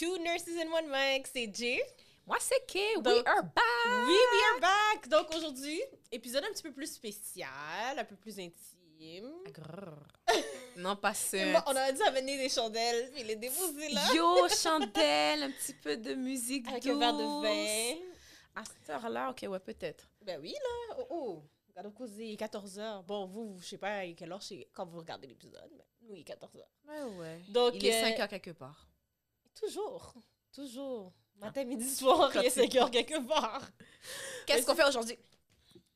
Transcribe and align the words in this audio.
Two 0.00 0.16
Nurses 0.16 0.56
in 0.56 0.72
One 0.72 0.88
Mic, 0.90 1.26
c'est 1.26 1.54
Jay. 1.54 1.78
Moi, 2.26 2.38
c'est 2.40 2.64
Kay. 2.66 2.96
We 2.96 3.02
Donc- 3.02 3.28
are 3.28 3.42
back. 3.42 4.06
Oui, 4.06 4.16
we 4.32 4.42
are 4.54 4.60
back! 4.62 5.08
Donc 5.10 5.26
aujourd'hui, 5.36 5.78
épisode 6.10 6.42
un 6.42 6.52
petit 6.54 6.62
peu 6.62 6.72
plus 6.72 6.90
spécial, 6.90 7.98
un 7.98 8.04
peu 8.06 8.16
plus 8.16 8.38
intime. 8.38 9.30
Grrr. 9.52 9.98
non, 10.78 10.96
pas 10.96 11.12
ça. 11.12 11.36
on 11.66 11.76
a 11.76 11.92
dû 11.92 12.00
amener 12.00 12.38
des 12.38 12.48
chandelles, 12.48 13.10
puis 13.12 13.24
les 13.24 13.36
déposer 13.36 13.90
là. 13.90 14.00
Yo, 14.14 14.48
chandelle, 14.48 15.42
un 15.42 15.50
petit 15.50 15.74
peu 15.74 15.98
de 15.98 16.14
musique 16.14 16.66
Avec 16.68 16.82
douce. 16.82 16.92
un 16.94 16.98
verre 16.98 17.12
de 17.18 17.42
vin. 17.42 18.00
À 18.54 18.64
cette 18.64 18.88
heure-là, 18.88 19.30
ok, 19.32 19.50
ouais, 19.50 19.60
peut-être. 19.60 20.08
Ben 20.22 20.40
oui, 20.40 20.52
là. 20.52 20.96
Oh, 21.00 21.06
oh. 21.10 21.42
Regarde, 21.68 21.92
causer 21.92 22.36
14h. 22.36 23.04
Bon, 23.04 23.26
vous, 23.26 23.58
je 23.60 23.66
sais 23.68 23.78
pas 23.78 23.98
à 23.98 24.06
quelle 24.06 24.32
heure 24.32 24.40
quand 24.72 24.86
vous 24.86 24.98
regardez 25.00 25.26
l'épisode, 25.26 25.70
mais 25.76 25.84
nous, 26.00 26.14
il 26.14 26.20
est 26.20 26.24
14h. 26.24 26.62
Ouais, 26.88 27.02
ouais. 27.18 27.40
Donc, 27.50 27.74
Il 27.74 27.84
est 27.84 28.02
euh, 28.02 28.08
5 28.08 28.18
heures 28.18 28.28
quelque 28.28 28.52
part. 28.52 28.86
Toujours. 29.54 30.14
Toujours. 30.52 31.12
Matin, 31.36 31.64
midi, 31.64 31.88
soir, 31.88 32.30
il 32.34 32.40
est 32.40 32.44
Quand 32.44 32.50
5 32.50 32.74
heures 32.76 32.90
quelque 32.90 33.26
part. 33.26 33.62
Qu'est-ce 34.46 34.66
qu'on 34.66 34.74
fait 34.74 34.86
aujourd'hui? 34.86 35.18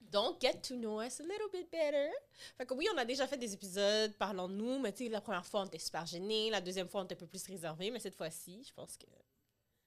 Donc, 0.00 0.40
get 0.40 0.60
to 0.62 0.76
know 0.76 1.02
us 1.02 1.20
a 1.20 1.24
little 1.24 1.50
bit 1.52 1.68
better. 1.70 2.09
Fait 2.56 2.64
que 2.64 2.72
oui, 2.72 2.86
on 2.95 2.98
a 2.98 3.04
déjà 3.04 3.26
fait 3.26 3.36
des 3.36 3.52
épisodes 3.52 4.12
parlant 4.14 4.48
de 4.48 4.54
nous, 4.54 4.78
mais 4.78 4.92
tu 4.92 5.04
sais, 5.04 5.10
la 5.10 5.20
première 5.20 5.45
fois, 5.45 5.62
on 5.62 5.66
était 5.66 5.78
super 5.80 6.06
gênés. 6.06 6.50
La 6.50 6.60
deuxième 6.60 6.88
fois, 6.88 7.00
on 7.00 7.04
était 7.04 7.16
un 7.16 7.18
peu 7.18 7.26
plus 7.26 7.45
réservé, 7.48 7.90
mais 7.90 7.98
cette 7.98 8.14
fois-ci, 8.14 8.62
je 8.64 8.72
pense 8.72 8.96
que. 8.96 9.06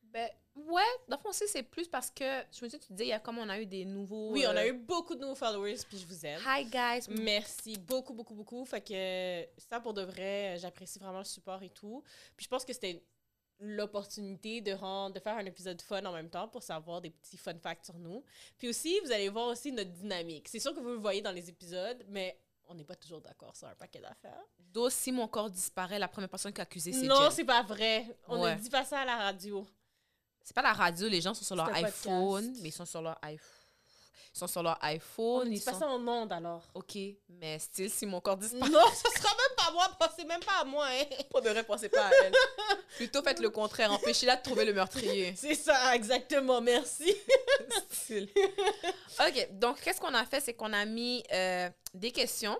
Ben, 0.04 0.30
ouais, 0.56 0.84
dans 1.08 1.16
le 1.16 1.22
fond, 1.22 1.32
c'est 1.32 1.64
plus 1.64 1.88
parce 1.88 2.12
que, 2.12 2.44
je 2.52 2.66
me 2.66 2.70
dis, 2.70 2.78
tu 2.78 2.92
disais, 2.92 3.06
il 3.06 3.10
y 3.10 3.14
a 3.14 3.20
comme 3.20 3.38
on 3.38 3.48
a 3.48 3.60
eu 3.60 3.66
des 3.66 3.86
nouveaux... 3.86 4.32
Oui, 4.32 4.46
on 4.46 4.52
a 4.52 4.66
euh, 4.66 4.70
eu 4.70 4.74
beaucoup 4.74 5.16
de 5.16 5.22
nouveaux 5.22 5.36
followers, 5.36 5.78
puis 5.88 5.98
je 5.98 6.06
vous 6.06 6.26
aime. 6.26 6.42
Hi, 6.46 6.66
guys. 6.66 7.08
Merci 7.10 7.78
beaucoup, 7.78 8.14
beaucoup, 8.14 8.34
beaucoup. 8.34 8.66
Fait 8.66 8.82
que 8.82 9.62
ça, 9.62 9.80
pour 9.80 9.94
de 9.94 10.02
vrai, 10.02 10.58
j'apprécie 10.60 11.00
vraiment 11.00 11.20
le 11.20 11.26
support 11.26 11.64
et 11.64 11.70
tout. 11.70 12.04
Puis 12.36 12.46
je 12.46 12.50
pense 12.50 12.66
que 12.66 12.74
c'était 12.74 13.02
l'opportunité 13.60 14.62
de, 14.62 14.72
rendre, 14.74 15.16
de 15.16 15.20
faire 15.20 15.36
un 15.38 15.46
épisode 15.46 15.82
fun 15.82 16.04
en 16.06 16.12
même 16.14 16.30
temps 16.30 16.48
pour 16.48 16.64
savoir 16.64 17.02
des 17.02 17.10
petits 17.10 17.38
fun 17.38 17.58
facts 17.60 17.86
sur 17.86 17.98
nous. 17.98 18.24
Puis 18.58 18.70
aussi, 18.70 19.00
vous 19.04 19.12
allez 19.12 19.30
voir 19.30 19.48
aussi 19.48 19.72
notre 19.72 19.92
dynamique. 19.92 20.48
C'est 20.48 20.60
sûr 20.60 20.74
que 20.74 20.80
vous 20.80 20.90
le 20.90 20.96
voyez 20.98 21.22
dans 21.22 21.32
les 21.32 21.50
épisodes, 21.50 22.04
mais 22.10 22.40
on 22.68 22.76
n'est 22.76 22.84
pas 22.84 22.96
toujours 22.96 23.22
d'accord 23.22 23.56
sur 23.56 23.68
un 23.68 23.76
paquet 23.76 24.00
d'affaires. 24.00 24.44
D'où 24.60 24.90
si 24.90 25.12
mon 25.12 25.28
corps 25.28 25.50
disparaît, 25.50 26.00
la 26.00 26.08
première 26.08 26.30
personne 26.30 26.54
qui 26.54 26.62
a 26.62 26.64
accusé, 26.64 26.92
c'est 26.94 27.06
Non, 27.08 27.30
c'est 27.32 27.46
pas 27.46 27.64
vrai. 27.64 28.06
On 28.28 28.42
Ouais. 28.44 28.56
ne 28.56 28.60
dit 28.62 28.70
pas 28.70 28.84
ça 28.86 29.00
à 29.00 29.06
la 29.06 29.16
radio. 29.18 29.66
C'est 30.44 30.56
pas 30.56 30.62
la 30.62 30.74
radio, 30.74 31.08
les 31.10 31.20
gens 31.22 31.34
sont 31.34 31.44
sur 31.44 31.56
leur 31.56 31.66
podcast. 31.68 32.06
iPhone, 32.06 32.54
mais 32.62 32.70
ils 32.70 32.74
sont 32.74 32.86
sur 32.86 33.02
leur 33.02 33.18
iPhone. 33.22 33.57
Ils 34.34 34.38
sont 34.38 34.48
sur 34.48 34.64
leur 34.64 34.78
On 34.82 34.86
iPhone, 34.86 35.48
ne 35.48 35.54
ils 35.54 35.60
dit 35.60 35.66
pas 35.66 35.74
sont... 35.74 35.80
ça 35.80 35.88
en 35.88 36.08
ondes 36.08 36.32
alors. 36.32 36.64
OK, 36.74 36.98
mais 37.30 37.60
style, 37.60 37.90
si 37.90 38.06
mon 38.06 38.22
corps 38.22 38.38
disparaît, 38.38 38.70
Non, 38.70 38.86
ce 38.92 39.20
sera 39.20 39.30
même 39.30 39.56
pas 39.58 39.72
moi, 39.72 39.90
pensez 40.00 40.26
même 40.26 40.40
pas 40.44 40.62
à 40.62 40.64
moi. 40.64 40.86
Hein. 40.88 41.06
pour 41.30 41.42
de 41.42 41.50
vrai, 41.50 41.64
pensez 41.64 41.90
pas 41.90 42.08
à 42.08 42.12
elle. 42.24 42.34
Plutôt 42.96 43.22
faites 43.22 43.40
le 43.40 43.50
contraire, 43.50 43.92
empêchez-la 43.92 44.38
de 44.38 44.42
trouver 44.44 44.66
le 44.66 44.74
meurtrier. 44.74 45.34
C'est 45.38 45.56
ça, 45.56 45.96
exactement, 45.96 46.62
merci. 46.62 47.14
Style. 47.92 48.30
OK, 49.20 49.50
donc 49.54 49.82
qu'est-ce 49.82 50.00
qu'on 50.00 50.14
a 50.14 50.26
fait, 50.26 50.40
c'est 50.40 50.54
qu'on 50.54 50.74
a 50.74 50.86
mis 50.86 51.24
euh, 51.32 51.70
des 51.94 52.12
questions 52.12 52.58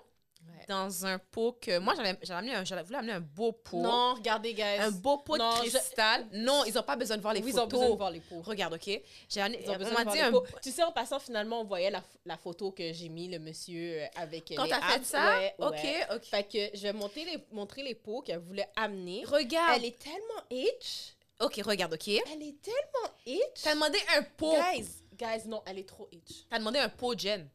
dans 0.68 1.06
un 1.06 1.18
pot 1.18 1.52
que... 1.60 1.78
Moi, 1.78 1.94
j'avais 1.96 2.16
amené 2.30 2.54
un, 2.54 2.64
j'avais 2.64 2.82
voulu 2.82 2.96
amener 2.96 3.12
un 3.12 3.20
beau 3.20 3.52
pot. 3.52 3.78
Non, 3.80 4.14
regardez, 4.14 4.54
guys. 4.54 4.78
Un 4.80 4.90
beau 4.90 5.18
pot 5.18 5.36
Non, 5.36 5.50
de 5.60 5.64
je- 5.66 5.70
cristal. 5.70 6.26
Non, 6.32 6.64
ils 6.64 6.78
ont 6.78 6.82
pas 6.82 6.96
besoin 6.96 7.16
de 7.16 7.22
voir 7.22 7.34
les 7.34 7.40
Oui, 7.40 7.50
ils 7.50 7.52
photos. 7.52 7.64
ont 7.64 7.68
besoin 7.68 7.90
de 7.90 7.96
voir 7.96 8.10
les 8.10 8.20
pots. 8.20 8.40
Regarde, 8.42 8.74
OK? 8.74 9.00
J'ai 9.28 9.40
amené- 9.40 9.60
Ils 9.62 9.70
ont 9.70 9.76
besoin 9.76 9.90
on 9.92 9.94
m'a 9.94 9.98
de 10.00 10.04
voir 10.04 10.14
dit 10.14 10.20
les 10.20 10.26
un... 10.28 10.32
pots. 10.32 10.46
Tu 10.62 10.70
sais, 10.70 10.82
en 10.82 10.92
passant, 10.92 11.18
finalement, 11.18 11.60
on 11.60 11.64
voyait 11.64 11.90
la, 11.90 12.02
la 12.24 12.36
photo 12.36 12.70
que 12.72 12.92
j'ai 12.92 13.08
mis, 13.08 13.28
le 13.28 13.38
monsieur 13.38 14.02
euh, 14.02 14.06
avec 14.16 14.50
euh, 14.52 14.56
Quand 14.56 14.66
t'as 14.68 14.80
fait 14.80 15.04
ça? 15.04 15.36
Ouais, 15.38 15.54
OK, 15.58 15.72
ouais. 15.72 16.06
OK. 16.14 16.24
Fait 16.24 16.44
que 16.44 16.76
je 16.76 16.82
vais 16.82 16.92
monter 16.92 17.24
les, 17.24 17.38
montrer 17.52 17.82
les 17.82 17.94
pots 17.94 18.22
qu'elle 18.22 18.38
voulait 18.40 18.68
amener. 18.76 19.24
Regarde. 19.26 19.74
Elle 19.76 19.84
est 19.86 19.98
tellement 19.98 20.42
itch. 20.50 21.14
OK, 21.40 21.60
regarde, 21.64 21.94
OK? 21.94 22.08
Elle 22.08 22.42
est 22.42 22.60
tellement 22.60 23.14
itch. 23.26 23.62
T'as 23.62 23.74
demandé 23.74 23.98
un 24.16 24.22
pot. 24.22 24.56
Guys, 24.72 24.88
guys, 25.16 25.46
non, 25.46 25.62
elle 25.66 25.78
est 25.78 25.88
trop 25.88 26.08
itch. 26.10 26.44
T'as 26.50 26.58
demandé 26.58 26.80
un 26.80 26.88
pot, 26.88 27.16
Jen. 27.16 27.48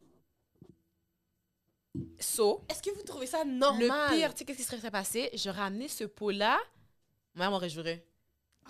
So, 2.18 2.64
Est-ce 2.68 2.82
que 2.82 2.90
vous 2.90 3.02
trouvez 3.02 3.26
ça 3.26 3.44
normal? 3.44 4.10
le 4.10 4.16
pire, 4.16 4.32
tu 4.34 4.38
sais, 4.38 4.44
qu'est-ce 4.44 4.58
qui 4.58 4.64
serait 4.64 4.90
passé? 4.90 5.30
J'aurais 5.34 5.62
amené 5.62 5.88
ce 5.88 6.04
pot-là. 6.04 6.58
Moi, 7.34 7.48
m'aurait 7.50 7.68
juré. 7.68 8.04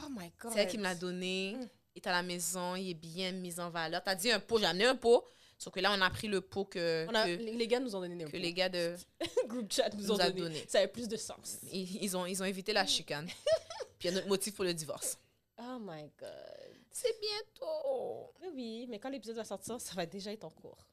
Oh 0.02 0.08
my 0.10 0.30
god. 0.40 0.52
C'est 0.52 0.60
elle 0.60 0.68
qui 0.68 0.78
me 0.78 0.82
l'a 0.82 0.94
donné. 0.94 1.54
Mm. 1.56 1.68
Il 1.94 1.98
est 2.02 2.06
à 2.08 2.12
la 2.12 2.22
maison, 2.22 2.74
il 2.74 2.90
est 2.90 2.94
bien 2.94 3.30
mis 3.32 3.58
en 3.60 3.70
valeur. 3.70 4.02
T'as 4.02 4.14
dit 4.16 4.30
un 4.30 4.40
pot, 4.40 4.58
j'ai 4.58 4.66
amené 4.66 4.84
un 4.84 4.96
pot. 4.96 5.24
Sauf 5.56 5.72
que 5.72 5.80
là, 5.80 5.94
on 5.96 6.00
a 6.00 6.10
pris 6.10 6.26
le 6.26 6.40
pot 6.40 6.64
que, 6.64 7.06
On 7.08 7.14
a- 7.14 7.24
que, 7.24 7.30
les 7.36 7.68
gars 7.68 7.78
nous 7.78 7.94
ont 7.94 8.00
donné 8.00 8.24
un 8.24 8.26
que 8.26 8.32
pot. 8.32 8.36
les 8.38 8.52
gars 8.52 8.68
de. 8.68 8.96
group 9.46 9.72
chat 9.72 9.88
nous, 9.94 10.02
nous 10.02 10.10
ont 10.12 10.16
donné. 10.18 10.32
donné. 10.32 10.64
Ça 10.68 10.78
avait 10.78 10.88
plus 10.88 11.06
de 11.08 11.16
sens. 11.16 11.58
Ils, 11.72 12.02
ils 12.02 12.16
ont, 12.16 12.26
ils 12.26 12.42
ont 12.42 12.46
évité 12.46 12.72
la 12.72 12.84
chicane. 12.84 13.26
Puis 13.98 14.02
il 14.02 14.06
y 14.06 14.08
a 14.08 14.12
notre 14.12 14.26
motif 14.28 14.54
pour 14.54 14.64
le 14.64 14.74
divorce. 14.74 15.16
Oh 15.56 15.78
my 15.80 16.10
god. 16.18 16.76
C'est 16.90 17.14
bientôt. 17.20 18.32
Oui, 18.42 18.48
oui, 18.54 18.86
mais 18.88 18.98
quand 18.98 19.08
l'épisode 19.08 19.36
va 19.36 19.44
sortir, 19.44 19.80
ça 19.80 19.94
va 19.94 20.04
déjà 20.04 20.32
être 20.32 20.44
en 20.44 20.50
cours. 20.50 20.84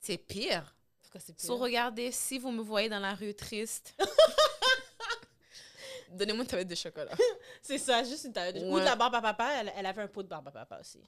C'est 0.00 0.18
pire. 0.18 0.74
Pourquoi 1.14 1.26
c'est 1.26 1.36
pire? 1.36 1.46
So, 1.46 1.56
regardez, 1.56 2.10
si 2.10 2.38
vous 2.40 2.50
me 2.50 2.60
voyez 2.60 2.88
dans 2.88 2.98
la 2.98 3.14
rue 3.14 3.34
triste, 3.34 3.94
donnez-moi 6.10 6.42
une 6.42 6.48
tablette 6.48 6.68
de 6.68 6.74
chocolat. 6.74 7.14
C'est 7.62 7.78
ça, 7.78 8.02
juste 8.04 8.24
une 8.24 8.32
tablette. 8.32 8.62
de- 8.62 8.68
Ou 8.68 8.74
Ouais. 8.74 8.80
de 8.80 8.84
la 8.86 8.96
barbe 8.96 9.14
à 9.14 9.22
papa, 9.22 9.50
elle, 9.60 9.72
elle 9.76 9.86
avait 9.86 10.02
un 10.02 10.08
pot 10.08 10.22
de 10.22 10.28
barbe 10.28 10.48
à 10.48 10.50
papa 10.50 10.78
aussi. 10.80 11.00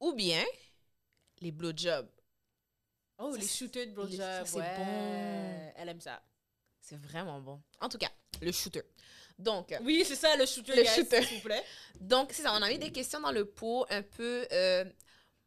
Ou 0.00 0.12
bien 0.14 0.44
les 1.40 1.52
blowjobs. 1.52 2.08
Oh, 3.18 3.32
Ça, 3.32 3.38
les 3.38 3.46
shooters 3.46 3.84
de 3.84 3.88
les- 3.90 3.94
blowjob, 3.94 4.18
ça, 4.20 4.44
c'est 4.46 4.58
ouais. 4.58 4.76
bon. 4.76 5.72
Elle 5.76 5.88
aime 5.90 6.00
ça. 6.00 6.22
C'est 6.80 6.96
vraiment 6.96 7.40
bon. 7.40 7.60
En 7.80 7.88
tout 7.88 7.98
cas, 7.98 8.10
le 8.40 8.52
shooter. 8.52 8.82
Donc, 9.38 9.74
Oui, 9.82 10.02
c'est 10.06 10.14
ça, 10.16 10.34
le 10.36 10.46
shooter, 10.46 10.76
Le 10.76 10.82
guys, 10.82 10.94
shooter. 10.94 11.22
s'il 11.22 11.36
vous 11.38 11.42
plaît. 11.42 11.62
donc 12.00 12.32
c'est 12.32 12.42
ça. 12.42 12.52
On 12.54 12.62
a 12.62 12.68
mis 12.68 12.78
des 12.78 12.90
questions 12.92 13.20
dans 13.20 13.32
le 13.32 13.44
pot 13.44 13.84
un 13.90 14.02
peu. 14.02 14.46
euh, 14.50 14.84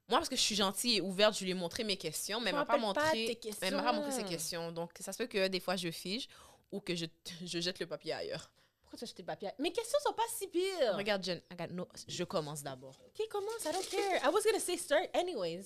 moi, 0.09 0.17
parce 0.17 0.29
que 0.29 0.35
je 0.35 0.41
suis 0.41 0.55
gentille 0.55 0.97
et 0.97 1.01
ouverte, 1.01 1.37
je 1.37 1.43
lui 1.43 1.51
ai 1.51 1.55
montré 1.55 1.83
mes 1.83 1.97
questions, 1.97 2.39
mais 2.41 2.49
elle 2.49 2.55
m'a 2.55 2.65
pas 2.65 2.73
pas 2.73 2.79
montré. 2.79 3.39
mais 3.43 3.67
elle 3.67 3.75
m'a 3.75 3.83
pas 3.83 3.93
montré 3.93 4.11
ses 4.11 4.23
questions. 4.23 4.71
Donc, 4.71 4.91
ça 4.99 5.13
se 5.13 5.17
peut 5.17 5.27
que 5.27 5.47
des 5.47 5.59
fois 5.59 5.75
je 5.75 5.91
fige 5.91 6.27
ou 6.71 6.79
que 6.79 6.95
je, 6.95 7.05
je 7.45 7.59
jette 7.59 7.79
le 7.79 7.85
papier 7.85 8.13
ailleurs. 8.13 8.51
Pourquoi 8.81 8.97
tu 8.97 9.03
as 9.03 9.07
jeté 9.07 9.21
le 9.21 9.27
papier? 9.27 9.49
Mes 9.59 9.71
questions 9.71 9.99
sont 10.01 10.13
pas 10.13 10.23
si 10.35 10.47
pires. 10.47 10.95
Regarde, 10.95 11.23
Jen, 11.23 11.39
regarde, 11.51 11.71
no, 11.73 11.87
je 12.07 12.23
commence 12.23 12.63
d'abord. 12.63 12.99
Ok, 13.05 13.27
commence, 13.29 13.63
I 13.65 13.71
don't 13.71 13.87
care. 13.87 14.23
I 14.23 14.33
was 14.33 14.41
gonna 14.43 14.59
say 14.59 14.77
start 14.77 15.09
anyways. 15.13 15.65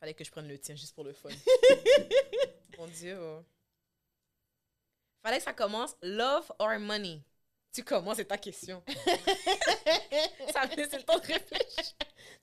Fallait 0.00 0.14
que 0.14 0.24
je 0.24 0.30
prenne 0.30 0.48
le 0.48 0.58
tien 0.58 0.74
juste 0.74 0.94
pour 0.94 1.04
le 1.04 1.12
fun. 1.12 1.28
Mon 2.78 2.86
Dieu. 2.86 3.18
Fallait 5.22 5.38
que 5.38 5.44
ça 5.44 5.52
commence. 5.52 5.94
Love 6.00 6.50
or 6.58 6.78
money? 6.78 7.22
Tu 7.70 7.84
commences, 7.84 8.16
c'est 8.16 8.24
ta 8.24 8.38
question. 8.38 8.82
ça 10.52 10.66
me 10.66 10.76
laisse 10.76 10.92
le 10.92 11.02
temps 11.02 11.18
de 11.18 11.26
réfléchir. 11.26 11.94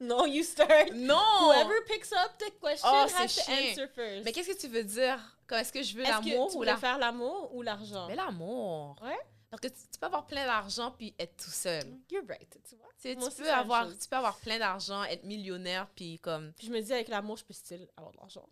No, 0.12 0.26
you 0.26 0.44
start. 0.44 0.94
Non! 0.94 1.52
Whoever 1.54 1.82
picks 1.88 2.12
up 2.12 2.38
the 2.40 2.52
question 2.60 2.90
Oh, 2.92 3.08
has 3.16 3.36
to 3.36 3.52
answer 3.52 3.88
first. 3.88 4.26
Mais 4.26 4.32
qu'est-ce 4.32 4.50
que 4.50 4.58
tu 4.60 4.68
veux 4.68 4.84
dire? 4.84 5.20
Est-ce 5.52 5.72
que 5.72 5.84
je 5.84 5.96
veux 5.96 6.04
l'amour 6.04 6.56
ou 6.56 6.64
la... 6.64 6.72
préfères 6.74 6.98
l'amour 6.98 7.54
ou 7.54 7.62
l'argent? 7.62 8.08
Mais 8.08 8.16
l'amour. 8.16 8.96
Ouais? 9.02 9.20
Parce 9.52 9.62
que 9.62 9.68
tu, 9.68 9.82
tu 9.92 10.00
peux 10.00 10.06
avoir 10.06 10.26
plein 10.26 10.46
d'argent 10.46 10.92
puis 10.92 11.14
être 11.20 11.36
tout 11.44 11.52
seul. 11.52 11.84
You're 12.10 12.24
right, 12.28 12.58
tu 12.68 12.76
vois. 12.78 12.88
Tu, 13.00 13.10
sais, 13.10 13.16
Moi 13.16 13.30
tu, 13.30 13.44
peux 13.44 13.52
avoir, 13.52 13.84
chose. 13.84 14.00
tu 14.00 14.08
peux 14.08 14.16
avoir 14.16 14.38
plein 14.38 14.58
d'argent, 14.58 15.04
être 15.04 15.26
millionnaire 15.26 15.88
puis 15.94 16.20
comme... 16.20 16.54
Puis 16.54 16.68
je 16.68 16.72
me 16.72 16.82
dis, 16.82 16.94
avec 16.94 17.10
l'amour, 17.10 17.38
je 17.38 17.44
peux 17.44 17.54
style 17.54 17.88
avoir 17.98 18.14
de 18.14 18.18
l'argent. 18.18 18.48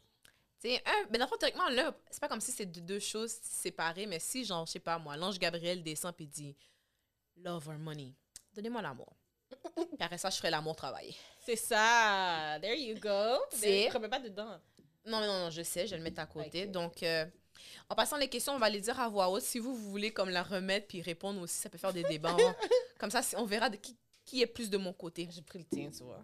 Tu 0.62 0.70
sais, 0.70 0.84
un, 0.86 1.08
mais 1.10 1.18
dans 1.18 1.24
le 1.24 1.30
fond, 1.30 1.38
théoriquement, 1.38 1.70
là, 1.70 1.96
c'est 2.12 2.20
pas 2.20 2.28
comme 2.28 2.42
si 2.42 2.52
c'est 2.52 2.66
deux, 2.66 2.82
deux 2.82 3.00
choses 3.00 3.32
séparées, 3.42 4.06
mais 4.06 4.20
si, 4.20 4.44
genre, 4.44 4.66
je 4.66 4.74
sais 4.74 4.80
pas 4.80 5.00
moi, 5.00 5.16
l'ange 5.16 5.40
Gabriel 5.40 5.82
descend 5.82 6.14
puis 6.14 6.28
dit 6.28 6.56
Love 7.38 7.70
or 7.70 7.80
money, 7.80 8.14
donnez-moi 8.54 8.82
l'amour. 8.82 9.16
puis 9.76 9.86
après 10.02 10.18
ça, 10.18 10.30
je 10.30 10.38
ferai 10.38 10.50
l'amour 10.50 10.76
travailler. 10.76 11.16
C'est 11.50 11.56
ça. 11.56 12.60
There 12.62 12.76
you 12.80 12.96
go. 13.00 13.40
C'est- 13.52 13.88
Je 13.90 13.94
remets 13.94 14.08
pas 14.10 14.20
dedans. 14.20 14.60
Non, 15.06 15.20
mais 15.20 15.26
non, 15.28 15.40
non, 15.46 15.50
je 15.50 15.64
sais, 15.64 15.88
je 15.88 15.92
vais 15.92 15.98
le 15.98 16.04
mettre 16.04 16.22
à 16.22 16.28
côté. 16.28 16.68
Donc, 16.68 17.02
euh, 17.02 17.26
en 17.90 17.96
passant 17.96 18.18
les 18.18 18.28
questions, 18.28 18.54
on 18.54 18.60
va 18.60 18.70
les 18.70 18.82
dire 18.82 19.00
à 19.00 19.10
voix 19.10 19.30
haute. 19.30 19.42
Si 19.42 19.58
vous, 19.58 19.74
vous 19.76 19.90
voulez 19.90 20.12
comme 20.12 20.30
la 20.30 20.44
remettre 20.44 20.88
puis 20.88 21.02
répondre 21.02 21.42
aussi, 21.42 21.56
ça 21.56 21.70
peut 21.70 21.78
faire 21.80 21.94
des 21.94 22.04
débats. 22.04 22.36
hein. 22.40 22.56
comme 23.00 23.10
ça, 23.10 23.22
on 23.38 23.46
verra 23.46 23.70
de 23.70 23.78
qui, 23.78 23.98
qui 24.26 24.42
est 24.44 24.48
plus 24.48 24.70
de 24.70 24.78
mon 24.78 24.94
côté. 24.94 25.28
J'ai 25.32 25.42
pris 25.42 25.58
le 25.60 25.66
tien, 25.66 25.90
tu 25.90 26.04
vois. 26.04 26.24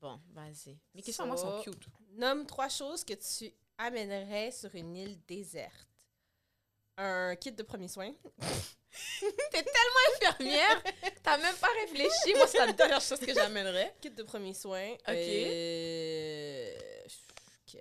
Bon, 0.00 0.20
vas-y. 0.32 0.78
Mes 0.94 1.02
questions, 1.02 1.26
moi, 1.26 1.36
sont 1.36 1.62
So- 1.64 1.70
cute. 1.72 1.86
Nomme 2.12 2.46
trois 2.46 2.68
choses 2.68 3.02
que 3.04 3.14
tu 3.14 3.52
amènerais 3.78 4.52
sur 4.52 4.72
une 4.76 4.94
île 4.96 5.18
déserte. 5.26 5.88
Un 7.02 7.34
kit 7.36 7.52
de 7.52 7.62
premiers 7.62 7.88
soins. 7.88 8.12
T'es 9.52 9.62
tellement 9.62 10.06
infirmière, 10.14 10.82
t'as 11.22 11.38
même 11.38 11.54
pas 11.56 11.68
réfléchi. 11.80 12.34
Moi, 12.36 12.46
c'est 12.46 12.58
la 12.58 12.72
dernière 12.72 13.00
chose 13.00 13.20
que 13.20 13.32
j'amènerais. 13.32 13.94
Kit 14.00 14.10
de 14.10 14.22
premiers 14.22 14.52
soins. 14.52 14.92
Ok. 14.92 15.14
Euh, 15.14 16.74
kit. 17.64 17.78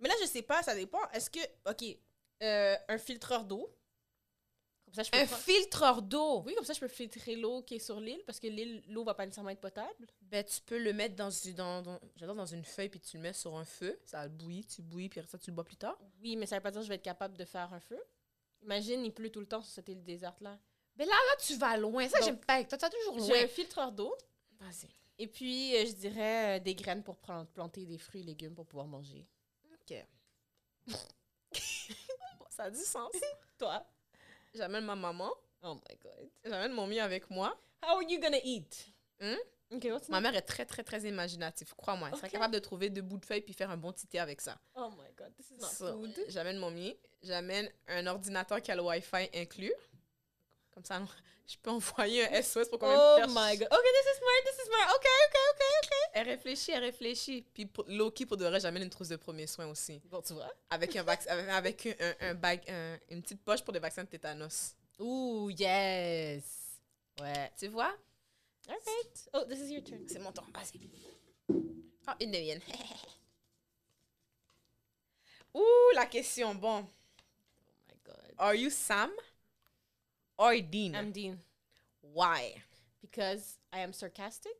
Mais 0.00 0.08
là, 0.08 0.14
je 0.20 0.26
sais 0.26 0.42
pas, 0.42 0.62
ça 0.62 0.74
dépend. 0.74 1.00
Est-ce 1.12 1.30
que. 1.30 1.38
Ok. 1.70 1.84
euh, 2.42 2.76
un 2.88 2.98
filtreur 2.98 3.44
d'eau. 3.44 3.74
Comme 4.96 5.04
ça, 5.04 5.08
je 5.08 5.10
peux 5.10 5.18
Un 5.18 5.26
prendre- 5.26 5.42
filtreur 5.42 6.02
d'eau. 6.02 6.42
Oui, 6.46 6.54
comme 6.54 6.64
ça, 6.64 6.72
je 6.72 6.80
peux 6.80 6.88
filtrer 6.88 7.36
l'eau 7.36 7.62
qui 7.62 7.74
est 7.76 7.78
sur 7.78 8.00
l'île 8.00 8.22
parce 8.26 8.40
que 8.40 8.46
l'île, 8.46 8.82
l'eau 8.88 9.04
va 9.04 9.14
pas 9.14 9.24
nécessairement 9.26 9.50
être 9.50 9.60
potable. 9.60 10.06
Ben, 10.22 10.42
tu 10.44 10.60
peux 10.62 10.78
le 10.78 10.92
mettre 10.92 11.14
dans, 11.16 11.30
une- 11.30 11.54
dans, 11.54 11.82
dans, 11.82 12.00
j'adore 12.16 12.34
dans 12.34 12.46
une 12.46 12.64
feuille, 12.64 12.88
puis 12.88 13.00
tu 13.00 13.16
le 13.18 13.22
mets 13.22 13.32
sur 13.32 13.54
un 13.56 13.64
feu. 13.64 13.98
Ça 14.04 14.26
bouillit, 14.28 14.64
tu 14.64 14.82
bouillis, 14.82 15.08
puis 15.08 15.20
ça, 15.28 15.38
tu 15.38 15.50
le 15.50 15.54
bois 15.54 15.64
plus 15.64 15.76
tard. 15.76 15.98
Oui, 16.20 16.36
mais 16.36 16.46
ça 16.46 16.56
veut 16.56 16.62
pas 16.62 16.70
dire 16.70 16.80
que 16.80 16.84
je 16.84 16.88
vais 16.88 16.94
être 16.96 17.02
capable 17.02 17.36
de 17.36 17.44
faire 17.44 17.72
un 17.74 17.80
feu. 17.80 18.00
Imagine, 18.62 19.04
il 19.04 19.12
pleut 19.12 19.30
tout 19.30 19.40
le 19.40 19.46
temps 19.46 19.62
sur 19.62 19.72
cette 19.72 19.88
île 19.88 20.02
déserte-là. 20.02 20.58
Mais 20.96 21.04
là, 21.04 21.12
là, 21.12 21.36
tu 21.40 21.54
vas 21.56 21.76
loin. 21.76 22.08
Ça, 22.08 22.18
Donc, 22.18 22.26
j'aime 22.26 22.38
pas 22.40 22.64
toi. 22.64 22.78
Tu 22.78 22.82
vas 22.84 22.90
toujours 22.90 23.20
J'ai 23.26 23.32
loin. 23.34 23.44
un 23.44 23.48
filtreur 23.48 23.92
d'eau. 23.92 24.16
Vas-y. 24.58 24.88
Et 25.18 25.26
puis, 25.26 25.76
euh, 25.76 25.84
je 25.86 25.92
dirais 25.92 26.56
euh, 26.56 26.62
des 26.62 26.74
graines 26.74 27.02
pour 27.02 27.16
plant- 27.18 27.44
planter 27.46 27.84
des 27.84 27.98
fruits 27.98 28.22
et 28.22 28.24
légumes 28.24 28.54
pour 28.54 28.66
pouvoir 28.66 28.86
manger. 28.86 29.26
OK. 29.74 29.94
Ça 32.50 32.64
a 32.64 32.70
du 32.70 32.80
sens. 32.80 33.12
Toi? 33.58 33.86
J'amène 34.56 34.84
ma 34.84 34.96
maman. 34.96 35.30
Oh 35.62 35.74
my 35.74 35.96
God. 36.02 36.30
J'amène 36.44 36.72
mon 36.72 36.86
mieux 36.86 37.00
avec 37.02 37.28
moi. 37.30 37.56
How 37.84 37.96
are 37.96 38.02
you 38.02 38.20
gonna 38.20 38.38
eat? 38.42 38.88
Hmm? 39.20 39.34
OK, 39.72 39.84
what's 39.90 40.08
Ma 40.08 40.20
mère 40.20 40.34
est 40.36 40.42
très, 40.42 40.64
très, 40.64 40.84
très 40.84 41.00
imaginative. 41.02 41.74
Crois-moi. 41.76 42.08
Elle 42.10 42.16
serait 42.16 42.28
Ok. 42.28 42.32
capable 42.34 42.54
de 42.54 42.58
trouver 42.60 42.88
deux 42.88 43.02
bouts 43.02 43.18
de 43.18 43.24
feuilles 43.24 43.40
puis 43.40 43.52
faire 43.52 43.70
un 43.70 43.76
bon 43.76 43.92
petit 43.92 44.06
thé 44.06 44.18
avec 44.20 44.40
ça. 44.40 44.56
Oh 44.76 44.90
my 44.90 45.12
God, 45.16 45.34
this 45.34 45.50
is 45.50 45.54
not 45.60 45.68
So, 45.68 45.92
food. 45.92 46.14
J'amène 46.28 46.58
mon 46.58 46.70
mieux. 46.70 46.94
J'amène 47.22 47.68
un 47.88 48.06
ordinateur 48.06 48.62
qui 48.62 48.70
a 48.70 48.76
le 48.76 48.82
Wi-Fi 48.82 49.28
inclus. 49.34 49.72
Comme 50.76 50.84
ça, 50.84 51.00
je 51.48 51.56
peux 51.62 51.70
envoyer 51.70 52.28
un 52.28 52.42
SOS 52.42 52.68
pour 52.68 52.78
qu'on 52.78 52.86
Oh 52.86 53.18
me 53.20 53.26
my 53.28 53.56
God. 53.56 53.68
OK, 53.72 53.82
this 53.82 54.06
is 54.12 54.18
smart, 54.18 54.44
this 54.44 54.56
is 54.62 54.66
smart. 54.66 54.90
OK, 54.94 55.06
OK, 55.26 55.36
OK, 55.54 55.62
OK. 55.82 55.90
Elle 56.12 56.28
réfléchit, 56.28 56.70
elle 56.72 56.84
réfléchit. 56.84 57.42
Puis 57.54 57.64
pour- 57.64 57.86
Loki, 57.88 58.26
pour 58.26 58.36
de 58.36 58.44
vrai, 58.44 58.60
j'amène 58.60 58.82
une 58.82 58.90
trousse 58.90 59.08
de 59.08 59.16
premiers 59.16 59.46
soins 59.46 59.66
aussi. 59.68 60.02
Bon, 60.10 60.20
tu 60.20 60.34
vois? 60.34 60.52
Avec, 60.68 60.94
un 60.96 61.02
vac- 61.02 61.26
avec, 61.28 61.86
un, 61.86 61.94
un, 62.20 62.28
un 62.30 62.34
bag, 62.34 62.62
un- 62.68 62.98
une 63.08 63.22
petite 63.22 63.40
poche 63.42 63.62
pour 63.62 63.72
des 63.72 63.78
vaccins 63.80 64.04
de 64.04 64.08
tétanos. 64.08 64.74
Ooh, 65.00 65.48
yes. 65.50 66.42
Ouais. 67.20 67.50
Tu 67.58 67.68
vois? 67.68 67.94
All 68.68 68.76
right. 68.86 69.28
Oh, 69.32 69.44
this 69.48 69.60
is 69.60 69.72
your 69.72 69.82
turn. 69.82 70.06
C'est 70.06 70.18
mon 70.18 70.32
tour. 70.32 70.46
Vas-y. 70.52 70.78
Oh, 71.48 72.12
une 72.20 72.32
de 72.32 72.38
mienne. 72.38 72.60
Ouh, 75.54 75.90
la 75.94 76.06
question. 76.06 76.54
Bon. 76.54 76.84
Oh 76.86 77.88
my 77.88 77.94
God. 78.04 78.34
Are 78.38 78.54
you 78.54 78.68
Sam? 78.70 79.10
Or 80.38 80.54
Dean? 80.60 80.94
I'm 80.94 81.12
Dean. 81.12 81.38
Why? 82.02 82.54
Because 83.00 83.58
I 83.72 83.80
am 83.80 83.92
sarcastic. 83.92 84.56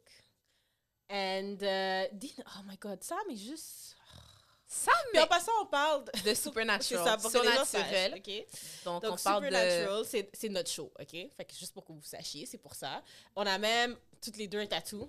And 1.08 1.62
uh, 1.62 2.08
Dean, 2.18 2.42
oh 2.46 2.62
my 2.66 2.76
God, 2.76 3.02
Sam 3.04 3.18
est 3.30 3.36
juste... 3.36 3.94
Sam 4.68 4.94
Puis 5.12 5.20
en 5.22 5.26
passant, 5.28 5.52
on 5.62 5.66
parle 5.66 6.04
de... 6.06 6.10
de 6.12 6.18
C'est 6.24 6.34
Supernatural. 6.34 7.04
ça, 7.04 7.16
pour 7.18 7.30
que 7.30 7.38
les 7.38 7.44
gens 7.54 7.64
Surnaturel. 7.64 8.10
sachent, 8.10 8.18
OK? 8.18 8.84
Donc, 8.84 9.02
Donc, 9.04 9.12
on 9.12 9.22
parle 9.22 9.42
de... 9.44 9.48
Supernatural, 9.48 10.04
c'est- 10.04 10.30
c'est 10.34 10.48
notre 10.48 10.70
show, 10.70 10.92
OK? 10.98 11.10
Fait 11.36 11.44
que 11.44 11.54
juste 11.54 11.72
pour 11.72 11.84
que 11.84 11.92
vous 11.92 12.02
sachiez, 12.02 12.46
c'est 12.46 12.58
pour 12.58 12.74
ça. 12.74 13.02
On 13.36 13.46
a 13.46 13.58
même 13.58 13.96
toutes 14.20 14.36
les 14.36 14.48
deux 14.48 14.58
un 14.58 14.66
tatou. 14.66 15.08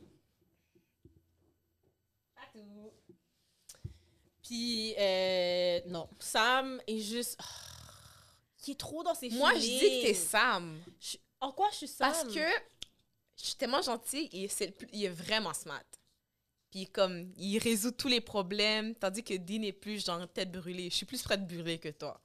Tatou. 2.36 2.92
Puis, 4.44 4.94
euh, 4.98 5.82
non, 5.88 6.08
Sam 6.20 6.80
est 6.88 7.00
juste... 7.00 7.40
il 8.68 8.72
est 8.72 8.76
trop 8.80 9.04
dans 9.04 9.14
ses 9.16 9.30
Moi, 9.30 9.54
je 9.56 9.60
dis 9.60 9.80
que 9.80 10.08
t'es. 10.08 10.14
Sam. 10.14 10.80
Je- 11.00 11.18
En 11.40 11.52
quoi 11.52 11.70
je 11.72 11.78
suis 11.78 11.88
Sam? 11.88 12.12
Parce 12.12 12.24
que 12.26 12.40
je 13.38 13.46
suis 13.46 13.56
tellement 13.56 13.82
gentille 13.82 14.30
et 14.32 14.48
c'est 14.48 14.68
le 14.68 14.72
plus- 14.74 14.88
il 14.94 15.06
est 15.06 15.10
vraiment 15.10 15.54
smart. 15.54 15.84
Puis 16.72 16.88
comme, 16.88 17.32
il 17.38 17.58
résout 17.60 17.92
tous 17.92 18.08
les 18.08 18.22
problèmes, 18.22 18.94
tandis 18.96 19.24
que 19.24 19.34
Dean 19.36 19.62
est 19.64 19.72
plus 19.72 20.04
genre 20.06 20.28
tête 20.28 20.52
brûlée. 20.52 20.90
Je 20.90 20.96
suis 20.96 21.06
plus 21.06 21.22
prête 21.22 21.46
brûlée 21.48 21.80
que 21.80 21.90
toi. 21.90 22.20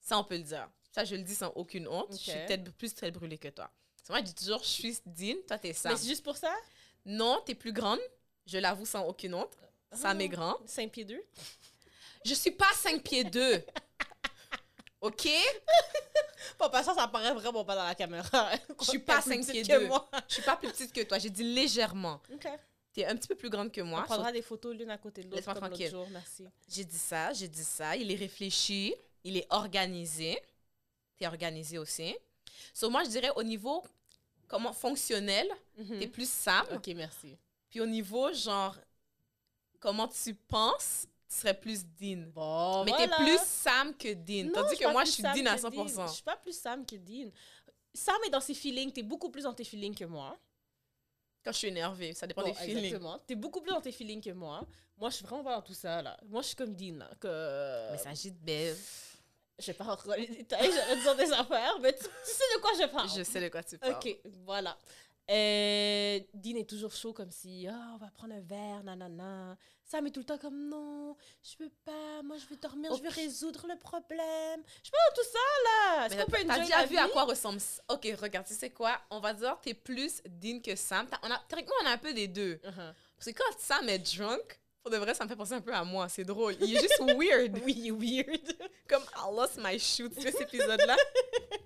Ça, 0.00 0.18
on 0.18 0.24
peut 0.24 0.36
le 0.36 0.42
dire. 0.44 0.68
Ça, 0.92 1.04
je 1.04 1.14
le 1.16 1.22
dis 1.22 1.34
sans 1.34 1.48
aucune 1.56 1.86
honte. 1.88 2.12
Je 2.12 2.16
suis 2.16 2.32
peut-être 2.32 2.72
plus 2.72 2.94
tête 2.94 3.12
brûlée 3.12 3.36
que 3.38 3.48
toi. 3.48 3.70
C'est 4.02 4.10
moi, 4.10 4.20
je 4.20 4.24
dis 4.26 4.34
toujours, 4.34 4.62
je 4.62 4.68
suis 4.68 4.98
Dean, 5.04 5.34
toi, 5.46 5.58
t'es 5.58 5.72
Sam. 5.72 5.92
Mais 5.92 5.98
c'est 5.98 6.08
juste 6.08 6.22
pour 6.24 6.36
ça? 6.36 6.54
Non, 7.04 7.42
t'es 7.44 7.54
plus 7.54 7.72
grande. 7.72 7.98
Je 8.46 8.58
l'avoue 8.58 8.86
sans 8.86 9.04
aucune 9.06 9.34
honte. 9.34 9.52
Sam 9.92 10.16
Ah. 10.20 10.22
est 10.22 10.28
grand. 10.28 10.56
5 10.66 10.90
pieds 10.90 11.04
2? 11.04 11.20
Je 12.24 12.34
suis 12.34 12.50
pas 12.52 12.72
5 12.74 13.02
pieds 13.02 13.24
2. 13.24 13.62
OK? 15.00 15.28
Pas 16.58 16.68
passant, 16.70 16.94
ça 16.94 17.02
apparaît 17.04 17.34
vraiment 17.34 17.64
pas 17.64 17.74
dans 17.74 17.84
la 17.84 17.94
caméra. 17.94 18.50
Je 18.80 18.84
suis 18.84 18.98
pas 18.98 19.20
Plus 19.20 19.30
5 19.30 19.38
petite 19.40 19.52
pieds 19.52 19.62
que 19.62 19.78
2. 19.80 19.86
moi. 19.88 20.08
Je 20.28 20.34
suis 20.34 20.42
pas 20.42 20.56
plus 20.56 20.68
petite 20.70 20.92
que 20.92 21.02
toi. 21.02 21.18
J'ai 21.18 21.28
dit 21.30 21.42
légèrement. 21.42 22.20
OK. 22.32 22.46
T'es 22.94 23.04
un 23.04 23.14
petit 23.16 23.28
peu 23.28 23.34
plus 23.34 23.50
grande 23.50 23.70
que 23.70 23.80
moi. 23.82 24.00
On 24.02 24.04
prendra 24.04 24.32
des 24.32 24.40
photos 24.42 24.74
l'une 24.74 24.90
à 24.90 24.96
côté 24.96 25.22
de 25.22 25.28
l'autre 25.30 25.44
comme 25.44 25.54
l'autre 25.54 25.66
tranquille. 25.68 25.90
jour, 25.90 26.08
merci. 26.10 26.46
J'ai 26.68 26.84
dit 26.84 26.96
ça, 26.98 27.32
j'ai 27.34 27.48
dit 27.48 27.64
ça. 27.64 27.94
Il 27.96 28.10
est 28.10 28.14
réfléchi, 28.16 28.94
il 29.24 29.36
est 29.36 29.46
organisé. 29.50 30.40
T'es 31.18 31.26
organisé 31.26 31.76
aussi. 31.78 32.16
So, 32.72 32.88
moi, 32.88 33.04
je 33.04 33.10
dirais 33.10 33.30
au 33.36 33.42
niveau 33.42 33.84
comment 34.48 34.72
fonctionnel, 34.72 35.48
Mhm. 35.76 35.98
t'es 35.98 36.06
plus 36.06 36.30
Sam. 36.30 36.64
Ok, 36.74 36.86
merci. 36.94 37.36
Puis 37.68 37.80
au 37.80 37.86
niveau, 37.86 38.32
genre, 38.32 38.76
comment 39.80 40.08
tu 40.08 40.32
penses, 40.34 41.06
tu 41.28 41.36
serais 41.36 41.54
plus 41.54 41.84
Dean. 41.84 42.30
Bon, 42.34 42.84
Mais 42.84 42.92
voilà. 42.92 43.16
t'es 43.16 43.24
plus 43.24 43.38
Sam 43.44 43.94
que 43.96 44.14
Dean. 44.14 44.46
Non, 44.46 44.62
Tandis 44.62 44.76
que 44.76 44.90
moi, 44.90 45.04
je 45.04 45.10
suis 45.10 45.22
Sam 45.22 45.36
Dean 45.36 45.46
à 45.46 45.56
que 45.56 45.60
100%. 45.60 46.06
Je 46.08 46.12
suis 46.12 46.22
pas 46.22 46.36
plus 46.36 46.58
Sam 46.58 46.84
que 46.86 46.96
Dean. 46.96 47.30
Sam 47.94 48.16
est 48.26 48.30
dans 48.30 48.40
ses 48.40 48.54
feelings, 48.54 48.92
t'es 48.92 49.02
beaucoup 49.02 49.30
plus 49.30 49.42
dans 49.42 49.54
tes 49.54 49.64
feelings 49.64 49.94
que 49.94 50.04
moi. 50.04 50.36
Quand 51.44 51.52
je 51.52 51.58
suis 51.58 51.68
énervée, 51.68 52.12
ça 52.12 52.26
dépend 52.26 52.42
Bon, 52.42 52.48
des 52.48 52.54
feelings. 52.54 52.84
Exactement. 52.84 53.18
T'es 53.26 53.34
beaucoup 53.34 53.60
plus 53.60 53.70
dans 53.70 53.80
tes 53.80 53.92
feelings 53.92 54.20
que 54.20 54.30
moi. 54.30 54.66
Moi, 54.98 55.10
je 55.10 55.16
suis 55.16 55.24
vraiment 55.24 55.44
pas 55.44 55.54
dans 55.54 55.62
tout 55.62 55.74
ça, 55.74 56.02
là. 56.02 56.16
Moi, 56.26 56.42
je 56.42 56.48
suis 56.48 56.56
comme 56.56 56.74
Dean, 56.74 56.96
là. 56.98 57.10
Que... 57.20 57.92
Mais 57.92 57.98
ça 57.98 58.10
agit 58.10 58.32
de 58.32 58.38
Bev. 58.38 58.78
Je 59.58 59.66
vais 59.66 59.72
pas 59.72 59.84
rentrer 59.84 60.08
dans 60.08 60.14
les 60.16 60.26
détails, 60.26 60.70
j'aurais 60.70 61.00
dire 61.00 61.16
des 61.16 61.32
affaires, 61.32 61.78
mais 61.80 61.92
tu, 61.94 62.02
tu 62.02 62.30
sais 62.30 62.56
de 62.56 62.60
quoi 62.60 62.72
je 62.78 62.86
parle. 62.88 63.08
Je 63.08 63.22
sais 63.22 63.40
de 63.40 63.48
quoi 63.48 63.62
tu 63.62 63.78
parles. 63.78 63.94
Ok, 63.94 64.18
voilà. 64.44 64.76
Euh, 65.28 66.20
Dean 66.34 66.56
est 66.56 66.68
toujours 66.68 66.92
chaud 66.92 67.12
comme 67.12 67.30
si, 67.32 67.66
ah, 67.68 67.92
on 67.94 67.98
va 67.98 68.10
prendre 68.12 68.34
un 68.34 68.40
verre, 68.40 68.84
nanana. 68.84 69.56
Sam 69.84 70.06
est 70.06 70.10
tout 70.10 70.20
le 70.20 70.26
temps 70.26 70.38
comme, 70.38 70.68
non, 70.68 71.16
je 71.42 71.62
veux 71.62 71.72
pas, 71.84 72.22
moi 72.22 72.36
je 72.38 72.46
veux 72.46 72.56
dormir, 72.56 72.94
je 72.94 73.02
Ok. 73.02 73.12
résoudre 73.12 73.66
le 73.68 73.76
problème. 73.78 74.62
Je 74.84 74.90
dans 74.90 75.14
tout 75.14 75.28
ça, 75.32 75.38
là. 75.64 76.08
Mais 76.10 76.24
qu'on 76.24 76.48
T'as 76.48 76.58
déjà 76.60 76.86
vu 76.86 76.96
à 76.96 77.08
quoi 77.08 77.24
ressemble... 77.24 77.60
Ok, 77.88 78.08
regarde, 78.20 78.46
tu 78.46 78.54
sais 78.54 78.70
quoi? 78.70 79.00
On 79.10 79.20
va 79.20 79.34
dire 79.34 79.58
t'es 79.60 79.74
plus 79.74 80.22
Dean 80.26 80.60
que 80.60 80.76
Sam. 80.76 81.06
On 81.22 81.30
a... 81.30 81.38
Théoriquement, 81.48 81.74
on 81.82 81.86
a 81.86 81.90
un 81.90 81.98
peu 81.98 82.12
des 82.12 82.28
deux. 82.28 82.54
Uh-huh. 82.54 82.94
Parce 83.16 83.26
que 83.26 83.30
quand 83.32 83.58
Sam 83.58 83.88
est 83.88 83.98
drunk, 83.98 84.60
pour 84.86 84.92
de 84.92 84.98
vrai, 84.98 85.14
ça 85.14 85.24
me 85.24 85.28
fait 85.28 85.34
penser 85.34 85.54
un 85.54 85.60
peu 85.60 85.74
à 85.74 85.82
moi. 85.82 86.08
C'est 86.08 86.22
drôle. 86.22 86.54
Il 86.60 86.76
est 86.76 86.80
juste 86.80 87.00
weird. 87.00 87.58
Oui, 87.64 87.90
weird. 87.90 88.56
Comme 88.88 89.02
I 89.16 89.34
lost 89.34 89.58
my 89.60 89.76
sais, 89.80 90.14
cet 90.14 90.40
épisode-là. 90.42 90.96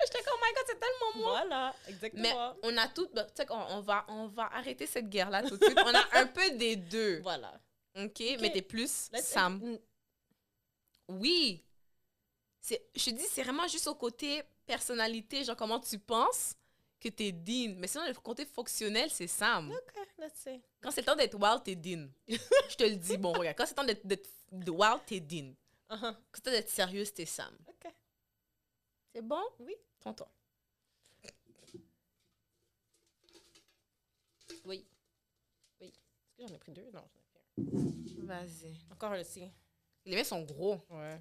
J'étais 0.03 0.23
comme, 0.25 0.39
oh 0.39 0.43
my 0.43 0.53
god, 0.55 0.65
c'est 0.67 0.81
tellement 0.81 1.17
moi. 1.17 1.31
voilà, 1.41 1.75
exactement. 1.87 2.23
Mais 2.23 2.33
on 2.63 2.75
a 2.79 2.89
tout. 2.89 3.07
bah, 3.13 3.25
Tu 3.25 3.33
sais 3.37 3.45
qu'on 3.45 3.59
on 3.59 3.81
va, 3.83 4.07
on 4.09 4.27
va 4.29 4.45
arrêter 4.55 4.87
cette 4.87 5.11
guerre-là 5.11 5.43
tout 5.43 5.59
de 5.59 5.63
suite. 5.63 5.79
On 5.85 5.95
a 5.95 6.19
un 6.19 6.27
peu 6.29 6.51
des 6.53 6.77
deux. 6.77 7.21
Voilà. 7.21 7.53
OK? 7.95 8.23
Mais 8.41 8.51
t'es 8.51 8.63
plus 8.63 9.11
Let's- 9.13 9.21
Sam. 9.23 9.79
Oui. 11.09 11.63
Je 12.71 13.05
te 13.05 13.11
dis, 13.11 13.27
c'est 13.31 13.43
vraiment 13.43 13.69
juste 13.69 13.87
au 13.87 13.95
côté 13.95 14.43
personnalité, 14.65 15.45
genre 15.45 15.57
comment 15.57 15.79
tu 15.81 15.99
penses 15.99 16.55
que 17.01 17.09
t'es 17.09 17.33
Dean. 17.33 17.75
Mais 17.79 17.87
sinon, 17.87 18.07
le 18.07 18.15
côté 18.15 18.45
fonctionnel, 18.45 19.11
c'est 19.11 19.27
Sam. 19.27 19.71
Ok, 19.71 20.09
let's 20.19 20.35
see. 20.35 20.61
Quand 20.81 20.91
c'est 20.91 21.01
le 21.01 21.07
temps 21.07 21.17
d'être 21.17 21.39
wild, 21.39 21.63
t'es 21.65 21.75
Dean. 21.75 22.09
je 22.29 22.77
te 22.77 22.85
le 22.85 22.97
dis. 22.97 23.17
Bon, 23.17 23.33
regarde, 23.33 23.57
quand 23.57 23.65
c'est 23.67 23.73
le 23.73 23.77
temps 23.77 23.85
d'être, 23.85 24.07
d'être 24.07 24.29
wild, 24.71 25.01
t'es 25.07 25.21
Dean. 25.21 25.55
Uh-huh. 25.91 26.01
Quand 26.01 26.15
c'est 26.35 26.39
le 26.39 26.43
temps 26.43 26.51
d'être 26.51 26.71
sérieuse, 26.71 27.13
t'es 27.13 27.27
Sam. 27.27 27.57
Ok. 27.67 27.93
C'est 29.13 29.23
bon? 29.23 29.43
Oui. 29.59 29.75
Ton 30.01 30.15
tour. 30.15 30.31
Oui. 34.65 34.87
Oui. 35.81 35.87
Est-ce 35.89 36.37
que 36.37 36.49
j'en 36.49 36.55
ai 36.55 36.59
pris 36.59 36.73
deux? 36.73 36.91
Non, 36.93 37.03
j'en 37.13 37.21
ai 37.21 37.25
pris 37.25 37.41
un. 38.19 38.25
Vas-y. 38.25 38.77
Encore 38.93 39.15
le 39.15 39.25
sien. 39.25 39.51
Les 40.05 40.17
mains 40.17 40.25
sont 40.25 40.43
gros. 40.43 40.81
Ouais. 40.91 41.21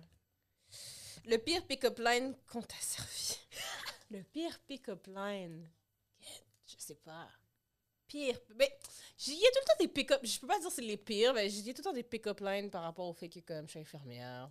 Le 1.25 1.37
pire 1.37 1.65
pick-up 1.65 1.99
line 1.99 2.35
qu'on 2.47 2.61
t'a 2.61 2.75
servi. 2.79 3.37
le 4.09 4.23
pire 4.23 4.59
pick-up 4.67 5.07
line. 5.07 5.69
Je 6.65 6.75
sais 6.77 6.95
pas. 6.95 7.27
Pire. 8.07 8.39
Mais 8.55 8.71
il 9.27 9.33
y 9.33 9.45
a 9.45 9.49
tout 9.51 9.59
le 9.61 9.65
temps 9.65 9.79
des 9.79 9.87
pick-up. 9.87 10.19
Je 10.23 10.39
peux 10.39 10.47
pas 10.47 10.59
dire 10.59 10.71
c'est 10.71 10.81
les 10.81 10.97
pires, 10.97 11.33
mais 11.33 11.51
il 11.51 11.67
y 11.67 11.69
a 11.69 11.73
tout 11.73 11.79
le 11.79 11.83
temps 11.83 11.93
des 11.93 12.03
pick-up 12.03 12.39
lines 12.39 12.69
par 12.69 12.83
rapport 12.83 13.07
au 13.07 13.13
fait 13.13 13.29
que 13.29 13.39
comme 13.39 13.65
je 13.65 13.71
suis 13.71 13.79
infirmière. 13.79 14.49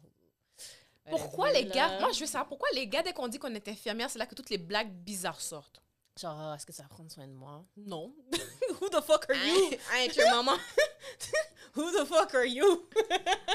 Euh, 1.06 1.10
Pourquoi 1.10 1.52
les 1.52 1.64
gars, 1.64 2.00
moi 2.00 2.12
je 2.12 2.20
veux 2.20 2.26
savoir 2.26 2.48
pourquoi 2.48 2.68
les 2.74 2.86
gars, 2.86 3.02
dès 3.02 3.12
qu'on 3.12 3.28
dit 3.28 3.38
qu'on 3.38 3.54
est 3.54 3.68
infirmière, 3.68 4.10
c'est 4.10 4.18
là 4.18 4.26
que 4.26 4.34
toutes 4.34 4.50
les 4.50 4.58
blagues 4.58 4.92
bizarres 4.92 5.40
sortent? 5.40 5.82
Genre, 6.20 6.36
ah, 6.38 6.54
est-ce 6.56 6.66
que 6.66 6.72
ça 6.72 6.82
va 6.82 6.88
prendre 6.88 7.10
soin 7.10 7.26
de 7.28 7.32
moi? 7.32 7.64
Non. 7.76 8.12
Who 8.80 8.88
the 8.88 9.00
fuck 9.00 9.30
are 9.30 9.36
you? 9.36 9.70
Hein, 9.72 9.78
hein, 9.92 10.08
que 10.08 10.30
maman? 10.34 10.58
Who 11.76 11.90
the 11.92 12.04
fuck 12.04 12.34
are 12.34 12.44
you? 12.44 12.88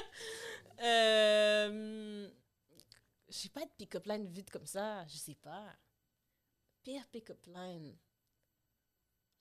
euh, 0.81 2.29
J'ai 3.27 3.49
pas 3.49 3.65
de 3.65 3.71
pick-up 3.77 4.05
line 4.05 4.27
vite 4.27 4.49
comme 4.49 4.65
ça. 4.65 5.05
Je 5.07 5.17
sais 5.17 5.35
pas. 5.35 5.65
Pire 6.83 7.07
pick-up 7.11 7.45
line. 7.47 7.95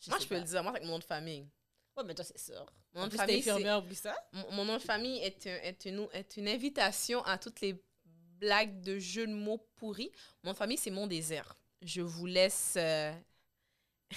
Moi, 0.09 0.19
sais 0.19 0.25
je 0.25 0.29
peux 0.29 0.35
pas. 0.37 0.41
le 0.41 0.47
dire, 0.47 0.63
moi, 0.63 0.71
avec 0.73 0.83
mon 0.85 0.91
nom 0.93 0.99
de 0.99 1.05
famille. 1.05 1.49
Ouais, 1.97 2.05
mais 2.05 2.15
toi, 2.15 2.25
c'est 2.25 2.39
sûr. 2.39 2.65
Mon 2.95 3.03
nom 3.03 3.07
de 3.09 3.17
famille, 3.17 3.37
t'es 3.37 3.43
c'est- 3.43 3.51
infirmière, 3.51 3.79
oublie 3.79 3.95
ça. 3.95 4.15
Mon, 4.33 4.51
mon 4.53 4.65
nom 4.65 4.75
de 4.75 4.83
famille 4.83 5.19
est, 5.19 5.47
un- 5.47 5.61
est, 5.63 5.85
une, 5.85 6.09
est 6.13 6.37
une 6.37 6.49
invitation 6.49 7.23
à 7.25 7.39
toutes 7.39 7.61
les 7.61 7.83
blagues 8.39 8.81
de 8.81 8.99
jeux 8.99 9.27
de 9.27 9.33
mots 9.35 9.59
pourris. 9.77 10.11
Mon 10.43 10.49
nom 10.51 10.53
de 10.53 10.59
famille, 10.59 10.79
c'est 10.79 10.91
Mon 10.91 11.07
Désert. 11.07 11.57
Je 11.83 12.01
vous 12.01 12.27
laisse. 12.27 12.75
Euh... 12.77 13.13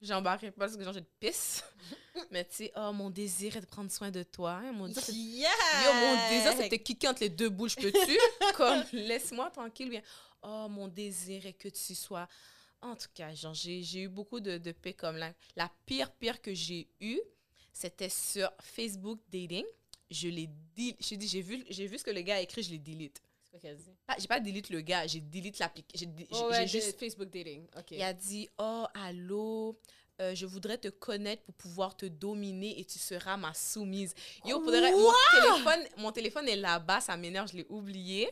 J'embarque 0.00 0.42
pas 0.52 0.66
parce 0.66 0.76
que 0.76 0.84
genre, 0.84 0.92
j'ai 0.92 1.00
de 1.00 1.10
pisse. 1.18 1.64
Mais 2.30 2.44
tu 2.44 2.54
sais, 2.56 2.72
oh, 2.76 2.92
mon 2.92 3.10
désir 3.10 3.56
est 3.56 3.60
de 3.60 3.66
prendre 3.66 3.90
soin 3.90 4.10
de 4.12 4.22
toi. 4.22 4.52
hein, 4.52 4.72
Mon 4.72 4.86
désir, 4.86 5.02
c'est 5.02 5.12
Yeah! 5.12 5.50
Yo, 5.84 5.92
mon 5.92 6.28
désir, 6.30 6.52
c'est 6.56 6.68
de 6.68 6.76
te 6.76 6.80
kicker 6.82 7.08
entre 7.10 7.20
les 7.22 7.28
deux 7.30 7.48
boules, 7.48 7.70
je 7.70 7.76
peux-tu? 7.76 8.18
Comme, 8.56 8.84
laisse-moi 8.92 9.50
tranquille. 9.50 9.90
Bien. 9.90 10.02
Oh, 10.42 10.66
mon 10.70 10.88
désir 10.88 11.44
est 11.46 11.52
que 11.54 11.68
tu 11.68 11.94
sois 11.94 12.28
En 12.80 12.94
tout 12.96 13.08
cas, 13.14 13.34
genre, 13.34 13.54
j'ai 13.54 14.02
eu 14.02 14.08
beaucoup 14.08 14.40
de, 14.40 14.58
de 14.58 14.72
paix 14.72 14.92
comme 14.94 15.16
là. 15.16 15.32
La 15.56 15.70
pire, 15.86 16.10
pire 16.12 16.40
que 16.40 16.54
j'ai 16.54 16.88
eue, 17.00 17.20
c'était 17.72 18.08
sur 18.08 18.50
Facebook 18.60 19.20
Dating. 19.32 19.64
Je 20.10 20.28
l'ai 20.28 20.48
dit, 20.76 20.96
j'ai 21.00 21.16
dit, 21.16 21.28
j'ai 21.28 21.42
vu, 21.42 21.64
j'ai 21.68 21.86
vu 21.86 21.98
ce 21.98 22.04
que 22.04 22.10
le 22.12 22.22
gars 22.22 22.36
a 22.36 22.40
écrit, 22.40 22.62
je 22.62 22.70
l'ai 22.70 22.78
delete. 22.78 23.20
C'est 23.42 23.50
quoi 23.50 23.60
qu'elle 23.60 23.76
dit? 23.76 23.90
Pas- 24.06 24.16
J'ai 24.18 24.26
pas 24.28 24.40
delete 24.40 24.70
le 24.70 24.80
gars, 24.80 25.06
j'ai 25.06 25.20
delete 25.20 25.58
l'application. 25.58 26.12
J'ai 26.16 26.26
Oh, 26.30 26.48
ouais, 26.50 26.66
juste 26.68 26.98
Facebook 26.98 27.28
dating. 27.30 27.66
Il 27.90 28.02
a 28.02 28.12
dit 28.14 28.48
Oh, 28.58 28.84
allô, 28.94 29.78
euh, 30.20 30.34
je 30.34 30.46
voudrais 30.46 30.78
te 30.78 30.88
connaître 30.88 31.42
pour 31.42 31.54
pouvoir 31.54 31.96
te 31.96 32.06
dominer 32.06 32.78
et 32.80 32.84
tu 32.84 32.98
seras 32.98 33.36
ma 33.36 33.52
soumise. 33.54 34.14
Yo, 34.44 34.58
de 34.60 34.70
vrai, 34.78 34.92
mon 34.92 35.12
téléphone, 35.64 35.88
mon 35.98 36.12
téléphone 36.12 36.48
est 36.48 36.56
là-bas, 36.56 37.00
ça 37.00 37.16
m'énerve, 37.16 37.50
je 37.50 37.56
l'ai 37.56 37.66
oublié. 37.68 38.28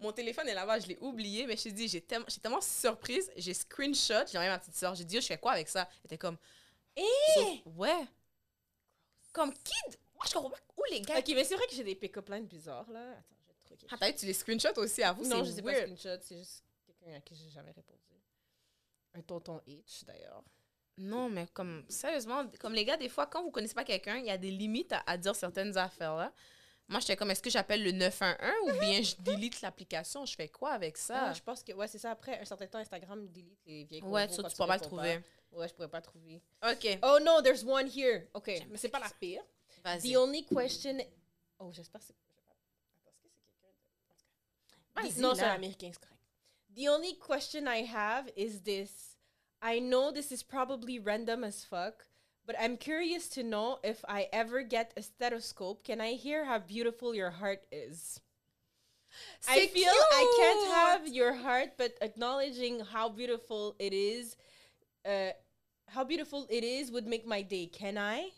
Mon 0.00 0.12
téléphone 0.12 0.48
est 0.48 0.54
là-bas, 0.54 0.78
je 0.80 0.86
l'ai 0.86 0.98
oublié, 1.00 1.46
mais 1.46 1.56
je 1.56 1.64
te 1.64 1.68
dis, 1.68 1.88
j'ai 1.88 2.00
tellement, 2.00 2.26
tellement 2.42 2.60
surprise, 2.60 3.30
j'ai 3.36 3.54
screenshot, 3.54 4.26
j'ai 4.26 4.38
envoyé 4.38 4.48
à 4.48 4.52
ma 4.52 4.58
petite 4.58 4.74
soeur, 4.76 4.94
j'ai 4.94 5.04
dit, 5.04 5.20
je 5.20 5.26
fais 5.26 5.38
quoi 5.38 5.52
avec 5.52 5.68
ça? 5.68 5.88
Elle 6.00 6.06
était 6.06 6.18
comme 6.18 6.36
Eh! 6.96 7.62
Ouais. 7.66 8.06
Comme 9.32 9.52
kid, 9.52 9.98
moi 10.14 10.24
je 10.28 10.34
comprends 10.34 10.50
pas 10.50 10.58
où 10.76 10.82
les 10.90 11.00
gars? 11.02 11.18
OK, 11.18 11.28
mais 11.28 11.44
c'est 11.44 11.54
vrai 11.54 11.66
que 11.66 11.74
j'ai 11.74 11.84
des 11.84 11.94
pick-up 11.94 12.28
lines 12.28 12.46
bizarres, 12.46 12.90
là. 12.90 13.10
Attends, 13.10 13.54
je 13.64 13.68
vais 13.70 13.76
te 13.76 13.80
truquer. 13.80 13.94
Ah, 13.94 13.98
t'as 13.98 14.08
vu, 14.08 14.14
tu 14.16 14.26
les 14.26 14.32
screenshots 14.32 14.78
aussi 14.80 15.02
à 15.02 15.12
vous, 15.12 15.26
non, 15.26 15.44
je 15.44 15.50
sais 15.50 15.62
pas 15.62 15.74
screenshot, 15.74 16.18
c'est 16.22 16.38
juste 16.38 16.64
quelqu'un 16.86 17.16
à 17.16 17.20
qui 17.20 17.34
j'ai 17.36 17.50
jamais 17.50 17.72
répondu. 17.72 17.98
Un 19.14 19.22
tonton 19.22 19.60
H, 19.66 20.04
d'ailleurs. 20.04 20.42
Non, 20.96 21.28
mais 21.30 21.46
comme, 21.52 21.84
sérieusement, 21.88 22.46
comme 22.58 22.74
les 22.74 22.84
gars, 22.84 22.96
des 22.96 23.08
fois, 23.08 23.26
quand 23.26 23.42
vous 23.42 23.50
connaissez 23.50 23.74
pas 23.74 23.84
quelqu'un, 23.84 24.18
il 24.18 24.26
y 24.26 24.30
a 24.30 24.38
des 24.38 24.50
limites 24.50 24.92
à, 24.92 25.02
à 25.06 25.16
dire 25.16 25.34
certaines 25.34 25.76
affaires, 25.76 26.14
là. 26.16 26.32
Moi, 26.90 26.98
j'étais 26.98 27.14
comme, 27.16 27.30
est-ce 27.30 27.40
que 27.40 27.50
j'appelle 27.50 27.84
le 27.84 27.92
911 27.92 28.74
ou 28.76 28.80
bien 28.80 29.00
je 29.00 29.14
delete 29.22 29.62
l'application? 29.62 30.26
Je 30.26 30.34
fais 30.34 30.48
quoi 30.48 30.72
avec 30.72 30.96
ça? 30.96 31.28
Ah, 31.28 31.32
je 31.32 31.40
pense 31.40 31.62
que, 31.62 31.72
ouais, 31.72 31.86
c'est 31.86 31.98
ça. 31.98 32.10
Après 32.10 32.40
un 32.40 32.44
certain 32.44 32.66
temps, 32.66 32.78
Instagram 32.78 33.28
delete 33.28 33.60
les 33.64 33.84
vieilles 33.84 34.02
ouais, 34.02 34.26
tu 34.26 34.42
pourras 34.42 34.66
pas 34.66 34.74
le 34.74 34.80
trouver. 34.80 35.20
Ouais, 35.52 35.68
je 35.68 35.74
pourrais 35.74 35.88
pas 35.88 36.00
trouver. 36.00 36.42
OK, 36.68 36.98
Oh 37.04 37.18
no, 37.22 37.40
there's 37.42 37.62
one 37.64 37.88
here. 37.88 38.26
OK, 38.34 38.50
mais 38.68 38.76
c'est 38.76 38.88
pas 38.88 38.98
la 38.98 39.08
pire. 39.20 39.42
vas-y. 39.84 40.12
The 40.12 40.16
only 40.16 40.44
question... 40.44 40.98
Oh, 41.60 41.70
j'espère 41.72 42.00
que 42.00 42.06
c'est... 42.08 42.14
Attends, 42.14 42.54
est-ce 43.08 43.18
que 43.20 43.28
c'est 43.28 43.38
quelqu'un 43.38 43.68
de... 45.02 45.08
Vas-y, 45.08 45.14
The- 45.14 45.22
Non, 45.22 45.34
c'est 45.36 45.42
américain, 45.44 45.90
c'est 45.92 46.00
correct. 46.00 46.16
The 46.76 46.88
only 46.88 47.18
question 47.18 47.66
I 47.66 47.84
have 47.92 48.30
is 48.36 48.62
this. 48.62 49.16
I 49.62 49.80
know 49.80 50.10
this 50.12 50.30
is 50.32 50.42
probably 50.42 50.98
random 50.98 51.44
as 51.44 51.64
fuck, 51.64 52.04
but 52.46 52.56
I'm 52.60 52.76
curious 52.76 53.28
to 53.30 53.42
know 53.42 53.78
if 53.82 54.04
I 54.08 54.28
ever 54.32 54.62
get 54.62 54.92
a 54.96 55.02
stethoscope, 55.02 55.84
can 55.84 56.00
I 56.00 56.12
hear 56.12 56.44
how 56.44 56.58
beautiful 56.58 57.14
your 57.14 57.30
heart 57.30 57.62
is? 57.70 58.20
I 59.48 59.58
C'est 59.58 59.66
feel 59.68 59.90
I 59.90 60.34
can't 60.38 60.72
have 60.74 61.08
your 61.08 61.32
heart, 61.34 61.76
but 61.76 61.96
acknowledging 62.00 62.80
how 62.80 63.08
beautiful 63.08 63.74
it 63.78 63.92
is, 63.92 64.36
uh, 65.04 65.30
how 65.88 66.04
beautiful 66.04 66.46
it 66.48 66.62
is 66.62 66.90
would 66.92 67.06
make 67.06 67.26
my 67.26 67.42
day. 67.42 67.66
Can 67.66 67.98
I? 67.98 68.30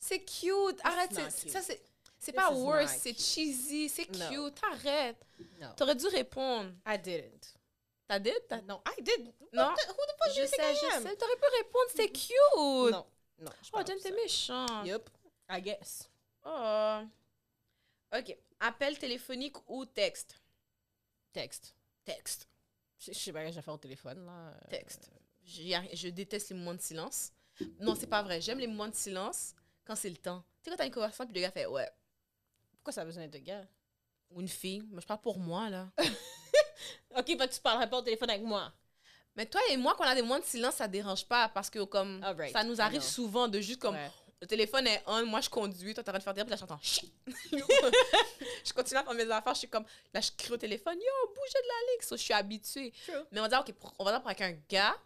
C'est 0.00 0.20
cute. 0.26 0.80
Arrête, 0.84 1.12
c'est- 1.12 1.42
cute. 1.44 1.52
ça, 1.52 1.62
c'est... 1.62 1.80
C'est 2.20 2.32
pas 2.32 2.50
worse, 2.52 2.96
c'est 3.00 3.16
cheesy, 3.16 3.88
c'est 3.88 4.10
No. 4.18 4.28
cute. 4.50 4.58
Arrête. 4.64 5.16
No, 5.60 5.68
T'aurais 5.76 5.94
dû 5.94 6.06
répondre. 6.08 6.72
I 6.84 6.96
didn't. 6.98 7.54
T'as 8.08 8.18
dit? 8.18 8.32
T'as- 8.48 8.62
No, 8.62 8.82
I 8.98 9.02
did. 9.02 9.32
Non. 9.52 9.68
Who 9.70 9.76
the 9.76 10.16
fuck 10.18 10.34
Je 10.34 10.40
you 10.40 10.46
think 10.48 10.60
sais, 10.62 10.72
I 10.72 10.76
je 10.76 11.02
sais. 11.02 11.16
T'aurais 11.16 11.36
pu 11.36 11.46
répondre, 11.58 11.90
c'est 11.94 12.08
cute. 12.10 12.32
Non, 12.92 13.06
non. 13.38 13.50
je 13.62 13.70
Oh, 13.74 13.80
Jen, 13.86 13.98
t'es 14.00 14.10
méchant. 14.12 14.82
Yep, 14.84 15.10
I 15.50 15.60
guess. 15.62 16.08
Oh. 16.44 17.02
OK. 18.16 18.36
Appel 18.60 18.98
téléphonique 18.98 19.56
ou 19.68 19.84
texte? 19.84 20.40
Texte. 21.32 21.76
Texte. 22.04 22.48
Je 22.98 23.12
je 23.12 23.18
sais 23.18 23.32
pas 23.32 23.44
que 23.44 23.52
j'ai 23.52 23.62
fait 23.62 23.70
au 23.70 23.76
téléphone, 23.76 24.24
là. 24.26 24.32
euh, 24.32 24.68
Texte. 24.70 25.10
Je, 25.44 26.08
déteste 26.08 26.50
les 26.50 26.56
moments 26.56 26.74
de 26.74 26.80
silence. 26.80 27.30
Non, 27.80 27.94
c'est 27.94 28.06
pas 28.06 28.22
vrai. 28.22 28.40
J'aime 28.40 28.58
les 28.58 28.66
moments 28.66 28.88
de 28.88 28.94
silence 28.94 29.54
quand 29.84 29.94
c'est 29.94 30.10
le 30.10 30.16
temps. 30.16 30.42
Tu 30.62 30.64
sais, 30.64 30.70
quand 30.70 30.76
t'as 30.78 30.86
une 30.86 30.92
conversation, 30.92 31.24
puis 31.26 31.34
le 31.34 31.40
gars 31.42 31.50
fait 31.50 31.66
ouais. 31.66 31.88
Pourquoi 32.72 32.92
ça 32.92 33.02
a 33.02 33.04
besoin 33.04 33.22
d'être 33.24 33.34
de 33.40 33.46
gars? 33.46 33.64
Ou 34.30 34.40
une 34.40 34.48
fille. 34.48 34.82
Mais 34.90 35.00
je 35.02 35.06
parle 35.06 35.20
pour 35.20 35.38
moi, 35.38 35.68
là. 35.70 35.90
Ok, 37.16 37.26
fait 37.26 37.36
que 37.36 37.54
tu 37.54 37.60
parlerais 37.60 37.88
pas 37.88 37.98
au 37.98 38.02
téléphone 38.02 38.30
avec 38.30 38.42
moi. 38.42 38.72
Mais 39.36 39.46
toi 39.46 39.60
et 39.70 39.76
moi, 39.76 39.94
quand 39.96 40.04
on 40.04 40.08
a 40.08 40.14
des 40.14 40.22
moments 40.22 40.38
de 40.40 40.44
silence, 40.44 40.74
ça 40.76 40.88
dérange 40.88 41.24
pas 41.24 41.48
parce 41.48 41.70
que, 41.70 41.84
comme, 41.84 42.20
ça 42.52 42.64
nous 42.64 42.80
arrive 42.80 43.00
souvent 43.02 43.46
de 43.48 43.60
juste 43.60 43.80
comme. 43.80 43.94
Ouais. 43.94 44.10
Le 44.40 44.46
téléphone 44.46 44.86
est 44.86 45.02
on, 45.06 45.26
moi 45.26 45.40
je 45.40 45.50
conduis, 45.50 45.94
toi 45.94 46.04
t'es 46.04 46.10
en 46.10 46.12
train 46.12 46.18
de 46.20 46.22
faire 46.22 46.34
des 46.34 46.44
là 46.44 46.56
j'entends 46.56 46.78
shit. 46.80 47.12
je 48.64 48.72
continue 48.72 48.98
à 49.00 49.02
faire 49.04 49.14
mes 49.14 49.28
affaires, 49.30 49.54
je 49.54 49.58
suis 49.60 49.68
comme 49.68 49.84
là 50.14 50.20
je 50.20 50.30
crie 50.36 50.52
au 50.52 50.56
téléphone, 50.56 50.94
yo, 50.96 51.28
bougez 51.34 51.58
de 51.62 51.68
la 51.68 51.92
ligue, 51.92 52.02
so, 52.02 52.16
je 52.16 52.22
suis 52.22 52.32
habituée. 52.34 52.92
True. 53.06 53.14
Mais 53.32 53.40
on 53.40 53.42
va 53.42 53.48
dire, 53.48 53.60
ok, 53.60 53.72
pour- 53.74 53.94
on 53.98 54.04
va 54.04 54.12
dire 54.12 54.20
pour 54.20 54.30
avec 54.30 54.40
un 54.42 54.52
gars, 54.68 54.96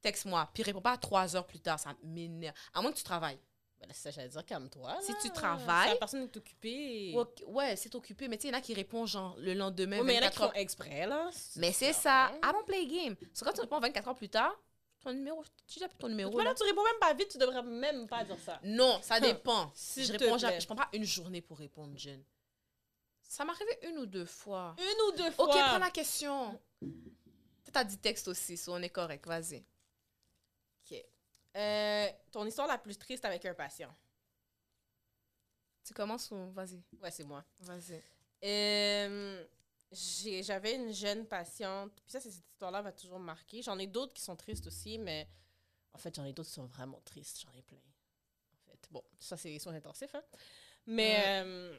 texte-moi, 0.00 0.48
puis 0.54 0.62
réponds 0.62 0.80
pas 0.80 0.92
à 0.92 0.96
trois 0.96 1.36
heures 1.36 1.46
plus 1.46 1.60
tard, 1.60 1.78
ça 1.78 1.94
m'énerve. 2.02 2.54
À 2.72 2.80
moins 2.80 2.90
que 2.92 2.96
tu 2.96 3.04
travailles. 3.04 3.38
Ben, 3.80 3.92
ça, 3.92 4.10
j'allais 4.10 4.28
dire 4.28 4.44
comme 4.44 4.68
toi. 4.68 4.98
Si 5.00 5.12
tu 5.22 5.30
travailles- 5.30 5.86
Si 5.88 5.92
la 5.94 5.98
personne 5.98 6.22
est 6.24 6.36
occupée. 6.36 7.14
Ok, 7.16 7.44
Ouais, 7.46 7.76
c'est 7.76 7.94
occupé, 7.94 8.26
mais 8.28 8.36
tu 8.36 8.42
sais, 8.42 8.48
il 8.48 8.50
y 8.52 8.54
en 8.54 8.58
a 8.58 8.60
qui 8.60 8.74
répondent 8.74 9.06
genre 9.06 9.36
le 9.38 9.54
lendemain, 9.54 9.98
Ouais, 9.98 10.04
mais 10.04 10.14
il 10.14 10.16
y 10.16 10.24
en 10.24 10.26
a 10.26 10.30
qui 10.30 10.38
24 10.38 10.42
heures. 10.42 10.52
font 10.52 10.58
exprès, 10.58 11.06
là. 11.06 11.30
Mais 11.56 11.72
c'est 11.72 11.92
ça, 11.92 12.32
I 12.42 12.52
don't 12.52 12.64
play 12.64 12.86
game. 12.86 13.14
So, 13.32 13.44
quand 13.44 13.52
tu 13.52 13.60
réponds 13.60 13.78
24 13.80 14.08
heures 14.08 14.14
plus 14.16 14.28
tard, 14.28 14.52
ton 15.00 15.12
numéro, 15.12 15.44
tu 15.66 15.74
déjà 15.78 15.88
plus 15.88 15.96
ton 15.98 16.08
numéro. 16.08 16.36
Mais 16.36 16.42
là. 16.44 16.54
tu 16.54 16.64
réponds 16.64 16.82
même 16.82 16.98
pas 17.00 17.14
vite, 17.14 17.28
tu 17.28 17.38
devrais 17.38 17.62
même 17.62 18.08
pas 18.08 18.24
dire 18.24 18.38
ça. 18.44 18.58
Non, 18.64 18.98
ça 19.00 19.20
dépend. 19.20 19.70
S'il 19.74 20.04
je 20.04 20.12
réponds 20.12 20.36
je 20.38 20.66
prends 20.66 20.74
pas 20.76 20.88
une 20.92 21.04
journée 21.04 21.40
pour 21.40 21.58
répondre, 21.58 21.96
Jen. 21.96 22.22
Ça 23.22 23.44
m'est 23.44 23.52
arrivé 23.52 23.78
une 23.88 23.98
ou 23.98 24.06
deux 24.06 24.24
fois. 24.24 24.74
Une 24.78 25.08
ou 25.08 25.16
deux 25.16 25.30
fois. 25.30 25.44
Ok, 25.44 25.52
prends 25.52 25.78
la 25.78 25.90
question. 25.90 26.58
Toi, 26.80 26.90
T'as 27.72 27.84
dit 27.84 27.98
texte 27.98 28.26
aussi, 28.28 28.56
so 28.56 28.72
on 28.74 28.82
est 28.82 28.88
correct, 28.88 29.26
vas-y. 29.26 29.62
Euh, 31.56 32.08
ton 32.30 32.44
histoire 32.46 32.68
la 32.68 32.78
plus 32.78 32.96
triste 32.98 33.24
avec 33.24 33.44
un 33.44 33.54
patient. 33.54 33.94
Tu 35.84 35.94
commences 35.94 36.30
ou 36.30 36.50
vas-y, 36.52 36.82
Ouais, 37.00 37.10
c'est 37.10 37.24
moi. 37.24 37.44
vas-y. 37.60 38.02
Euh, 38.44 39.44
J'avais 39.90 40.74
une 40.74 40.92
jeune 40.92 41.26
patiente. 41.26 41.92
Puis 42.02 42.12
ça, 42.12 42.20
c'est- 42.20 42.30
cette 42.30 42.44
histoire-là 42.52 42.82
va 42.82 42.92
toujours 42.92 43.18
me 43.18 43.24
marquer. 43.24 43.62
J'en 43.62 43.78
ai 43.78 43.86
d'autres 43.86 44.12
qui 44.12 44.20
sont 44.20 44.36
tristes 44.36 44.66
aussi, 44.66 44.98
mais 44.98 45.26
en 45.94 45.98
fait, 45.98 46.14
j'en 46.14 46.26
ai 46.26 46.34
d'autres 46.34 46.50
qui 46.50 46.54
sont 46.56 46.66
vraiment 46.66 47.00
tristes. 47.00 47.40
J'en 47.40 47.52
ai 47.54 47.62
plein. 47.62 47.78
En 47.78 48.70
fait, 48.70 48.86
bon, 48.90 49.02
ça, 49.18 49.38
c'est 49.38 49.48
les 49.48 49.58
soins 49.58 49.72
intensifs. 49.74 50.14
Hein? 50.14 50.22
Mais 50.84 51.16
Ouais. 51.16 51.42
euh, 51.46 51.78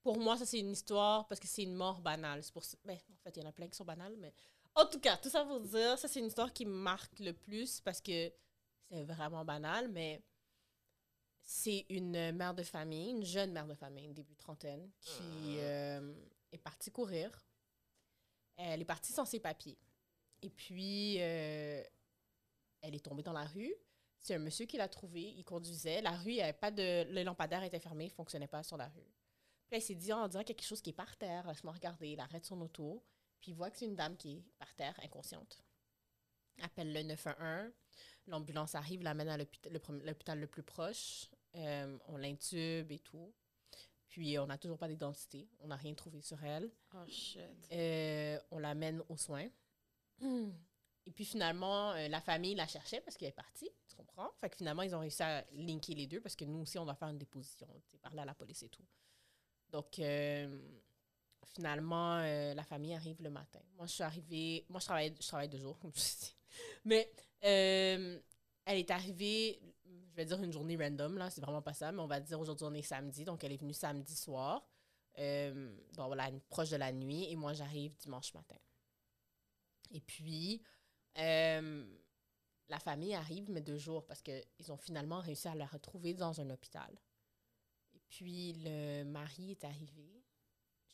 pour 0.00 0.16
moi, 0.20 0.36
ça, 0.36 0.46
c'est 0.46 0.60
une 0.60 0.70
histoire 0.70 1.26
parce 1.26 1.40
que 1.40 1.48
c'est 1.48 1.64
une 1.64 1.74
mort 1.74 2.00
banale. 2.00 2.42
Pour 2.52 2.64
ça- 2.64 2.78
ben, 2.84 2.94
en 2.96 3.16
fait, 3.24 3.36
il 3.36 3.42
y 3.42 3.44
en 3.44 3.48
a 3.48 3.52
plein 3.52 3.66
qui 3.66 3.74
sont 3.76 3.84
banales, 3.84 4.14
mais 4.18 4.32
en 4.76 4.86
tout 4.86 5.00
cas, 5.00 5.16
tout 5.16 5.30
ça 5.30 5.44
pour 5.44 5.60
dire, 5.60 5.98
ça, 5.98 6.06
c'est 6.06 6.20
une 6.20 6.26
histoire 6.26 6.52
qui 6.52 6.66
me 6.66 6.74
marque 6.74 7.18
le 7.18 7.32
plus 7.32 7.80
parce 7.80 8.00
que 8.00 8.30
c'est 8.88 9.02
vraiment 9.04 9.44
banal, 9.44 9.88
mais 9.88 10.22
c'est 11.40 11.86
une 11.88 12.32
mère 12.32 12.54
de 12.54 12.62
famille, 12.62 13.10
une 13.10 13.24
jeune 13.24 13.52
mère 13.52 13.66
de 13.66 13.74
famille, 13.74 14.12
début 14.12 14.36
trentaine, 14.36 14.90
qui 15.00 15.58
euh, 15.58 16.14
est 16.52 16.58
partie 16.58 16.90
courir. 16.90 17.30
Elle 18.56 18.82
est 18.82 18.86
partie 18.86 19.12
sans 19.12 19.24
ses 19.24 19.40
papiers. 19.40 19.78
Et 20.42 20.50
puis, 20.50 21.16
euh, 21.20 21.82
elle 22.82 22.94
est 22.94 23.04
tombée 23.04 23.22
dans 23.22 23.32
la 23.32 23.44
rue. 23.44 23.74
C'est 24.18 24.34
un 24.34 24.38
monsieur 24.38 24.66
qui 24.66 24.76
l'a 24.76 24.88
trouvée. 24.88 25.34
Il 25.36 25.44
conduisait. 25.44 26.02
La 26.02 26.12
rue, 26.12 26.30
il 26.30 26.36
y 26.36 26.42
avait 26.42 26.52
pas 26.52 26.70
de. 26.70 27.04
Le 27.12 27.22
lampadaire 27.22 27.62
était 27.62 27.80
fermé, 27.80 28.04
il 28.04 28.08
ne 28.08 28.14
fonctionnait 28.14 28.46
pas 28.46 28.62
sur 28.62 28.76
la 28.76 28.88
rue. 28.88 29.12
Puis 29.68 29.78
il 29.78 29.82
s'est 29.82 29.94
dit, 29.94 30.12
Ah, 30.12 30.24
on 30.24 30.28
dirait 30.28 30.44
quelque 30.44 30.64
chose 30.64 30.80
qui 30.80 30.90
est 30.90 30.94
par 30.94 31.16
terre. 31.16 31.46
Laisse-moi 31.46 31.72
regarder. 31.72 32.08
Il 32.08 32.20
arrête 32.20 32.44
son 32.44 32.60
auto. 32.60 33.02
Puis 33.40 33.52
il 33.52 33.54
voit 33.54 33.70
que 33.70 33.78
c'est 33.78 33.86
une 33.86 33.96
dame 33.96 34.16
qui 34.16 34.32
est 34.32 34.44
par 34.58 34.74
terre, 34.74 34.98
inconsciente. 35.02 35.62
Appelle 36.62 36.92
le 36.92 37.02
911. 37.02 37.72
L'ambulance 38.28 38.74
arrive, 38.74 39.02
l'amène 39.02 39.28
à 39.28 39.36
l'hôpital 39.36 40.40
le, 40.40 40.46
plus 40.46 40.62
proche. 40.62 41.30
Euh, 41.54 41.98
on 42.08 42.16
l'intube 42.16 42.90
et 42.90 42.98
tout. 42.98 43.32
Puis 44.08 44.38
on 44.38 44.46
n'a 44.46 44.58
toujours 44.58 44.78
pas 44.78 44.88
d'identité. 44.88 45.48
On 45.60 45.68
n'a 45.68 45.76
rien 45.76 45.94
trouvé 45.94 46.20
sur 46.22 46.42
elle. 46.42 46.70
Oh 46.94 47.06
shit. 47.06 47.40
Euh, 47.72 48.40
on 48.50 48.58
l'amène 48.58 49.02
aux 49.08 49.16
soins. 49.16 49.48
Et 51.06 51.12
puis 51.12 51.24
finalement, 51.24 51.92
euh, 51.92 52.08
la 52.08 52.20
famille 52.20 52.54
la 52.54 52.66
cherchait 52.66 53.00
parce 53.00 53.16
qu'elle 53.16 53.28
est 53.28 53.32
partie, 53.32 53.70
tu 53.88 53.94
comprends? 53.94 54.30
Fait 54.40 54.50
que 54.50 54.56
finalement, 54.56 54.82
ils 54.82 54.94
ont 54.94 54.98
réussi 54.98 55.22
à 55.22 55.44
linker 55.52 55.94
les 55.94 56.06
deux 56.06 56.20
parce 56.20 56.34
que 56.34 56.44
nous 56.44 56.60
aussi, 56.60 56.78
on 56.78 56.84
doit 56.84 56.96
faire 56.96 57.08
une 57.08 57.18
déposition, 57.18 57.68
tu 57.84 57.92
sais, 57.92 57.98
parler 57.98 58.20
à 58.20 58.24
la 58.24 58.34
police 58.34 58.62
et 58.64 58.68
tout. 58.68 58.84
Donc, 59.70 59.98
euh, 60.00 60.58
finalement, 61.54 62.18
euh, 62.18 62.54
la 62.54 62.64
famille 62.64 62.94
arrive 62.94 63.22
le 63.22 63.30
matin. 63.30 63.60
Moi, 63.76 63.86
je 63.86 63.92
suis 63.92 64.02
arrivée, 64.02 64.66
moi, 64.68 64.80
je 64.80 64.86
travaille, 64.86 65.14
je 65.18 65.26
travaille 65.26 65.48
deux 65.48 65.58
jours, 65.58 65.78
comme 65.78 65.92
je 65.94 66.00
dis. 66.00 66.36
Mais 66.84 67.10
euh, 67.44 68.20
elle 68.64 68.78
est 68.78 68.90
arrivée, 68.90 69.60
je 69.84 70.16
vais 70.16 70.24
dire 70.24 70.42
une 70.42 70.52
journée 70.52 70.76
random, 70.76 71.18
là, 71.18 71.30
c'est 71.30 71.40
vraiment 71.40 71.62
pas 71.62 71.74
ça, 71.74 71.92
mais 71.92 72.00
on 72.00 72.06
va 72.06 72.20
dire 72.20 72.40
aujourd'hui, 72.40 72.66
on 72.68 72.74
est 72.74 72.82
samedi, 72.82 73.24
donc 73.24 73.44
elle 73.44 73.52
est 73.52 73.60
venue 73.60 73.74
samedi 73.74 74.14
soir. 74.14 74.66
Euh, 75.18 75.74
proche 76.50 76.70
de 76.70 76.76
la 76.76 76.92
nuit, 76.92 77.30
et 77.30 77.36
moi, 77.36 77.54
j'arrive 77.54 77.96
dimanche 77.96 78.34
matin. 78.34 78.56
Et 79.92 80.00
puis, 80.00 80.62
la 81.14 82.78
famille 82.80 83.14
arrive, 83.14 83.50
mais 83.50 83.62
deux 83.62 83.78
jours, 83.78 84.04
parce 84.04 84.20
qu'ils 84.20 84.72
ont 84.72 84.76
finalement 84.76 85.20
réussi 85.20 85.48
à 85.48 85.54
la 85.54 85.66
retrouver 85.66 86.12
dans 86.12 86.40
un 86.40 86.50
hôpital. 86.50 86.90
Et 87.94 88.00
puis, 88.10 88.54
le 88.64 89.04
mari 89.04 89.52
est 89.52 89.64
arrivé. 89.64 90.15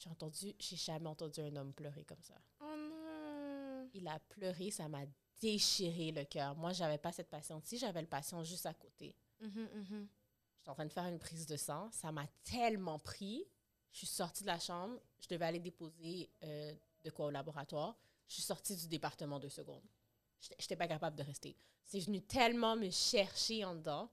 J'ai 0.03 0.11
entendu, 0.11 0.53
j'ai 0.59 0.77
jamais 0.77 1.07
entendu 1.09 1.41
un 1.41 1.55
homme 1.57 1.73
pleurer 1.73 2.05
comme 2.05 2.23
ça. 2.23 2.35
Oh 2.61 2.75
non. 2.77 3.89
Il 3.95 4.09
a 4.09 4.19
pleuré, 4.19 4.71
ça 4.73 4.89
m'a 4.89 5.03
déchiré 5.41 6.11
le 6.11 6.25
cœur. 6.25 6.57
Moi, 6.57 6.73
j'avais 6.73 6.99
pas 6.99 7.13
cette 7.13 7.29
patiente-ci, 7.29 7.79
j'avais 7.79 8.01
le 8.01 8.09
patient 8.09 8.43
juste 8.43 8.67
à 8.67 8.75
côté. 8.75 9.15
Mhm, 9.41 9.69
mhm. 9.75 10.09
J'étais 10.59 10.71
en 10.71 10.75
train 10.75 10.87
de 10.87 10.93
faire 10.93 11.07
une 11.07 11.19
prise 11.19 11.47
de 11.47 11.57
sang. 11.57 11.89
Ça 11.93 12.11
m'a 12.11 12.27
tellement 12.43 12.99
pris. 12.99 13.45
Je 13.93 13.99
suis 13.99 14.07
sortie 14.09 14.43
de 14.43 14.49
la 14.49 14.59
chambre. 14.59 14.99
Je 15.21 15.29
devais 15.29 15.45
aller 15.45 15.61
déposer 15.61 16.31
euh, 16.43 16.73
de 17.05 17.11
quoi 17.11 17.27
au 17.27 17.31
laboratoire. 17.31 17.97
Je 18.27 18.35
suis 18.35 18.43
sortie 18.43 18.75
du 18.77 18.89
département 18.89 19.39
deux 19.39 19.51
secondes. 19.51 19.83
J'étais- 20.41 20.57
J'étais 20.59 20.77
pas 20.77 20.89
capable 20.89 21.17
de 21.17 21.23
rester. 21.23 21.57
C'est 21.85 22.01
venu 22.01 22.23
tellement 22.23 22.75
me 22.77 22.91
chercher 22.91 23.65
en 23.65 23.75
dedans. 23.77 24.09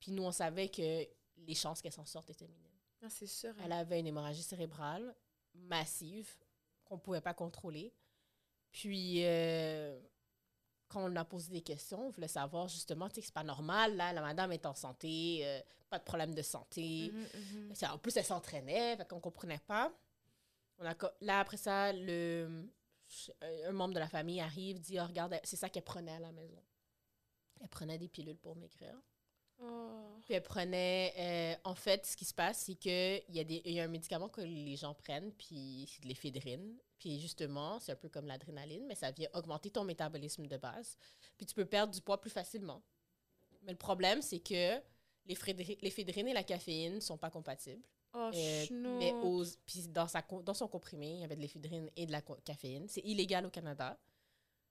Puis 0.00 0.12
nous, 0.12 0.22
on 0.22 0.32
savait 0.32 0.68
que 0.68 1.06
les 1.38 1.54
chances 1.54 1.82
qu'elle 1.82 1.92
s'en 1.92 2.04
sorte 2.06 2.30
étaient 2.30 2.46
minimes. 2.48 2.62
Ah, 3.02 3.10
c'est 3.10 3.26
sûr. 3.26 3.50
hein. 3.50 3.62
Elle 3.64 3.72
avait 3.72 4.00
une 4.00 4.06
hémorragie 4.06 4.42
cérébrale 4.42 5.14
massive 5.54 6.28
qu'on 6.84 6.96
ne 6.96 7.00
pouvait 7.00 7.20
pas 7.20 7.34
contrôler. 7.34 7.92
Puis, 8.72 9.24
euh, 9.24 9.98
quand 10.88 11.10
on 11.10 11.16
a 11.16 11.24
posé 11.24 11.50
des 11.52 11.62
questions, 11.62 12.06
on 12.06 12.10
voulait 12.10 12.28
savoir 12.28 12.68
justement, 12.68 13.08
tu 13.08 13.16
sais, 13.16 13.20
que 13.22 13.26
c'est 13.26 13.34
pas 13.34 13.42
normal, 13.44 13.96
là, 13.96 14.12
la 14.12 14.20
madame 14.20 14.52
est 14.52 14.66
en 14.66 14.74
santé, 14.74 15.40
euh, 15.46 15.60
pas 15.88 15.98
de 15.98 16.04
problème 16.04 16.34
de 16.34 16.42
santé. 16.42 17.10
Mhm, 17.12 17.70
mhm. 17.70 17.72
En 17.90 17.98
plus, 17.98 18.16
elle 18.16 18.24
s'entraînait, 18.24 18.96
fait 18.96 19.08
qu'on 19.08 19.20
comprenait 19.20 19.60
pas. 19.66 19.92
On 20.78 20.84
a, 20.84 20.94
co- 20.94 21.08
là, 21.22 21.40
après 21.40 21.56
ça, 21.56 21.92
le, 21.92 22.68
un 23.64 23.72
membre 23.72 23.94
de 23.94 23.98
la 24.00 24.08
famille 24.08 24.40
arrive, 24.40 24.78
dit, 24.80 24.98
oh, 25.00 25.06
regarde, 25.06 25.38
c'est 25.44 25.56
ça 25.56 25.68
qu'elle 25.70 25.84
prenait 25.84 26.12
à 26.12 26.20
la 26.20 26.32
maison. 26.32 26.62
Elle 27.60 27.68
prenait 27.68 27.98
des 27.98 28.08
pilules 28.08 28.36
pour 28.38 28.56
maigrir. 28.56 28.94
Oh. 29.62 30.18
Puis 30.24 30.34
elle 30.34 30.42
prenait. 30.42 31.14
euh, 31.18 31.54
en 31.64 31.74
fait, 31.74 32.04
ce 32.06 32.16
qui 32.16 32.24
se 32.24 32.34
passe, 32.34 32.58
c'est 32.58 32.74
qu'il 32.74 33.22
y, 33.28 33.40
a 33.40 33.44
des- 33.44 33.62
y 33.64 33.80
a 33.80 33.84
un 33.84 33.88
médicament 33.88 34.28
que 34.28 34.40
les 34.42 34.76
gens 34.76 34.92
prennent, 34.94 35.32
puis 35.32 35.88
c'est 35.90 36.02
de 36.02 36.08
l'éphédrine. 36.08 36.76
Puis 36.98 37.20
justement, 37.20 37.78
c'est 37.80 37.92
un 37.92 37.96
peu 37.96 38.08
comme 38.08 38.26
l'adrénaline, 38.26 38.86
mais 38.86 38.94
ça 38.94 39.10
vient 39.12 39.28
augmenter 39.34 39.70
ton 39.70 39.84
métabolisme 39.84 40.46
de 40.46 40.56
base. 40.56 40.98
Puis 41.36 41.46
tu 41.46 41.54
peux 41.54 41.64
perdre 41.66 41.92
du 41.94 42.00
poids 42.00 42.20
plus 42.20 42.30
facilement. 42.30 42.82
Mais 43.62 43.72
le 43.72 43.78
problème, 43.78 44.20
c'est 44.22 44.40
que 44.40 44.78
l'éphédri- 45.26 45.78
l'éphédrine 45.82 46.28
et 46.28 46.32
la 46.34 46.42
caféine 46.44 46.94
ne 46.96 47.00
sont 47.00 47.18
pas 47.18 47.30
compatibles. 47.30 47.82
Oh, 48.14 48.30
Euh, 48.34 48.66
mais 48.98 49.12
aux- 49.12 49.44
puis 49.66 49.88
dans, 49.88 50.08
sa, 50.08 50.22
dans 50.22 50.54
son 50.54 50.68
comprimé, 50.68 51.12
il 51.14 51.20
y 51.20 51.24
avait 51.24 51.36
de 51.36 51.40
l'éphédrine 51.42 51.90
et 51.96 52.06
de 52.06 52.12
la 52.12 52.22
caféine. 52.22 52.88
C'est 52.88 53.02
illégal 53.02 53.44
au 53.44 53.50
Canada. 53.50 53.98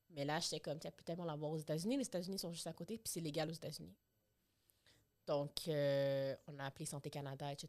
Mais 0.09 0.25
là, 0.25 0.39
j'étais 0.39 0.59
comme, 0.59 0.79
tu 0.79 0.89
peux 0.91 1.03
tellement 1.03 1.25
l'avoir 1.25 1.51
aux 1.51 1.57
États-Unis. 1.57 1.97
Les 1.97 2.05
États-Unis 2.05 2.39
sont 2.39 2.51
juste 2.51 2.67
à 2.67 2.73
côté, 2.73 2.97
puis 2.97 3.09
c'est 3.11 3.19
légal 3.19 3.49
aux 3.49 3.53
États-Unis. 3.53 3.93
Donc, 5.27 5.67
euh, 5.67 6.35
on 6.47 6.59
a 6.59 6.65
appelé 6.65 6.85
Santé 6.85 7.09
Canada, 7.09 7.51
etc. 7.51 7.67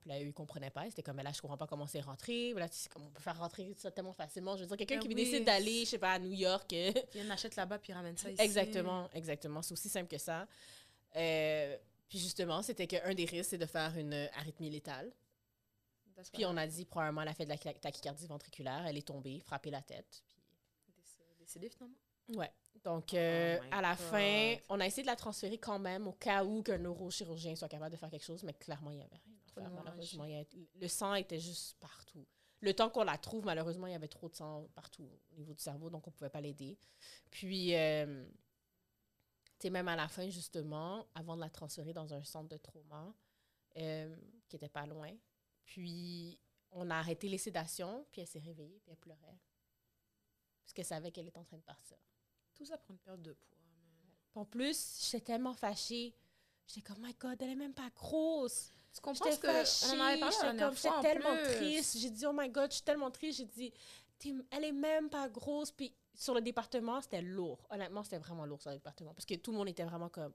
Puis 0.00 0.08
là, 0.08 0.18
eux, 0.20 0.26
ils 0.28 0.32
comprenaient 0.32 0.70
pas. 0.70 0.84
C'était 0.88 1.02
comme, 1.02 1.16
mais 1.16 1.22
là, 1.22 1.32
je 1.32 1.40
comprends 1.42 1.58
pas 1.58 1.66
comment 1.66 1.86
c'est 1.86 2.00
rentré. 2.00 2.54
Là, 2.54 2.66
tu 2.68 2.76
sais, 2.76 2.88
comme 2.88 3.02
on 3.06 3.10
peut 3.10 3.20
faire 3.20 3.38
rentrer 3.38 3.74
ça 3.76 3.90
tellement 3.90 4.14
facilement. 4.14 4.56
Je 4.56 4.62
veux 4.62 4.68
dire, 4.68 4.76
quelqu'un 4.78 4.94
Ben 4.96 5.02
qui 5.02 5.08
oui. 5.08 5.14
décide 5.14 5.44
d'aller, 5.44 5.80
je 5.84 5.90
sais 5.90 5.98
pas, 5.98 6.12
à 6.12 6.18
New 6.18 6.32
York. 6.32 6.72
euh, 6.72 6.92
Puis 7.10 7.20
on 7.26 7.30
achète 7.30 7.56
là-bas, 7.56 7.78
puis 7.78 7.92
ramène 7.92 8.16
ça 8.16 8.30
ici. 8.30 8.40
Exactement, 8.40 9.10
exactement. 9.12 9.60
C'est 9.60 9.72
aussi 9.72 9.90
simple 9.90 10.08
que 10.08 10.16
ça. 10.18 10.46
Euh, 11.16 11.76
puis 12.08 12.18
justement, 12.18 12.62
c'était 12.62 12.86
qu'un 12.86 13.12
des 13.14 13.26
risques, 13.26 13.50
c'est 13.50 13.58
de 13.58 13.66
faire 13.66 13.96
une 13.98 14.14
arythmie 14.38 14.70
létale. 14.70 15.12
Puis 16.32 16.46
on 16.46 16.56
a 16.56 16.66
dit, 16.66 16.84
probablement, 16.86 17.22
elle 17.22 17.28
a 17.28 17.34
fait 17.34 17.44
de 17.44 17.50
la 17.50 17.58
tachycardie 17.58 18.26
ventriculaire, 18.28 18.86
elle 18.86 18.96
est 18.96 19.06
tombée, 19.06 19.40
frappé 19.40 19.70
la 19.70 19.82
tête. 19.82 20.22
Décé- 20.96 21.18
Décédé 21.38 21.68
finalement. 21.68 21.96
Ouais. 22.28 22.50
Donc, 22.84 23.14
euh, 23.14 23.58
Oh 23.60 23.64
my 23.64 23.70
à 23.72 23.80
la 23.80 23.94
God. 23.94 23.98
fin, 24.06 24.56
on 24.68 24.80
a 24.80 24.86
essayé 24.86 25.02
de 25.02 25.06
la 25.08 25.16
transférer 25.16 25.58
quand 25.58 25.78
même 25.78 26.06
au 26.06 26.12
cas 26.12 26.44
où 26.44 26.62
qu'un 26.62 26.78
neurochirurgien 26.78 27.54
soit 27.56 27.68
capable 27.68 27.92
de 27.92 27.96
faire 27.96 28.10
quelque 28.10 28.24
chose, 28.24 28.42
mais 28.42 28.52
clairement, 28.54 28.90
il 28.90 28.98
n'y 28.98 29.02
avait 29.02 29.16
rien 29.24 29.34
à 29.46 29.52
faire, 29.52 29.70
malheureusement. 29.70 30.24
Il 30.24 30.32
y 30.32 30.34
avait- 30.34 30.48
le 30.74 30.88
sang 30.88 31.14
était 31.14 31.40
juste 31.40 31.78
partout. 31.80 32.26
Le 32.60 32.74
temps 32.74 32.90
qu'on 32.90 33.04
la 33.04 33.16
trouve, 33.18 33.44
malheureusement, 33.44 33.86
il 33.86 33.92
y 33.92 33.96
avait 33.96 34.08
trop 34.08 34.28
de 34.28 34.34
sang 34.34 34.68
partout 34.74 35.08
au 35.32 35.36
niveau 35.36 35.54
du 35.54 35.62
cerveau, 35.62 35.88
donc 35.90 36.06
on 36.06 36.10
ne 36.10 36.14
pouvait 36.14 36.30
pas 36.30 36.40
l'aider. 36.40 36.78
Puis, 37.30 37.74
euh, 37.74 38.24
tu 39.58 39.66
sais, 39.66 39.70
même 39.70 39.88
à 39.88 39.96
la 39.96 40.08
fin, 40.08 40.28
justement, 40.28 41.06
avant 41.14 41.36
de 41.36 41.40
la 41.40 41.50
transférer 41.50 41.92
dans 41.92 42.12
un 42.12 42.22
centre 42.22 42.48
de 42.48 42.56
trauma 42.56 43.14
euh, 43.76 44.14
qui 44.48 44.56
était 44.56 44.68
pas 44.68 44.86
loin, 44.86 45.10
puis 45.64 46.38
on 46.70 46.90
a 46.90 46.96
arrêté 46.96 47.28
les 47.28 47.38
sédations, 47.38 48.06
puis 48.10 48.20
elle 48.20 48.26
s'est 48.28 48.38
réveillée, 48.38 48.78
puis 48.80 48.92
elle 48.92 48.98
pleurait. 48.98 49.38
Parce 50.62 50.72
qu'elle 50.72 50.84
savait 50.84 51.10
qu'elle 51.12 51.28
était 51.28 51.38
en 51.38 51.44
train 51.44 51.58
de 51.58 51.62
partir. 51.62 51.98
Tout 52.54 52.64
ça 52.64 52.78
pour 52.78 52.90
une 52.92 52.98
perte 52.98 53.22
de 53.22 53.32
poids. 53.32 53.58
man. 53.58 54.42
En 54.42 54.44
plus, 54.44 54.98
j'étais 55.10 55.24
tellement 55.24 55.54
fâchée. 55.54 56.14
J'étais 56.66 56.82
comme, 56.82 57.02
my 57.04 57.14
God, 57.14 57.40
elle 57.42 57.50
est 57.50 57.54
même 57.56 57.74
pas 57.74 57.90
grosse. 57.90 58.70
Tu 58.94 59.00
comprends 59.00 59.30
ce 59.30 59.38
que 59.38 59.46
fâchée. 59.48 59.86
on 59.86 60.00
en 60.00 60.04
avait 60.04 60.20
parlé 60.20 60.36
la 60.42 60.50
J'étais 60.52 60.64
comme, 60.64 60.76
j'étais 60.76 60.88
en 60.88 61.02
tellement 61.02 61.36
plus. 61.36 61.54
triste. 61.56 61.98
J'ai 61.98 62.10
dit, 62.10 62.26
oh 62.26 62.32
my 62.32 62.48
God, 62.48 62.70
je 62.70 62.74
suis 62.76 62.84
tellement 62.84 63.10
triste. 63.10 63.38
J'ai 63.38 63.44
dit, 63.46 63.72
elle 64.50 64.64
est 64.64 64.72
même 64.72 65.10
pas 65.10 65.28
grosse. 65.28 65.70
Puis 65.72 65.94
sur 66.14 66.32
le 66.34 66.40
département, 66.40 67.00
c'était 67.02 67.20
lourd. 67.22 67.66
Honnêtement, 67.70 68.02
c'était 68.04 68.18
vraiment 68.18 68.46
lourd 68.46 68.62
sur 68.62 68.70
le 68.70 68.76
département. 68.76 69.12
Parce 69.14 69.26
que 69.26 69.34
tout 69.34 69.50
le 69.50 69.58
monde 69.58 69.68
était 69.68 69.84
vraiment 69.84 70.08
comme, 70.08 70.32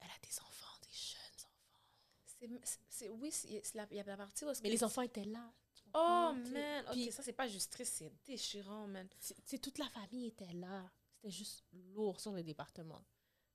elle 0.00 0.08
a 0.08 0.26
des 0.26 0.38
enfants, 0.40 0.78
des 0.82 0.88
jeunes 0.96 1.44
enfants. 1.44 1.84
C'est, 2.24 2.48
c'est- 2.64 2.78
c'est- 2.88 3.08
oui, 3.10 3.30
c'est- 3.30 3.60
c'est 3.62 3.74
la- 3.76 3.86
il 3.90 3.96
y 3.98 4.00
a 4.00 4.04
la 4.04 4.16
partie 4.16 4.44
où... 4.44 4.48
Mais 4.62 4.70
les 4.70 4.82
enfants 4.82 5.02
étaient 5.02 5.24
là. 5.24 5.52
Oh, 5.94 6.32
man. 6.52 6.84
Ok, 6.88 6.92
Puis- 6.92 7.12
ça, 7.12 7.22
c'est 7.22 7.32
pas 7.32 7.48
juste 7.48 7.72
triste, 7.72 7.94
c'est 7.96 8.12
déchirant, 8.24 8.86
man. 8.86 9.08
C'est- 9.18 9.58
toute 9.58 9.78
la 9.78 9.88
famille 9.88 10.26
était 10.26 10.52
là. 10.54 10.90
C'était 11.16 11.30
juste 11.30 11.64
lourd 11.94 12.20
sur 12.20 12.32
le 12.32 12.42
département. 12.42 13.02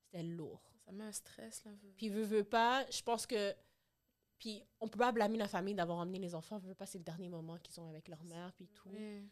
C'était 0.06 0.24
lourd. 0.24 0.62
Ça 0.86 0.92
met 0.92 1.06
un 1.06 1.12
stress, 1.12 1.64
là. 1.64 1.72
Puis, 1.96 2.10
veut, 2.10 2.24
veut 2.24 2.44
pas, 2.44 2.86
je 2.92 3.02
pense 3.02 3.26
que. 3.26 3.54
Puis, 4.38 4.62
on 4.82 4.90
peut 4.90 5.00
pas 5.00 5.12
blâmer 5.14 5.38
la 5.38 5.48
famille 5.48 5.74
d'avoir 5.76 6.00
emmené 6.00 6.20
les 6.20 6.36
enfants. 6.36 6.58
Veut 6.60 6.76
pas, 6.76 6.86
c'est 6.86 6.98
le 6.98 7.04
dernier 7.06 7.30
moment 7.30 7.58
qu'ils 7.60 7.80
ont 7.80 7.88
avec 7.88 8.10
leur 8.10 8.24
mère, 8.26 8.52
puis 8.54 8.68
tout. 8.68 8.90
Oui. 8.90 9.30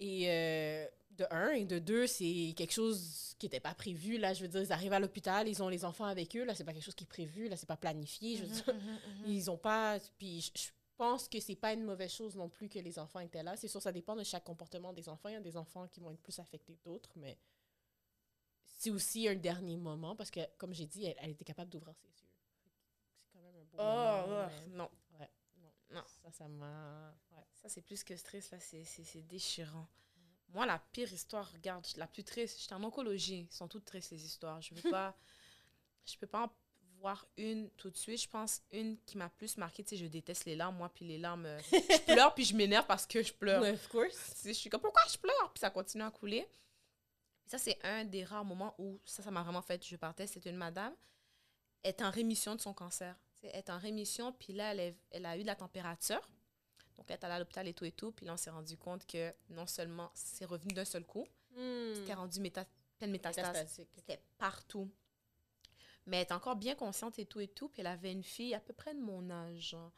Et 0.00 0.28
euh, 0.28 0.86
de 1.12 1.24
un, 1.30 1.50
et 1.52 1.64
de 1.64 1.78
deux, 1.78 2.08
c'est 2.08 2.52
quelque 2.56 2.72
chose 2.72 3.36
qui 3.38 3.46
n'était 3.46 3.60
pas 3.60 3.74
prévu. 3.74 4.18
Là, 4.18 4.34
je 4.34 4.42
veux 4.42 4.48
dire, 4.48 4.62
ils 4.62 4.72
arrivent 4.72 4.92
à 4.92 4.98
l'hôpital, 4.98 5.46
ils 5.46 5.62
ont 5.62 5.68
les 5.68 5.84
enfants 5.84 6.06
avec 6.06 6.34
eux. 6.34 6.42
Là, 6.44 6.54
c'est 6.56 6.64
pas 6.64 6.72
quelque 6.72 6.82
chose 6.82 6.96
qui 6.96 7.04
est 7.04 7.06
prévu. 7.06 7.48
Là, 7.48 7.56
c'est 7.56 7.68
pas 7.68 7.76
planifié. 7.76 8.36
Je 8.38 8.42
veux 8.42 8.48
dire, 8.48 8.74
Mhm, 8.74 8.80
mhm, 8.80 9.20
mhm. 9.20 9.24
ils 9.32 9.48
ont 9.50 9.56
pas. 9.56 10.00
Puis, 10.18 10.40
je 10.56 10.70
pense 10.96 11.28
que 11.28 11.40
c'est 11.40 11.56
pas 11.56 11.72
une 11.72 11.84
mauvaise 11.84 12.12
chose 12.12 12.36
non 12.36 12.48
plus 12.48 12.68
que 12.68 12.78
les 12.78 12.98
enfants 12.98 13.20
étaient 13.20 13.42
là. 13.42 13.56
C'est 13.56 13.68
sûr, 13.68 13.80
ça 13.82 13.92
dépend 13.92 14.16
de 14.16 14.24
chaque 14.24 14.44
comportement 14.44 14.92
des 14.92 15.08
enfants. 15.08 15.28
Il 15.28 15.32
y 15.32 15.36
a 15.36 15.40
des 15.40 15.56
enfants 15.56 15.86
qui 15.88 16.00
vont 16.00 16.10
être 16.10 16.20
plus 16.22 16.38
affectés 16.38 16.74
que 16.74 16.84
d'autres, 16.84 17.10
mais 17.16 17.38
c'est 18.76 18.90
aussi 18.90 19.28
un 19.28 19.34
dernier 19.34 19.76
moment 19.76 20.16
parce 20.16 20.30
que, 20.30 20.40
comme 20.58 20.74
j'ai 20.74 20.86
dit, 20.86 21.04
elle, 21.06 21.16
elle 21.18 21.30
était 21.30 21.44
capable 21.44 21.70
d'ouvrir 21.70 21.94
ses 21.96 22.08
yeux. 22.08 22.28
C'est 23.16 23.28
quand 23.32 23.40
même 23.40 23.56
un 23.56 23.64
beau 23.64 23.76
Oh, 23.78 24.28
moment. 24.28 24.48
oh, 24.50 24.68
non. 24.70 24.90
Ouais, 25.18 25.30
non. 25.56 25.72
Non. 25.90 26.04
Ça, 26.22 26.30
ça 26.32 26.48
m'a. 26.48 27.14
Ouais. 27.32 27.44
Ça, 27.54 27.68
c'est 27.68 27.82
plus 27.82 28.04
que 28.04 28.16
stress, 28.16 28.50
là, 28.50 28.58
c'est 28.60 29.22
déchirant. 29.26 29.88
Moi, 30.50 30.66
la 30.66 30.78
pire 30.92 31.12
histoire, 31.12 31.50
regarde, 31.52 31.86
la 31.96 32.06
plus 32.06 32.22
triste, 32.24 32.60
j'étais 32.60 32.74
en 32.74 32.84
oncologie. 32.84 33.48
Ils 33.50 33.54
sont 33.56 33.66
toutes 33.68 33.84
tristes, 33.84 34.10
les 34.12 34.24
histoires. 34.24 34.60
Je 34.60 34.74
veux 34.74 34.90
pas... 34.90 35.16
je 36.06 36.16
peux 36.18 36.26
pas 36.26 36.44
en 36.44 36.52
voir 37.04 37.26
une 37.36 37.68
tout 37.72 37.90
de 37.90 37.96
suite. 37.98 38.22
Je 38.22 38.28
pense 38.28 38.62
une 38.72 38.96
qui 39.04 39.18
m'a 39.18 39.28
plus 39.28 39.58
marqué. 39.58 39.84
Tu 39.84 39.90
sais, 39.90 39.96
je 40.02 40.06
déteste 40.06 40.46
les 40.46 40.56
larmes, 40.56 40.76
moi, 40.76 40.88
puis 40.88 41.04
les 41.04 41.18
larmes... 41.18 41.44
euh, 41.44 41.60
je 41.70 42.00
pleure, 42.14 42.34
puis 42.34 42.44
je 42.46 42.56
m'énerve 42.56 42.86
parce 42.86 43.06
que 43.06 43.22
je 43.22 43.30
pleure. 43.32 43.60
Ouais, 43.60 43.72
of 43.72 43.88
course. 43.88 44.42
Je 44.44 44.52
suis 44.52 44.70
comme, 44.70 44.80
pourquoi 44.80 45.02
je 45.12 45.18
pleure? 45.18 45.50
Puis 45.52 45.60
ça 45.60 45.68
continue 45.68 46.02
à 46.02 46.10
couler. 46.10 46.48
Ça, 47.46 47.58
c'est 47.58 47.78
un 47.84 48.04
des 48.06 48.24
rares 48.24 48.44
moments 48.46 48.74
où 48.78 48.98
ça, 49.04 49.22
ça 49.22 49.30
m'a 49.30 49.42
vraiment 49.42 49.60
fait, 49.60 49.86
je 49.86 49.96
partais. 49.96 50.26
C'était 50.26 50.48
une 50.48 50.56
madame, 50.56 50.94
elle 51.82 51.90
est 51.90 52.02
en 52.02 52.10
rémission 52.10 52.54
de 52.56 52.60
son 52.62 52.72
cancer. 52.72 53.14
Elle 53.42 53.50
est 53.56 53.68
en 53.68 53.78
rémission, 53.78 54.32
puis 54.32 54.54
là, 54.54 54.72
elle, 54.72 54.80
est- 54.80 54.96
elle 55.10 55.26
a 55.26 55.36
eu 55.36 55.42
de 55.42 55.46
la 55.46 55.54
température. 55.56 56.26
Donc, 56.96 57.04
elle 57.08 57.16
est 57.16 57.24
allée 57.24 57.34
à 57.34 57.38
l'hôpital 57.38 57.68
et 57.68 57.74
tout 57.74 57.84
et 57.84 57.92
tout. 57.92 58.12
Puis 58.12 58.24
là, 58.24 58.32
on 58.32 58.36
s'est 58.38 58.48
rendu 58.48 58.78
compte 58.78 59.06
que 59.06 59.34
non 59.50 59.66
seulement 59.66 60.10
c'est 60.14 60.46
revenu 60.46 60.72
d'un 60.72 60.86
seul 60.86 61.04
coup, 61.04 61.26
c'était 61.94 62.14
rendu 62.14 62.40
méta 62.40 62.64
plein 62.96 63.08
de 63.08 63.12
métastases. 63.12 63.46
Métastatique. 63.46 63.88
C'était 63.94 64.20
partout. 64.38 64.90
Mais 66.06 66.18
elle 66.18 66.22
est 66.26 66.32
encore 66.32 66.56
bien 66.56 66.74
consciente 66.74 67.18
et 67.18 67.26
tout 67.26 67.40
et 67.40 67.48
tout. 67.48 67.68
Puis 67.68 67.80
elle 67.80 67.86
avait 67.86 68.12
une 68.12 68.22
fille 68.24 68.54
à 68.54 68.60
peu 68.60 68.72
près 68.72 68.94
de 68.94 69.00
mon 69.00 69.30
âge. 69.30 69.70
genre. 69.70 69.92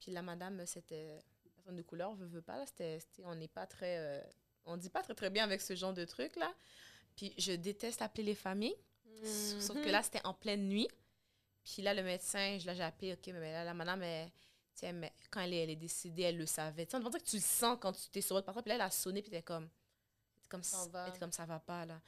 Puis 0.00 0.10
la 0.10 0.22
madame, 0.22 0.64
c'était 0.66 1.18
personne 1.54 1.76
de 1.76 1.82
couleur, 1.82 2.14
veut, 2.14 2.26
veut 2.26 2.42
pas. 2.42 2.56
Là, 2.56 2.66
c'était, 2.66 2.98
on 3.24 3.34
n'est 3.34 3.48
pas 3.48 3.66
très... 3.66 3.98
euh, 3.98 4.22
on 4.64 4.76
dit 4.76 4.88
pas 4.90 5.02
très 5.02 5.14
très 5.14 5.30
bien 5.30 5.44
avec 5.44 5.60
ce 5.60 5.74
genre 5.74 5.92
de 5.94 6.04
truc 6.04 6.36
là. 6.36 6.52
Puis 7.16 7.34
je 7.38 7.52
déteste 7.52 8.00
appeler 8.02 8.22
les 8.24 8.34
familles. 8.34 8.76
Sauf 9.24 9.76
Mhm. 9.76 9.84
que 9.84 9.88
là, 9.90 10.02
c'était 10.02 10.24
en 10.26 10.32
pleine 10.32 10.66
nuit. 10.68 10.88
Puis 11.64 11.82
là, 11.82 11.92
le 11.92 12.02
médecin, 12.02 12.56
je, 12.58 12.64
là, 12.66 12.72
j'ai 12.74 12.82
appelé, 12.82 13.12
OK, 13.12 13.26
mais 13.26 13.52
là, 13.52 13.64
la 13.64 13.74
madame, 13.74 14.02
elle, 14.02 14.30
mais 14.94 15.12
quand 15.30 15.40
elle 15.42 15.52
est, 15.52 15.62
elle 15.64 15.70
est 15.70 15.76
décédée, 15.76 16.22
elle 16.22 16.38
le 16.38 16.46
savait. 16.46 16.86
Tu 16.86 16.92
sais, 16.96 17.00
dire 17.02 17.10
que 17.10 17.18
tu 17.28 17.36
le 17.36 17.42
sens 17.42 17.76
quand 17.78 17.92
tu 17.92 18.08
t'es 18.08 18.22
sur 18.22 18.34
votre 18.36 18.46
parole. 18.46 18.62
Puis 18.62 18.70
là, 18.70 18.76
elle 18.76 18.80
a 18.80 18.90
sonné, 18.90 19.20
puis 19.20 19.28
était 19.30 19.42
comme... 19.42 19.68
Était 20.38 20.48
comme, 20.48 20.62
Ça 20.62 20.86
va. 20.86 21.08
était 21.08 21.18
comme 21.18 21.32
ça 21.32 21.44
va 21.44 21.60
pas, 21.60 21.84
là. 21.84 22.00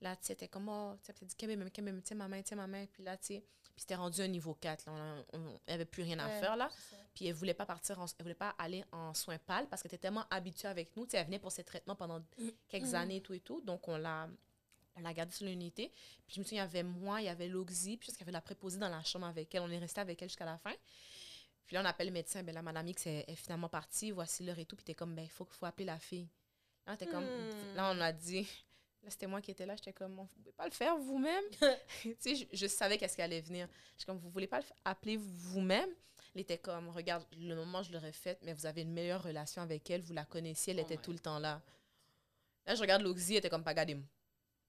Là, 0.00 0.14
tu 0.16 0.26
sais, 0.26 0.32
était 0.34 0.46
comme, 0.48 0.68
oh, 0.68 0.94
tu 1.02 1.12
sais, 1.12 1.24
dit, 1.26 1.34
Kébé, 1.34 1.56
même, 1.56 1.70
Kébé, 1.70 1.92
tiens 2.02 2.16
ma 2.16 2.28
main, 2.28 2.40
tiens 2.42 2.56
ma 2.56 2.66
main. 2.68 2.86
Puis 2.86 3.02
là, 3.02 3.16
tu 3.16 3.26
sais, 3.26 3.40
puis 3.74 3.80
c'était 3.82 3.96
rendu 3.96 4.20
un 4.20 4.28
niveau 4.28 4.54
4. 4.54 4.86
Là, 4.86 4.92
on, 5.32 5.38
on- 5.38 5.60
elle 5.66 5.74
avait 5.74 5.84
plus 5.84 6.02
rien 6.04 6.18
à 6.20 6.26
Ouais, 6.28 6.40
faire, 6.40 6.56
là. 6.56 6.70
Puis 7.14 7.26
elle 7.26 7.34
voulait 7.34 7.54
pas 7.54 7.66
partir, 7.66 7.98
en- 8.00 8.06
elle 8.06 8.22
voulait 8.22 8.34
pas 8.34 8.54
aller 8.58 8.84
en 8.92 9.12
soins 9.14 9.38
pâles 9.38 9.66
parce 9.68 9.82
qu'elle 9.82 9.90
était 9.90 9.98
tellement 9.98 10.24
habituée 10.30 10.68
avec 10.68 10.96
nous. 10.96 11.04
Tu 11.04 11.12
sais, 11.12 11.16
elle 11.18 11.26
venait 11.26 11.38
pour 11.40 11.50
ses 11.52 11.64
traitements 11.64 11.96
pendant 11.96 12.22
quelques 12.68 12.94
années 12.94 13.16
et 13.16 13.22
tout 13.22 13.34
et 13.34 13.40
tout. 13.40 13.60
Donc, 13.62 13.88
on 13.88 13.96
l'a, 13.96 14.28
on 14.96 15.00
l'a 15.00 15.12
gardée 15.12 15.32
sur 15.32 15.46
l'unité. 15.46 15.92
Puis 16.26 16.36
je 16.36 16.40
me 16.40 16.44
souviens, 16.44 16.62
il 16.62 16.66
y 16.66 16.68
avait 16.68 16.82
moi, 16.84 17.20
il 17.20 17.24
y 17.24 17.28
avait 17.28 17.48
l'Oxy, 17.48 17.96
puis 17.96 18.10
qu'il 18.10 18.18
y 18.20 18.22
avait 18.22 18.32
la 18.32 18.40
préposée 18.40 18.78
dans 18.78 18.88
la 18.88 19.02
chambre 19.02 19.26
avec 19.26 19.52
elle. 19.54 19.62
On 19.62 19.70
est 19.70 19.78
resté 19.78 20.00
avec 20.00 20.22
elle 20.22 20.28
jusqu'à 20.28 20.44
la 20.44 20.58
fin. 20.58 20.74
Puis 21.66 21.74
là, 21.74 21.82
on 21.82 21.84
appelle 21.84 22.06
le 22.06 22.12
médecin. 22.12 22.42
Ben 22.44 22.54
là, 22.54 22.62
madame 22.62 22.86
X 22.88 23.06
est, 23.06 23.24
est 23.28 23.36
finalement 23.36 23.68
partie. 23.68 24.10
Voici 24.12 24.44
l'heure 24.44 24.58
et 24.58 24.64
tout. 24.64 24.76
Puis 24.76 24.84
t'es 24.84 24.94
comme, 24.94 25.14
ben, 25.14 25.22
il 25.24 25.30
faut, 25.30 25.44
faut 25.50 25.66
appeler 25.66 25.84
la 25.86 25.98
fille. 25.98 26.28
Là, 26.86 26.96
t'es 26.96 27.06
comme, 27.06 27.24
Hmm. 27.24 27.74
là, 27.76 27.92
on 27.94 28.00
a 28.00 28.10
dit, 28.12 28.48
là, 29.02 29.10
c'était 29.10 29.26
moi 29.26 29.40
qui 29.40 29.50
étais 29.50 29.66
là, 29.66 29.76
j'étais 29.76 29.92
comme, 29.92 30.14
vous 30.16 30.26
pouvez 30.26 30.52
pas 30.52 30.66
le 30.66 30.72
faire 30.72 30.96
vous-même? 30.96 31.44
tu 32.02 32.16
sais, 32.18 32.34
je, 32.34 32.44
je 32.52 32.66
savais 32.66 32.98
qu'est-ce 32.98 33.16
qui 33.16 33.22
allait 33.22 33.40
venir. 33.40 33.68
J'étais 33.96 34.06
comme, 34.06 34.18
vous 34.18 34.30
voulez 34.30 34.46
pas 34.46 34.60
le 34.60 34.66
appeler 34.84 35.16
vous-même? 35.16 35.90
Il 36.34 36.42
était 36.42 36.58
comme, 36.58 36.88
regarde, 36.90 37.24
le 37.36 37.54
moment, 37.54 37.82
je 37.82 37.92
l'aurais 37.92 38.12
fait, 38.12 38.38
mais 38.42 38.52
vous 38.52 38.66
avez 38.66 38.82
une 38.82 38.92
meilleure 38.92 39.22
relation 39.22 39.62
avec 39.62 39.88
elle, 39.90 40.02
vous 40.02 40.12
la 40.12 40.24
connaissiez, 40.24 40.72
elle 40.72 40.80
Oh 40.80 40.82
était 40.84 40.96
tout 40.98 41.12
le 41.12 41.18
temps 41.18 41.38
là. 41.38 41.62
Là, 42.66 42.74
je 42.74 42.80
regarde 42.80 43.02
Loxy, 43.02 43.32
elle 43.32 43.38
était 43.38 43.50
comme, 43.50 43.64
pas 43.64 43.74
gadem. 43.74 44.04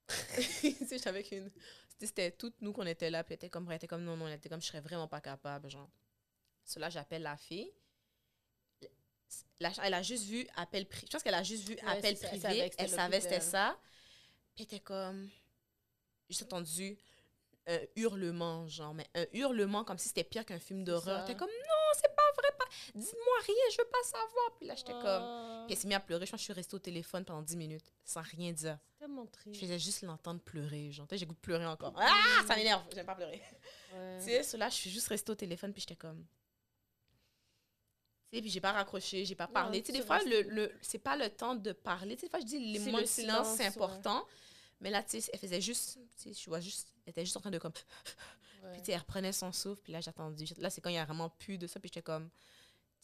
tu 0.35 0.41
sais, 0.41 0.75
j'étais 0.89 1.07
avec 1.09 1.31
une. 1.31 1.51
C'était- 1.99 2.31
toutes 2.31 2.61
nous 2.61 2.71
qu'on 2.71 2.85
était 2.85 3.09
là, 3.09 3.23
puis 3.23 3.33
elle 3.33 3.35
était 3.35 3.49
comme, 3.49 3.69
elle 3.69 3.75
était 3.75 3.87
comme, 3.87 4.03
non, 4.03 4.15
non, 4.15 4.27
elle 4.27 4.35
était 4.35 4.49
comme, 4.49 4.61
je 4.61 4.67
serais 4.67 4.79
vraiment 4.81 5.07
pas 5.07 5.21
capable, 5.21 5.69
genre. 5.69 5.89
Cela, 6.63 6.89
j'appelle 6.89 7.23
la 7.23 7.35
fille. 7.35 7.71
La- 9.59 9.71
elle 9.83 9.93
a 9.93 10.01
juste 10.01 10.23
vu 10.25 10.47
appel 10.55 10.87
privé. 10.87 11.07
Je 11.07 11.11
pense 11.11 11.23
qu'elle 11.23 11.33
a 11.35 11.43
juste 11.43 11.67
vu 11.67 11.75
Ouais, 11.75 11.81
appel 11.83 12.17
elle 12.21 12.27
privé. 12.29 12.71
Elle 12.77 12.89
savait 12.89 13.17
que 13.17 13.23
c'était 13.23 13.41
ça. 13.41 13.77
Puis 14.59 14.65
était 14.65 14.81
comme. 14.81 15.29
J'ai 16.27 16.43
entendu 16.43 16.97
un 17.65 17.79
hurlement, 17.95 18.67
genre, 18.67 18.93
mais 18.93 19.07
un 19.15 19.25
hurlement 19.31 19.85
comme 19.85 19.97
si 19.97 20.09
c'était 20.09 20.25
pire 20.25 20.45
qu'un 20.45 20.59
film 20.59 20.83
d'horreur. 20.83 21.23
T'es 21.23 21.33
comme, 21.33 21.47
non, 21.47 21.93
c'est 21.93 22.13
pas 22.13 22.31
vrai, 22.35 22.49
pas. 22.57 22.65
Dites-moi 22.93 23.33
rien, 23.45 23.55
je 23.71 23.77
veux 23.77 23.87
pas 23.87 24.03
savoir. 24.03 24.55
Puis 24.57 24.67
là, 24.67 24.75
j'étais 24.75 24.91
comme. 24.91 25.03
Ah, 25.05 25.63
Puis 25.65 25.75
elle 25.75 25.79
s'est 25.79 25.87
mise 25.87 25.95
à 25.95 26.01
pleurer. 26.01 26.25
Je 26.25 26.31
pense 26.31 26.39
que 26.39 26.41
je 26.41 26.51
suis 26.51 26.53
restée 26.53 26.75
au 26.75 26.79
téléphone 26.79 27.23
pendant 27.23 27.41
10 27.41 27.55
minutes, 27.55 27.93
sans 28.03 28.21
rien 28.21 28.51
dire. 28.51 28.77
c'est 28.91 28.99
tellement 28.99 29.25
triste. 29.27 29.55
Je 29.55 29.59
faisais 29.61 29.79
juste 29.79 30.01
l'entendre 30.01 30.41
pleurer. 30.41 30.91
Genre, 30.91 31.07
j'ai 31.09 31.25
goût 31.25 31.33
de 31.33 31.39
pleurer 31.39 31.65
encore. 31.65 31.93
Ah, 31.97 32.43
ça 32.45 32.57
m'énerve. 32.57 32.83
J'aime 32.93 33.05
pas 33.05 33.15
pleurer. 33.15 33.41
Ouais. 33.93 34.17
Tu 34.19 34.25
sais, 34.25 34.43
cela, 34.43 34.67
je 34.67 34.75
suis 34.75 34.89
juste 34.89 35.07
restée 35.07 35.31
au 35.31 35.35
téléphone, 35.35 35.71
puis 35.71 35.79
j'étais 35.79 35.95
comme. 35.95 36.25
Tu 38.29 38.35
sais, 38.35 38.41
puis 38.41 38.51
j'ai 38.51 38.61
pas 38.61 38.73
raccroché, 38.73 39.23
j'ai 39.23 39.35
pas 39.35 39.47
parlé. 39.47 39.81
tu 39.81 39.93
sais, 39.93 39.97
des 39.97 40.05
fois, 40.05 40.21
le, 40.23 40.41
le, 40.41 40.71
c'est 40.81 40.99
pas 40.99 41.15
le 41.15 41.29
temps 41.29 41.55
de 41.55 41.71
parler. 41.71 42.15
Tu 42.15 42.21
sais, 42.21 42.27
des 42.27 42.29
fois, 42.29 42.39
je 42.41 42.45
dis, 42.45 42.59
les 42.59 42.91
le 42.91 43.01
de 43.01 43.05
silence, 43.05 43.55
c'est 43.55 43.63
ouais. 43.63 44.21
Mais 44.81 44.89
là, 44.89 45.03
tu 45.03 45.19
sais, 45.21 45.29
elle 45.33 45.39
faisait 45.39 45.61
juste. 45.61 45.99
Tu 46.21 46.33
sais, 46.33 46.41
je 46.41 46.49
vois 46.49 46.59
juste. 46.59 46.91
Elle 47.05 47.11
était 47.11 47.25
juste 47.25 47.35
en 47.37 47.41
train 47.41 47.51
de 47.51 47.57
comme. 47.57 47.73
Ouais. 48.63 48.71
Puis, 48.73 48.79
tu 48.81 48.85
sais, 48.87 48.91
elle 48.93 48.99
reprenait 48.99 49.31
son 49.33 49.51
souffle, 49.51 49.81
puis 49.81 49.93
là, 49.93 50.01
j'ai 50.01 50.09
attendu. 50.09 50.45
Là, 50.57 50.69
c'est 50.69 50.81
quand 50.81 50.89
il 50.89 50.95
y 50.95 50.97
a 50.99 51.05
vraiment 51.05 51.29
plus 51.29 51.57
de 51.57 51.65
ça, 51.67 51.79
puis 51.79 51.89
j'étais 51.89 52.01
comme. 52.01 52.29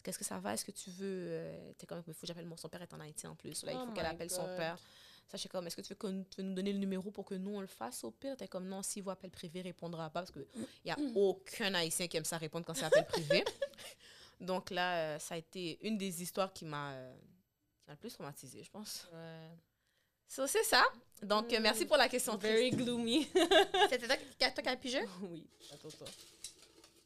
Qu'est-ce 0.03 0.19
que 0.19 0.25
ça 0.25 0.37
va? 0.39 0.53
Est-ce 0.53 0.65
que 0.65 0.71
tu 0.71 0.89
veux. 0.91 1.25
euh, 1.29 1.73
T'es 1.77 1.85
comme, 1.87 2.03
il 2.05 2.13
faut 2.13 2.21
que 2.21 2.27
j'appelle 2.27 2.45
mon. 2.45 2.57
Son 2.57 2.69
père 2.69 2.81
est 2.81 2.93
en 2.93 2.99
Haïti 2.99 3.25
en 3.25 3.35
plus. 3.35 3.63
Là, 3.63 3.71
il 3.71 3.77
Oh 3.81 3.85
faut 3.87 3.93
qu'elle 3.93 4.05
appelle 4.05 4.29
son 4.29 4.45
père. 4.57 4.77
Ça, 5.27 5.37
j'étais 5.37 5.49
comme, 5.49 5.65
est-ce 5.65 5.75
que 5.75 5.81
tu 5.81 5.89
veux, 5.89 5.95
qu'on- 5.95 6.23
tu 6.29 6.37
veux 6.41 6.43
nous 6.47 6.53
donner 6.53 6.71
le 6.71 6.77
numéro 6.77 7.09
pour 7.09 7.25
que 7.25 7.33
nous, 7.33 7.55
on 7.55 7.61
le 7.61 7.65
fasse 7.67 8.03
au 8.03 8.11
pire? 8.11 8.37
T'es 8.37 8.47
comme, 8.47 8.67
non, 8.67 8.83
s'il 8.83 9.01
voit 9.01 9.13
appel 9.13 9.31
privé, 9.31 9.61
il 9.61 9.63
répondra 9.63 10.07
pas 10.11 10.21
parce 10.21 10.31
qu'il 10.31 10.45
n'y 10.85 10.91
a 10.91 10.97
aucun 11.15 11.73
Haïtien 11.73 12.07
qui 12.07 12.17
aime 12.17 12.25
ça 12.25 12.37
répondre 12.37 12.63
quand 12.65 12.75
c'est 12.75 12.83
appel 12.85 13.07
privé. 13.07 13.43
Donc 14.39 14.69
là, 14.69 14.97
euh, 15.15 15.19
ça 15.19 15.33
a 15.35 15.37
été 15.39 15.79
une 15.81 15.97
des 15.97 16.21
histoires 16.21 16.53
qui 16.53 16.65
m'a 16.65 16.91
euh, 16.91 17.15
qui 17.79 17.87
m'a 17.87 17.93
le 17.93 17.99
plus 17.99 18.13
traumatisée, 18.13 18.63
je 18.63 18.69
pense. 18.69 19.07
Ouais. 19.11 19.49
So, 20.27 20.47
c'est 20.47 20.63
ça. 20.63 20.83
Donc, 21.21 21.51
euh, 21.53 21.59
merci 21.61 21.85
pour 21.85 21.97
la 21.97 22.09
question. 22.09 22.35
Very 22.37 22.71
gloomy. 22.71 23.27
C'était 23.89 24.07
toi, 24.07 24.17
qui- 24.61 24.69
as 24.69 24.75
pigé? 24.77 25.01
oui, 25.21 25.47
attends, 25.71 25.89
toi. 25.89 26.07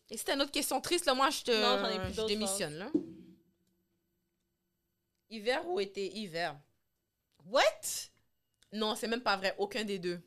Et 0.10 0.18
si 0.18 0.26
t'as 0.26 0.34
une 0.36 0.42
autre 0.42 0.52
question 0.52 0.82
triste, 0.82 1.06
là, 1.06 1.14
moi, 1.14 1.30
je 1.30 1.44
te 1.44 1.52
Non, 1.52 1.80
j'en 1.80 1.90
ai 1.90 2.00
plus 2.00 2.12
je 2.12 2.16
d'autres, 2.16 2.28
démissionne. 2.30 2.74
Là. 2.76 2.92
Hiver 5.30 5.68
ou 5.68 5.80
été? 5.80 6.12
Hiver. 6.18 6.60
What? 7.46 8.10
Non, 8.74 8.96
c'est 8.96 9.08
même 9.08 9.22
pas 9.22 9.38
vrai. 9.38 9.54
Aucun 9.58 9.84
des 9.84 10.00
deux. 10.00 10.20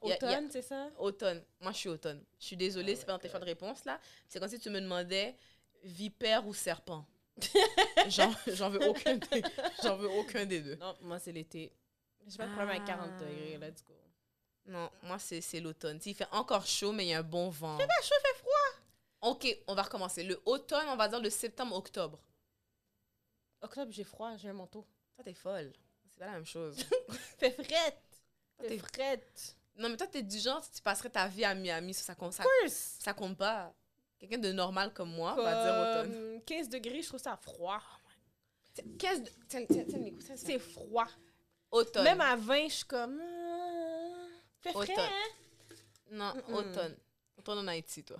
Automne, 0.00 0.48
c'est 0.50 0.62
ça? 0.62 0.90
Automne. 0.98 1.44
Moi, 1.60 1.70
je 1.72 1.76
suis 1.78 1.88
automne. 1.88 2.24
Je 2.40 2.46
suis 2.46 2.56
désolée, 2.56 2.92
Ah 2.92 2.96
c'est 2.98 3.06
pas 3.06 3.12
dans 3.12 3.18
tes 3.18 3.28
choix 3.28 3.38
de 3.40 3.44
réponse, 3.44 3.84
là. 3.84 4.00
C'est 4.28 4.40
comme 4.40 4.48
si 4.48 4.58
tu 4.58 4.70
me 4.70 4.80
demandais 4.80 5.36
vipère 5.84 6.46
ou 6.46 6.54
serpent. 6.54 7.06
J'en 8.08 8.32
j'en 8.46 8.70
veux, 8.70 8.88
aucun 8.88 9.16
des- 9.16 9.42
j'en 9.82 9.96
veux 9.96 10.08
aucun 10.08 10.46
des 10.46 10.60
deux. 10.62 10.76
Non, 10.76 10.96
moi, 11.02 11.18
c'est 11.18 11.32
l'été. 11.32 11.70
J'ai 12.26 12.38
pas 12.38 12.46
de 12.46 12.52
problème 12.52 12.70
avec 12.70 12.84
40 12.84 13.10
Ah. 13.14 13.20
degrés, 13.20 13.58
let's 13.58 13.84
go. 13.84 13.92
Non, 14.66 14.90
moi, 15.02 15.18
c'est 15.18 15.60
l'automne. 15.60 16.00
Il 16.04 16.14
fait 16.14 16.26
encore 16.32 16.66
chaud, 16.66 16.90
mais 16.92 17.04
il 17.06 17.08
y 17.10 17.14
a 17.14 17.20
un 17.20 17.22
bon 17.22 17.48
vent. 17.50 17.76
Pas 17.78 17.86
chaud, 18.02 18.14
fait 18.20 18.38
froid. 18.38 19.30
Ok, 19.30 19.46
on 19.68 19.74
va 19.74 19.82
recommencer. 19.82 20.24
Le 20.24 20.40
automne, 20.44 20.86
on 20.88 20.96
va 20.96 21.06
dire 21.08 21.20
le 21.20 21.30
septembre-octobre. 21.30 22.20
Octobre, 23.62 23.92
j'ai 23.92 24.04
froid, 24.04 24.36
j'ai 24.36 24.48
un 24.48 24.52
manteau. 24.52 24.84
Toi, 25.14 25.24
t'es 25.24 25.34
folle. 25.34 25.72
C'est 26.10 26.18
pas 26.18 26.26
la 26.26 26.32
même 26.32 26.46
chose. 26.46 26.76
Fait 27.38 27.50
frette. 27.52 28.02
Fait 28.60 28.68
t'es- 28.68 28.78
frette. 28.78 29.56
non, 29.76 29.88
mais 29.88 29.96
toi, 29.96 30.06
t'es 30.06 30.22
du 30.22 30.38
genre, 30.38 30.62
tu 30.70 30.80
passerais 30.82 31.10
ta 31.10 31.26
vie 31.28 31.44
à 31.44 31.54
Miami, 31.54 31.94
ça, 31.94 32.02
ça, 32.04 32.14
compte, 32.14 32.32
ça, 32.32 32.44
ça 32.68 33.12
compte 33.14 33.36
pas. 33.36 33.72
Quelqu'un 34.18 34.38
de 34.38 34.50
normal 34.52 34.92
comme 34.94 35.10
moi 35.10 35.34
va 35.34 35.62
dire 35.62 35.74
automne. 36.08 36.32
Comme 36.32 36.42
15 36.44 36.68
degrés, 36.70 37.02
je 37.02 37.08
trouve 37.08 37.20
ça 37.20 37.36
froid. 37.36 37.82
Tiens, 38.74 38.84
15 38.98 39.22
de-. 39.22 40.36
C'est 40.36 40.58
froid. 40.58 41.06
Automne. 41.76 42.04
Même 42.04 42.20
à 42.20 42.36
20, 42.36 42.68
je 42.68 42.72
suis 42.74 42.84
comme. 42.84 43.20
ah, 43.20 44.26
Fait 44.60 44.72
frais, 44.72 44.82
Automne. 44.92 44.98
hein? 44.98 45.74
Non, 46.10 46.32
Mm-mm. 46.34 46.54
automne. 46.54 46.96
Retourne 47.36 47.58
en 47.58 47.66
Haïti, 47.68 48.02
toi. 48.04 48.16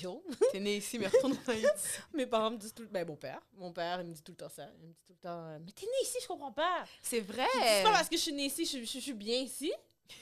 Yo. 0.00 0.22
T'es 0.52 0.60
né 0.60 0.76
ici, 0.78 0.98
mais 0.98 1.06
retourne 1.08 1.32
en 1.46 1.50
Haïti. 1.50 1.68
Mes 2.14 2.26
parents 2.26 2.50
me 2.50 2.56
disent 2.56 2.72
tout 2.74 2.82
le 2.82 2.88
Ben, 2.88 3.06
mon 3.06 3.16
père. 3.16 3.40
Mon 3.54 3.72
père, 3.72 4.00
il 4.00 4.06
me 4.08 4.14
dit 4.14 4.22
tout 4.22 4.32
le 4.32 4.36
temps 4.36 4.48
ça. 4.48 4.66
Il 4.80 4.88
me 4.88 4.92
dit 4.92 5.00
tout 5.06 5.12
le 5.12 5.18
temps. 5.18 5.44
euh, 5.46 5.58
Mais 5.64 5.72
t'es 5.72 5.86
né 5.86 5.92
ici, 6.02 6.18
je 6.22 6.26
comprends 6.26 6.52
pas. 6.52 6.84
C'est 7.02 7.20
vrai. 7.20 7.46
C'est 7.62 7.82
pas 7.82 7.92
parce 7.92 8.08
que 8.08 8.16
je 8.16 8.22
suis 8.22 8.32
née 8.32 8.46
ici, 8.46 8.64
je, 8.64 8.78
je- 8.78 8.84
je 8.84 8.98
suis 9.00 9.12
bien 9.12 9.38
ici. 9.40 9.72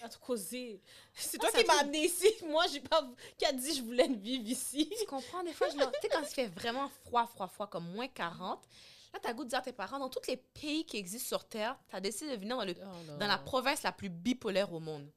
À 0.00 0.08
te 0.08 0.16
causer. 0.18 0.80
C'est 1.14 1.38
toi 1.38 1.50
ça 1.50 1.58
qui 1.60 1.66
m'as 1.66 1.78
amené 1.80 2.04
ici. 2.06 2.28
Moi, 2.48 2.64
j'ai 2.72 2.80
pas. 2.80 3.04
Qui 3.36 3.44
a 3.44 3.52
dit 3.52 3.68
que 3.68 3.74
je 3.76 3.82
voulais 3.82 4.06
vivre 4.08 4.48
ici? 4.48 4.88
Tu 4.98 5.06
comprends, 5.06 5.42
des 5.42 5.52
fois, 5.52 5.68
je 5.68 5.74
tu 5.74 5.80
sais, 5.80 6.08
quand 6.08 6.20
il 6.20 6.26
fait 6.26 6.46
vraiment 6.46 6.88
froid, 7.04 7.26
froid, 7.26 7.48
froid, 7.48 7.66
comme 7.66 7.88
moins 7.92 8.06
40, 8.08 8.60
là, 9.12 9.20
t'as 9.20 9.28
le 9.30 9.34
goût 9.34 9.44
de 9.44 9.48
dire 9.50 9.58
à 9.58 9.62
tes 9.62 9.72
parents, 9.72 9.98
dans 9.98 10.08
tous 10.08 10.26
les 10.28 10.36
pays 10.36 10.84
qui 10.86 10.96
existent 10.96 11.28
sur 11.28 11.48
Terre, 11.48 11.78
t'as 11.88 12.00
décidé 12.00 12.32
de 12.32 12.40
venir 12.40 12.56
dans, 12.56 12.64
le, 12.64 12.74
Oh, 12.80 13.16
dans 13.18 13.26
la 13.26 13.38
province 13.38 13.82
la 13.82 13.92
plus 13.92 14.08
bipolaire 14.08 14.72
au 14.72 14.80
monde. 14.80 15.10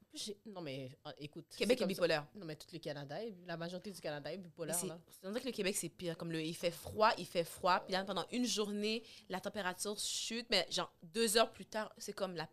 Non, 0.46 0.60
mais 0.60 0.90
euh, 1.06 1.12
écoute. 1.18 1.46
Québec 1.56 1.78
c'est 1.78 1.84
est 1.84 1.86
comme 1.86 1.88
ça. 1.88 1.94
bipolaire. 1.94 2.26
Non, 2.34 2.44
mais 2.46 2.56
tout 2.56 2.66
le 2.72 2.78
Canada, 2.78 3.22
est- 3.22 3.34
la 3.46 3.56
majorité 3.56 3.90
du 3.90 4.00
Canada 4.00 4.32
est 4.32 4.38
bipolaire. 4.38 4.74
c'est- 4.76 4.86
dirait 4.86 5.40
que 5.40 5.46
le 5.46 5.52
Québec, 5.52 5.76
c'est 5.76 5.88
pire. 5.88 6.16
Comme 6.16 6.32
le, 6.32 6.42
il 6.42 6.54
fait 6.54 6.70
froid, 6.70 7.12
il 7.18 7.26
fait 7.26 7.44
froid. 7.44 7.80
Puis 7.80 7.92
là, 7.92 8.04
pendant 8.04 8.26
une 8.32 8.44
journée, 8.46 9.02
la 9.28 9.40
température 9.40 9.98
chute. 9.98 10.46
Mais 10.50 10.66
genre, 10.70 10.92
deux 11.02 11.36
heures 11.36 11.52
plus 11.52 11.66
tard, 11.66 11.92
c'est 11.98 12.12
comme 12.12 12.36
la. 12.36 12.48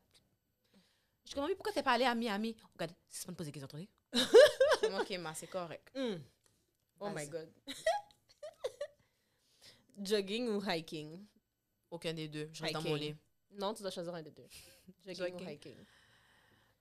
Je 1.25 1.33
comme, 1.35 1.47
mais 1.47 1.55
pourquoi 1.55 1.71
t'es 1.71 1.83
pas 1.83 1.93
allé 1.93 2.03
à 2.05 2.15
Miami? 2.15 2.55
Regarde, 2.73 2.93
c'est 3.09 3.25
pas 3.25 3.31
de 3.31 3.37
poser 3.37 3.51
des 3.51 3.59
questions, 3.59 3.79
ok, 4.99 5.09
ma, 5.19 5.33
c'est 5.33 5.47
correct. 5.47 5.89
Hmm. 5.95 6.17
Oh 6.99 7.09
my 7.15 7.27
god. 7.27 7.49
Jogging 9.97 10.49
ou 10.49 10.59
hiking? 10.61 11.25
Aucun 11.93 12.13
des 12.13 12.27
deux. 12.27 12.49
Je 12.51 12.61
reste 12.63 12.73
dans 12.73 12.81
mon 12.81 12.95
lit. 12.95 13.15
Non, 13.51 13.73
tu 13.73 13.83
dois 13.83 13.91
choisir 13.91 14.13
un 14.15 14.21
des 14.23 14.31
deux. 14.31 14.47
Jogging, 15.13 15.45
ou 15.45 15.49
hiking? 15.49 15.77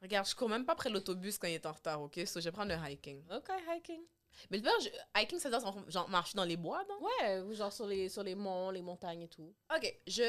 Regarde, 0.01 0.27
je 0.27 0.35
cours 0.35 0.49
même 0.49 0.65
pas 0.65 0.73
après 0.73 0.89
l'autobus 0.91 1.37
quand 1.39 1.47
il 1.47 1.55
est 1.55 1.67
en 1.67 1.73
retard, 1.73 2.01
ok? 2.03 2.15
So, 2.27 2.41
je 2.41 2.47
vais 2.47 2.53
prendre 2.53 2.75
le 2.75 2.91
hiking. 2.91 3.23
Ok, 3.31 3.51
hiking. 3.77 4.01
Mais 4.51 4.57
le 4.57 4.63
pire, 4.63 4.73
je- 4.81 5.21
hiking, 5.21 5.39
ça 5.39 5.51
veut 5.51 5.59
dire 5.59 5.85
genre 5.91 6.09
marcher 6.09 6.35
dans 6.37 6.45
les 6.45 6.57
bois, 6.57 6.83
non? 6.89 6.99
Ouais, 7.07 7.41
ou 7.41 7.53
genre 7.55 7.73
sur 7.73 7.87
les, 7.87 8.09
sur 8.09 8.23
les 8.23 8.35
monts, 8.35 8.71
les 8.71 8.81
montagnes 8.83 9.23
et 9.23 9.29
tout. 9.29 9.55
Ok, 9.77 9.95
je. 10.07 10.25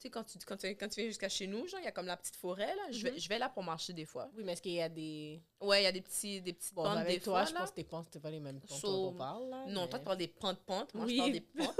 Tu 0.00 0.02
sais, 0.02 0.10
quand 0.10 0.22
tu, 0.22 0.38
quand, 0.46 0.56
tu, 0.56 0.66
quand 0.76 0.88
tu 0.88 1.00
viens 1.00 1.08
jusqu'à 1.08 1.28
chez 1.28 1.48
nous, 1.48 1.66
genre, 1.66 1.80
il 1.80 1.84
y 1.84 1.88
a 1.88 1.90
comme 1.92 2.06
la 2.06 2.16
petite 2.16 2.36
forêt, 2.36 2.72
là. 2.76 2.82
Je 2.92 3.02
vais, 3.02 3.10
Mhm. 3.12 3.18
je 3.18 3.28
vais 3.30 3.38
là 3.38 3.48
pour 3.48 3.64
marcher 3.64 3.92
des 3.94 4.04
fois. 4.04 4.30
Oui, 4.36 4.44
mais 4.44 4.52
est-ce 4.52 4.62
qu'il 4.62 4.72
y 4.74 4.80
a 4.82 4.88
des. 4.88 5.42
Ouais, 5.60 5.80
il 5.80 5.84
y 5.84 5.86
a 5.88 5.92
des, 5.92 6.02
petits, 6.02 6.40
des 6.40 6.52
petites 6.52 6.74
Bon, 6.74 6.84
pentes 6.84 6.98
avec 6.98 7.18
des 7.18 7.24
toi, 7.24 7.40
fois, 7.40 7.44
je 7.46 7.54
là. 7.54 7.60
pense 7.60 7.70
que 7.70 7.74
tes 7.76 7.84
pentes, 7.84 8.06
c'est 8.12 8.20
pas 8.20 8.30
les 8.30 8.38
mêmes 8.38 8.60
pentes 8.60 8.78
So- 8.78 8.86
dont 8.86 9.08
on 9.08 9.14
parle. 9.14 9.48
Là, 9.48 9.64
Non, 9.66 9.82
mais- 9.84 9.88
toi, 9.88 9.98
tu 9.98 10.04
parles 10.04 10.18
des 10.18 10.28
pentes-pentes. 10.28 10.94
Moi, 10.94 11.06
Oui. 11.06 11.14
je 11.16 11.18
parle 11.20 11.32
des 11.32 11.40
pentes. 11.66 11.76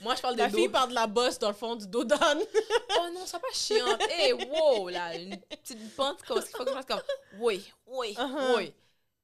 Moi, 0.00 0.14
je 0.14 0.22
parle 0.22 0.34
de 0.36 0.40
La 0.40 0.50
fille 0.50 0.68
parle 0.68 0.90
de 0.90 0.94
la 0.94 1.06
bosse 1.06 1.38
dans 1.38 1.48
le 1.48 1.54
fond 1.54 1.76
du 1.76 1.86
dos 1.86 2.04
d'âne. 2.04 2.40
Oh 3.00 3.10
non, 3.14 3.24
sois 3.26 3.38
pas 3.38 3.52
chiante. 3.52 4.00
Hé, 4.10 4.32
wow, 4.32 4.88
là, 4.88 5.14
une 5.16 5.36
petite 5.36 5.94
pente, 5.94 6.22
comme, 6.22 6.38
il 6.38 6.56
faut 6.56 6.64
que 6.64 6.70
je 6.70 6.74
fasse 6.74 6.84
comme, 6.86 7.02
oui, 7.38 7.72
oui, 7.86 8.14
Uh-huh. 8.18 8.56
oui. 8.56 8.74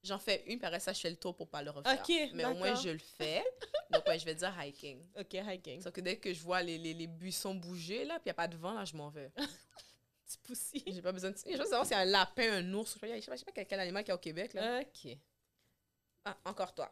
J'en 0.04 0.18
fais 0.18 0.44
une, 0.46 0.58
puis 0.58 0.66
après 0.66 0.80
ça, 0.80 0.92
je 0.92 1.00
fais 1.00 1.10
le 1.10 1.16
tour 1.16 1.34
pour 1.34 1.48
pas 1.48 1.62
le 1.62 1.70
refaire. 1.70 1.98
Ok, 1.98 2.12
Mais 2.34 2.44
au 2.44 2.54
moins, 2.54 2.74
je 2.74 2.90
le 2.90 2.98
fais. 2.98 3.42
Donc, 3.90 4.06
ouais, 4.06 4.18
je 4.18 4.24
vais 4.26 4.34
dire 4.34 4.54
hiking. 4.62 5.02
Ok, 5.18 5.32
hiking. 5.32 5.80
Sauf 5.80 5.92
que 5.92 6.00
dès 6.02 6.18
que 6.18 6.32
je 6.32 6.42
vois 6.42 6.62
les, 6.62 6.76
les, 6.78 6.92
les 6.94 7.06
buissons 7.06 7.54
bouger, 7.54 8.04
là, 8.04 8.14
puis 8.16 8.24
il 8.26 8.28
n'y 8.28 8.30
a 8.32 8.34
pas 8.34 8.48
de 8.48 8.56
vent, 8.56 8.74
là, 8.74 8.84
je 8.84 8.94
m'en 8.96 9.08
vais. 9.08 9.32
Petit 10.26 10.38
poussi. 10.42 10.82
J'ai 10.86 11.02
pas 11.02 11.12
besoin 11.12 11.30
de... 11.30 11.36
Je 11.50 11.56
veux 11.56 11.64
savoir 11.64 11.86
si 11.86 11.94
un 11.94 12.04
lapin, 12.04 12.52
un 12.52 12.74
ours, 12.74 12.90
je 12.90 12.92
sais 12.94 12.98
pas, 13.00 13.06
je 13.16 13.20
sais 13.20 13.26
pas, 13.26 13.32
je 13.34 13.38
sais 13.40 13.44
pas 13.46 13.52
quel, 13.52 13.66
quel 13.66 13.80
animal 13.80 14.04
qu'il 14.04 14.10
y 14.10 14.12
a 14.12 14.16
au 14.16 14.18
Québec, 14.18 14.52
là. 14.54 14.80
Ok. 14.80 15.16
Ah, 16.26 16.36
encore 16.44 16.74
toi. 16.74 16.90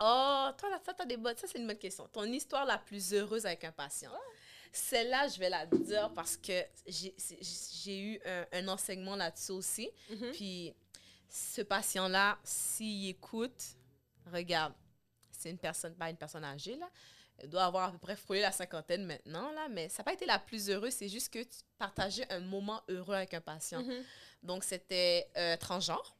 Oh, 0.00 0.48
toi, 0.56 0.70
là, 0.70 0.80
ça, 0.84 0.94
t'as 0.94 1.04
des 1.04 1.16
bonnes... 1.16 1.36
Ça, 1.36 1.46
c'est 1.46 1.58
une 1.58 1.66
bonne 1.66 1.78
question. 1.78 2.06
Ton 2.08 2.24
histoire 2.24 2.64
la 2.64 2.78
plus 2.78 3.12
heureuse 3.12 3.46
avec 3.46 3.64
un 3.64 3.72
patient. 3.72 4.12
Celle-là, 4.72 5.28
je 5.28 5.38
vais 5.38 5.48
la 5.48 5.66
dire 5.66 6.12
parce 6.14 6.36
que 6.36 6.64
j'ai 6.86 7.98
eu 7.98 8.20
un, 8.24 8.46
un 8.52 8.68
enseignement 8.68 9.16
là-dessus 9.16 9.52
aussi. 9.52 9.90
Mhm. 10.10 10.32
Puis, 10.32 10.74
ce 11.28 11.62
patient-là, 11.62 12.38
s'il 12.44 13.08
écoute, 13.08 13.62
regarde, 14.32 14.74
c'est 15.30 15.50
une 15.50 15.58
personne, 15.58 15.94
pas 15.94 16.10
une 16.10 16.16
personne 16.16 16.44
âgée, 16.44 16.76
là. 16.76 16.88
Elle 17.40 17.50
doit 17.50 17.64
avoir 17.64 17.88
à 17.88 17.92
peu 17.92 17.98
près 17.98 18.16
frôlé 18.16 18.40
la 18.40 18.50
cinquantaine 18.50 19.06
maintenant, 19.06 19.52
là. 19.52 19.68
Mais 19.68 19.88
ça 19.88 19.98
n'a 19.98 20.04
pas 20.04 20.12
été 20.12 20.26
la 20.26 20.38
plus 20.38 20.70
heureuse. 20.70 20.92
C'est 20.92 21.08
juste 21.08 21.32
que 21.32 21.42
tu 21.42 21.58
partageais 21.78 22.30
un 22.32 22.40
moment 22.40 22.82
heureux 22.88 23.14
avec 23.14 23.32
un 23.34 23.40
patient. 23.40 23.82
Mhm. 23.82 24.04
Donc, 24.42 24.64
c'était 24.64 25.30
euh, 25.36 25.56
transgenre. 25.56 26.16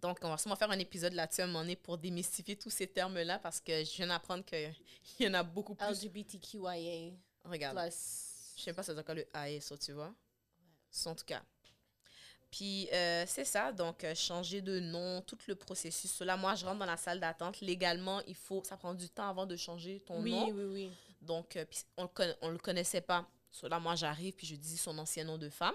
Donc, 0.00 0.18
on 0.22 0.30
va 0.30 0.38
sûrement 0.38 0.56
faire 0.56 0.70
un 0.70 0.78
épisode 0.78 1.12
là-dessus 1.12 1.42
à 1.42 1.44
un 1.44 1.46
moment 1.48 1.60
donné 1.60 1.76
pour 1.76 1.98
démystifier 1.98 2.56
tous 2.56 2.70
ces 2.70 2.86
termes-là 2.86 3.38
parce 3.38 3.60
que 3.60 3.84
je 3.84 3.96
viens 3.96 4.06
d'apprendre 4.06 4.44
qu'il 4.44 4.74
y 5.20 5.28
en 5.28 5.34
a 5.34 5.42
beaucoup 5.42 5.74
plus. 5.74 5.86
LGBTQIA. 6.04 7.12
Regarde. 7.44 7.78
Plus. 7.78 8.54
Je 8.56 8.62
sais 8.62 8.72
pas 8.72 8.82
ça 8.82 8.92
veut 8.92 8.96
dire 8.96 9.04
quoi 9.04 9.14
le 9.14 9.26
ASO, 9.32 9.76
tu 9.76 9.92
vois. 9.92 10.12
En 11.06 11.14
tout 11.14 11.24
cas. 11.24 11.42
Puis 12.50 12.88
euh, 12.92 13.24
c'est 13.28 13.44
ça, 13.44 13.70
donc 13.70 14.02
euh, 14.02 14.14
changer 14.14 14.60
de 14.60 14.80
nom, 14.80 15.22
tout 15.22 15.38
le 15.46 15.54
processus. 15.54 16.20
Là, 16.20 16.36
moi, 16.36 16.56
je 16.56 16.66
rentre 16.66 16.80
dans 16.80 16.86
la 16.86 16.96
salle 16.96 17.20
d'attente. 17.20 17.60
Légalement, 17.60 18.20
il 18.26 18.34
faut, 18.34 18.62
ça 18.64 18.76
prend 18.76 18.92
du 18.92 19.08
temps 19.08 19.28
avant 19.28 19.46
de 19.46 19.56
changer 19.56 20.00
ton 20.00 20.20
Oui, 20.20 20.32
nom. 20.32 20.50
oui, 20.50 20.64
oui. 20.64 20.90
Donc, 21.22 21.56
euh, 21.56 21.64
on 21.96 22.04
le, 22.18 22.34
on 22.42 22.48
le 22.48 22.58
connaissait 22.58 23.02
pas. 23.02 23.24
So, 23.52 23.68
là, 23.68 23.78
moi, 23.78 23.94
j'arrive, 23.94 24.34
puis 24.34 24.46
je 24.46 24.56
dis 24.56 24.76
son 24.76 24.98
ancien 24.98 25.24
nom 25.24 25.38
de 25.38 25.48
femme. 25.48 25.74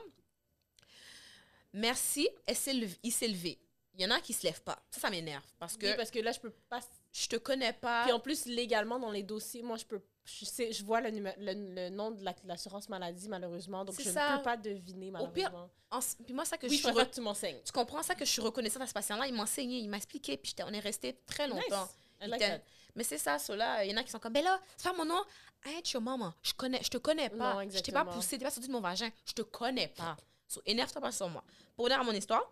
Merci, 1.72 2.28
elle 2.46 2.90
il 3.04 3.12
s'est 3.12 3.28
levé. 3.28 3.58
Il 3.97 4.03
y 4.03 4.05
en 4.05 4.12
a 4.12 4.19
qui 4.19 4.34
se 4.34 4.43
lèvent 4.45 4.62
pas. 4.62 4.77
Ça, 4.91 4.99
ça 5.01 5.10
m'énerve. 5.10 5.43
Parce 5.60 5.77
que 5.77 5.86
Oui, 5.86 5.93
parce 5.95 6.12
que 6.12 6.19
là, 6.19 6.31
je 6.31 6.39
peux 6.39 6.49
pas. 6.69 6.79
je 7.13 7.27
te 7.27 7.36
connais 7.38 7.73
pas. 7.73 8.03
Puis 8.03 8.12
en 8.12 8.19
plus, 8.19 8.45
légalement, 8.45 8.99
dans 8.99 9.12
les 9.12 9.23
dossiers, 9.23 9.62
moi, 9.63 9.77
je 9.77 9.86
peux. 9.86 10.01
Je, 10.25 10.43
sais, 10.43 10.71
je 10.73 10.84
vois 10.84 11.01
le, 11.01 11.10
numé- 11.12 11.36
le, 11.38 11.53
le 11.75 11.89
nom 11.89 12.10
de 12.12 12.23
la- 12.23 12.34
de 12.34 12.47
l'assurance 12.47 12.89
maladie, 12.89 13.29
malheureusement. 13.29 13.86
Donc, 13.86 13.95
je 14.01 14.10
ça. 14.10 14.31
ne 14.31 14.38
peux 14.38 14.43
pas 14.43 14.58
deviner, 14.58 15.12
Au 15.19 15.27
pire, 15.27 15.51
malheureusement. 15.51 15.69
En- 15.91 15.99
puis 16.25 16.34
moi, 16.34 16.45
ça 16.45 16.58
que 16.58 16.65
oui, 16.67 16.75
je 16.77 16.81
suis 16.81 16.91
re- 16.91 17.10
tu 17.10 17.21
m'enseignes. 17.21 17.62
Tu 17.63 17.71
comprends 17.71 18.01
ça 18.03 18.15
que 18.15 18.25
je 18.25 18.31
suis 18.31 18.41
reconnaissante 18.41 18.81
à 18.81 18.88
ce 18.88 18.93
patient-là? 18.93 19.27
Il 19.27 19.34
m'a 19.36 19.43
enseigné, 19.43 19.77
il 19.77 19.88
m'a 19.89 19.97
expliqué, 19.97 20.36
puis 20.36 20.53
on 20.65 20.73
est 20.73 20.79
resté 20.79 21.13
très 21.27 21.47
longtemps. 21.47 21.88
Nice. 22.21 22.29
Like. 22.29 22.62
Mais 22.95 23.03
c'est 23.03 23.17
ça, 23.19 23.38
ceux-là, 23.38 23.84
il 23.86 23.91
y 23.91 23.93
en 23.93 23.97
a 23.97 24.03
qui 24.03 24.10
sont 24.10 24.19
comme, 24.19 24.34
ben 24.34 24.43
là, 24.43 24.60
c'est 24.77 24.89
pas 24.89 24.95
mon 24.97 25.05
nom. 25.05 25.21
Hey, 25.63 25.81
your 25.93 26.01
maman, 26.01 26.34
je 26.41 26.53
connais, 26.53 26.81
je 26.81 26.89
te 26.89 26.97
connais 26.97 27.29
pas. 27.29 27.63
Non, 27.63 27.69
je 27.69 27.79
t'ai 27.79 27.91
pas 27.91 28.05
poussé, 28.05 28.38
t'es 28.38 28.45
pas 28.45 28.51
sorti 28.51 28.67
de 28.67 28.73
mon 28.73 28.79
vagin. 28.81 29.10
Je 29.25 29.34
te 29.34 29.41
connais 29.43 29.89
pas. 29.89 30.15
So, 30.47 30.62
énerve-toi 30.65 31.01
pas 31.01 31.12
sur 31.12 31.27
moi. 31.29 31.43
Pour 31.75 31.86
revenir 31.86 31.99
à 32.01 32.03
mon 32.03 32.12
histoire, 32.13 32.49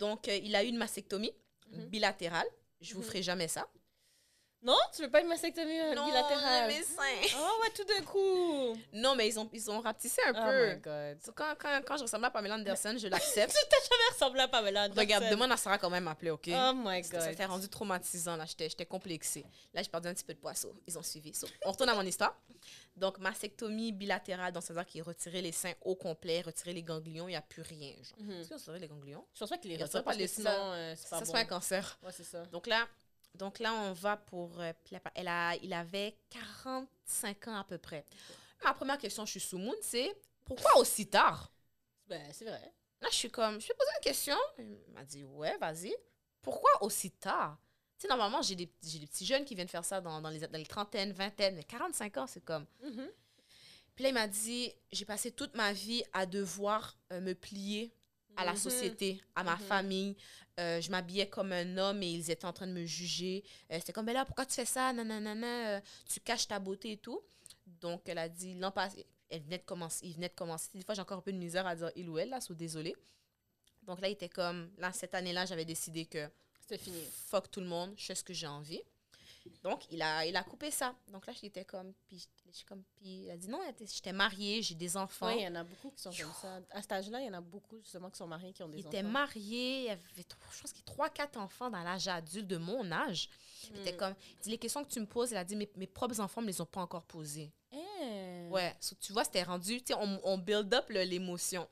donc, 0.00 0.26
euh, 0.28 0.36
il 0.36 0.56
a 0.56 0.64
eu 0.64 0.68
une 0.68 0.78
mastectomie 0.78 1.32
Mhm. 1.70 1.84
bilatérale. 1.86 2.46
Je 2.80 2.94
vous 2.94 3.00
Mhm. 3.00 3.06
ferai 3.06 3.22
jamais 3.22 3.46
ça. 3.48 3.68
Non, 4.62 4.76
tu 4.94 5.00
veux 5.02 5.10
pas 5.10 5.22
une 5.22 5.28
mastectomie 5.28 5.80
euh, 5.80 5.90
bilatérale? 5.92 6.68
mes 6.68 6.82
seins. 6.82 7.36
Oh, 7.38 7.62
ouais, 7.62 7.70
tout 7.74 7.84
d'un 7.84 8.02
coup. 8.02 8.78
Non, 8.92 9.14
mais 9.14 9.26
ils 9.28 9.38
ont, 9.40 9.48
ils 9.54 9.70
ont 9.70 9.80
rapetissé 9.80 10.20
un 10.26 10.32
Oh 10.36 10.50
peu. 10.50 10.74
my 10.74 10.80
god. 10.80 11.22
So, 11.24 11.32
quand, 11.32 11.54
quand, 11.58 11.80
quand 11.86 11.96
je 11.96 12.02
ressemblais 12.02 12.26
à 12.26 12.30
Pamela 12.30 12.56
Anderson, 12.56 12.94
je 12.98 13.08
l'accepte. 13.08 13.52
Ça 13.52 13.94
ressemble 14.12 14.38
à 14.40 14.48
Pamela 14.48 14.82
Anderson. 14.84 15.00
Regarde, 15.00 15.30
demande 15.30 15.50
à 15.52 15.56
Sarah 15.56 15.78
quand 15.78 15.88
même 15.88 16.04
m'appeler, 16.04 16.30
OK? 16.30 16.48
Oh 16.52 16.72
my 16.74 17.02
Ça 17.02 17.10
god. 17.18 17.20
s'était 17.30 17.46
rendu 17.46 17.68
traumatisant, 17.70 18.36
là. 18.36 18.44
J'étais 18.44 18.68
j'étais 18.68 18.84
complexée. 18.86 19.46
Là, 19.72 19.82
j'ai 19.82 19.88
perdu 19.88 20.08
un 20.08 20.14
petit 20.14 20.24
peu 20.24 20.34
de 20.34 20.38
poisson. 20.38 20.74
Ils 20.86 20.98
ont 20.98 21.02
suivi. 21.02 21.32
So, 21.32 21.46
on 21.64 21.70
retourne 21.72 21.88
à 21.88 21.94
mon 21.94 22.02
histoire. 22.02 22.36
Donc, 22.96 23.18
mastectomie 23.18 23.92
bilatérale, 23.92 24.52
donc 24.52 24.62
c'est-à-dire 24.62 24.84
qu'ils 24.84 25.02
retiraient 25.02 25.40
les 25.40 25.52
seins 25.52 25.72
au 25.80 25.94
complet, 25.94 26.42
retiraient 26.42 26.74
les 26.74 26.82
ganglions, 26.82 27.28
il 27.28 27.30
n'y 27.30 27.36
a 27.36 27.40
plus 27.40 27.62
rien. 27.62 27.94
Mhm. 28.18 28.32
Est-ce 28.32 28.48
qu'ils 28.48 28.54
ont 28.56 28.58
retiré 28.58 28.78
les 28.80 28.88
ganglions? 28.88 29.24
Je 29.32 29.40
pense 29.40 29.48
pas 29.48 29.56
qu'il 29.56 29.70
les 29.70 29.76
Il 29.76 29.80
y 29.80 29.82
a 29.82 29.86
retire 29.86 30.00
pas 30.00 30.04
parce 30.04 30.16
que 30.18 30.22
les- 30.22 30.28
sinon, 30.28 30.50
ça- 30.50 30.72
euh, 30.74 30.94
c'est 30.96 31.08
Ça, 31.08 31.10
pas 31.18 31.18
c'est 31.20 31.26
bon. 31.28 31.32
pas 31.32 31.38
un 31.38 31.44
cancer. 31.46 31.98
Ouais, 32.02 32.12
c'est 32.12 32.24
ça. 32.24 32.42
Donc 32.46 32.66
là, 32.66 32.86
donc 33.34 33.58
là, 33.58 33.72
on 33.74 33.92
va 33.92 34.16
pour... 34.16 34.60
euh, 34.60 34.72
elle 35.14 35.28
a, 35.28 35.56
il 35.56 35.72
avait 35.72 36.16
45 36.30 37.48
ans 37.48 37.56
à 37.56 37.64
peu 37.64 37.78
près. 37.78 38.04
Ma 38.64 38.74
première 38.74 38.98
question, 38.98 39.24
je 39.24 39.30
suis 39.32 39.40
sous 39.40 39.58
moon, 39.58 39.74
c'est 39.80 40.14
pourquoi 40.44 40.76
aussi 40.78 41.06
tard? 41.06 41.52
Ben, 42.06 42.30
c'est 42.32 42.44
vrai. 42.44 42.72
Là, 43.00 43.08
je 43.10 43.16
suis 43.16 43.30
comme, 43.30 43.60
je 43.60 43.68
vais 43.68 43.74
poser 43.74 43.90
une 43.96 44.02
question. 44.02 44.36
Il 44.58 44.92
m'a 44.92 45.04
dit, 45.04 45.24
ouais, 45.24 45.56
vas-y. 45.58 45.94
Pourquoi 46.42 46.82
aussi 46.82 47.10
tard? 47.10 47.58
Tu 47.98 48.02
sais, 48.02 48.08
normalement, 48.08 48.42
j'ai 48.42 48.56
des, 48.56 48.70
j'ai 48.82 48.98
des 48.98 49.06
petits 49.06 49.24
jeunes 49.26 49.44
qui 49.44 49.54
viennent 49.54 49.68
faire 49.68 49.84
ça 49.84 50.00
dans, 50.00 50.20
dans 50.20 50.28
les, 50.30 50.40
dans 50.40 50.58
les 50.58 50.66
trentaines, 50.66 51.12
vingtaines, 51.12 51.54
mais 51.54 51.64
45 51.64 52.16
ans, 52.18 52.26
c'est 52.26 52.44
comme. 52.44 52.66
Mhm. 52.82 53.10
Puis 53.94 54.04
là, 54.04 54.08
il 54.10 54.14
m'a 54.14 54.28
dit, 54.28 54.72
j'ai 54.92 55.04
passé 55.04 55.30
toute 55.30 55.54
ma 55.54 55.72
vie 55.72 56.02
à 56.12 56.26
devoir 56.26 56.96
euh, 57.12 57.20
me 57.20 57.34
plier 57.34 57.94
à 58.40 58.44
la 58.44 58.52
Mhm. 58.52 58.58
société, 58.58 59.20
à 59.34 59.44
ma 59.44 59.56
Mhm. 59.56 59.60
famille. 59.62 60.16
Euh, 60.58 60.80
je 60.80 60.90
m'habillais 60.90 61.28
comme 61.28 61.52
un 61.52 61.76
homme 61.78 62.02
et 62.02 62.10
ils 62.10 62.30
étaient 62.30 62.44
en 62.46 62.52
train 62.52 62.66
de 62.66 62.72
me 62.72 62.84
juger. 62.84 63.44
Euh, 63.70 63.76
C'était 63.78 63.92
comme, 63.92 64.06
ben 64.06 64.12
là, 64.14 64.24
pourquoi 64.24 64.46
tu 64.46 64.54
fais 64.54 64.64
ça? 64.64 64.92
Nanana, 64.92 65.76
euh, 65.76 65.80
tu 66.08 66.20
caches 66.20 66.48
ta 66.48 66.58
beauté 66.58 66.92
et 66.92 66.96
tout. 66.96 67.20
Donc, 67.80 68.02
elle 68.06 68.18
a 68.18 68.28
dit, 68.28 68.54
l'an 68.54 68.70
passé, 68.70 69.06
elle 69.30 69.42
venait 69.42 69.58
de 69.58 69.62
commencer, 69.64 70.06
il 70.06 70.14
venait 70.14 70.28
de 70.28 70.34
commencer. 70.34 70.68
Des 70.74 70.82
fois, 70.84 70.94
j'ai 70.94 71.00
encore 71.02 71.18
un 71.18 71.22
peu 71.22 71.32
de 71.32 71.38
misère 71.38 71.66
à 71.66 71.76
dire 71.76 71.90
il 71.96 72.08
ou 72.08 72.18
elle, 72.18 72.30
là, 72.30 72.40
so 72.40 72.52
désolé. 72.54 72.94
Donc 73.82 74.00
là, 74.00 74.08
il 74.08 74.12
était 74.12 74.28
comme, 74.28 74.70
là, 74.78 74.92
cette 74.92 75.14
année-là, 75.14 75.46
j'avais 75.46 75.64
décidé 75.64 76.04
que 76.04 76.28
C'était 76.60 76.78
fini. 76.78 77.00
fuck 77.28 77.50
tout 77.50 77.60
le 77.60 77.66
monde, 77.66 77.94
je 77.96 78.04
fais 78.04 78.14
ce 78.14 78.24
que 78.24 78.34
j'ai 78.34 78.46
envie. 78.46 78.82
Donc, 79.62 79.86
il 79.90 80.00
a, 80.02 80.24
il 80.26 80.36
a 80.36 80.42
coupé 80.42 80.70
ça. 80.70 80.94
Donc 81.08 81.26
là, 81.26 81.32
j'étais 81.40 81.64
comme, 81.64 81.92
puis 82.06 82.26
comme, 82.68 82.82
puis 82.96 83.24
il 83.24 83.30
a 83.30 83.36
dit 83.36 83.48
non, 83.48 83.60
j'étais 83.78 84.12
mariée, 84.12 84.62
j'ai 84.62 84.74
des 84.74 84.96
enfants. 84.96 85.28
Oui, 85.28 85.36
il 85.38 85.42
y 85.44 85.48
en 85.48 85.54
a 85.54 85.64
beaucoup 85.64 85.90
qui 85.90 86.02
sont 86.02 86.10
comme 86.10 86.32
ça. 86.40 86.60
À 86.70 86.82
cet 86.82 86.92
âge-là, 86.92 87.20
il 87.20 87.26
y 87.26 87.30
en 87.30 87.34
a 87.34 87.40
beaucoup 87.40 87.78
justement 87.80 88.10
qui 88.10 88.18
sont 88.18 88.26
mariés, 88.26 88.52
qui 88.52 88.62
ont 88.62 88.68
des 88.68 88.78
Il 88.78 88.80
enfants. 88.80 88.88
était 88.90 89.02
marié, 89.02 89.84
il 89.84 89.88
avait, 89.90 90.24
trois- 90.24 90.48
je 90.52 90.60
pense 90.60 90.72
qu'il 90.72 90.82
y 90.86 90.90
a 90.90 90.92
3-4 90.94 91.36
enfants 91.38 91.70
dans 91.70 91.82
l'âge 91.82 92.08
adulte 92.08 92.46
de 92.46 92.56
mon 92.56 92.90
âge. 92.92 93.28
Puis 93.62 93.70
Il 93.74 93.80
était 93.80 93.92
Mm. 93.92 93.96
comme, 93.96 94.14
il 94.30 94.36
dit, 94.40 94.50
les 94.50 94.58
questions 94.58 94.84
que 94.84 94.90
tu 94.90 95.00
me 95.00 95.06
poses, 95.06 95.30
il 95.30 95.36
a 95.36 95.44
dit, 95.44 95.56
mes, 95.56 95.70
mes 95.76 95.86
propres 95.86 96.20
enfants 96.20 96.40
ne 96.40 96.46
me 96.46 96.52
les 96.52 96.60
ont 96.60 96.66
pas 96.66 96.80
encore 96.82 97.04
posées. 97.04 97.52
Eh. 97.72 98.48
Ouais, 98.50 98.74
so, 98.80 98.94
tu 99.00 99.12
vois, 99.12 99.24
c'était 99.24 99.42
rendu, 99.42 99.78
tu 99.80 99.92
sais, 99.92 99.94
on, 100.00 100.20
on 100.24 100.38
build 100.38 100.72
up 100.74 100.88
l'émotion. 100.90 101.68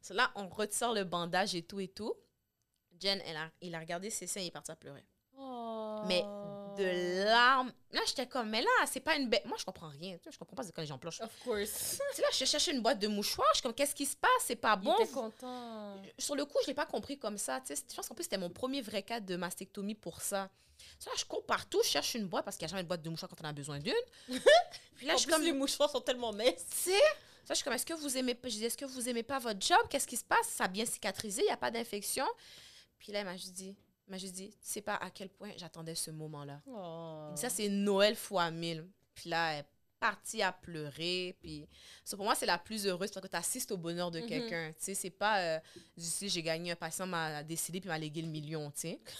So, 0.00 0.14
là, 0.14 0.30
on 0.34 0.48
retire 0.48 0.92
le 0.92 1.04
bandage 1.04 1.54
et 1.54 1.62
tout 1.62 1.80
et 1.80 1.88
tout. 1.88 2.14
Jen, 3.00 3.20
elle 3.24 3.36
a, 3.36 3.50
il 3.60 3.74
a 3.74 3.78
regardé 3.78 4.10
ses 4.10 4.26
seins 4.26 4.40
et 4.40 4.44
il 4.44 4.48
est 4.48 4.50
parti 4.50 4.70
à 4.72 4.76
pleurer. 4.76 5.04
Oh. 5.36 6.02
Mais 6.06 6.22
de 6.78 7.24
larmes. 7.24 7.72
Là, 7.92 8.00
j'étais 8.06 8.26
comme, 8.26 8.50
mais 8.50 8.62
là, 8.62 8.68
c'est 8.86 9.00
pas 9.00 9.16
une 9.16 9.28
bête. 9.28 9.44
Moi, 9.46 9.56
je 9.58 9.64
comprends 9.64 9.88
rien. 9.88 10.16
Tu 10.18 10.24
sais, 10.24 10.32
Je 10.32 10.38
comprends 10.38 10.56
pas 10.56 10.62
c'est 10.62 10.72
quand 10.72 10.82
les 10.82 10.88
gens 10.88 10.98
pleurent. 10.98 11.14
Of 11.20 11.38
course. 11.40 11.98
Tu 12.10 12.16
sais, 12.16 12.22
là, 12.22 12.28
je 12.32 12.44
cherchais 12.44 12.72
une 12.72 12.80
boîte 12.80 12.98
de 12.98 13.08
mouchoirs. 13.08 13.48
Je 13.52 13.58
suis 13.58 13.62
comme, 13.62 13.74
qu'est-ce 13.74 13.94
qui 13.94 14.06
se 14.06 14.16
passe? 14.16 14.30
C'est 14.46 14.56
pas 14.56 14.76
bon. 14.76 14.94
il 14.98 15.02
était 15.02 15.12
content. 15.12 15.96
sur 16.18 16.36
le 16.36 16.44
coup, 16.44 16.58
je 16.62 16.68
l'ai 16.68 16.74
pas 16.74 16.86
compris 16.86 17.18
comme 17.18 17.38
ça. 17.38 17.60
Tu 17.60 17.74
sais, 17.74 17.82
je 17.88 17.94
pense 17.94 18.08
qu'en 18.08 18.14
plus, 18.14 18.24
c'était 18.24 18.38
mon 18.38 18.50
premier 18.50 18.82
vrai 18.82 19.02
cas 19.02 19.20
de 19.20 19.36
mastectomie 19.36 19.94
pour 19.94 20.20
ça. 20.20 20.50
Ça, 20.98 21.10
je 21.16 21.24
cours 21.24 21.44
partout, 21.44 21.80
je 21.84 21.88
cherche 21.88 22.14
une 22.14 22.26
boîte 22.26 22.44
parce 22.44 22.56
qu'il 22.56 22.64
n'y 22.66 22.70
a 22.70 22.72
jamais 22.72 22.82
une 22.82 22.88
boîte 22.88 23.02
de 23.02 23.10
mouchoirs 23.10 23.28
quand 23.28 23.40
on 23.42 23.48
a 23.48 23.52
besoin 23.52 23.78
d'une. 23.78 23.92
Puis 24.96 25.06
là, 25.06 25.14
en 25.14 25.16
je 25.16 25.20
suis 25.20 25.26
plus, 25.26 25.34
comme, 25.34 25.44
les 25.44 25.52
mouchoirs 25.52 25.90
sont 25.90 26.00
tellement 26.00 26.32
minces. 26.32 26.66
tu 26.70 26.90
sais, 26.90 27.02
ça, 27.44 27.54
je 27.54 27.54
suis 27.54 27.64
comme, 27.64 27.72
est-ce 27.72 27.86
que 27.86 27.94
vous 27.94 28.16
aimez 28.16 28.34
pas, 28.34 28.48
je 28.48 28.54
dis, 28.54 28.64
est-ce 28.64 28.76
que 28.76 28.84
vous 28.84 29.08
aimez 29.08 29.22
pas 29.22 29.38
votre 29.38 29.60
job? 29.64 29.78
Qu'est-ce 29.88 30.06
qui 30.06 30.16
se 30.16 30.24
passe? 30.24 30.48
Ça 30.48 30.64
a 30.64 30.68
bien 30.68 30.84
cicatrisé, 30.84 31.42
il 31.42 31.46
n'y 31.46 31.50
a 31.50 31.56
pas 31.56 31.70
d'infection. 31.70 32.26
Puis 32.98 33.12
là, 33.12 33.20
il 33.20 33.24
m'a 33.24 33.36
juste 33.36 33.52
dit, 33.52 33.74
il 34.08 34.10
m'a 34.10 34.18
juste 34.18 34.34
dit, 34.34 34.48
tu 34.50 34.56
sais 34.62 34.80
pas 34.80 34.94
à 34.96 35.10
quel 35.10 35.28
point 35.28 35.50
j'attendais 35.58 35.94
ce 35.94 36.10
moment-là. 36.10 36.60
Oh. 36.66 37.30
Ça, 37.36 37.50
c'est 37.50 37.68
Noël 37.68 38.16
fois 38.16 38.50
mille. 38.50 38.86
Puis 39.14 39.28
là, 39.30 39.52
elle 39.52 39.60
est 39.60 39.66
partie 40.00 40.42
à 40.42 40.50
pleurer. 40.52 41.36
Puis 41.42 41.66
ça, 42.04 42.16
pour 42.16 42.24
moi, 42.24 42.34
c'est 42.34 42.46
la 42.46 42.56
plus 42.58 42.86
heureuse 42.86 43.10
parce 43.10 43.26
que 43.26 43.30
tu 43.30 43.36
assistes 43.36 43.70
au 43.72 43.76
bonheur 43.76 44.10
de 44.10 44.20
Mhm. 44.20 44.26
quelqu'un. 44.26 44.70
Tu 44.78 44.84
sais, 44.84 44.94
c'est 44.94 45.10
pas, 45.10 45.40
euh, 45.40 45.58
je 45.96 46.02
sais, 46.04 46.28
j'ai 46.28 46.42
gagné, 46.42 46.70
un 46.72 46.76
patient 46.76 47.06
m'a 47.06 47.42
décidé 47.42 47.80
puis 47.80 47.88
m'a 47.88 47.98
légué 47.98 48.22
le 48.22 48.28
million, 48.28 48.70
tu 48.70 48.80
sais. 48.80 49.00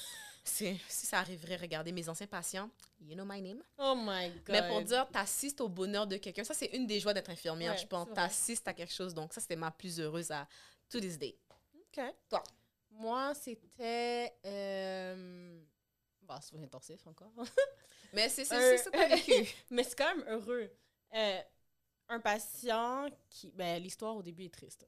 Si 0.45 0.79
ça 0.89 1.19
arriverait, 1.19 1.57
regardez 1.57 1.93
mes 1.93 2.09
anciens 2.09 2.27
patients, 2.27 2.71
you 3.03 3.13
know 3.15 3.25
my 3.27 3.43
name. 3.43 3.63
Oh 3.77 3.95
my 3.95 4.31
god. 4.31 4.49
Mais 4.49 4.67
pour 4.67 4.81
dire, 4.81 5.07
t'assistes 5.13 5.61
au 5.61 5.69
bonheur 5.69 6.07
de 6.07 6.17
quelqu'un, 6.17 6.43
ça, 6.43 6.55
c'est 6.55 6.75
une 6.75 6.87
des 6.87 7.01
joies 7.01 7.13
d'être 7.13 7.29
infirmière, 7.29 7.73
Ouais, 7.75 7.79
je 7.79 7.87
pense. 7.87 8.09
T'assistes 8.15 8.67
à 8.67 8.73
quelque 8.73 8.95
chose. 8.95 9.13
Donc, 9.13 9.35
ça, 9.35 9.43
c'était 9.43 9.57
ma 9.57 9.71
plus 9.71 10.01
heureuse 10.01 10.31
à 10.31 10.49
to 10.89 11.01
this 11.01 11.19
day. 11.19 11.37
OK. 11.75 12.03
Toi. 12.31 12.43
Moi, 12.99 13.35
c'était. 13.35 14.35
Euh... 14.45 15.61
Bah, 16.23 16.39
c'est 16.43 16.59
intensif 16.59 17.07
encore. 17.07 17.33
Mais 18.13 18.29
c'est 18.29 18.45
ça 18.45 18.59
vécu. 19.09 19.55
Mais 19.71 19.83
c'est 19.85 19.97
quand 19.97 20.15
même 20.17 20.25
heureux. 20.29 20.71
Euh, 21.15 21.41
un 22.09 22.21
patient 22.21 23.09
qui. 23.31 23.51
Ben, 23.53 23.83
l'histoire 23.83 24.17
au 24.17 24.23
début 24.23 24.45
est 24.45 24.53
triste. 24.55 24.87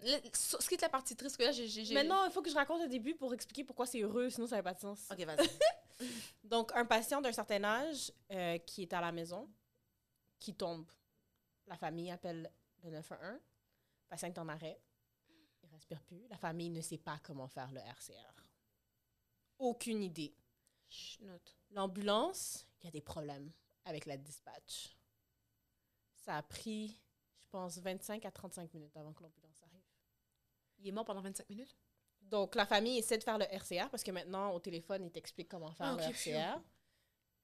Le- 0.00 0.18
Ce 0.32 0.68
qui 0.68 0.74
est 0.74 0.82
la 0.82 0.88
partie 0.88 1.16
triste, 1.16 1.36
que 1.36 1.42
là, 1.44 1.52
j'ai- 1.52 1.94
Mais 1.94 2.04
non, 2.04 2.24
il 2.26 2.30
faut 2.32 2.42
que 2.42 2.50
je 2.50 2.54
raconte 2.54 2.82
le 2.82 2.88
début 2.88 3.14
pour 3.14 3.32
expliquer 3.34 3.64
pourquoi 3.64 3.86
c'est 3.86 4.00
heureux, 4.00 4.30
sinon 4.30 4.46
ça 4.46 4.56
n'a 4.56 4.62
pas 4.62 4.74
de 4.74 4.78
sens. 4.80 5.00
Ok, 5.10 5.20
vas-y. 5.24 5.48
Donc, 6.44 6.70
un 6.74 6.84
patient 6.84 7.20
d'un 7.20 7.32
certain 7.32 7.62
âge 7.64 8.12
euh, 8.30 8.58
qui 8.58 8.82
est 8.82 8.92
à 8.92 9.00
la 9.00 9.10
maison, 9.12 9.48
qui 10.38 10.54
tombe. 10.54 10.86
La 11.66 11.76
famille 11.76 12.10
appelle 12.10 12.50
le 12.84 12.90
911. 12.90 13.32
Le 13.32 13.38
patient 14.08 14.28
est 14.28 14.38
en 14.38 14.48
arrêt. 14.48 14.80
Il 15.78 15.80
respire 15.80 16.02
plus. 16.02 16.26
La 16.28 16.36
famille 16.36 16.70
ne 16.70 16.80
sait 16.80 16.98
pas 16.98 17.20
comment 17.22 17.46
faire 17.46 17.70
le 17.70 17.78
RCR. 17.78 18.34
Aucune 19.60 20.02
idée. 20.02 20.34
L'ambulance, 21.70 22.66
il 22.80 22.86
y 22.86 22.88
a 22.88 22.90
des 22.90 23.00
problèmes 23.00 23.52
avec 23.84 24.04
la 24.06 24.16
dispatch. 24.16 24.96
Ça 26.16 26.36
a 26.36 26.42
pris, 26.42 27.00
je 27.42 27.48
pense, 27.50 27.78
25 27.78 28.24
à 28.24 28.30
35 28.32 28.74
minutes 28.74 28.96
avant 28.96 29.12
que 29.12 29.22
l'ambulance 29.22 29.62
arrive. 29.62 29.84
Il 30.78 30.88
est 30.88 30.92
mort 30.92 31.04
pendant 31.04 31.20
25 31.20 31.48
minutes? 31.48 31.76
Donc, 32.22 32.56
la 32.56 32.66
famille 32.66 32.98
essaie 32.98 33.18
de 33.18 33.22
faire 33.22 33.38
le 33.38 33.44
RCR 33.44 33.88
parce 33.88 34.02
que 34.02 34.10
maintenant, 34.10 34.50
au 34.52 34.58
téléphone, 34.58 35.04
ils 35.04 35.12
t'expliquent 35.12 35.48
comment 35.48 35.70
faire 35.72 35.86
Ah, 35.86 35.96
le 35.96 36.02
RCR. 36.02 36.60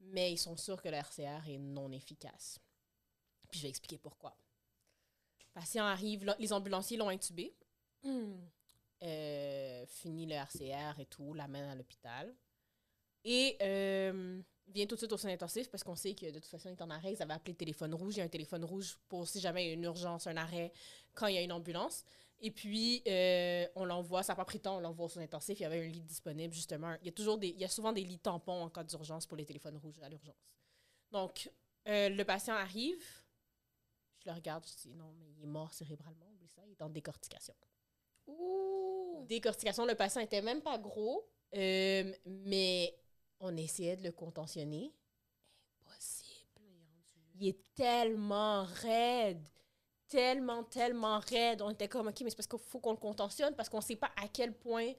Mais 0.01 0.33
ils 0.33 0.39
sont 0.39 0.57
sûrs 0.57 0.83
que 0.83 0.89
le 0.89 0.97
RCR 0.97 1.49
est 1.49 1.59
non 1.59 1.93
efficace. 1.93 2.59
Puis 3.49 3.61
je 3.61 3.63
vais 3.67 3.71
expliquer 3.71 3.99
pourquoi. 3.99 4.37
Le 5.39 5.61
patient 5.61 5.85
arrive, 5.85 6.25
les 6.39 6.53
ambulanciers 6.53 6.97
l'ont 6.97 7.09
intubé. 7.11 7.57
Euh, 9.03 9.85
finit 9.87 10.25
le 10.25 10.35
RCR 10.35 10.99
et 10.99 11.07
tout, 11.07 11.35
l'amène 11.35 11.65
à 11.65 11.75
l'hôpital. 11.75 12.35
Et 13.25 13.57
euh, 13.61 14.41
vient 14.69 14.87
tout 14.87 14.95
de 14.95 15.01
suite 15.01 15.13
au 15.13 15.17
soin 15.17 15.31
intensif 15.31 15.71
parce 15.71 15.83
qu'on 15.83 15.97
sait 15.97 16.15
que 16.15 16.27
de 16.27 16.39
toute 16.39 16.47
façon, 16.47 16.71
il 16.71 16.73
est 16.73 16.83
en 16.83 16.91
arrêt. 16.91 17.13
Ils 17.13 17.23
avaient 17.23 17.35
appelé 17.35 17.53
le 17.53 17.59
téléphone 17.59 17.95
rouge. 17.95 18.15
Il 18.17 18.19
y 18.19 18.23
a 18.23 18.25
un 18.25 18.29
téléphone 18.29 18.65
rouge 18.65 18.99
pour 19.09 19.27
si 19.29 19.41
jamais 19.41 19.65
il 19.65 19.69
y 19.69 19.71
a 19.71 19.75
une 19.75 19.85
urgence, 19.85 20.27
un 20.27 20.37
arrêt, 20.37 20.73
quand 21.15 21.27
il 21.27 21.35
y 21.35 21.39
a 21.39 21.43
une 21.43 21.53
ambulance. 21.53 22.05
Et 22.41 22.51
puis, 22.51 23.03
euh, 23.07 23.67
on 23.75 23.85
l'envoie, 23.85 24.23
ça 24.23 24.33
n'a 24.33 24.37
pas 24.37 24.45
pris 24.45 24.61
temps, 24.61 24.77
on 24.77 24.81
l'envoie 24.81 25.07
au 25.07 25.09
soin 25.09 25.23
intensif. 25.23 25.59
Il 25.59 25.63
y 25.63 25.67
avait 25.67 25.87
un 25.87 25.89
lit 25.89 26.03
disponible, 26.03 26.53
justement. 26.53 26.95
Il 27.01 27.07
y 27.07 27.09
a, 27.09 27.13
toujours 27.13 27.39
des, 27.39 27.49
il 27.49 27.61
y 27.61 27.65
a 27.65 27.69
souvent 27.69 27.93
des 27.93 28.03
lits 28.05 28.19
tampons 28.19 28.63
en 28.63 28.71
cas 28.71 28.85
d'urgence 28.85 29.27
pour 29.27 29.37
les 29.37 29.45
téléphones 29.45 29.77
rouges 29.77 30.01
à 30.03 30.09
l'urgence. 30.09 30.35
Donc, 31.11 31.51
euh, 31.89 32.09
le 32.09 32.25
patient 32.25 32.55
arrive. 32.55 33.03
Je 34.19 34.31
le 34.31 34.35
regarde, 34.35 34.65
je 34.67 34.89
dis 34.89 34.95
non, 34.95 35.13
mais 35.19 35.31
il 35.31 35.43
est 35.43 35.47
mort 35.47 35.73
cérébralement, 35.73 36.27
oublie 36.33 36.49
ça, 36.49 36.63
il 36.67 36.73
est 36.73 36.83
en 36.83 36.89
décortication. 36.89 37.55
Ouh. 38.27 39.25
Décortication, 39.27 39.87
le 39.87 39.95
patient 39.95 40.21
était 40.21 40.43
même 40.43 40.63
pas 40.63 40.79
gros, 40.79 41.27
euh, 41.55 42.13
mais 42.27 42.95
on 43.41 43.57
essayait 43.57 43.97
de 43.97 44.03
le 44.03 44.13
contentionner. 44.13 44.93
Impossible. 45.87 46.63
Il 47.35 47.49
est 47.49 47.75
tellement 47.75 48.65
raide. 48.65 49.47
Tellement, 50.09 50.63
tellement 50.65 51.19
raide. 51.19 51.63
On 51.63 51.71
était 51.71 51.89
comme, 51.89 52.09
OK, 52.09 52.21
mais 52.21 52.31
c'est 52.31 52.37
parce 52.37 52.47
qu'il 52.47 52.59
faut 52.59 52.79
qu'on 52.79 52.93
le 52.93 52.99
contentionne 52.99 53.55
parce 53.55 53.69
qu'on 53.69 53.81
sait 53.81 53.97
pas 53.97 54.11
à 54.17 54.29
quel 54.29 54.55
point 54.55 54.93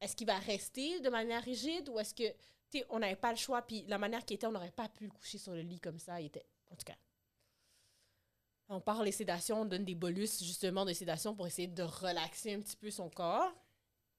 est-ce 0.00 0.16
qu'il 0.16 0.26
va 0.26 0.38
rester 0.38 1.00
de 1.00 1.08
manière 1.08 1.42
rigide 1.42 1.88
ou 1.88 1.98
est-ce 1.98 2.14
que, 2.14 2.28
tu 2.70 2.78
sais, 2.78 2.86
on 2.90 2.98
n'avait 2.98 3.16
pas 3.16 3.30
le 3.30 3.38
choix. 3.38 3.62
Puis 3.62 3.84
la 3.86 3.98
manière 3.98 4.24
qu'il 4.24 4.34
était, 4.34 4.46
on 4.46 4.52
n'aurait 4.52 4.72
pas 4.72 4.88
pu 4.88 5.04
le 5.04 5.10
coucher 5.10 5.38
sur 5.38 5.52
le 5.52 5.60
lit 5.60 5.80
comme 5.80 5.98
ça. 5.98 6.20
Il 6.20 6.26
était, 6.26 6.44
en 6.70 6.76
tout 6.76 6.84
cas. 6.84 6.96
On 8.72 8.80
parle 8.80 9.04
des 9.04 9.12
sédations, 9.12 9.60
on 9.62 9.64
donne 9.66 9.84
des 9.84 9.94
bolus 9.94 10.42
justement 10.42 10.84
de 10.86 10.92
sédation 10.94 11.34
pour 11.34 11.46
essayer 11.46 11.68
de 11.68 11.82
relaxer 11.82 12.54
un 12.54 12.60
petit 12.60 12.76
peu 12.76 12.90
son 12.90 13.10
corps. 13.10 13.52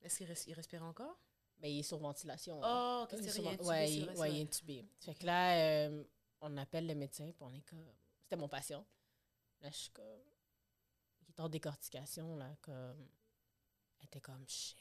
Est-ce 0.04 0.18
qu'il 0.20 0.28
res- 0.28 0.44
il 0.48 0.54
respire 0.54 0.84
encore? 0.84 1.18
Mais 1.60 1.74
il 1.74 1.80
est 1.80 1.84
sur 1.84 1.98
ventilation. 1.98 2.60
Oh, 2.64 3.02
ok, 3.04 3.18
Il 3.20 3.26
est 3.28 3.62
ouais, 3.64 3.92
il, 3.92 4.10
ouais, 4.12 4.32
il 4.32 4.38
est 4.40 4.42
intubé. 4.44 4.86
Fait 5.00 5.16
que 5.16 5.26
là, 5.26 5.58
euh, 5.88 6.04
on 6.42 6.56
appelle 6.58 6.86
le 6.88 6.94
médecin, 6.94 7.26
puis 7.32 7.42
on 7.42 7.54
est 7.54 7.62
comme. 7.68 7.84
C'était 8.22 8.36
mon 8.36 8.48
patient. 8.48 8.86
Là, 9.62 9.70
je 9.72 9.78
suis 9.78 9.90
comme. 9.92 10.04
Il 11.22 11.30
est 11.32 11.40
en 11.40 11.50
décortication, 11.50 12.36
là, 12.36 12.56
comme. 12.62 13.08
Elle 14.00 14.06
était 14.06 14.22
comme 14.22 14.44
shit. 14.48 14.78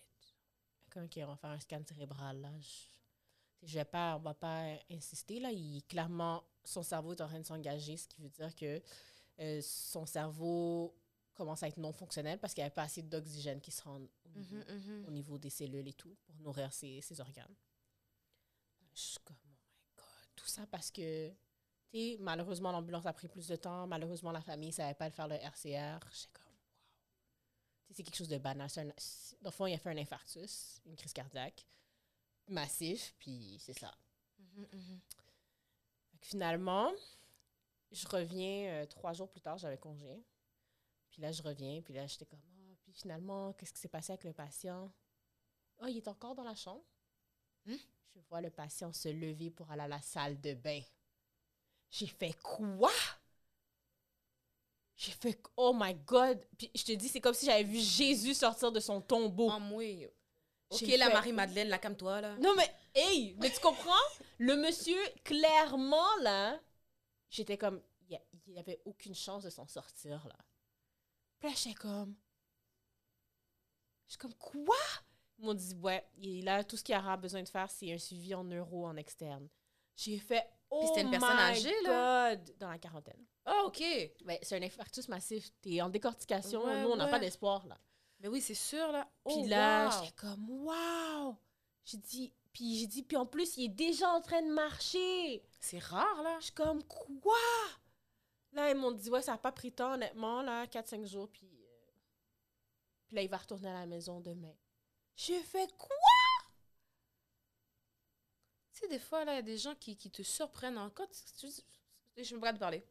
Quelqu'un 0.91 1.09
qui 1.09 1.23
va 1.23 1.37
faire 1.37 1.51
un 1.51 1.61
scan 1.61 1.81
cérébral, 1.89 2.41
là. 2.43 2.51
Je, 2.61 3.69
je 3.69 3.75
vais 3.79 3.85
pas, 3.87 4.17
on 4.17 4.21
va 4.21 4.35
pas 4.35 4.77
insister, 4.91 5.41
là. 5.41 5.51
Il, 5.51 5.83
clairement, 5.85 6.43
son 6.65 6.83
cerveau 6.83 7.13
est 7.15 7.21
en 7.23 7.29
train 7.29 7.41
de 7.41 7.47
s'engager, 7.47 7.97
ce 7.97 8.07
qui 8.09 8.21
veut 8.21 8.29
dire 8.29 8.55
que 8.55 8.83
euh, 9.41 9.61
son 9.63 10.07
cerveau 10.07 10.95
commence 11.35 11.63
à 11.63 11.69
être 11.69 11.79
non 11.79 11.93
fonctionnel 11.93 12.39
parce 12.39 12.53
qu'il 12.55 12.63
n'y 12.63 12.67
avait 12.67 12.75
pas 12.75 12.83
assez 12.83 13.03
d'oxygène 13.03 13.61
qui 13.61 13.71
se 13.71 13.83
rend 13.83 13.97
au 13.97 14.29
niveau 14.39 14.57
Mhm, 14.57 14.65
mhm. 14.69 15.05
au 15.07 15.11
niveau 15.11 15.39
des 15.39 15.51
cellules 15.51 15.89
et 15.89 15.93
tout, 15.95 16.15
pour 16.25 16.35
nourrir 16.41 16.73
ses, 16.73 17.01
ses 17.01 17.21
organes. 17.21 17.55
Je 18.95 19.01
suis 19.01 19.19
comme, 19.25 19.37
oh 19.45 19.49
my 19.49 19.97
God. 19.97 20.05
Tout 20.37 20.47
ça 20.47 20.67
parce 20.67 20.91
que, 20.91 21.31
tu 21.31 21.35
sais, 21.93 22.17
malheureusement, 22.21 22.71
l'ambulance 22.73 23.07
a 23.07 23.13
pris 23.13 23.29
plus 23.29 23.47
de 23.49 23.57
temps. 23.57 23.87
Malheureusement, 23.87 24.33
la 24.33 24.41
famille 24.43 24.69
ne 24.69 24.75
savait 24.75 24.95
pas 24.95 25.07
le 25.07 25.13
faire 25.15 25.29
le 25.29 25.37
RCR. 25.37 25.99
J'étais 26.11 26.29
comme, 26.33 26.53
wow. 26.53 26.59
Tu 27.87 27.89
sais, 27.89 27.95
c'est 27.95 28.03
quelque 28.03 28.17
chose 28.17 28.29
de 28.29 28.39
banal. 28.39 28.69
Un- 28.77 28.85
Dans 28.85 28.93
le 29.45 29.51
fond, 29.51 29.67
il 29.67 29.75
a 29.75 29.79
fait 29.79 29.91
un 29.91 29.97
infarctus, 29.99 30.81
une 30.87 30.97
crise 30.97 31.13
cardiaque, 31.15 31.67
massif, 32.49 33.15
puis 33.19 33.57
c'est 33.59 33.79
ça. 33.79 33.93
Mhm, 34.57 35.01
finalement, 36.21 36.93
je 37.93 38.09
reviens 38.09 38.73
euh, 38.73 38.87
trois 38.87 39.13
jours 39.13 39.31
plus 39.31 39.41
tard, 39.41 39.59
j'avais 39.59 39.79
congé. 39.79 40.25
Puis 41.11 41.21
là, 41.21 41.31
je 41.31 41.43
reviens, 41.43 41.83
puis 41.83 41.93
là, 41.95 42.07
j'étais 42.07 42.27
comme, 42.27 42.41
ah, 42.43 42.75
puis 42.83 42.93
finalement, 42.93 43.53
qu'est-ce 43.53 43.73
qui 43.73 43.81
s'est 43.81 43.89
passé 43.89 44.13
avec 44.13 44.25
le 44.25 44.33
patient? 44.33 44.91
Ah, 45.79 45.91
il 45.91 45.99
est 45.99 46.09
encore 46.09 46.35
dans 46.35 46.45
la 46.45 46.55
chambre. 46.55 46.85
Hmm? 47.67 47.77
Je 48.15 48.21
vois 48.29 48.41
le 48.41 48.51
patient 48.51 48.93
se 48.93 49.09
lever 49.09 49.51
pour 49.51 49.71
aller 49.71 49.83
à 49.83 49.89
la 49.89 50.01
salle 50.01 50.41
de 50.41 50.55
bain. 50.55 50.81
J'ai 51.91 52.07
fait 52.07 52.33
quoi? 52.43 52.93
J'ai 54.97 55.13
fait, 55.13 55.39
oh 55.57 55.73
my 55.75 55.95
God! 55.95 56.47
Puis 56.57 56.71
je 56.75 56.85
te 56.85 56.93
dis, 56.93 57.09
c'est 57.09 57.21
comme 57.21 57.35
si 57.35 57.47
j'avais 57.47 57.65
vu 57.65 57.79
Jésus 57.79 58.35
sortir 58.35 58.73
de 58.73 58.81
son 58.81 59.01
tombeau. 59.01 59.51
Oh, 59.55 59.59
moi. 59.59 60.09
Ok, 60.71 60.87
la 60.97 61.11
Marie-Madeleine, 61.11 61.69
la 61.69 61.79
calme-toi, 61.79 62.21
là. 62.23 62.37
Non, 62.39 62.55
mais, 62.57 62.73
hey, 62.95 63.37
mais 63.39 63.51
tu 63.51 63.61
comprends? 63.61 63.93
Le 64.39 64.57
monsieur, 64.57 64.99
clairement, 65.25 66.17
là, 66.23 66.59
j'étais 67.33 67.59
comme, 67.59 67.83
il 68.09 68.21
n'y 68.49 68.59
avait 68.59 68.81
aucune 68.85 69.15
chance 69.15 69.43
de 69.45 69.51
s'en 69.51 69.67
sortir, 69.67 70.27
là. 70.29 70.37
Puis 71.39 71.49
là, 71.49 71.55
j'étais 71.57 71.75
comme, 71.75 72.15
je 74.07 74.13
suis 74.13 74.19
comme, 74.19 74.35
quoi? 74.35 74.77
Ils 75.39 75.45
m'ont 75.47 75.55
dit, 75.55 75.75
ouais, 75.77 76.07
il 76.19 76.49
a 76.49 76.63
tout 76.63 76.77
ce 76.77 76.85
qu'il 76.85 76.95
aura 76.95 77.17
besoin 77.17 77.43
de 77.43 77.49
faire, 77.49 77.71
c'est 77.71 77.93
un 77.93 77.99
suivi 77.99 78.35
en 78.35 78.45
neuro 78.45 78.87
en 78.87 78.97
externe. 78.97 79.49
J'ai 79.97 80.19
fait, 80.19 80.49
oh 80.71 80.85
c'était 80.87 81.03
une 81.03 81.11
personne 81.11 81.35
my 81.37 81.43
âgée, 81.43 81.83
là? 81.83 82.37
Dans 82.37 82.71
la 82.71 82.79
quarantaine. 82.79 83.25
Oh, 83.47 83.65
ok. 83.67 83.81
Ouais, 83.81 84.39
c'est 84.43 84.57
un 84.57 84.63
infarctus 84.63 85.09
massif. 85.09 85.51
T'es 85.61 85.81
en 85.83 85.89
décortication. 85.89 86.65
Ouais, 86.65 86.83
Nous, 86.83 86.91
on 86.91 86.97
n'a 86.97 87.07
ouais. 87.07 87.11
pas 87.11 87.19
d'espoir, 87.19 87.67
là. 87.67 87.79
Mais 88.21 88.29
oui, 88.29 88.41
c'est 88.41 88.55
sûr, 88.55 88.93
là. 88.93 89.09
Puis 89.25 89.35
Oh, 89.37 89.47
là, 89.49 89.87
wow. 89.89 89.93
j'étais 90.05 90.15
comme, 90.17 90.49
waouh! 90.49 91.37
J'ai 91.85 91.99
dit, 91.99 92.33
puis 92.53 92.79
j'ai 92.79 92.87
dit, 92.87 93.03
puis 93.03 93.17
en 93.17 93.27
plus, 93.27 93.57
il 93.57 93.65
est 93.65 93.69
déjà 93.69 94.09
en 94.11 94.21
train 94.21 94.43
de 94.43 94.53
marcher. 94.53 95.43
C'est 95.61 95.79
rare, 95.79 96.23
là. 96.23 96.37
Je 96.41 96.47
suis 96.47 96.55
comme, 96.55 96.83
quoi? 96.85 97.35
Là, 98.53 98.71
ils 98.71 98.77
m'ont 98.77 98.93
dit, 98.93 99.09
ouais, 99.11 99.23
ça 99.23 99.33
n'a 99.33 99.39
pas 99.39 99.53
pris 99.53 99.73
temps, 99.73 99.95
honnêtement, 99.95 100.43
là, 100.43 100.67
4-5 100.67 101.07
jours, 101.07 101.29
puis, 101.31 101.47
euh, 101.47 101.93
puis 103.07 103.17
là, 103.17 103.23
il 103.23 103.29
va 103.31 103.39
retourner 103.39 103.71
à 103.71 103.81
la 103.81 103.87
maison 103.87 104.21
demain. 104.21 104.55
J'ai 105.17 105.41
fait 105.43 105.73
quoi? 105.79 105.97
Tu 108.73 108.81
sais, 108.81 108.89
des 108.89 108.99
fois, 108.99 109.25
là, 109.25 109.33
il 109.33 109.37
y 109.37 109.39
a 109.39 109.43
des 109.43 109.59
gens 109.59 109.75
qui, 109.75 109.97
qui 109.97 110.11
te 110.11 110.23
surprennent 110.23 110.79
encore. 110.79 111.07
Je 112.17 112.35
me 112.35 112.41
regarde 112.41 112.57
de 112.57 112.61
parler. 112.61 112.85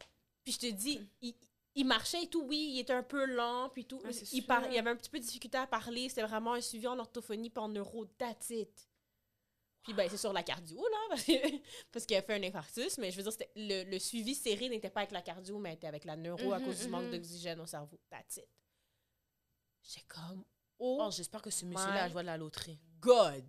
Puis 0.43 0.53
je 0.53 0.59
te 0.59 0.65
dis, 0.71 0.99
il, 1.21 1.35
il 1.75 1.85
marchait 1.85 2.23
et 2.23 2.27
tout, 2.27 2.41
oui, 2.43 2.71
il 2.73 2.79
était 2.79 2.93
un 2.93 3.03
peu 3.03 3.25
lent, 3.25 3.69
puis 3.69 3.85
tout. 3.85 3.99
Il, 4.05 4.41
sûr. 4.41 4.47
par- 4.47 4.69
il 4.71 4.77
avait 4.77 4.89
un 4.89 4.95
petit 4.95 5.09
peu 5.09 5.19
de 5.19 5.23
difficulté 5.23 5.57
à 5.57 5.67
parler, 5.67 6.09
c'était 6.09 6.23
vraiment 6.23 6.53
un 6.53 6.61
suivi 6.61 6.87
en 6.87 6.97
orthophonie 6.99 7.49
puis 7.49 7.63
en 7.63 7.69
neuro, 7.69 8.05
that's 8.05 8.49
it. 8.49 8.87
Puis 9.83 9.93
ben, 9.93 10.07
c'est 10.09 10.17
sur 10.17 10.31
la 10.31 10.43
cardio, 10.43 10.77
là, 10.79 10.97
parce 11.09 11.23
que- 11.23 11.57
parce 11.91 12.05
qu'il 12.05 12.15
a 12.17 12.21
fait 12.21 12.35
un 12.35 12.43
infarctus, 12.43 12.97
mais 12.99 13.11
je 13.11 13.19
veux 13.21 13.29
dire, 13.29 13.47
le, 13.55 13.83
le 13.89 13.99
suivi 13.99 14.35
serré 14.35 14.69
n'était 14.69 14.89
pas 14.91 15.01
avec 15.01 15.11
la 15.11 15.21
cardio, 15.21 15.57
mais 15.59 15.73
était 15.73 15.87
avec 15.87 16.05
la 16.05 16.15
neuro 16.15 16.51
à 16.53 16.59
Mhm, 16.59 16.65
cause 16.65 16.79
du 16.81 16.87
manque 16.87 17.05
mhm. 17.05 17.11
d'oxygène 17.11 17.59
au 17.59 17.65
cerveau, 17.65 17.99
that's 18.09 18.37
it. 18.37 18.47
J'étais 19.83 20.05
comme, 20.07 20.43
oh, 20.79 20.99
Oh, 21.01 21.09
j'espère 21.11 21.41
que 21.41 21.49
ce 21.49 21.65
monsieur-là 21.65 22.03
a 22.03 22.09
joué 22.09 22.21
de 22.21 22.27
la 22.27 22.37
loterie. 22.37 22.79
God! 22.99 23.45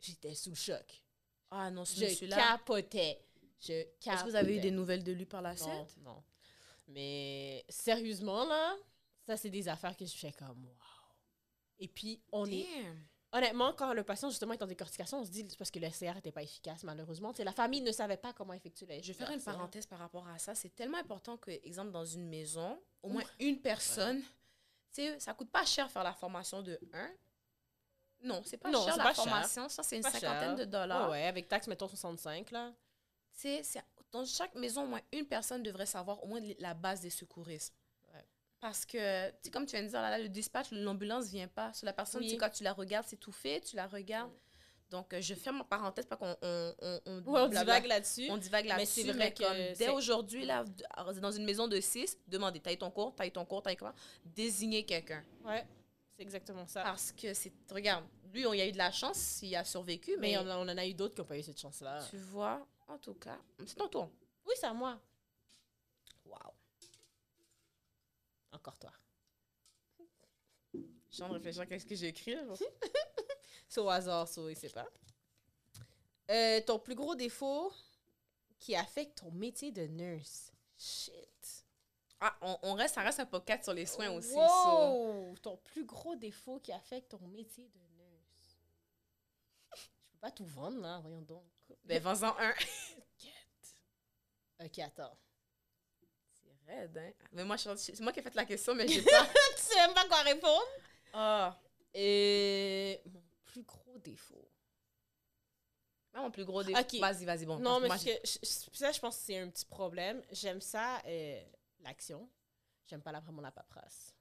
J'étais 0.00 0.34
sous 0.34 0.50
le 0.50 0.56
choc. 0.56 1.02
Ah 1.50 1.70
non, 1.70 1.84
ce 1.86 1.98
Je 1.98 2.04
monsieur-là. 2.04 2.36
capotais. 2.36 3.24
Je 3.60 3.82
capotais. 3.98 4.10
Est-ce 4.10 4.24
que 4.24 4.28
vous 4.30 4.36
avez 4.36 4.56
eu 4.56 4.60
des 4.60 4.70
nouvelles 4.70 5.02
de 5.02 5.12
lui 5.12 5.24
par 5.24 5.40
la 5.42 5.54
Non, 5.54 5.86
suite? 5.86 5.96
non. 6.02 6.22
Mais 6.88 7.64
sérieusement, 7.68 8.44
là, 8.44 8.76
ça, 9.26 9.36
c'est 9.36 9.50
des 9.50 9.66
affaires 9.68 9.96
que 9.96 10.04
je 10.06 10.16
fais 10.16 10.32
comme 10.32 10.62
wow. 10.64 10.74
Et 11.80 11.88
puis, 11.88 12.22
on 12.32 12.46
est. 12.50 12.66
Honnêtement, 13.32 13.74
quand 13.74 13.92
le 13.92 14.02
patient, 14.04 14.30
justement, 14.30 14.54
est 14.54 14.62
en 14.62 14.66
décortication, 14.66 15.20
on 15.20 15.24
se 15.24 15.30
dit 15.30 15.44
c'est 15.48 15.58
parce 15.58 15.70
que 15.70 15.78
le 15.78 15.90
SCR 15.90 16.14
n'était 16.14 16.32
pas 16.32 16.42
efficace, 16.42 16.82
malheureusement. 16.82 17.32
C'est 17.36 17.44
la 17.44 17.52
famille 17.52 17.82
ne 17.82 17.92
savait 17.92 18.16
pas 18.16 18.32
comment 18.32 18.54
effectuer 18.54 18.86
le 18.86 19.02
Je 19.02 19.08
vais 19.08 19.12
faire 19.12 19.30
une 19.30 19.42
parenthèse 19.42 19.86
par 19.86 19.98
rapport 19.98 20.26
à 20.28 20.38
ça. 20.38 20.54
C'est 20.54 20.74
tellement 20.74 20.96
important 20.98 21.36
que, 21.36 21.50
exemple, 21.50 21.90
dans 21.90 22.06
une 22.06 22.26
maison, 22.26 22.80
au 23.02 23.10
moins 23.10 23.24
une 23.38 23.60
personne, 23.60 24.20
tu 24.22 25.02
sais, 25.02 25.20
ça 25.20 25.34
coûte 25.34 25.50
pas 25.50 25.66
cher 25.66 25.90
faire 25.90 26.04
la 26.04 26.14
formation 26.14 26.62
de 26.62 26.80
1. 26.94 27.10
Non, 28.22 28.42
c'est 28.46 28.56
pas 28.56 28.70
Non, 28.70 28.82
cher 28.84 28.96
la 28.96 29.04
pas 29.04 29.14
cher. 29.14 29.24
formation. 29.24 29.68
Ça, 29.68 29.82
c'est 29.82 29.96
une 29.96 30.02
Pas 30.02 30.10
cinquantaine 30.10 30.56
cher. 30.56 30.56
de 30.56 30.64
dollars. 30.64 31.10
Ouais, 31.10 31.18
ouais, 31.18 31.26
avec 31.26 31.48
taxe, 31.48 31.66
mettons 31.68 31.86
65, 31.86 32.50
là. 32.50 32.72
Tu 33.34 33.40
sais, 33.42 33.62
c'est- 33.62 33.84
dans 34.10 34.24
chaque 34.24 34.54
maison, 34.54 34.84
au 34.84 34.86
moins 34.86 35.02
une 35.12 35.26
personne 35.26 35.62
devrait 35.62 35.86
savoir 35.86 36.24
au 36.24 36.26
moins 36.26 36.40
la 36.58 36.72
base 36.74 37.02
des 37.02 37.10
secourismes. 37.10 37.74
Parce 38.60 38.84
que, 38.84 39.28
tu 39.30 39.36
sais, 39.44 39.50
comme 39.50 39.66
tu 39.66 39.72
viens 39.76 39.84
de 39.84 39.88
dire, 39.88 40.00
là, 40.02 40.10
là, 40.10 40.18
le 40.18 40.28
dispatch, 40.28 40.68
l'ambulance 40.72 41.28
vient 41.28 41.46
pas. 41.48 41.72
Sur 41.72 41.86
la 41.86 41.92
personne, 41.92 42.22
Oui. 42.22 42.30
tu 42.30 42.36
quand 42.36 42.50
tu 42.50 42.64
la 42.64 42.72
regardes, 42.72 43.06
c'est 43.06 43.16
tout 43.16 43.30
fait, 43.32 43.60
tu 43.60 43.76
la 43.76 43.86
regardes. 43.86 44.32
Donc, 44.90 45.12
euh, 45.12 45.20
je 45.20 45.34
ferme 45.34 45.58
ma 45.58 45.64
parenthèse, 45.64 46.06
pas 46.06 46.16
qu'on 46.16 46.34
on, 46.42 46.74
on, 46.80 47.00
on, 47.06 47.16
Ouais, 47.18 47.40
on 47.42 47.48
blabla- 47.48 47.60
divague 47.60 47.86
là-dessus. 47.86 48.26
on 48.30 48.38
divague 48.38 48.64
Mais 48.64 48.70
là-dessus. 48.70 49.02
c'est 49.02 49.12
vrai 49.12 49.14
mais 49.18 49.32
que 49.34 49.42
comme 49.44 49.76
dès 49.76 49.90
aujourd'hui, 49.90 50.44
là, 50.46 50.64
d- 50.64 50.84
dans 51.20 51.30
une 51.30 51.44
maison 51.44 51.68
de 51.68 51.78
6, 51.78 52.16
demandez, 52.26 52.60
eu 52.72 52.76
ton 52.78 52.90
cours, 52.90 53.14
eu 53.22 53.30
ton 53.30 53.44
cours, 53.44 53.62
eu 53.68 53.76
quoi? 53.76 53.94
Désignez 54.24 54.84
quelqu'un. 54.86 55.22
Ouais, 55.44 55.66
c'est 56.16 56.22
exactement 56.22 56.66
ça. 56.66 56.82
Parce 56.84 57.12
que 57.12 57.34
c'est, 57.34 57.52
regarde, 57.70 58.04
lui, 58.32 58.46
on 58.46 58.54
y 58.54 58.62
a 58.62 58.66
eu 58.66 58.72
de 58.72 58.78
la 58.78 58.90
chance, 58.90 59.40
il 59.42 59.54
a 59.54 59.62
survécu, 59.64 60.16
mais 60.18 60.32
mais, 60.32 60.38
on 60.38 60.62
en 60.62 60.68
a 60.78 60.86
eu 60.86 60.94
d'autres 60.94 61.14
qui 61.14 61.20
n'ont 61.20 61.26
pas 61.26 61.36
eu 61.38 61.42
cette 61.42 61.60
chance-là. 61.60 62.02
tu 62.10 62.16
vois, 62.16 62.66
en 62.88 62.96
tout 62.98 63.14
cas, 63.14 63.38
c'est 63.66 63.76
ton 63.76 63.88
tour. 63.88 64.10
Oui, 64.46 64.54
c'est 64.58 64.66
à 64.66 64.72
moi. 64.72 64.98
Wow. 66.24 66.34
Encore 68.52 68.78
toi. 68.78 68.92
Je 70.74 70.80
suis 71.14 71.22
en 71.22 71.30
réfléchir 71.30 71.62
à 71.62 71.66
qu'est-ce 71.66 71.86
que 71.86 71.94
j'ai 71.94 72.08
écrit. 72.08 72.34
là. 72.34 72.42
C'est 73.68 73.80
au 73.80 73.88
hasard, 73.88 74.26
ça, 74.28 74.40
il 74.48 74.56
sait 74.56 74.68
pas. 74.70 74.86
Euh, 76.30 76.60
ton 76.62 76.78
plus 76.78 76.94
gros 76.94 77.14
défaut 77.14 77.72
qui 78.58 78.74
affecte 78.76 79.18
ton 79.18 79.30
métier 79.30 79.72
de 79.72 79.82
nurse. 79.86 80.52
Shit. 80.76 81.64
Ah, 82.20 82.36
on, 82.42 82.58
on 82.62 82.74
reste, 82.74 82.94
ça 82.96 83.02
reste 83.02 83.20
un 83.20 83.26
podcast 83.26 83.64
sur 83.64 83.72
les 83.74 83.86
soins 83.86 84.10
aussi. 84.10 84.30
so- 84.30 84.36
Wow! 84.38 85.34
Ton 85.40 85.56
plus 85.58 85.84
gros 85.84 86.16
défaut 86.16 86.58
qui 86.60 86.72
affecte 86.72 87.10
ton 87.10 87.26
métier 87.28 87.68
de 87.68 87.78
nurse. 87.78 88.58
Je 89.76 89.82
peux 90.12 90.18
pas 90.20 90.30
tout 90.30 90.46
vendre, 90.46 90.80
là. 90.80 90.98
Voyons 91.00 91.22
donc. 91.22 91.44
Ben, 91.84 92.02
vends-en 92.02 92.36
un. 92.38 92.54
Ok, 94.60 94.76
attends. 94.80 95.16
Hein? 96.68 97.12
Mais 97.32 97.44
moi, 97.44 97.56
c'est 97.58 98.00
moi 98.00 98.12
qui 98.12 98.20
ai 98.20 98.22
fait 98.22 98.34
la 98.34 98.44
question, 98.44 98.74
mais 98.74 98.86
j'ai 98.88 99.02
pas. 99.02 99.26
tu 99.56 99.62
sais 99.62 99.76
même 99.76 99.94
pas 99.94 100.06
quoi 100.06 100.22
répondre? 100.22 100.66
Ah. 101.12 101.58
Et 101.94 103.00
mon 103.06 103.22
plus 103.44 103.62
gros 103.62 103.98
défaut. 103.98 104.48
Pas 106.12 106.20
mon 106.22 106.30
plus 106.30 106.44
gros 106.44 106.62
défaut. 106.62 106.98
Vas-y, 107.00 107.24
vas-y, 107.24 107.46
bon. 107.46 107.58
non, 107.58 107.80
mais 107.80 107.88
moi, 107.88 107.98
que 107.98 108.04
je- 108.24 108.38
ça, 108.72 108.92
je 108.92 109.00
pense 109.00 109.16
que 109.16 109.22
c'est 109.24 109.38
un 109.38 109.48
petit 109.50 109.64
problème. 109.66 110.22
J'aime 110.30 110.60
ça. 110.60 111.00
euh, 111.06 111.42
l'action. 111.80 112.28
J'aime 112.86 113.02
pas 113.02 113.12
la, 113.12 113.20
vraiment 113.20 113.42
la 113.42 113.50
paperasse. 113.52 114.14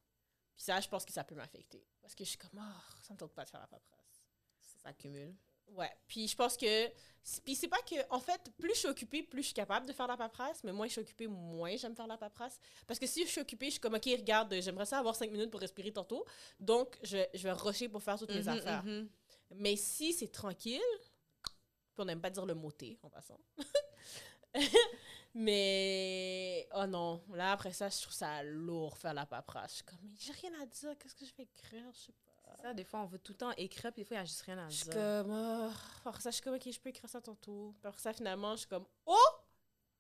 Puis 0.56 0.64
ça, 0.66 0.80
je 0.80 0.88
pense 0.88 1.06
que 1.06 1.12
ça 1.14 1.24
peut 1.24 1.36
m'affecter. 1.36 1.86
Parce 2.02 2.14
que 2.16 2.24
je 2.24 2.30
suis 2.30 2.38
comme, 2.38 2.52
oh, 2.62 2.82
ça 3.04 3.14
me 3.14 3.18
tente 3.20 3.34
pas 3.34 3.46
de 3.46 3.50
faire 3.50 3.60
la 3.62 3.68
paperasse. 3.68 4.24
Ça 4.62 4.80
s'accumule. 4.90 5.36
Ouais. 5.70 5.92
Puis 6.08 6.28
je 6.28 6.36
pense 6.36 6.56
que. 6.58 6.88
Puis 7.44 7.56
c'est 7.56 7.68
pas 7.68 7.82
que. 7.82 7.96
En 8.10 8.20
fait, 8.20 8.42
plus 8.58 8.74
je 8.74 8.80
suis 8.80 8.88
occupée, 8.88 9.22
plus 9.24 9.42
je 9.42 9.48
suis 9.48 9.54
capable 9.54 9.86
de 9.86 9.94
faire 9.94 10.08
la 10.08 10.16
paperasse. 10.18 10.64
Mais 10.64 10.72
moins 10.72 10.88
je 10.88 10.94
suis 10.94 11.02
occupée, 11.02 11.28
moins 11.28 11.76
j'aime 11.76 11.96
faire 11.96 12.08
la 12.08 12.18
paperasse. 12.18 12.60
Parce 12.88 13.00
que 13.00 13.06
si 13.08 13.24
je 13.26 13.30
suis 13.30 13.42
occupée, 13.42 13.66
je 13.68 13.72
suis 13.72 13.80
comme, 13.82 13.96
OK, 13.96 14.06
regarde, 14.06 14.56
j'aimerais 14.62 14.86
ça 14.86 15.00
avoir 15.00 15.16
cinq 15.16 15.30
minutes 15.32 15.52
pour 15.52 15.60
respirer 15.60 15.92
tantôt. 15.92 16.26
Donc, 16.60 16.98
je, 17.04 17.18
je 17.34 17.44
vais 17.44 17.52
rusher 17.52 17.90
pour 17.90 18.02
faire 18.02 18.18
toutes 18.18 18.30
mes 18.34 18.42
Mhm, 18.44 18.48
affaires. 18.50 18.84
mhm. 18.84 19.10
Mais 19.56 19.76
si 19.76 20.14
c'est 20.14 20.32
tranquille, 20.32 20.82
puis 21.44 22.00
on 22.00 22.06
n'aime 22.06 22.22
pas 22.22 22.30
dire 22.30 22.46
le 22.46 22.54
mot 22.56 22.72
T 22.72 22.98
en 23.04 23.10
passant. 23.10 23.40
mais 25.34 26.68
oh 26.74 26.86
non, 26.88 27.22
là 27.34 27.52
après 27.52 27.74
ça, 27.74 27.90
je 27.90 28.02
trouve 28.02 28.14
ça 28.14 28.42
lourd 28.44 28.98
faire 28.98 29.14
la 29.14 29.26
paperasse. 29.26 29.72
Je 29.72 29.76
suis 29.78 29.84
comme, 29.86 30.00
mais 30.04 30.14
j'ai 30.20 30.32
rien 30.34 30.52
à 30.62 30.66
dire, 30.66 30.98
qu'est-ce 30.98 31.16
que 31.16 31.26
je 31.26 31.34
vais 31.36 31.44
écrire, 31.44 31.84
je 31.94 32.00
sais 32.00 32.14
Ça, 32.62 32.74
des 32.74 32.84
fois, 32.84 33.02
on 33.02 33.06
veut 33.06 33.20
tout 33.20 33.34
le 33.34 33.38
temps 33.38 33.52
écrire, 33.52 33.92
puis 33.94 34.02
des 34.02 34.08
fois, 34.08 34.16
il 34.18 34.20
n'y 34.20 34.24
a 34.24 34.26
juste 34.26 34.42
rien 34.42 34.58
à 34.58 34.70
Je 34.70 34.76
suis 34.76 34.84
dire. 34.86 34.94
comme, 34.94 35.32
oh. 35.32 35.72
après 36.06 36.22
ça, 36.22 36.30
je 36.32 36.36
suis 36.36 36.44
comme, 36.44 36.56
ok, 36.56 36.72
je 36.72 36.80
peux 36.80 36.90
écrire 36.90 37.10
ça 37.10 37.22
tantôt. 37.22 37.76
Puis 37.80 37.88
après 37.88 38.02
ça, 38.02 38.14
finalement, 38.14 38.52
je 38.54 38.60
suis 38.60 38.68
comme, 38.68 38.86
oh, 39.06 39.30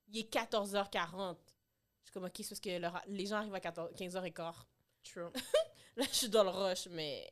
il 0.07 0.19
est 0.19 0.33
14h40. 0.33 1.37
Je 1.37 2.05
suis 2.05 2.13
comme, 2.13 2.25
ok, 2.25 2.31
c'est 2.37 2.49
parce 2.49 2.59
que 2.59 2.77
leur- 2.77 3.03
les 3.07 3.25
gens 3.25 3.37
arrivent 3.37 3.53
à 3.53 3.59
14 3.59 3.91
15h15. 3.93 4.53
True. 5.03 5.29
Là, 5.95 6.05
je 6.09 6.15
suis 6.15 6.29
dans 6.29 6.43
le 6.43 6.49
rush, 6.49 6.87
mais 6.91 7.29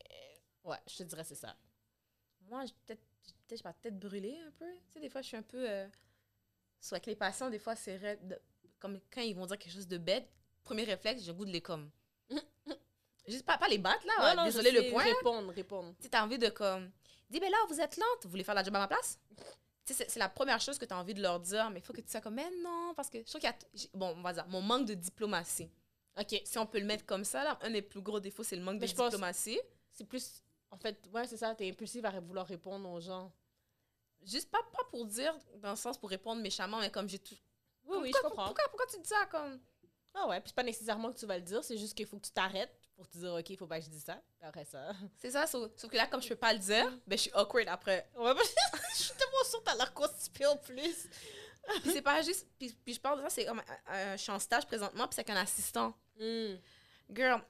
ouais, 0.64 0.78
je 0.86 0.96
te 0.98 1.02
dirais 1.04 1.24
c'est 1.24 1.34
ça. 1.34 1.56
Moi, 2.42 2.64
peut-être, 2.86 3.02
peut-être, 3.46 3.64
ma 3.64 3.72
tête 3.72 3.98
brûlée 3.98 4.38
un 4.38 4.50
peu. 4.52 4.66
Tu 4.88 4.92
sais, 4.94 5.00
des 5.00 5.08
fois, 5.08 5.22
je 5.22 5.28
suis 5.28 5.36
un 5.36 5.42
peu. 5.42 5.68
Euh... 5.68 5.88
Soit 6.80 6.96
avec 6.96 7.06
les 7.06 7.16
patients, 7.16 7.50
des 7.50 7.58
fois, 7.58 7.74
c'est 7.74 8.20
Comme 8.78 9.00
quand 9.10 9.20
ils 9.22 9.34
vont 9.34 9.46
dire 9.46 9.58
quelque 9.58 9.72
chose 9.72 9.88
de 9.88 9.98
bête, 9.98 10.28
premier 10.62 10.84
réflexe, 10.84 11.22
j'ai 11.22 11.28
le 11.28 11.34
goût 11.34 11.44
de 11.44 11.50
les 11.52 11.60
comme. 11.62 11.90
Juste 13.28 13.44
pas, 13.44 13.58
pas 13.58 13.68
les 13.68 13.78
battre, 13.78 14.06
là. 14.06 14.34
Non, 14.34 14.42
non, 14.42 14.44
Désolé 14.46 14.70
le 14.70 14.90
point. 14.90 15.02
Répondre, 15.04 15.52
répondre. 15.52 15.94
Tu 16.00 16.08
t'as 16.08 16.22
envie 16.24 16.38
de 16.38 16.48
comme. 16.48 16.90
Dis, 17.28 17.40
ben 17.40 17.50
là, 17.50 17.56
vous 17.68 17.80
êtes 17.80 17.96
lente, 17.96 18.24
vous 18.24 18.30
voulez 18.30 18.44
faire 18.44 18.54
la 18.54 18.62
job 18.62 18.74
à 18.76 18.78
ma 18.78 18.86
place? 18.88 19.18
Tu 19.84 19.94
sais, 19.94 20.06
c'est- 20.08 20.18
la 20.18 20.28
première 20.28 20.60
chose 20.60 20.78
que 20.78 20.84
t'as 20.84 20.96
envie 20.96 21.14
de 21.14 21.22
leur 21.22 21.40
dire, 21.40 21.70
mais 21.70 21.80
il 21.80 21.82
faut 21.82 21.92
que 21.92 22.00
tu 22.00 22.08
sois 22.10 22.20
comme, 22.20 22.34
mais 22.34 22.48
non, 22.62 22.92
parce 22.94 23.08
que 23.10 23.18
je 23.18 23.24
trouve 23.24 23.40
qu'il 23.40 23.50
y 23.50 23.52
a. 23.52 23.88
Bon, 23.94 24.14
on 24.16 24.22
va 24.22 24.32
dire, 24.32 24.46
mon 24.48 24.60
manque 24.60 24.86
de 24.86 24.94
diplomatie. 24.94 25.68
Ok, 26.18 26.40
Si 26.44 26.58
on 26.58 26.66
peut 26.66 26.78
le 26.78 26.86
mettre 26.86 27.04
comme 27.04 27.24
ça, 27.24 27.44
là, 27.44 27.58
un 27.62 27.70
des 27.70 27.82
plus 27.82 28.00
gros 28.00 28.20
défauts, 28.20 28.42
c'est 28.44 28.56
le 28.56 28.62
manque 28.62 28.80
Mais 28.80 28.86
de 28.86 28.92
diplomatie. 28.92 29.60
c'est 29.90 30.04
plus. 30.04 30.42
En 30.70 30.78
fait, 30.78 30.98
ouais, 31.12 31.26
c'est 31.26 31.36
ça, 31.36 31.54
t'es 31.54 31.68
impulsif 31.68 32.04
à 32.04 32.20
vouloir 32.20 32.46
répondre 32.46 32.88
aux 32.90 33.00
gens. 33.00 33.30
Juste 34.24 34.50
pas, 34.50 34.58
pas 34.72 34.84
pour 34.90 35.04
dire, 35.04 35.36
dans 35.56 35.70
le 35.70 35.76
sens 35.76 35.98
pour 35.98 36.10
répondre 36.10 36.40
méchamment, 36.42 36.80
mais 36.80 36.90
comme 36.90 37.08
j'ai 37.08 37.18
tout. 37.18 37.36
Oui, 37.84 37.98
oui, 38.02 38.08
je 38.08 38.12
Pourquoi- 38.12 38.30
comprends. 38.30 38.44
Pourquoi, 38.46 38.64
pourquoi 38.70 38.86
tu 38.86 38.98
dis 39.00 39.08
ça 39.08 39.26
comme? 39.26 39.60
Ah 40.14 40.26
ouais, 40.28 40.40
puis 40.40 40.48
c'est 40.48 40.54
pas 40.56 40.62
nécessairement 40.64 41.12
que 41.12 41.18
tu 41.18 41.26
vas 41.26 41.36
le 41.36 41.42
dire, 41.44 41.62
c'est 41.62 41.76
juste 41.76 41.94
qu'il 41.94 42.06
faut 42.06 42.16
que 42.18 42.26
tu 42.26 42.32
t'arrêtes 42.32 42.75
pour 42.96 43.06
te 43.08 43.18
dire, 43.18 43.32
ok, 43.34 43.50
il 43.50 43.56
faut 43.56 43.66
pas 43.66 43.78
que 43.78 43.84
je 43.84 43.90
dise 43.90 44.04
ça. 44.04 44.20
Après 44.40 44.64
ça. 44.64 44.92
C'est 45.18 45.30
ça, 45.30 45.46
sauf, 45.46 45.70
sauf 45.76 45.90
que 45.90 45.96
là, 45.96 46.06
comme 46.06 46.22
je 46.22 46.28
peux 46.28 46.36
pas 46.36 46.52
le 46.52 46.58
dire, 46.58 46.90
ben 47.06 47.16
je 47.16 47.22
suis 47.22 47.32
awkward 47.34 47.68
après. 47.68 48.08
Je 48.16 49.02
suis 49.02 49.12
tellement 49.14 49.44
sûre 49.48 49.60
que 49.60 49.64
t'as 49.64 49.74
l'air 49.76 49.92
constipée 49.92 50.46
en 50.46 50.56
plus. 50.56 51.08
Puis 51.82 51.92
c'est 51.92 52.02
pas 52.02 52.22
juste. 52.22 52.46
Puis, 52.58 52.74
puis 52.84 52.94
je 52.94 53.00
parle 53.00 53.18
de 53.18 53.22
ça, 53.24 53.30
c'est 53.30 53.44
comme. 53.44 53.60
euh, 53.90 54.16
je 54.16 54.22
suis 54.22 54.32
en 54.32 54.38
stage 54.38 54.64
présentement, 54.66 55.06
puis 55.08 55.14
c'est 55.16 55.20
avec 55.28 55.30
un 55.36 55.40
assistant. 55.40 55.94
Hmm. 56.18 56.54
Girl, 57.12 57.42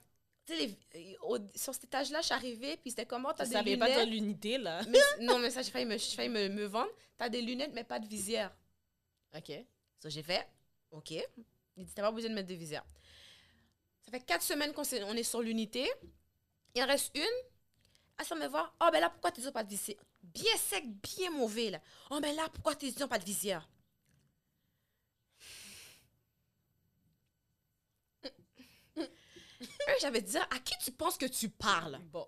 tu 0.45 0.57
sais, 0.57 0.77
les- 0.93 1.17
au- 1.21 1.37
sur 1.55 1.73
cet 1.73 1.85
étage-là, 1.85 2.19
je 2.21 2.25
suis 2.25 2.33
arrivée, 2.33 2.77
puis 2.77 2.89
c'était 2.91 3.05
comment 3.05 3.33
t'as 3.33 3.43
Tu 3.45 3.49
des 3.51 3.55
savais 3.55 3.71
lunettes? 3.75 3.87
pas 3.95 3.95
dire 4.03 4.05
l'unité, 4.13 4.57
là. 4.57 4.81
Mais- 4.89 5.25
non, 5.25 5.39
mais 5.39 5.49
ça, 5.51 5.61
j'ai 5.61 5.71
failli, 5.71 5.85
me, 5.85 5.97
j'ai 5.97 6.15
failli 6.15 6.29
me, 6.29 6.49
me 6.49 6.65
vendre. 6.65 6.89
T'as 7.15 7.29
des 7.29 7.41
lunettes, 7.41 7.71
mais 7.73 7.83
pas 7.83 7.99
de 7.99 8.07
visière. 8.07 8.51
Ok. 9.35 9.51
Ça, 9.99 10.09
j'ai 10.09 10.23
fait. 10.23 10.47
OK. 10.91 11.11
Il 11.11 11.85
dit, 11.85 11.93
t'as 11.93 12.01
pas 12.01 12.11
besoin 12.11 12.29
de 12.31 12.35
mettre 12.35 12.49
de 12.49 12.55
visière. 12.55 12.83
Ça 14.07 14.11
fait 14.11 14.25
quatre 14.25 14.41
semaines 14.41 14.71
qu'on 14.71 14.83
on 15.05 15.15
est 15.17 15.23
sur 15.23 15.41
l'unité. 15.41 15.85
Il 16.73 16.81
en 16.81 16.87
reste 16.87 17.11
une. 17.13 17.23
Elle 18.17 18.25
s'en 18.25 18.37
me 18.37 18.47
voir. 18.47 18.73
Oh, 18.81 18.87
ben 18.89 19.01
là, 19.01 19.09
pourquoi 19.09 19.31
tes 19.31 19.41
yeux 19.41 19.49
ont 19.49 19.51
pas 19.51 19.65
de 19.65 19.69
visière? 19.69 19.97
Bien 20.23 20.55
sec, 20.57 20.85
bien 21.01 21.29
mauvais, 21.29 21.71
là. 21.71 21.81
Oh, 22.09 22.19
ben 22.21 22.33
là, 22.33 22.47
pourquoi 22.53 22.73
tes 22.75 22.87
yeux 22.87 23.03
ont 23.03 23.07
pas 23.09 23.19
de 23.19 23.25
visière? 23.25 23.67
Euh, 28.97 29.05
J'avais 29.99 30.21
dit, 30.21 30.37
à 30.37 30.59
qui 30.63 30.73
tu 30.83 30.91
penses 30.93 31.17
que 31.17 31.25
tu 31.25 31.49
parles? 31.49 31.99
Bon. 32.05 32.25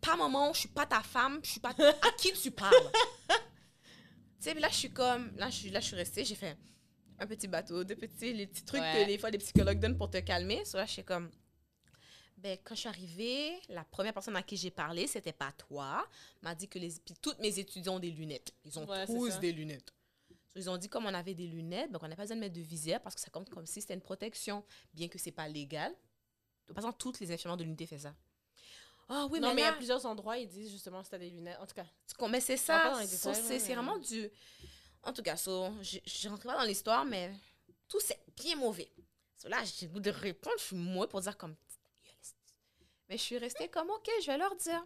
pas 0.00 0.16
maman, 0.16 0.52
je 0.52 0.60
suis 0.60 0.68
pas 0.68 0.86
ta 0.86 1.00
femme, 1.00 1.38
je 1.44 1.50
suis 1.52 1.60
pas 1.60 1.74
à 1.78 2.10
qui 2.18 2.32
tu 2.32 2.50
parles? 2.50 2.74
tu 3.28 3.36
sais, 4.40 4.54
là 4.54 4.68
je 4.68 4.74
suis 4.74 4.92
comme 4.92 5.36
là 5.36 5.48
je 5.50 5.56
suis 5.56 5.70
là 5.70 5.80
je 5.80 5.86
suis 5.86 5.96
restée, 5.96 6.24
j'ai 6.24 6.34
fait 6.34 6.56
un 7.20 7.26
petit 7.26 7.46
bateau, 7.48 7.84
deux 7.84 7.96
petits 7.96 8.32
les 8.32 8.46
petits 8.46 8.64
trucs 8.64 8.80
Ouais. 8.80 9.02
que 9.04 9.06
des 9.06 9.18
fois 9.18 9.30
les 9.30 9.38
psychologues 9.38 9.78
donnent 9.78 9.96
pour 9.98 10.10
te 10.10 10.18
calmer. 10.18 10.64
So 10.64 10.78
là 10.78 10.86
je 10.86 10.92
suis 10.92 11.04
comme 11.04 11.30
ben 12.38 12.56
quand 12.64 12.74
je 12.74 12.80
suis 12.80 12.88
arrivée, 12.88 13.60
la 13.68 13.84
première 13.84 14.14
personne 14.14 14.34
à 14.34 14.42
qui 14.42 14.56
j'ai 14.56 14.70
parlé, 14.70 15.06
c'était 15.06 15.32
pas 15.34 15.52
toi, 15.52 16.08
m'a 16.40 16.54
dit 16.54 16.68
que 16.68 16.78
les 16.78 16.88
puis 17.04 17.14
toutes 17.20 17.38
mes 17.38 17.58
étudiants 17.58 17.96
ont 17.96 18.00
des 18.00 18.10
lunettes. 18.10 18.52
Ils 18.64 18.78
ont 18.78 18.86
Ouais, 18.88 19.04
tous 19.06 19.38
des 19.40 19.52
lunettes. 19.52 19.92
So, 20.30 20.34
ils 20.56 20.70
ont 20.70 20.78
dit 20.78 20.88
comme 20.88 21.04
on 21.06 21.14
avait 21.14 21.34
des 21.34 21.46
lunettes, 21.46 21.92
donc 21.92 22.02
on 22.02 22.08
n'a 22.08 22.16
pas 22.16 22.22
besoin 22.22 22.36
de 22.36 22.40
mettre 22.40 22.54
de 22.54 22.60
visière 22.62 23.00
parce 23.02 23.14
que 23.14 23.20
ça 23.20 23.30
compte 23.30 23.50
comme 23.50 23.66
si 23.66 23.80
c'était 23.82 23.94
une 23.94 24.00
protection, 24.00 24.64
bien 24.94 25.08
que 25.08 25.18
c'est 25.18 25.30
pas 25.32 25.46
légal. 25.48 25.92
De 25.92 25.96
toute 26.68 26.76
façon, 26.76 26.92
toutes 26.92 27.20
les 27.20 27.30
infirmières 27.30 27.56
de 27.58 27.64
l'unité 27.64 27.86
font 27.86 27.98
ça. 27.98 28.14
Ah 29.12 29.26
oui, 29.30 29.40
non, 29.40 29.48
mais, 29.48 29.54
mais 29.56 29.60
il 29.60 29.64
y 29.64 29.66
a 29.66 29.70
là, 29.72 29.76
plusieurs 29.76 30.06
endroits, 30.06 30.38
ils 30.38 30.48
disent 30.48 30.70
justement 30.70 31.02
si 31.02 31.10
t'as 31.10 31.18
des 31.18 31.30
lunettes. 31.30 31.58
En 31.60 31.66
tout 31.66 31.74
cas, 31.74 31.84
mais 32.28 32.40
c'est 32.40 32.56
ça. 32.56 33.02
c'est 33.04 33.58
vraiment 33.58 33.98
du. 33.98 34.30
En 35.02 35.12
tout 35.12 35.22
cas, 35.22 35.36
so, 35.36 35.70
je 35.82 35.98
je 36.04 36.28
rentre 36.28 36.44
pas 36.44 36.56
dans 36.56 36.64
l'histoire, 36.64 37.04
mais 37.04 37.32
tout 37.88 38.00
c'est 38.00 38.20
bien 38.36 38.56
mauvais. 38.56 38.90
So, 39.36 39.48
là, 39.48 39.62
j'ai 39.64 39.86
le 39.86 39.92
goût 39.92 40.00
de 40.00 40.10
répondre, 40.10 40.56
je 40.58 40.64
suis 40.64 40.76
moi 40.76 41.08
pour 41.08 41.20
dire 41.20 41.36
comme. 41.36 41.56
Mais 43.08 43.16
je 43.16 43.22
suis 43.22 43.38
restée 43.38 43.68
comme, 43.68 43.90
OK, 43.90 44.08
je 44.20 44.26
vais 44.26 44.38
leur 44.38 44.54
dire. 44.54 44.84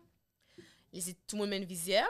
Les, 0.92 1.14
tout 1.26 1.36
le 1.36 1.38
monde 1.38 1.50
met 1.50 1.58
une 1.58 1.64
visière. 1.64 2.08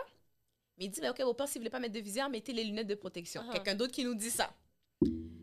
Mais 0.77 0.85
il 0.87 0.91
dit, 0.91 1.01
OK, 1.09 1.21
au 1.21 1.35
pire, 1.35 1.49
si 1.49 1.55
vous 1.55 1.61
voulez 1.61 1.71
pas 1.71 1.81
mettre 1.81 1.95
de 1.95 2.01
visière, 2.01 2.29
mettez 2.29 2.53
les 2.53 2.65
lunettes 2.65 2.87
de 2.87 2.95
protection. 2.95 3.43
Uh-huh. 3.43 3.53
Quelqu'un 3.53 3.75
d'autre 3.75 3.93
qui 3.93 4.05
nous 4.05 4.15
dit 4.15 4.31
ça. 4.31 4.53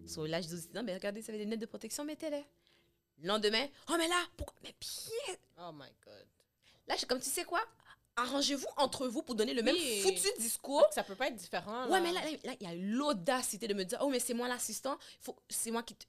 So, 0.05 0.25
là, 0.25 0.41
je 0.41 0.47
dis, 0.47 0.69
non, 0.73 0.83
mais 0.83 0.93
regardez, 0.93 1.21
ça 1.21 1.31
avait 1.31 1.39
des 1.39 1.45
lunettes 1.45 1.61
de 1.61 1.65
protection, 1.65 2.05
mettez-les. 2.05 2.45
Le 3.17 3.27
lendemain, 3.27 3.67
oh, 3.89 3.95
mais 3.97 4.07
là, 4.07 4.23
pourquoi? 4.35 4.55
Mais 4.63 4.75
bien 4.79 5.35
oh 5.59 5.71
my 5.73 5.89
god. 6.03 6.27
Là, 6.87 6.95
je 6.95 6.99
suis 6.99 7.07
comme, 7.07 7.19
tu 7.19 7.29
sais 7.29 7.43
quoi? 7.43 7.61
Arrangez-vous 8.21 8.67
entre 8.77 9.07
vous 9.07 9.21
pour 9.23 9.35
donner 9.35 9.53
le 9.53 9.63
même 9.63 9.75
Oui. 9.75 10.01
foutu 10.01 10.27
discours? 10.39 10.85
Ça 10.91 11.03
peut 11.03 11.15
pas 11.15 11.27
être 11.27 11.35
différent. 11.35 11.87
Ouais, 11.89 11.99
mais 12.01 12.11
là, 12.11 12.21
il 12.59 12.67
y 12.67 12.69
a 12.69 12.75
l'audacité 12.75 13.67
de 13.67 13.73
me 13.73 13.83
dire, 13.83 13.97
oh, 14.01 14.09
mais 14.09 14.19
c'est 14.19 14.33
moi 14.33 14.47
l'assistant, 14.47 14.97
faut, 15.19 15.35
c'est 15.49 15.71
moi 15.71 15.83
qui 15.83 15.95
te... 15.95 16.05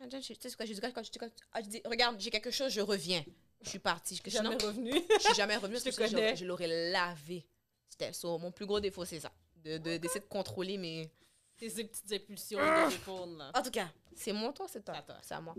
Je- 0.00 0.18
Tu 0.18 0.34
sais 0.40 0.48
ce 0.50 0.56
que 0.56 0.66
je 0.66 0.72
dis 0.74 0.80
quand 0.80 1.02
je, 1.02 1.10
ah, 1.52 1.62
dis, 1.62 1.80
regarde, 1.84 2.20
j'ai 2.20 2.30
quelque 2.30 2.50
chose, 2.50 2.70
je 2.72 2.80
reviens. 2.80 3.24
Je 3.62 3.70
suis 3.70 3.78
partie. 3.78 4.20
Je, 4.22 4.30
jamais 4.30 4.56
sinon, 4.58 4.68
revenu. 4.68 4.92
je 4.92 5.22
suis 5.24 5.34
jamais 5.34 5.56
revenue 5.56 5.78
parce 5.84 5.96
que 5.96 6.06
je, 6.36 6.44
l'aurais 6.44 6.90
lavé. 6.90 7.46
C'était 7.88 8.12
ça. 8.12 8.28
Mon 8.28 8.52
plus 8.52 8.66
gros 8.66 8.80
défaut, 8.80 9.04
c'est 9.04 9.20
ça. 9.20 9.32
De, 9.56 9.78
de- 9.78 9.96
d'essayer 9.96 10.20
de 10.20 10.26
contrôler 10.26 10.76
mes... 10.76 11.10
Tes 11.56 11.70
petites 11.70 12.12
impulsions 12.12 12.58
de 12.58 12.90
répondre, 12.90 13.38
là. 13.38 13.50
En 13.54 13.62
tout 13.62 13.70
cas, 13.70 13.88
c'est 14.14 14.32
mon 14.32 14.52
tour, 14.52 14.68
c'est 14.68 14.84
toi. 14.84 15.02
C'est 15.22 15.34
à 15.34 15.40
moi. 15.40 15.54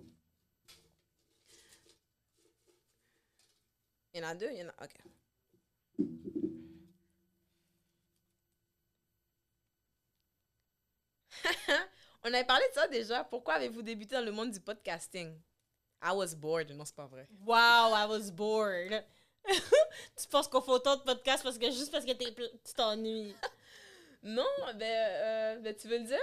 Il 4.14 4.22
y 4.22 4.24
en 4.24 4.28
a 4.30 4.36
deux, 4.36 4.50
il 4.52 4.60
y 4.60 4.64
en 4.64 4.68
a... 4.70 4.84
OK. 4.84 4.94
On 12.24 12.34
avait 12.34 12.44
parlé 12.46 12.64
de 12.70 12.74
ça 12.74 12.88
déjà. 12.88 13.24
Pourquoi 13.24 13.56
avez-vous 13.56 13.82
débuté 13.82 14.16
dans 14.16 14.26
le 14.26 14.32
monde 14.32 14.52
du 14.52 14.60
podcasting? 14.60 15.40
I 16.04 16.12
was 16.14 16.36
bored. 16.36 16.72
Non, 16.72 16.86
c'est 16.86 16.96
pas 16.96 17.08
vrai. 17.08 17.28
Wow, 17.46 17.96
I 17.96 18.06
was 18.08 18.32
bored. 18.32 19.04
tu 19.48 20.28
penses 20.30 20.48
qu'on 20.48 20.62
fait 20.62 20.72
autant 20.72 20.98
de 20.98 21.02
podcasts 21.02 21.44
parce 21.44 21.58
que 21.58 21.66
juste 21.68 21.92
parce 21.92 22.06
que 22.06 22.12
t'es 22.12 22.34
tu 22.34 22.74
t'ennuies? 22.76 23.36
Non, 24.24 24.44
ben, 24.76 24.82
euh, 24.84 25.60
ben, 25.60 25.76
tu 25.76 25.88
veux 25.88 26.00
le 26.00 26.04
dire? 26.04 26.18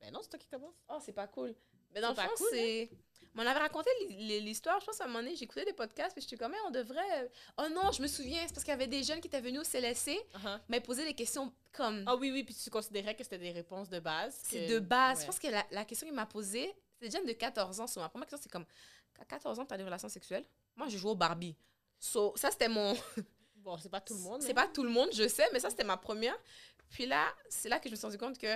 Ben 0.00 0.10
non, 0.12 0.20
c'est 0.22 0.30
toi 0.30 0.38
qui 0.38 0.48
commence. 0.48 0.72
Oh, 0.88 0.98
c'est 1.04 1.12
pas 1.12 1.26
cool. 1.26 1.52
Mais 1.92 2.00
dans 2.00 2.10
le 2.10 2.14
C'est 2.14 2.22
pas 2.22 2.28
fond, 2.28 2.34
cool, 2.36 2.58
hein? 2.58 2.86
C'est... 3.34 3.40
On 3.40 3.46
avait 3.46 3.58
raconté 3.60 3.90
l'histoire, 4.08 4.80
je 4.80 4.86
pense, 4.86 5.00
à 5.00 5.04
un 5.04 5.06
moment 5.08 5.20
donné, 5.20 5.36
j'écoutais 5.36 5.64
des 5.64 5.72
podcasts, 5.72 6.12
puis 6.14 6.22
j'étais 6.22 6.36
comme, 6.36 6.54
on 6.66 6.70
devrait... 6.70 7.30
Oh 7.58 7.66
non, 7.72 7.92
je 7.92 8.02
me 8.02 8.06
souviens, 8.06 8.40
c'est 8.46 8.52
parce 8.54 8.64
qu'il 8.64 8.72
y 8.72 8.74
avait 8.74 8.86
des 8.86 9.02
jeunes 9.02 9.20
qui 9.20 9.28
étaient 9.28 9.40
venus 9.40 9.60
au 9.60 9.64
CLSC, 9.64 10.10
Uh-huh. 10.34 10.58
mais 10.68 10.80
posaient 10.80 11.04
des 11.04 11.14
questions 11.14 11.52
comme... 11.72 12.04
Ah 12.06 12.16
oui, 12.16 12.30
oui, 12.32 12.42
puis 12.44 12.54
tu 12.54 12.70
considérais 12.70 13.14
que 13.14 13.22
c'était 13.22 13.38
des 13.38 13.52
réponses 13.52 13.88
de 13.88 14.00
base. 14.00 14.38
c'est 14.44 14.66
de 14.66 14.78
base. 14.78 15.18
ouais. 15.18 15.22
Je 15.22 15.26
pense 15.26 15.38
que 15.38 15.48
la, 15.48 15.64
la 15.70 15.84
question 15.84 16.06
qu'il 16.06 16.14
m'a 16.16 16.26
posée, 16.26 16.74
c'est 16.98 17.08
des 17.08 17.16
jeunes 17.16 17.26
de 17.26 17.32
14 17.32 17.80
ans. 17.80 17.86
So, 17.86 18.00
ma 18.00 18.08
première 18.08 18.26
question, 18.26 18.42
c'est 18.42 18.50
comme, 18.52 18.66
à 19.20 19.24
14 19.24 19.58
ans, 19.60 19.66
tu 19.66 19.74
as 19.74 19.76
des 19.76 19.84
relations 19.84 20.08
sexuelles? 20.08 20.44
Moi, 20.76 20.88
je 20.88 20.96
joue 20.98 21.10
au 21.10 21.14
Barbie. 21.14 21.54
So, 21.98 22.32
ça, 22.36 22.50
c'était 22.50 22.68
mon... 22.68 22.94
Bon, 23.56 23.76
c'est 23.76 23.90
pas 23.90 24.00
tout 24.00 24.14
le 24.14 24.20
monde. 24.20 24.40
C'est 24.40 24.48
mais- 24.48 24.54
pas 24.54 24.68
tout 24.68 24.82
le 24.82 24.88
monde, 24.88 25.10
je 25.12 25.28
sais, 25.28 25.46
mais 25.52 25.60
ça, 25.60 25.68
c'était 25.68 25.84
ma 25.84 25.98
première. 25.98 26.34
Puis 26.88 27.04
là, 27.04 27.26
c'est 27.50 27.68
là 27.68 27.78
que 27.78 27.88
je 27.88 27.92
me 27.92 27.96
suis 27.96 28.06
rendu 28.06 28.16
compte 28.18 28.38
que... 28.38 28.46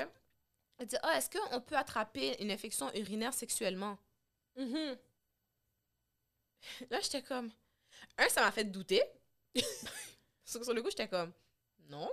Elle 0.78 0.86
dit, 0.86 0.96
ah, 1.02 1.18
est-ce 1.18 1.28
qu'on 1.30 1.60
peut 1.60 1.76
attraper 1.76 2.42
une 2.42 2.50
infection 2.50 2.90
urinaire 2.94 3.34
sexuellement? 3.34 3.98
Mhm. 4.56 4.96
Là, 6.90 7.00
j'étais 7.00 7.22
comme. 7.22 7.50
Un, 8.18 8.28
ça 8.28 8.40
m'a 8.42 8.52
fait 8.52 8.64
douter. 8.64 9.02
sur, 10.44 10.64
sur 10.64 10.74
le 10.74 10.82
coup, 10.82 10.90
j'étais 10.90 11.08
comme. 11.08 11.32
Non. 11.88 12.10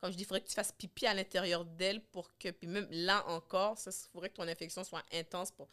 Comme 0.00 0.10
je 0.10 0.16
dis, 0.16 0.22
il 0.22 0.26
faudrait 0.26 0.40
que 0.42 0.48
tu 0.48 0.54
fasses 0.54 0.72
pipi 0.72 1.06
à 1.06 1.14
l'intérieur 1.14 1.64
d'elle 1.64 2.02
pour 2.02 2.36
que. 2.38 2.50
Puis 2.50 2.66
même 2.68 2.88
là 2.90 3.26
encore, 3.28 3.78
ça, 3.78 3.90
il 3.90 4.10
faudrait 4.10 4.30
que 4.30 4.34
ton 4.36 4.48
infection 4.48 4.82
soit 4.84 5.02
intense 5.12 5.50
pour. 5.50 5.68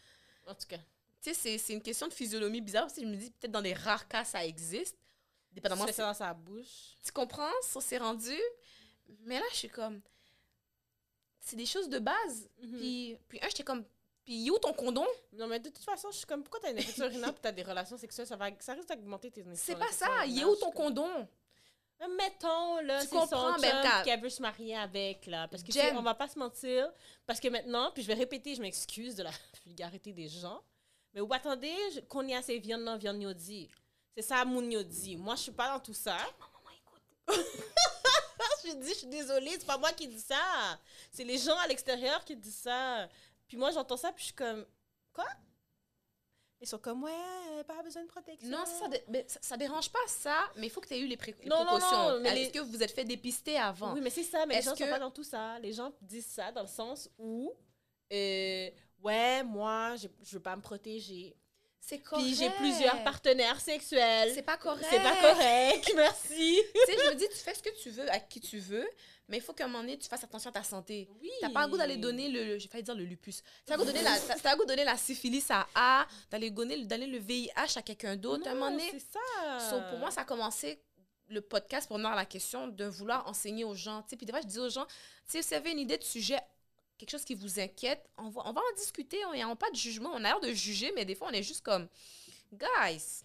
En 0.47 0.53
tout 0.55 0.67
cas. 0.67 0.77
Tu 1.21 1.29
sais, 1.29 1.33
c'est- 1.33 1.57
c'est 1.57 1.73
une 1.73 1.81
question 1.81 2.07
de 2.07 2.13
physionomie 2.13 2.61
bizarre 2.61 2.85
aussi. 2.85 3.01
Je 3.01 3.07
me 3.07 3.15
dis, 3.15 3.29
peut-être 3.31 3.51
dans 3.51 3.61
des 3.61 3.73
rares 3.73 4.07
cas, 4.07 4.23
ça 4.23 4.45
existe. 4.45 4.97
Dépendamment 5.51 5.87
si- 5.87 5.93
ça 5.93 6.03
dans 6.05 6.13
sa 6.13 6.33
bouche. 6.33 6.95
Tu 7.03 7.11
comprends? 7.11 7.51
Ça, 7.61 7.81
c'est 7.81 7.97
rendu. 7.97 8.37
Mais 9.21 9.39
là, 9.39 9.45
je 9.51 9.55
suis 9.57 9.69
comme. 9.69 10.01
C'est 11.41 11.55
des 11.55 11.65
choses 11.65 11.89
de 11.89 11.99
base. 11.99 12.49
Mhm. 12.61 12.77
Puis, 12.77 13.17
puis 13.27 13.39
un, 13.41 13.47
j'étais 13.49 13.63
comme. 13.63 13.83
Puis, 14.29 14.51
où 14.51 14.59
ton 14.59 14.73
condom? 14.73 15.07
Non, 15.33 15.47
mais 15.47 15.59
de 15.59 15.69
toute 15.69 15.83
façon, 15.83 16.11
je 16.11 16.17
suis 16.17 16.27
comme, 16.27 16.43
pourquoi 16.43 16.59
t'as 16.59 16.69
une 16.69 16.77
infection 16.77 17.05
urinaire 17.05 17.29
et 17.29 17.41
t'as 17.41 17.51
des 17.51 17.63
relations 17.63 17.97
sexuelles? 17.97 18.27
Ça, 18.27 18.35
va, 18.35 18.49
ça 18.59 18.73
risque 18.73 18.87
d'augmenter 18.87 19.31
tes 19.31 19.43
C'est 19.55 19.75
pas 19.75 19.91
ça. 19.91 20.23
Il 20.27 20.39
est 20.39 20.45
où 20.45 20.55
ton 20.55 20.69
condom? 20.69 21.27
Mais 21.99 22.07
Mettons, 22.09 22.79
là, 22.81 23.01
Tu 23.01 23.07
c'est 23.07 23.15
son 23.15 23.25
chum 23.27 23.59
ben, 23.59 24.03
qu'elle 24.03 24.21
veut 24.21 24.29
se 24.29 24.39
marier 24.39 24.77
avec, 24.77 25.25
là. 25.25 25.47
Parce 25.47 25.63
que, 25.63 25.71
Jen. 25.71 25.81
tu 25.81 25.89
sais, 25.89 25.95
on 25.95 26.03
va 26.03 26.13
pas 26.13 26.27
se 26.27 26.37
mentir. 26.37 26.91
Parce 27.25 27.39
que 27.39 27.47
maintenant, 27.47 27.89
puis 27.91 28.03
je 28.03 28.07
vais 28.07 28.13
répéter, 28.13 28.53
je 28.53 28.61
m'excuse 28.61 29.15
de 29.15 29.23
la 29.23 29.31
vulgarité 29.65 30.13
des 30.13 30.27
gens. 30.27 30.61
Mais 31.15 31.21
ou 31.21 31.33
attendez, 31.33 31.75
qu'on 32.07 32.27
y 32.27 32.35
a 32.35 32.43
ces 32.43 32.59
viandes 32.59 32.83
non 32.83 32.97
viande 32.97 33.19
yodi. 33.19 33.67
C'est 34.15 34.21
ça, 34.21 34.45
mon 34.45 34.61
yodi. 34.61 35.17
Moi, 35.17 35.37
je 35.37 35.41
suis 35.41 35.51
pas 35.51 35.73
dans 35.73 35.79
tout 35.79 35.95
ça. 35.95 36.17
je 38.63 38.75
dis, 38.75 38.89
je 38.89 38.93
suis 38.93 39.07
désolée, 39.07 39.51
c'est 39.53 39.65
pas 39.65 39.77
moi 39.77 39.91
qui 39.91 40.07
dis 40.07 40.19
ça. 40.19 40.79
C'est 41.11 41.23
les 41.23 41.37
gens 41.37 41.57
à 41.57 41.67
l'extérieur 41.67 42.23
qui 42.23 42.35
disent 42.35 42.59
ça. 42.59 43.09
Puis 43.49 43.57
moi, 43.57 43.71
j'entends 43.71 43.97
ça, 43.97 44.11
puis 44.13 44.21
je 44.21 44.25
suis 44.27 44.35
comme, 44.35 44.65
quoi? 45.11 45.25
Ils 46.61 46.67
sont 46.67 46.77
comme, 46.77 47.03
ouais, 47.03 47.11
euh, 47.51 47.63
pas 47.63 47.81
besoin 47.83 48.03
de 48.03 48.07
protection. 48.07 48.49
Non, 48.49 48.65
ça, 48.65 48.87
mais 49.07 49.25
ça, 49.29 49.39
ça 49.41 49.57
dérange 49.57 49.89
pas 49.91 49.99
ça, 50.07 50.37
mais 50.57 50.67
il 50.67 50.69
faut 50.69 50.81
que 50.81 50.87
tu 50.87 50.93
aies 50.93 50.99
eu 50.99 51.07
les, 51.07 51.15
pré- 51.17 51.35
Non, 51.45 51.59
non, 51.63 51.65
précautions. 51.77 52.09
non, 52.11 52.19
mais 52.19 52.29
Est-ce 52.29 52.35
les- 52.47 52.51
que 52.51 52.59
vous 52.59 52.71
vous 52.71 52.83
êtes 52.83 52.91
fait 52.91 53.05
dépister 53.05 53.57
avant? 53.57 53.93
Oui, 53.93 54.01
mais 54.01 54.09
c'est 54.09 54.23
ça, 54.23 54.45
mais 54.45 54.55
les 54.57 54.61
gens 54.61 54.71
sont 54.75 54.83
que- 54.83 54.89
pas 54.89 54.99
dans 54.99 55.09
tout 55.11 55.23
ça. 55.23 55.57
Les 55.59 55.71
gens 55.73 55.91
disent 56.01 56.25
ça 56.27 56.51
dans 56.51 56.61
le 56.63 56.67
sens 56.67 57.09
où, 57.17 57.53
euh, 58.11 58.69
ouais, 59.01 59.43
moi, 59.43 59.95
j'ai- 59.95 60.11
je 60.21 60.33
veux 60.35 60.41
pas 60.43 60.55
me 60.57 60.61
protéger. 60.61 61.35
C'est 61.79 61.99
correct. 62.01 62.25
Puis 62.25 62.35
j'ai 62.35 62.49
plusieurs 62.51 63.03
partenaires 63.05 63.59
sexuels. 63.61 64.33
C'est 64.35 64.43
pas 64.43 64.57
correct. 64.57 64.85
C'est 64.89 65.01
pas 65.01 65.15
correct, 65.15 65.91
merci. 65.95 66.59
tu 66.75 66.79
sais, 66.85 66.97
je 67.05 67.09
me 67.09 67.15
dis, 67.15 67.27
tu 67.29 67.35
fais 67.37 67.53
ce 67.55 67.63
que 67.63 67.81
tu 67.81 67.89
veux 67.89 68.11
à 68.11 68.19
qui 68.19 68.41
tu 68.41 68.59
veux, 68.59 68.87
mais 69.29 69.37
il 69.37 69.41
faut 69.41 69.53
qu'à 69.53 69.65
un 69.65 69.67
moment 69.67 69.79
donné, 69.83 69.97
tu 69.97 70.09
fasses 70.09 70.23
attention 70.23 70.49
à 70.49 70.53
ta 70.53 70.63
santé. 70.63 71.07
Oui. 71.21 71.29
T'as 71.39 71.49
pas 71.49 71.65
le 71.65 71.71
goût 71.71 71.77
d'aller 71.77 71.97
donner 71.97 72.27
le, 72.29 72.57
j'ai 72.57 72.67
failli 72.67 72.83
dire 72.83 72.95
le 72.95 73.05
lupus. 73.05 73.41
T'as 73.65 73.75
le 73.75 73.79
goût 73.79 73.85
donner 73.85 74.01
la, 74.01 74.19
t'as- 74.19 74.55
goût 74.55 74.65
donner 74.65 74.83
la 74.83 74.97
syphilis 74.97 75.45
à 75.51 75.67
A, 75.75 76.07
d'aller 76.31 76.49
donner, 76.49 76.75
le 76.77 77.17
VIH 77.19 77.77
à 77.77 77.81
quelqu'un 77.81 78.15
d'autre. 78.15 78.47
À 78.47 78.51
un 78.51 78.55
moment 78.55 78.71
donné, 78.71 78.89
c'est 78.91 78.99
ça. 79.13 79.69
So, 79.69 79.79
pour 79.89 79.99
moi, 79.99 80.11
ça 80.11 80.21
a 80.21 80.25
commencé 80.25 80.81
le 81.29 81.41
podcast 81.41 81.87
pour 81.87 81.97
venir 81.97 82.09
à 82.11 82.15
la 82.15 82.25
question 82.25 82.67
de 82.67 82.85
vouloir 82.85 83.27
enseigner 83.27 83.63
aux 83.63 83.75
gens. 83.75 84.01
Tu 84.01 84.09
sais, 84.09 84.15
Puis 84.17 84.25
des 84.25 84.31
fois, 84.33 84.41
je 84.41 84.47
dis 84.47 84.59
aux 84.59 84.69
gens, 84.69 84.87
si 85.25 85.39
vous 85.39 85.53
avez 85.53 85.71
une 85.71 85.79
idée 85.79 85.97
de 85.99 86.03
sujet, 86.03 86.39
quelque 86.97 87.11
chose 87.11 87.23
qui 87.23 87.35
vous 87.35 87.59
inquiète, 87.59 88.03
on 88.17 88.29
va, 88.29 88.41
on 88.45 88.51
va 88.51 88.61
en 88.61 88.75
discuter. 88.75 89.23
On 89.25 89.33
n'a 89.33 89.55
pas 89.55 89.69
de 89.69 89.75
jugement. 89.75 90.09
On 90.11 90.17
a 90.17 90.19
l'air 90.21 90.39
de 90.39 90.51
juger, 90.53 90.91
mais 90.95 91.05
des 91.05 91.13
fois, 91.15 91.27
on 91.29 91.33
est 91.33 91.43
juste 91.43 91.63
comme, 91.63 91.87
guys. 92.51 93.23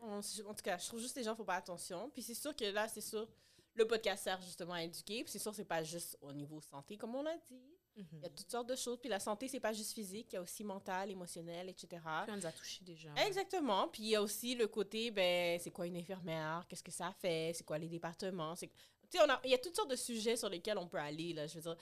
En 0.00 0.18
en 0.18 0.20
tout 0.54 0.62
cas, 0.62 0.76
je 0.78 0.86
trouve 0.86 1.00
juste 1.00 1.14
que 1.14 1.20
les 1.20 1.24
gens 1.24 1.34
font 1.34 1.44
pas 1.44 1.54
attention. 1.54 2.10
Puis 2.12 2.22
c'est 2.22 2.34
sûr 2.34 2.54
que 2.54 2.64
là, 2.64 2.88
c'est 2.88 3.00
sûr, 3.00 3.26
le 3.74 3.86
podcast 3.86 4.24
sert 4.24 4.40
justement 4.42 4.74
à 4.74 4.82
éduquer. 4.82 5.22
Puis 5.24 5.32
c'est 5.32 5.38
sûr, 5.38 5.54
c'est 5.54 5.64
pas 5.64 5.82
juste 5.82 6.16
au 6.20 6.32
niveau 6.32 6.60
santé, 6.60 6.96
comme 6.96 7.14
on 7.14 7.22
l'a 7.22 7.36
dit. 7.50 7.60
Il 7.96 8.22
y 8.22 8.26
a 8.26 8.28
toutes 8.28 8.50
sortes 8.50 8.68
de 8.68 8.74
choses. 8.74 8.98
Puis 9.00 9.08
la 9.08 9.20
santé, 9.20 9.46
c'est 9.46 9.60
pas 9.60 9.72
juste 9.72 9.92
physique, 9.92 10.28
il 10.32 10.34
y 10.34 10.38
a 10.38 10.42
aussi 10.42 10.64
mental, 10.64 11.10
émotionnel, 11.12 11.68
etc. 11.68 12.02
Puis 12.24 12.32
on 12.32 12.36
nous 12.36 12.46
a 12.46 12.50
touchés 12.52 12.82
déjà. 12.84 13.10
Exactement. 13.24 13.86
Puis 13.88 14.02
il 14.02 14.08
y 14.10 14.16
a 14.16 14.22
aussi 14.22 14.56
le 14.56 14.66
côté, 14.66 15.10
ben, 15.12 15.60
c'est 15.60 15.70
quoi 15.70 15.86
une 15.86 15.96
infirmière? 15.96 16.64
Qu'est-ce 16.68 16.82
que 16.82 16.90
ça 16.90 17.12
fait? 17.20 17.52
C'est 17.54 17.62
quoi 17.64 17.78
les 17.78 17.88
départements? 17.88 18.54
Tu 18.56 18.68
sais, 19.10 19.20
on 19.24 19.30
a- 19.30 19.40
il 19.44 19.50
y 19.50 19.54
a 19.54 19.58
toutes 19.58 19.76
sortes 19.76 19.90
de 19.90 19.96
sujets 19.96 20.36
sur 20.36 20.48
lesquels 20.48 20.76
on 20.78 20.88
peut 20.88 20.98
aller, 20.98 21.32
là. 21.34 21.46
Je 21.46 21.54
veux 21.54 21.60
dire, 21.60 21.76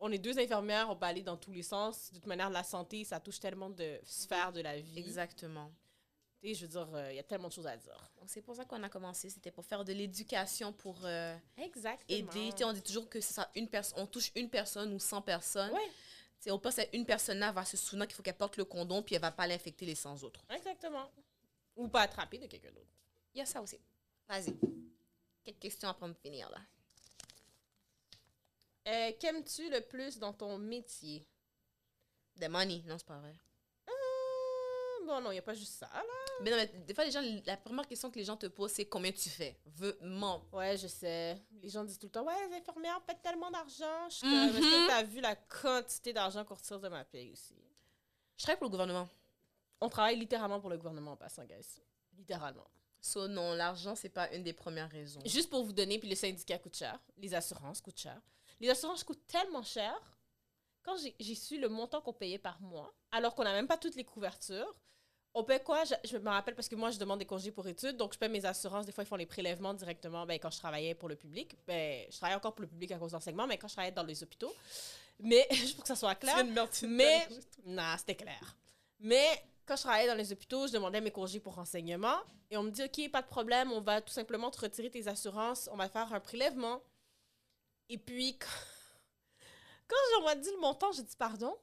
on 0.00 0.10
est 0.10 0.18
deux 0.18 0.36
infirmières, 0.36 0.90
on 0.90 0.96
peut 0.96 1.06
aller 1.06 1.22
dans 1.22 1.36
tous 1.36 1.52
les 1.52 1.62
sens. 1.62 2.10
De 2.10 2.16
toute 2.16 2.26
manière, 2.26 2.50
la 2.50 2.64
santé, 2.64 3.04
ça 3.04 3.20
touche 3.20 3.38
tellement 3.38 3.70
de 3.70 4.00
sphères 4.02 4.52
de 4.52 4.60
la 4.62 4.80
vie. 4.80 4.98
Exactement. 4.98 5.70
Tu 6.42 6.48
sais, 6.48 6.54
je 6.54 6.62
veux 6.66 6.68
dire, 6.72 6.94
euh, 6.94 7.12
il 7.12 7.16
y 7.16 7.20
a 7.20 7.22
tellement 7.22 7.46
de 7.46 7.52
choses 7.52 7.68
à 7.68 7.76
dire. 7.76 8.10
Donc, 8.18 8.28
c'est 8.28 8.42
pour 8.42 8.56
ça 8.56 8.64
qu'on 8.64 8.82
a 8.82 8.88
commencé. 8.88 9.30
C'était 9.30 9.52
pour 9.52 9.64
faire 9.64 9.84
de 9.84 9.92
l'éducation, 9.92 10.72
pour 10.72 10.98
euh, 11.04 11.36
Exactement. 11.56 12.04
aider. 12.08 12.50
Tu 12.50 12.58
sais, 12.58 12.64
on 12.64 12.72
dit 12.72 12.82
toujours 12.82 13.08
que 13.08 13.20
ça, 13.20 13.48
une 13.54 13.68
personne, 13.68 14.00
on 14.00 14.06
touche 14.08 14.32
une 14.34 14.50
personne 14.50 14.92
ou 14.92 14.98
100 14.98 15.22
personnes. 15.22 15.70
Ouais, 15.72 15.86
Tu 15.86 15.92
sais, 16.40 16.50
on 16.50 16.58
pense 16.58 16.80
à 16.80 16.84
une 16.92 17.06
personne 17.06 17.38
là, 17.38 17.50
elle 17.50 17.54
va 17.54 17.64
se 17.64 17.76
souvenir 17.76 18.08
qu'il 18.08 18.16
faut 18.16 18.24
qu'elle 18.24 18.36
porte 18.36 18.56
le 18.56 18.64
condom, 18.64 19.02
puis 19.04 19.14
elle 19.14 19.20
va 19.20 19.30
pas 19.30 19.46
l'infecter 19.46 19.86
les 19.86 19.94
100 19.94 20.24
autres. 20.24 20.44
exactement. 20.50 21.08
Ou 21.76 21.86
pas 21.86 22.00
attraper 22.02 22.38
de 22.38 22.46
quelqu'un 22.48 22.72
d'autre. 22.72 22.90
Il 23.34 23.38
y 23.38 23.40
a 23.40 23.46
ça 23.46 23.62
aussi. 23.62 23.78
Vas-y. 24.28 24.54
Quelques 25.44 25.60
questions 25.60 25.88
après 25.88 26.08
me 26.08 26.14
finir, 26.14 26.50
là. 26.50 26.58
Euh, 28.88 29.12
Qu'aimes-tu 29.20 29.70
le 29.70 29.80
plus 29.80 30.18
dans 30.18 30.32
ton 30.32 30.58
métier? 30.58 31.24
The 32.40 32.48
money. 32.48 32.82
Non, 32.86 32.98
c'est 32.98 33.06
pas 33.06 33.18
vrai. 33.20 33.32
Bon, 35.06 35.20
non, 35.20 35.30
il 35.30 35.34
n'y 35.34 35.38
a 35.38 35.42
pas 35.42 35.54
juste 35.54 35.74
ça, 35.74 35.88
là. 35.92 36.02
Mais 36.42 36.50
non, 36.50 36.56
mais 36.56 36.66
des 36.66 36.94
fois, 36.94 37.04
les 37.04 37.10
gens, 37.10 37.22
la 37.44 37.56
première 37.56 37.86
question 37.86 38.10
que 38.10 38.18
les 38.18 38.24
gens 38.24 38.36
te 38.36 38.46
posent, 38.46 38.72
c'est 38.72 38.86
combien 38.86 39.12
tu 39.12 39.28
fais? 39.28 39.58
Veux, 39.66 39.98
mens. 40.00 40.42
Ouais, 40.52 40.76
je 40.76 40.86
sais. 40.86 41.40
Les 41.60 41.68
gens 41.68 41.84
disent 41.84 41.98
tout 41.98 42.06
le 42.06 42.12
temps, 42.12 42.24
ouais, 42.24 42.48
les 42.48 42.56
infirmières 42.56 43.00
payent 43.02 43.20
tellement 43.22 43.50
d'argent. 43.50 44.08
Je 44.08 44.24
est-ce 44.24 44.58
que 44.58 44.88
t'as 44.88 45.02
vu 45.02 45.20
la 45.20 45.36
quantité 45.36 46.12
d'argent 46.12 46.44
qu'on 46.44 46.54
retire 46.54 46.80
de 46.80 46.88
ma 46.88 47.04
paye 47.04 47.32
aussi? 47.32 47.56
Je 48.36 48.42
travaille 48.44 48.58
pour 48.58 48.66
le 48.66 48.70
gouvernement. 48.70 49.08
On 49.80 49.88
travaille 49.88 50.16
littéralement 50.16 50.60
pour 50.60 50.70
le 50.70 50.76
gouvernement 50.76 51.12
en 51.12 51.16
passant, 51.16 51.44
guys. 51.44 51.80
Littéralement. 52.16 52.68
So, 53.00 53.26
non, 53.26 53.54
l'argent, 53.54 53.96
c'est 53.96 54.08
pas 54.08 54.32
une 54.32 54.44
des 54.44 54.52
premières 54.52 54.90
raisons. 54.90 55.20
Juste 55.24 55.50
pour 55.50 55.64
vous 55.64 55.72
donner, 55.72 55.98
puis 55.98 56.08
les 56.08 56.14
syndicats 56.16 56.58
coûtent 56.58 56.76
cher. 56.76 57.00
Les 57.16 57.34
assurances 57.34 57.80
coûtent 57.80 57.98
cher. 57.98 58.20
Les 58.60 58.70
assurances 58.70 59.02
coûtent 59.02 59.26
tellement 59.26 59.64
cher. 59.64 59.94
Quand 60.84 60.96
j'ai 61.18 61.34
su 61.34 61.60
le 61.60 61.68
montant 61.68 62.00
qu'on 62.00 62.12
payait 62.12 62.38
par 62.38 62.60
mois, 62.60 62.92
alors 63.12 63.34
qu'on 63.34 63.44
n'a 63.44 63.52
même 63.52 63.68
pas 63.68 63.76
toutes 63.76 63.94
les 63.94 64.04
couvertures, 64.04 64.80
on 65.34 65.44
paie 65.44 65.60
quoi? 65.62 65.84
Je, 65.84 65.94
je 66.04 66.18
me 66.18 66.28
rappelle 66.28 66.54
parce 66.54 66.68
que 66.68 66.74
moi, 66.74 66.90
je 66.90 66.98
demande 66.98 67.18
des 67.18 67.24
congés 67.24 67.50
pour 67.50 67.66
études, 67.66 67.96
donc 67.96 68.12
je 68.12 68.18
paie 68.18 68.28
mes 68.28 68.44
assurances. 68.44 68.86
Des 68.86 68.92
fois, 68.92 69.04
ils 69.04 69.06
font 69.06 69.16
les 69.16 69.26
prélèvements 69.26 69.74
directement 69.74 70.26
ben, 70.26 70.38
quand 70.38 70.50
je 70.50 70.58
travaillais 70.58 70.94
pour 70.94 71.08
le 71.08 71.16
public. 71.16 71.56
Ben, 71.66 72.04
je 72.10 72.16
travaillais 72.16 72.36
encore 72.36 72.54
pour 72.54 72.62
le 72.62 72.68
public 72.68 72.92
à 72.92 72.98
cause 72.98 73.12
d'enseignement, 73.12 73.46
mais 73.46 73.56
quand 73.56 73.68
je 73.68 73.74
travaillais 73.74 73.94
dans 73.94 74.02
les 74.02 74.22
hôpitaux. 74.22 74.54
Mais, 75.20 75.46
juste 75.52 75.76
pour 75.76 75.84
que 75.84 75.88
ça 75.88 75.96
soit 75.96 76.14
clair, 76.16 76.44
mais 76.44 77.28
non, 77.64 77.94
c'était 77.98 78.16
clair. 78.16 78.56
Mais 79.00 79.26
quand 79.64 79.76
je 79.76 79.82
travaillais 79.82 80.08
dans 80.08 80.14
les 80.14 80.32
hôpitaux, 80.32 80.66
je 80.66 80.72
demandais 80.72 81.00
mes 81.00 81.10
congés 81.10 81.40
pour 81.40 81.54
renseignement 81.54 82.18
et 82.50 82.56
on 82.56 82.62
me 82.64 82.70
dit 82.70 82.82
OK, 82.82 83.10
pas 83.10 83.22
de 83.22 83.28
problème, 83.28 83.72
on 83.72 83.80
va 83.80 84.00
tout 84.00 84.12
simplement 84.12 84.50
te 84.50 84.60
retirer 84.60 84.90
tes 84.90 85.08
assurances, 85.08 85.68
on 85.72 85.76
va 85.76 85.88
faire 85.88 86.12
un 86.12 86.20
prélèvement. 86.20 86.82
Et 87.88 87.98
puis 87.98 88.38
quand, 89.88 89.96
quand 90.14 90.24
m'a 90.24 90.34
dit 90.34 90.50
le 90.50 90.60
montant, 90.60 90.92
j'ai 90.92 91.02
dit 91.02 91.16
pardon. 91.16 91.56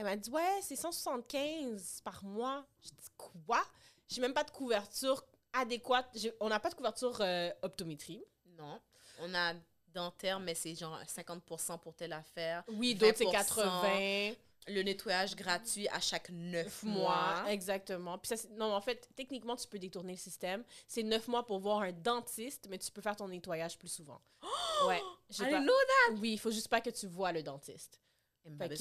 Elle 0.00 0.06
m'a 0.06 0.16
dit 0.16 0.30
ouais, 0.30 0.60
c'est 0.62 0.76
175 0.76 2.00
par 2.02 2.24
mois. 2.24 2.64
J'ai 2.82 2.88
dit 2.90 3.10
quoi? 3.18 3.62
J'ai 4.08 4.22
même 4.22 4.32
pas 4.32 4.44
de 4.44 4.50
couverture 4.50 5.22
adéquate. 5.52 6.16
On 6.40 6.48
n'a 6.48 6.58
pas 6.58 6.70
de 6.70 6.74
couverture 6.74 7.18
euh, 7.20 7.50
optométrie. 7.60 8.24
Non. 8.56 8.80
On 9.18 9.34
a 9.34 9.52
dentaire, 9.92 10.40
mais 10.40 10.54
c'est 10.54 10.74
genre 10.74 10.98
50% 11.02 11.80
pour 11.80 11.94
telle 11.94 12.14
affaire. 12.14 12.64
Oui, 12.68 12.94
d'autres 12.94 13.18
c'est 13.18 13.24
20%. 13.24 13.30
80. 13.30 14.34
Le 14.68 14.82
nettoyage 14.82 15.36
gratuit 15.36 15.86
à 15.88 16.00
chaque 16.00 16.30
9 16.30 16.82
mois. 16.84 17.42
mois. 17.42 17.50
Exactement. 17.50 18.16
Puis 18.16 18.34
ça, 18.34 18.48
non, 18.52 18.72
en 18.72 18.80
fait, 18.80 19.06
techniquement, 19.14 19.56
tu 19.56 19.68
peux 19.68 19.78
détourner 19.78 20.12
le 20.12 20.18
système. 20.18 20.64
C'est 20.88 21.02
neuf 21.02 21.28
mois 21.28 21.44
pour 21.44 21.58
voir 21.58 21.80
un 21.80 21.92
dentiste, 21.92 22.68
mais 22.70 22.78
tu 22.78 22.90
peux 22.90 23.02
faire 23.02 23.16
ton 23.16 23.28
nettoyage 23.28 23.76
plus 23.78 23.88
souvent. 23.88 24.22
ouais. 24.88 25.02
j'ai 25.28 25.44
I 25.44 25.50
pas- 25.50 25.60
know 25.60 25.74
Oui, 26.12 26.32
il 26.32 26.38
faut 26.38 26.50
juste 26.50 26.68
pas 26.68 26.80
que 26.80 26.88
tu 26.90 27.06
vois 27.06 27.32
le 27.32 27.42
dentiste. 27.42 28.00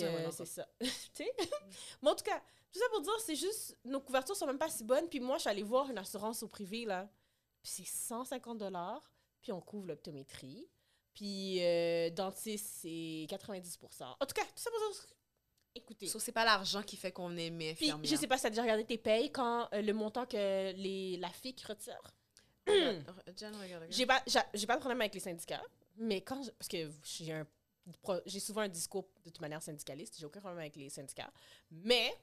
Euh, 0.08 0.32
c'est 0.32 0.46
ça. 0.46 0.68
tu 0.80 0.90
sais? 1.14 1.32
Mais 2.02 2.10
en 2.10 2.16
tout 2.16 2.24
cas, 2.24 2.40
tout 2.72 2.80
ça 2.80 2.86
pour 2.92 3.02
dire, 3.02 3.20
c'est 3.26 3.36
juste, 3.36 3.78
nos 3.84 4.00
couvertures 4.00 4.36
sont 4.36 4.46
même 4.48 4.58
pas 4.58 4.70
si 4.70 4.84
bonnes. 4.84 5.08
Puis 5.10 5.20
moi, 5.20 5.38
je 5.38 5.42
suis 5.42 5.50
allée 5.50 5.64
voir 5.64 5.90
une 5.90 5.98
assurance 5.98 6.44
au 6.44 6.48
privé, 6.48 6.86
là. 6.86 7.10
Puis 7.62 7.72
c'est 7.72 7.86
150 7.86 8.58
dollars. 8.58 9.12
Puis 9.42 9.52
on 9.52 9.62
couvre 9.62 9.88
l'optométrie. 9.88 10.68
Puis 11.14 11.64
euh, 11.64 12.10
dentiste, 12.12 12.66
c'est 12.82 13.26
90 13.30 13.80
En 14.20 14.26
tout 14.26 14.34
cas, 14.34 14.44
tout 14.44 14.52
ça 14.56 14.70
pour 14.70 14.80
dire, 14.92 15.06
écoutez. 15.76 16.08
So, 16.08 16.20
c'est 16.20 16.32
pas 16.32 16.46
l'argent 16.46 16.82
qui 16.84 16.96
fait 16.98 17.12
qu'on 17.12 17.36
est 17.36 17.50
mais 17.50 17.74
Puis, 17.76 17.88
je 18.10 18.16
sais 18.16 18.28
pas 18.28 18.38
si 18.38 18.44
t'as 18.44 18.50
déjà 18.50 18.62
regardé 18.62 18.86
tes 18.86 18.98
payes 18.98 19.32
quand 19.32 19.68
euh, 19.74 19.82
le 19.82 19.94
montant 19.94 20.26
que 20.26 20.72
les, 20.74 21.18
la 21.18 21.30
FIC 21.30 21.62
retire. 21.64 22.00
J'ai 23.90 24.06
pas, 24.06 24.24
j'ai 24.54 24.68
pas 24.68 24.76
de 24.76 24.80
problème 24.80 25.02
avec 25.02 25.14
les 25.16 25.20
syndicats, 25.20 25.64
mais 25.98 26.22
quand. 26.22 26.44
je- 26.44 26.52
parce 26.52 26.68
que 26.68 26.90
j'ai 27.04 27.34
un. 27.34 27.48
J'ai 28.26 28.40
souvent 28.40 28.62
un 28.62 28.68
discours 28.70 29.08
de 29.26 29.30
toute 29.30 29.42
manière 29.42 29.62
syndicaliste, 29.62 30.18
j'ai 30.20 30.26
aucun 30.26 30.40
problème 30.40 30.60
avec 30.60 30.76
les 30.76 30.90
syndicats. 30.90 31.32
Mais, 31.72 32.14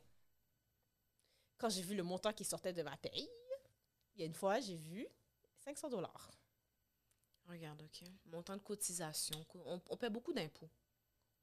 quand 1.58 1.68
j'ai 1.68 1.82
vu 1.82 1.94
le 1.94 2.02
montant 2.02 2.32
qui 2.32 2.44
sortait 2.44 2.72
de 2.72 2.82
ma 2.82 2.96
paye, 2.96 3.28
il 4.16 4.20
y 4.20 4.22
a 4.24 4.26
une 4.26 4.34
fois, 4.34 4.60
j'ai 4.60 4.76
vu 4.76 5.06
500 5.64 5.88
dollars. 5.90 6.30
Regarde, 7.48 7.80
OK. 7.82 8.06
Montant 8.26 8.56
de 8.56 8.62
cotisation. 8.62 9.42
Co- 9.44 9.62
On, 9.66 9.80
on 9.88 9.96
paie 9.96 10.10
beaucoup 10.10 10.32
d'impôts. 10.32 10.68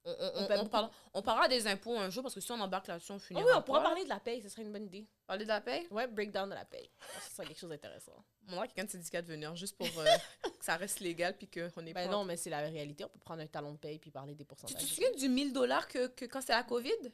On, 0.05 0.11
on, 0.11 0.43
On 0.43 0.47
paie 0.47 0.77
on 1.13 1.21
parlera 1.21 1.47
des 1.47 1.65
impôts 1.67 1.97
un 1.97 2.09
jour 2.09 2.23
parce 2.23 2.35
que 2.35 2.41
si 2.41 2.51
on 2.51 2.59
embarque 2.59 2.87
là-dessus, 2.87 3.11
on 3.13 3.15
Ah 3.15 3.19
finira 3.19 3.45
oui, 3.45 3.51
on 3.55 3.61
pourra 3.61 3.79
pas. 3.79 3.85
parler 3.89 4.03
de 4.03 4.09
la 4.09 4.19
paye, 4.19 4.41
ce 4.41 4.49
serait 4.49 4.63
une 4.63 4.71
bonne 4.73 4.83
idée. 4.85 5.07
Parler 5.25 5.45
de 5.45 5.49
la 5.49 5.61
paie? 5.61 5.87
Ouais, 5.91 6.07
breakdown 6.07 6.49
de 6.49 6.55
la 6.55 6.65
paye. 6.65 6.89
Ce 7.29 7.35
serait 7.35 7.47
quelque 7.47 7.59
chose 7.59 7.69
d'intéressant. 7.69 8.11
On 8.49 8.53
aura 8.57 8.67
quelqu'un 8.67 8.83
de 8.83 8.89
syndicat 8.89 9.21
de 9.21 9.27
venir 9.27 9.55
juste 9.55 9.77
pour 9.77 9.87
euh, 9.87 10.05
que 10.43 10.65
ça 10.65 10.75
reste 10.75 10.99
légal 10.99 11.37
puis 11.37 11.47
qu'on 11.47 11.85
est 11.85 11.93
Ben 11.93 12.07
pas... 12.07 12.11
non, 12.11 12.25
mais 12.25 12.35
c'est 12.35 12.49
la 12.49 12.59
réalité. 12.59 13.05
On 13.05 13.09
peut 13.09 13.19
prendre 13.19 13.41
un 13.41 13.47
talon 13.47 13.71
de 13.71 13.77
paye 13.77 13.97
puis 13.99 14.11
parler 14.11 14.35
des 14.35 14.43
Tu 14.43 14.47
pourcentages. 14.49 14.75
te 14.81 14.85
souviens 14.85 15.11
du 15.11 15.29
1000 15.29 15.53
dollars 15.53 15.87
que, 15.87 16.07
que 16.07 16.25
quand 16.25 16.41
c'était 16.41 16.53
la 16.53 16.63
COVID? 16.63 17.11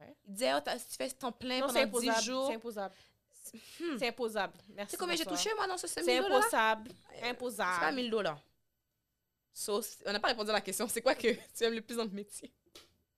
Ouais. 0.00 0.16
Il 0.26 0.32
disait, 0.34 0.52
oh, 0.54 0.70
si 0.78 0.88
tu 0.88 0.94
fais 0.96 1.10
ton 1.10 1.32
plein 1.32 1.60
Non, 1.60 1.68
c'est 1.68 1.86
pendant 1.86 2.00
10 2.00 2.08
imposable. 2.08 2.24
jours. 2.26 2.46
C'est 2.48 2.54
imposable. 2.54 2.94
Hmm. 3.80 3.98
C'est 3.98 4.08
imposable. 4.08 4.54
Merci. 4.70 4.90
C'est 4.92 4.96
combien 4.96 5.16
j'ai 5.16 5.24
touché, 5.26 5.50
moi, 5.54 5.66
dans 5.66 5.76
ce 5.76 5.86
C'est 5.86 6.02
semi 6.02 6.16
là 6.18 6.26
imposable. 6.38 6.90
C'est 7.14 7.20
pas 7.20 7.26
Imposable. 7.28 7.94
1000 7.96 8.10
dollars. 8.10 8.40
So, 9.58 9.80
on 10.04 10.12
n'a 10.12 10.20
pas 10.20 10.28
répondu 10.28 10.50
à 10.50 10.52
la 10.52 10.60
question. 10.60 10.86
C'est 10.86 11.00
quoi 11.00 11.14
que 11.14 11.28
tu 11.56 11.64
aimes 11.64 11.72
le 11.72 11.80
plus 11.80 11.96
dans 11.96 12.04
le 12.04 12.10
métier? 12.10 12.52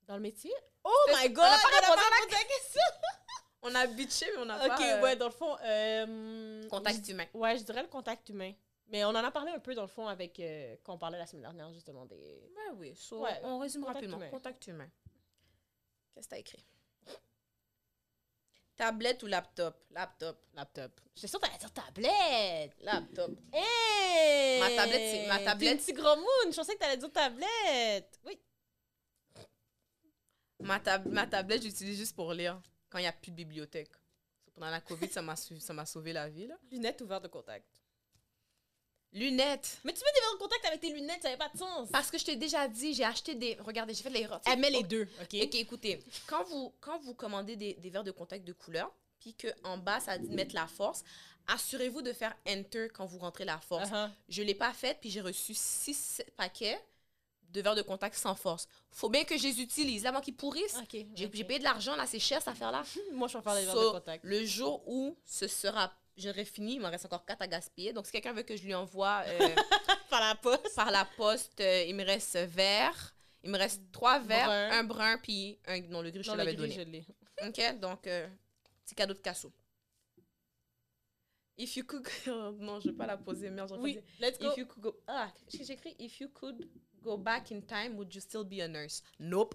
Dans 0.07 0.15
le 0.15 0.21
métier? 0.23 0.53
Oh 0.85 0.95
my 1.09 1.29
god! 1.31 1.45
on 1.45 1.47
a 1.47 1.59
pas 1.59 1.69
on 1.73 1.77
a 1.77 1.81
répondu 1.81 1.97
pas 1.97 2.17
répondu 2.17 2.35
à 2.35 2.39
la 2.39 2.45
question! 2.45 2.81
On 3.63 3.75
a 3.75 3.87
bitché, 3.89 4.25
mais 4.37 4.43
on 4.43 4.45
n'a 4.45 4.63
Ok, 4.63 4.69
pas... 4.69 4.83
euh, 4.99 5.03
ouais, 5.03 5.17
dans 5.17 5.27
le 5.27 5.33
fond. 5.33 5.57
euh, 5.65 6.69
Contact 6.69 7.05
je- 7.05 7.11
humain. 7.11 7.27
Ouais, 7.35 7.59
je 7.59 7.65
dirais 7.65 7.83
le 7.83 7.89
contact 7.89 8.29
humain. 8.29 8.53
Mais 8.87 9.05
on 9.05 9.09
en 9.09 9.17
a 9.17 9.33
parlé 9.33 9.51
un 9.51 9.59
peu, 9.59 9.75
dans 9.75 9.83
le 9.83 9.89
fond, 9.89 10.07
avec. 10.07 10.39
euh, 10.39 10.77
quand 10.85 10.95
on 10.95 10.99
parlait 10.99 11.19
la 11.19 11.27
semaine 11.27 11.43
dernière, 11.43 11.73
justement, 11.73 12.07
des. 12.07 12.49
Ouais, 12.57 12.71
oui. 12.77 12.95
So, 12.95 13.21
Ouais, 13.25 13.41
on 13.43 13.59
résume 13.59 13.81
contact 13.83 13.97
rapidement. 13.97 14.19
humain. 14.19 14.31
Contact 14.31 14.65
humain. 14.69 14.89
Qu'est-ce 16.15 16.29
que 16.29 16.31
t'as 16.31 16.39
écrit? 16.39 16.65
Tablette 18.79 19.23
ou 19.25 19.27
laptop? 19.27 19.85
Laptop. 19.91 20.39
Laptop. 20.55 21.01
J'étais 21.17 21.27
sûre 21.27 21.41
que 21.41 21.47
t'allais 21.47 21.59
dire 21.59 21.73
tablette! 21.73 22.77
Laptop. 22.81 23.33
Hey! 23.53 24.61
Ma 24.61 24.71
tablette, 24.71 25.01
c'est- 25.11 25.27
ma 25.27 25.39
tablette- 25.41 25.93
gros 25.95 26.17
moon! 26.17 26.51
Je 26.53 26.57
pensais 26.57 26.75
que 26.75 26.79
t'allais 26.79 26.97
dire 26.97 27.13
tablette! 27.13 28.21
Oui. 28.25 28.39
Ma, 30.61 30.79
tab- 30.81 31.07
ma 31.09 31.27
tablette, 31.27 31.63
j'utilise 31.63 31.99
juste 31.99 32.15
pour 32.15 32.33
lire 32.33 32.61
quand 32.89 32.99
il 32.99 33.03
n'y 33.03 33.09
a 33.09 33.13
plus 33.13 33.33
de 33.33 33.37
bibliothèque. 33.37 33.91
Pendant 34.55 34.71
la 34.71 34.81
COVID, 34.81 35.09
ça 35.11 35.23
m'a 35.23 35.35
su- 35.37 35.61
ça 35.61 35.73
m'a 35.73 35.85
sauvé 35.87 36.13
la 36.13 36.29
vie. 36.29 36.47
Là. 36.47 36.57
Lunettes 36.71 37.01
ouvertes 37.01 37.25
de 37.25 37.29
contact. 37.29 37.67
Lunettes. 39.13 39.79
Mais 39.85 39.93
tu 39.93 40.01
mets 40.01 40.13
des 40.15 40.21
verres 40.21 40.35
de 40.35 40.39
contact 40.39 40.65
avec 40.67 40.81
tes 40.81 40.93
lunettes, 40.93 41.23
ça 41.23 41.29
n'avait 41.29 41.39
pas 41.39 41.49
de 41.49 41.59
sens! 41.59 41.89
Parce 41.91 42.11
que 42.11 42.19
je 42.19 42.25
t'ai 42.25 42.37
déjà 42.37 42.69
dit, 42.69 42.93
j'ai 42.95 43.05
acheté 43.05 43.35
des. 43.35 43.57
Regardez, 43.61 43.95
j'ai 43.95 44.03
fait 44.03 44.11
l'erreur. 44.11 44.41
Elle 44.47 44.59
met 44.59 44.71
les 44.71 44.83
deux, 44.83 45.09
ok? 45.23 45.41
Ok, 45.43 45.55
écoutez, 45.55 46.03
quand 46.27 46.45
vous, 46.45 46.73
quand 46.81 46.99
vous 47.01 47.15
commandez 47.15 47.57
des, 47.57 47.75
des 47.75 47.91
verres 47.91 48.05
de 48.05 48.11
contact 48.11 48.45
de 48.47 48.53
couleur, 48.53 48.93
puis 49.19 49.35
qu'en 49.35 49.79
bas, 49.79 50.01
ça 50.01 50.19
dit 50.19 50.29
de 50.29 50.35
mettre 50.35 50.55
la 50.55 50.67
force, 50.67 51.03
assurez-vous 51.47 52.03
de 52.03 52.13
faire 52.13 52.37
Enter 52.47 52.89
quand 52.93 53.07
vous 53.07 53.19
rentrez 53.19 53.45
la 53.45 53.59
force. 53.59 53.91
Uh-huh. 53.91 54.11
Je 54.29 54.43
ne 54.43 54.47
l'ai 54.47 54.55
pas 54.55 54.73
faite, 54.73 54.99
puis 55.01 55.11
j'ai 55.11 55.21
reçu 55.21 55.55
six 55.55 56.23
paquets 56.37 56.79
de 57.51 57.63
verres 57.63 57.75
de 57.75 57.83
contact 57.83 58.15
sans 58.15 58.35
force. 58.35 58.69
faut 58.91 59.09
bien 59.09 59.25
que 59.25 59.37
je 59.39 59.45
les 59.45 59.61
utilise, 59.63 60.05
avant 60.07 60.21
qu'ils 60.21 60.37
pourrissent. 60.37 60.77
Ok. 60.77 61.05
J'ai 61.15 61.27
ok. 61.27 61.33
j'ai 61.33 61.45
payé 61.45 61.59
de 61.59 61.65
l'argent, 61.65 61.97
là, 61.97 62.05
c'est 62.07 62.19
cher 62.19 62.41
cette 62.41 62.49
affaire-là. 62.49 62.85
Moi, 63.15 63.27
je 63.29 63.39
préfère 63.39 63.55
les 63.55 63.65
verres 63.65 63.75
So, 63.75 63.87
de 63.89 63.99
contact. 63.99 64.25
le 64.25 64.45
jour 64.45 64.83
où 64.87 65.17
ce 65.25 65.47
sera, 65.47 65.93
j'aurai 66.19 66.45
fini, 66.45 66.75
il 66.75 66.81
m'en 66.81 66.91
reste 66.91 67.07
encore 67.07 67.25
quatre 67.25 67.43
à 67.43 67.47
gaspiller. 67.47 67.93
Donc, 67.93 68.07
si 68.07 68.13
quelqu'un 68.13 68.33
veut 68.33 68.43
que 68.43 68.57
je 68.57 68.63
lui 68.65 68.75
envoie 68.75 69.23
euh, 69.27 69.49
Par 70.11 70.21
la 70.21 70.35
poste. 70.35 70.75
par 70.75 70.91
la 70.91 71.05
poste, 71.17 71.61
euh, 71.61 71.85
il 71.87 71.95
me 71.95 72.05
reste 72.05 72.37
vert. 72.37 73.15
Il 73.45 73.51
me 73.51 73.59
reste 73.59 73.81
trois 73.93 74.19
verts, 74.19 74.47
Brun. 74.47 74.71
un 74.79 74.85
brun, 74.85 75.19
puis 75.19 75.59
un. 75.67 75.81
Non, 75.83 76.03
le 76.03 76.11
gris, 76.11 76.23
je 76.25 76.29
Non, 76.31 76.35
te 76.35 76.39
le 76.41 76.45
l'avais 76.45 76.57
donné. 76.57 76.73
je 76.75 76.81
l'ai. 76.83 77.05
Ok, 77.47 77.79
donc, 77.81 78.05
euh, 78.09 78.27
petit 78.85 78.97
cadeau 78.97 79.15
de 79.15 79.21
casso. 79.21 79.53
If 81.57 81.77
you 81.77 81.85
could. 81.85 82.07
Oh, 82.27 82.53
non, 82.59 82.81
je 82.81 82.89
vais 82.91 82.97
pas 82.97 83.07
la 83.07 83.17
poser, 83.17 83.49
merde, 83.51 83.69
j'aurais 83.69 83.81
Oui, 83.81 83.95
dit. 83.95 84.03
let's 84.21 84.39
go. 84.41 84.51
If 84.53 84.59
you 84.59 84.67
could 84.67 84.83
go. 84.83 84.97
Ah, 85.07 85.31
écrit? 85.53 85.95
If 86.01 86.21
you 86.21 86.29
could 86.31 86.69
go 87.01 87.17
back 87.17 87.51
in 87.53 87.61
time, 87.63 87.97
would 87.97 88.13
you 88.15 88.21
still 88.21 88.45
be 88.45 88.61
a 88.61 88.67
nurse? 88.69 89.03
Nope. 89.21 89.55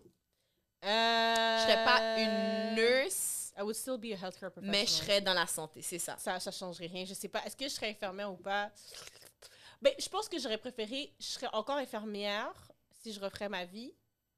Euh... 0.85 1.57
Je 1.57 1.61
serais 1.63 1.83
pas 1.83 2.19
une 2.19 2.75
nurse, 2.75 3.42
I 3.57 3.61
would 3.61 3.75
still 3.75 3.97
be 3.97 4.13
a 4.13 4.15
healthcare 4.15 4.49
professional. 4.51 4.71
mais 4.71 4.85
je 4.85 4.91
serais 4.91 5.21
dans 5.21 5.33
la 5.33 5.45
santé, 5.47 5.81
c'est 5.81 5.99
ça. 5.99 6.17
Ça, 6.17 6.39
ça 6.39 6.51
changerait 6.51 6.87
rien. 6.87 7.05
Je 7.05 7.13
sais 7.13 7.27
pas. 7.27 7.43
Est-ce 7.45 7.55
que 7.55 7.65
je 7.65 7.69
serais 7.69 7.89
infirmière 7.89 8.31
ou 8.31 8.37
pas? 8.37 8.71
Ben, 9.81 9.93
je 9.99 10.07
pense 10.09 10.27
que 10.29 10.39
j'aurais 10.39 10.57
préféré. 10.57 11.13
Je 11.19 11.25
serais 11.25 11.49
encore 11.53 11.77
infirmière 11.77 12.53
si 13.01 13.11
je 13.13 13.19
referais 13.19 13.49
ma 13.49 13.65
vie 13.65 13.93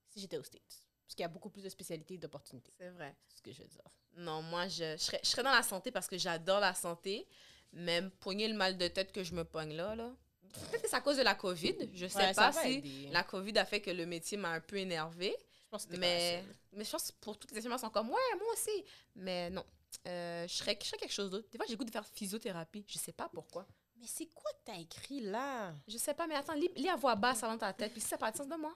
si 0.10 0.20
j'étais 0.20 0.38
aux 0.38 0.44
States. 0.44 0.82
Parce 1.06 1.14
qu'il 1.16 1.22
y 1.22 1.26
a 1.26 1.30
beaucoup 1.30 1.50
plus 1.50 1.62
de 1.64 1.70
spécialités 1.70 2.16
et 2.16 2.18
d'opportunités. 2.18 2.74
C'est 2.78 2.90
vrai. 2.90 3.16
C'est 3.28 3.38
ce 3.38 3.42
que 3.44 3.52
je 3.54 3.62
veux 3.62 3.68
dire. 3.68 3.84
Non, 4.18 4.42
moi, 4.42 4.68
je, 4.68 4.94
je, 4.94 4.98
serais, 5.04 5.20
je 5.24 5.30
serais 5.30 5.44
dans 5.44 5.52
la 5.54 5.62
santé 5.64 5.92
parce 5.92 6.08
que 6.08 6.18
j'adore 6.18 6.60
la 6.60 6.74
santé. 6.74 7.28
Même 7.74 8.10
pogner 8.10 8.48
le 8.48 8.56
mal 8.56 8.78
de 8.78 8.88
tête 8.88 9.12
que 9.12 9.24
je 9.24 9.34
me 9.34 9.44
pogne 9.44 9.74
là, 9.76 9.96
là. 9.96 10.12
Peut-être 10.72 10.84
que 10.84 10.90
c'est 10.90 10.96
à 10.96 11.02
cause 11.02 11.18
de 11.18 11.22
la 11.24 11.36
COVID. 11.36 11.76
Je 11.94 12.08
sais 12.08 12.18
Ouais, 12.18 12.34
ça 12.34 12.52
pas 12.52 12.64
si 12.64 12.76
aider. 12.76 13.10
la 13.12 13.24
COVID 13.24 13.58
a 13.58 13.66
fait 13.66 13.82
que 13.82 13.92
le 13.92 14.06
métier 14.06 14.38
m'a 14.38 14.50
un 14.52 14.62
peu 14.62 14.78
énervé. 14.78 15.36
Pense 15.76 15.88
que 15.88 15.98
Mais, 15.98 16.42
mais 16.72 16.86
je 16.86 16.90
pense 16.90 17.12
que 17.12 17.18
pour 17.20 17.38
toutes 17.38 17.52
les 17.52 17.58
infirmières, 17.58 17.80
c'est 17.80 17.86
encore 17.86 18.06
ouais, 18.06 18.38
moi 18.40 18.54
aussi. 18.54 18.86
Mais 19.14 19.50
non. 19.50 19.66
Euh, 20.08 20.48
je, 20.48 20.54
serais, 20.54 20.78
je 20.82 20.88
serais 20.88 20.98
quelque 20.98 21.12
chose 21.12 21.30
d'autre. 21.30 21.50
Des 21.50 21.58
fois, 21.58 21.66
j'ai 21.66 21.74
le 21.74 21.78
goût 21.78 21.84
de 21.84 21.92
faire 21.92 22.08
physiothérapie. 22.08 22.86
Je 22.88 22.98
sais 22.98 23.12
pas 23.12 23.28
pourquoi. 23.28 23.68
Mais 23.98 24.08
c'est 24.08 24.28
quoi 24.28 24.50
que 24.54 24.72
t'as 24.72 24.80
écrit 24.80 25.20
là? 25.20 25.74
Je 25.86 25.98
sais 25.98 26.14
pas, 26.14 26.28
mais 26.28 26.36
attends, 26.36 26.54
lis, 26.54 26.72
lis 26.78 26.88
à 26.88 26.96
voix 26.96 27.16
basse 27.16 27.44
avant 27.44 27.58
ta 27.58 27.74
tête. 27.74 27.92
Puis 27.92 28.00
si 28.00 28.08
ça 28.08 28.16
n'a 28.16 28.20
pas 28.22 28.32
de 28.32 28.38
sens 28.38 28.48
de 28.48 28.56
moi. 28.56 28.74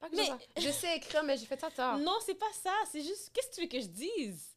Pas 0.00 0.10
que 0.10 0.16
Mais- 0.16 0.28
je, 0.56 0.70
sais 0.70 0.96
écrire, 0.96 1.22
mais 1.22 1.36
j'ai 1.36 1.46
fait 1.46 1.60
ça 1.60 1.70
tard. 1.70 1.96
Non, 1.98 2.18
c'est 2.26 2.34
pas 2.34 2.52
ça. 2.60 2.74
C'est 2.90 3.02
juste. 3.02 3.30
Qu'est-ce 3.32 3.50
que 3.50 3.54
tu 3.54 3.60
veux 3.60 3.68
que 3.68 3.80
je 3.80 3.86
dise? 3.86 4.56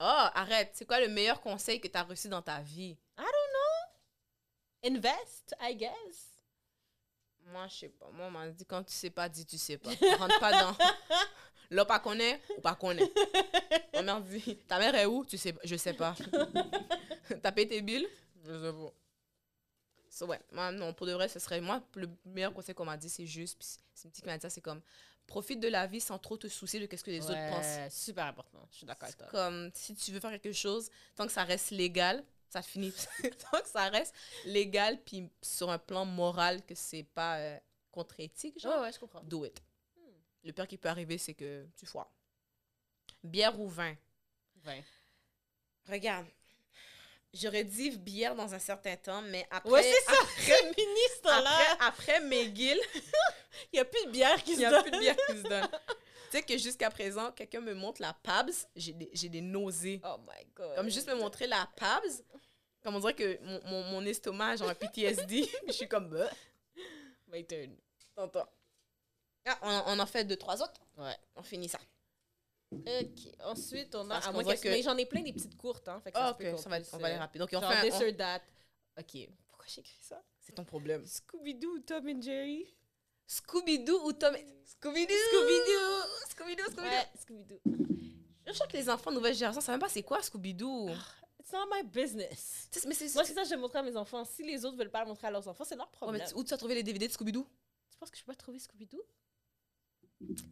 Oh, 0.00 0.28
arrête. 0.34 0.70
C'est 0.72 0.86
quoi 0.86 0.98
le 0.98 1.08
meilleur 1.08 1.42
conseil 1.42 1.78
que 1.78 1.88
tu 1.88 1.96
as 1.98 2.04
reçu 2.04 2.28
dans 2.28 2.40
ta 2.40 2.62
vie? 2.62 2.96
Invest, 4.82 5.54
I 5.60 5.74
guess. 5.74 6.39
Moi, 7.46 7.66
je 7.68 7.74
sais 7.74 7.88
pas. 7.88 8.08
Moi, 8.12 8.26
on 8.26 8.30
m'a 8.30 8.48
dit 8.48 8.64
quand 8.64 8.82
tu 8.84 8.92
sais 8.92 9.10
pas, 9.10 9.28
dis 9.28 9.44
tu 9.44 9.58
sais 9.58 9.78
pas. 9.78 9.90
Rentre 10.18 10.38
pas 10.38 10.52
dans. 10.52 10.76
Là, 11.70 11.84
pas 11.84 12.00
connaît 12.00 12.40
ou 12.56 12.60
pas 12.60 12.74
connaît. 12.74 13.10
Ma 13.94 14.02
mère 14.02 14.20
dit 14.22 14.56
Ta 14.66 14.78
mère 14.78 14.94
est 14.94 15.06
où? 15.06 15.24
Tu 15.24 15.38
sais 15.38 15.52
pas. 15.52 15.60
Je 15.64 15.76
sais 15.76 15.94
pas. 15.94 16.16
T'as 17.42 17.52
payé 17.52 17.68
tes 17.68 17.80
billes? 17.80 18.08
Je 18.44 18.52
sais 18.52 18.72
pas. 18.72 18.92
So, 20.08 20.26
ouais. 20.26 20.40
Moi, 20.50 20.72
non, 20.72 20.92
pour 20.92 21.06
de 21.06 21.12
vrai, 21.12 21.28
ce 21.28 21.38
serait. 21.38 21.60
Moi, 21.60 21.80
le 21.94 22.08
meilleur 22.24 22.52
conseil 22.52 22.74
qu'on 22.74 22.84
m'a 22.84 22.96
dit, 22.96 23.08
c'est 23.08 23.26
juste. 23.26 23.56
C'est 23.94 24.04
une 24.04 24.10
petite 24.10 24.24
qui 24.24 24.30
m'a 24.30 24.38
dit 24.38 24.46
c'est 24.48 24.60
comme. 24.60 24.80
Profite 25.26 25.60
de 25.60 25.68
la 25.68 25.86
vie 25.86 26.00
sans 26.00 26.18
trop 26.18 26.36
te 26.36 26.48
soucier 26.48 26.84
de 26.84 26.96
ce 26.96 27.04
que 27.04 27.10
les 27.12 27.24
autres 27.24 27.48
pensent. 27.50 27.92
Super 27.94 28.26
important. 28.26 28.66
Je 28.72 28.78
suis 28.78 28.86
d'accord 28.86 29.04
avec 29.04 29.16
toi. 29.16 29.28
Comme 29.28 29.70
si 29.74 29.94
tu 29.94 30.10
veux 30.10 30.18
faire 30.18 30.32
quelque 30.32 30.52
chose, 30.52 30.90
tant 31.14 31.24
que 31.24 31.30
ça 31.32 31.44
reste 31.44 31.70
légal, 31.70 32.24
ça 32.50 32.62
finit. 32.62 32.92
tant 33.50 33.60
que 33.60 33.68
ça 33.68 33.88
reste 33.88 34.14
légal, 34.44 35.00
puis 35.02 35.28
sur 35.42 35.70
un 35.70 35.78
plan 35.78 36.04
moral, 36.04 36.64
que 36.66 36.74
c'est 36.74 37.04
pas 37.04 37.38
euh, 37.38 37.58
contre-éthique, 37.92 38.58
genre, 38.60 38.76
Ouais, 38.78 38.86
ouais, 38.86 38.92
je 38.92 38.98
comprends. 38.98 39.20
do 39.22 39.44
it. 39.44 39.62
Hmm. 39.96 40.00
Le 40.44 40.52
pire 40.52 40.66
qui 40.68 40.76
peut 40.78 40.88
arriver, 40.88 41.18
c'est 41.18 41.34
que 41.34 41.66
tu 41.76 41.86
foires. 41.86 42.10
Bière 43.22 43.58
ou 43.60 43.68
vin? 43.68 43.94
Ouais. 44.66 44.84
Regarde, 45.88 46.26
j'aurais 47.32 47.64
dit 47.64 47.90
bière 47.96 48.34
dans 48.34 48.52
un 48.54 48.58
certain 48.58 48.96
temps, 48.96 49.22
mais 49.22 49.46
après... 49.50 49.70
Ouais, 49.70 49.82
c'est 49.82 50.04
ça. 50.04 50.12
Après, 50.20 50.52
ce 51.16 51.20
temps-là. 51.22 51.58
après, 51.80 52.14
après 52.16 52.20
McGill, 52.20 52.80
Il 53.72 53.76
n'y 53.76 53.80
a 53.80 53.84
plus 53.84 54.06
de 54.06 54.10
bière 54.10 54.42
qui 54.42 54.52
il 54.52 54.54
se 54.54 54.58
n'y 54.60 54.64
a 54.64 54.70
donne. 54.70 54.82
plus 54.82 54.90
de 54.92 54.98
bière 54.98 55.16
qui 55.28 55.36
se 55.36 55.42
donne. 55.42 55.68
Tu 56.30 56.36
sais 56.36 56.42
que 56.42 56.56
jusqu'à 56.58 56.90
présent, 56.90 57.32
quelqu'un 57.32 57.60
me 57.60 57.74
montre 57.74 58.00
la 58.02 58.12
Pabs, 58.12 58.50
j'ai 58.76 58.92
des, 58.92 59.10
j'ai 59.12 59.28
des 59.28 59.40
nausées. 59.40 60.00
Oh 60.04 60.16
my 60.18 60.46
god. 60.54 60.74
Comme 60.76 60.88
juste 60.90 61.08
me 61.08 61.14
montrer 61.14 61.46
la 61.46 61.68
Pabs, 61.76 62.22
comme 62.82 62.96
on 62.96 63.00
dirait 63.00 63.14
que 63.14 63.38
mon, 63.42 63.60
mon, 63.68 63.82
mon 63.90 64.06
estomac, 64.06 64.56
genre 64.56 64.70
un 64.70 64.74
PTSD, 64.74 65.48
je 65.66 65.72
suis 65.72 65.88
comme... 65.88 66.08
Bah, 66.08 66.30
My 67.28 67.46
turn. 67.46 67.76
t'entends. 68.16 68.48
Ah, 69.46 69.58
on, 69.86 69.92
on 69.94 69.98
en 70.00 70.06
fait 70.06 70.24
deux, 70.24 70.36
trois 70.36 70.60
autres? 70.62 70.80
Ouais. 70.96 71.16
On 71.36 71.42
finit 71.42 71.68
ça. 71.68 71.78
Ok. 72.72 73.34
Ensuite, 73.44 73.94
on 73.94 74.08
a. 74.10 74.16
À 74.16 74.30
voit 74.32 74.56
que... 74.56 74.68
Mais 74.68 74.82
j'en 74.82 74.96
ai 74.96 75.06
plein 75.06 75.22
des 75.22 75.32
petites 75.32 75.56
courtes, 75.56 75.88
hein. 75.88 76.00
Fait 76.02 76.12
que 76.12 76.18
Ah, 76.18 76.36
ça 76.38 76.56
ça 76.56 76.68
va, 76.68 76.78
on 76.92 76.98
va 76.98 77.06
aller 77.08 77.16
euh, 77.16 77.18
rapide. 77.20 77.40
Donc, 77.40 77.50
on 77.52 77.60
Genre 77.60 77.72
fait 77.72 77.88
this 77.90 77.94
un... 78.00 78.04
on- 78.04 78.08
or 78.10 78.16
that. 78.16 78.42
Ok. 78.98 79.28
Pourquoi 79.48 79.66
j'ai 79.68 79.80
écrit 79.80 79.98
ça? 80.02 80.22
C'est 80.40 80.52
ton 80.52 80.64
problème. 80.64 81.04
Scooby-Doo 81.04 81.80
Tom 81.86 82.08
and 82.08 82.22
Jerry? 82.22 82.66
Scooby-Doo 83.30 84.00
ou 84.06 84.12
Tom... 84.12 84.34
Scooby-Doo! 84.64 85.14
Scooby-Doo! 85.30 86.02
Scooby-Doo, 86.30 86.64
Scooby-Doo! 86.72 86.82
Ouais, 86.82 87.08
Scooby-Doo. 87.20 87.60
Je 88.46 88.52
crois 88.54 88.66
que 88.66 88.76
les 88.76 88.90
enfants 88.90 89.12
nouvelle 89.12 89.34
génération 89.34 89.60
savent 89.60 89.74
même 89.74 89.80
pas 89.80 89.88
c'est 89.88 90.02
quoi 90.02 90.18
Scooby-Doo? 90.20 90.90
It's 91.38 91.52
not 91.52 91.66
my 91.72 91.84
business. 91.84 92.68
Mais. 92.86 92.94
Moi, 93.14 93.24
c'est 93.24 93.34
ça 93.34 93.42
que 93.42 93.44
je 93.44 93.50
vais 93.50 93.56
montrer 93.56 93.78
à 93.78 93.82
mes 93.82 93.96
enfants. 93.96 94.24
Si 94.24 94.42
les 94.42 94.64
autres 94.64 94.76
veulent 94.76 94.90
pas 94.90 95.02
le 95.02 95.06
montrer 95.06 95.28
à 95.28 95.30
leurs 95.30 95.46
enfants, 95.46 95.62
c'est 95.64 95.76
leur 95.76 95.86
Ouais, 95.86 95.92
problème. 95.92 96.22
mais 96.26 96.34
où 96.34 96.42
tu 96.42 96.52
as 96.52 96.56
trouvé 96.56 96.74
les 96.74 96.82
DVD 96.82 97.06
de 97.06 97.12
Scooby-Doo? 97.12 97.46
Tu 97.90 97.98
penses 97.98 98.10
que 98.10 98.18
je 98.18 98.24
peux 98.24 98.32
pas 98.32 98.36
trouver 98.36 98.58
Scooby-Doo? 98.58 99.00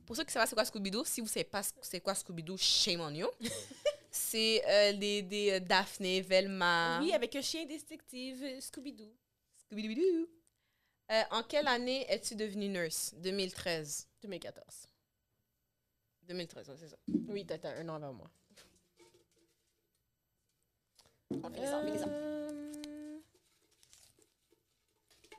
Pour 0.07 0.15
ceux 0.17 0.25
qui 0.25 0.33
savent 0.33 0.49
c'est 0.49 0.55
quoi 0.55 0.65
Scooby-Doo, 0.65 1.05
si 1.05 1.21
vous 1.21 1.27
savez 1.27 1.45
pas 1.45 1.63
c'est 1.83 2.01
quoi 2.01 2.15
Scooby-Doo, 2.15 2.57
shame 2.57 3.01
on 3.01 3.11
you. 3.13 3.27
c'est 4.11 4.63
euh, 4.67 4.93
des, 4.93 5.23
des 5.23 5.51
euh, 5.51 5.61
Daphné, 5.61 6.21
Velma... 6.21 7.01
Oui, 7.03 7.13
avec 7.13 7.35
un 7.35 7.43
chien 7.43 7.65
détective, 7.67 8.41
Scooby-Doo. 8.61 9.13
Scooby-Doo. 9.71 10.29
Euh, 11.11 11.23
en 11.31 11.43
quelle 11.43 11.69
année 11.69 12.07
es-tu 12.11 12.35
devenue 12.35 12.69
nurse? 12.69 13.15
2013. 13.17 14.07
2014. 14.23 14.89
2013, 16.25 16.69
ouais, 16.69 16.77
c'est 16.79 16.89
ça. 16.89 16.97
Oui, 17.29 17.47
t'as 17.47 17.71
un 17.71 17.89
an 17.89 17.95
avant 17.95 18.13
moi. 18.13 18.31
On 21.31 21.51
finit 21.51 21.67
ça, 21.67 21.79
on. 21.79 22.09
Euh, 22.09 22.49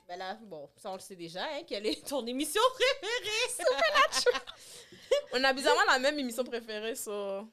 Ben 0.08 0.16
là, 0.16 0.34
bon, 0.42 0.68
ça 0.76 0.90
on 0.90 0.94
le 0.94 1.00
sait 1.00 1.14
déjà, 1.14 1.44
hein, 1.44 1.62
quelle 1.64 1.86
est 1.86 2.04
ton 2.04 2.26
émission 2.26 2.60
préférée? 2.74 3.64
On 5.32 5.44
a 5.44 5.52
bizarrement 5.52 5.84
la 5.86 6.00
même 6.00 6.18
émission 6.18 6.42
préférée, 6.42 6.96
ça. 6.96 7.46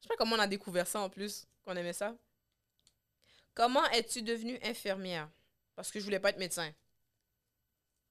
Je 0.00 0.02
sais 0.02 0.08
pas 0.08 0.16
comment 0.16 0.34
on 0.34 0.40
a 0.40 0.48
découvert 0.48 0.88
ça 0.88 1.00
en 1.00 1.08
plus, 1.08 1.46
qu'on 1.64 1.76
aimait 1.76 1.92
ça. 1.92 2.16
Comment 3.54 3.84
es-tu 3.90 4.22
devenue 4.22 4.58
infirmière? 4.64 5.30
Parce 5.76 5.92
que 5.92 6.00
je 6.00 6.04
voulais 6.04 6.18
pas 6.18 6.30
être 6.30 6.38
médecin. 6.38 6.72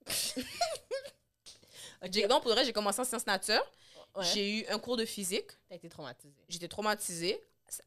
J'ai- 2.12 2.28
Non, 2.28 2.40
pour 2.42 2.50
le 2.50 2.56
reste, 2.56 2.68
j'ai 2.68 2.74
commencé 2.74 3.00
en 3.00 3.06
sciences 3.06 3.26
nature. 3.26 3.64
Ouais. 4.16 4.26
J'ai 4.34 4.60
eu 4.60 4.66
un 4.68 4.78
cours 4.78 4.98
de 4.98 5.06
physique. 5.06 5.48
T'as 5.70 5.76
été 5.76 5.90
traumatisée. 5.90 6.34
J'étais 6.50 6.68
traumatisée. 6.68 7.42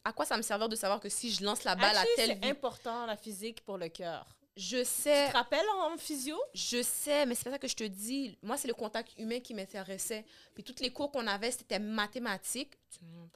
À 0.05 0.13
quoi 0.13 0.25
ça 0.25 0.37
me 0.37 0.43
servait 0.43 0.69
de 0.69 0.75
savoir 0.75 0.99
que 0.99 1.09
si 1.09 1.31
je 1.31 1.45
lance 1.45 1.63
la 1.63 1.77
balle 1.77 1.97
Actually, 1.97 2.13
à 2.13 2.17
telle 2.35 2.39
c'est 2.43 2.51
important, 2.51 3.07
la 3.07 3.17
physique, 3.17 3.61
pour 3.65 3.79
le 3.79 3.89
cœur? 3.89 4.27
Je 4.57 4.79
Tu 4.79 4.85
sais, 4.87 5.29
te 5.29 5.33
rappelles 5.35 5.69
en 5.85 5.97
physio? 5.99 6.37
je 6.55 6.83
sais, 6.83 7.27
mais 7.27 7.35
c'est 7.35 7.45
pas 7.45 7.51
ça 7.53 7.59
que 7.59 7.69
je 7.69 7.77
te 7.77 7.85
dis. 7.85 8.37
Moi, 8.43 8.57
c'est 8.57 8.67
le 8.69 8.75
contact 8.75 9.13
humain 9.19 9.39
qui 9.39 9.53
m'intéressait. 9.53 10.25
Puis 10.55 10.65
toutes 10.65 10.81
les 10.81 10.91
cours 10.91 11.13
qu'on 11.13 11.27
avait, 11.27 11.51
c'était 11.51 11.79
mathématiques. 11.79 12.73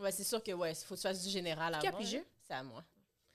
Ouais, 0.00 0.10
c'est 0.12 0.24
sûr 0.24 0.42
que, 0.42 0.50
ouais, 0.52 0.72
il 0.72 0.76
faut 0.76 0.94
que 0.94 1.00
tu 1.00 1.06
fasses 1.06 1.22
du 1.22 1.28
général 1.30 1.78
Qui 1.78 1.86
a 1.86 1.90
avant. 1.90 1.98
pigé? 1.98 2.18
là. 2.18 2.24
C'est 2.48 2.54
à 2.54 2.62
moi. 2.62 2.82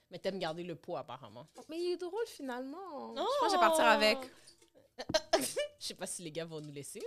Mais 0.09 0.17
t'aimes 0.19 0.39
garder 0.39 0.63
le 0.63 0.75
poids, 0.75 0.99
apparemment. 1.01 1.47
Mais 1.69 1.79
il 1.79 1.91
est 1.93 1.97
drôle, 1.97 2.25
finalement. 2.25 3.13
Non! 3.13 3.27
Je 3.35 3.39
pense 3.39 3.41
que 3.41 3.47
je 3.49 3.53
vais 3.53 3.59
partir 3.59 3.85
avec. 3.85 4.17
Je 5.79 5.87
sais 5.87 5.93
pas 5.93 6.07
si 6.07 6.23
les 6.23 6.31
gars 6.31 6.45
vont 6.45 6.61
nous 6.61 6.71
laisser. 6.71 7.03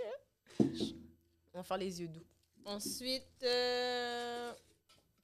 hein. 0.59 0.65
On 1.53 1.57
va 1.57 1.63
faire 1.63 1.77
les 1.77 2.01
yeux 2.01 2.07
doux. 2.07 2.25
Ensuite, 2.65 3.43
euh... 3.43 4.53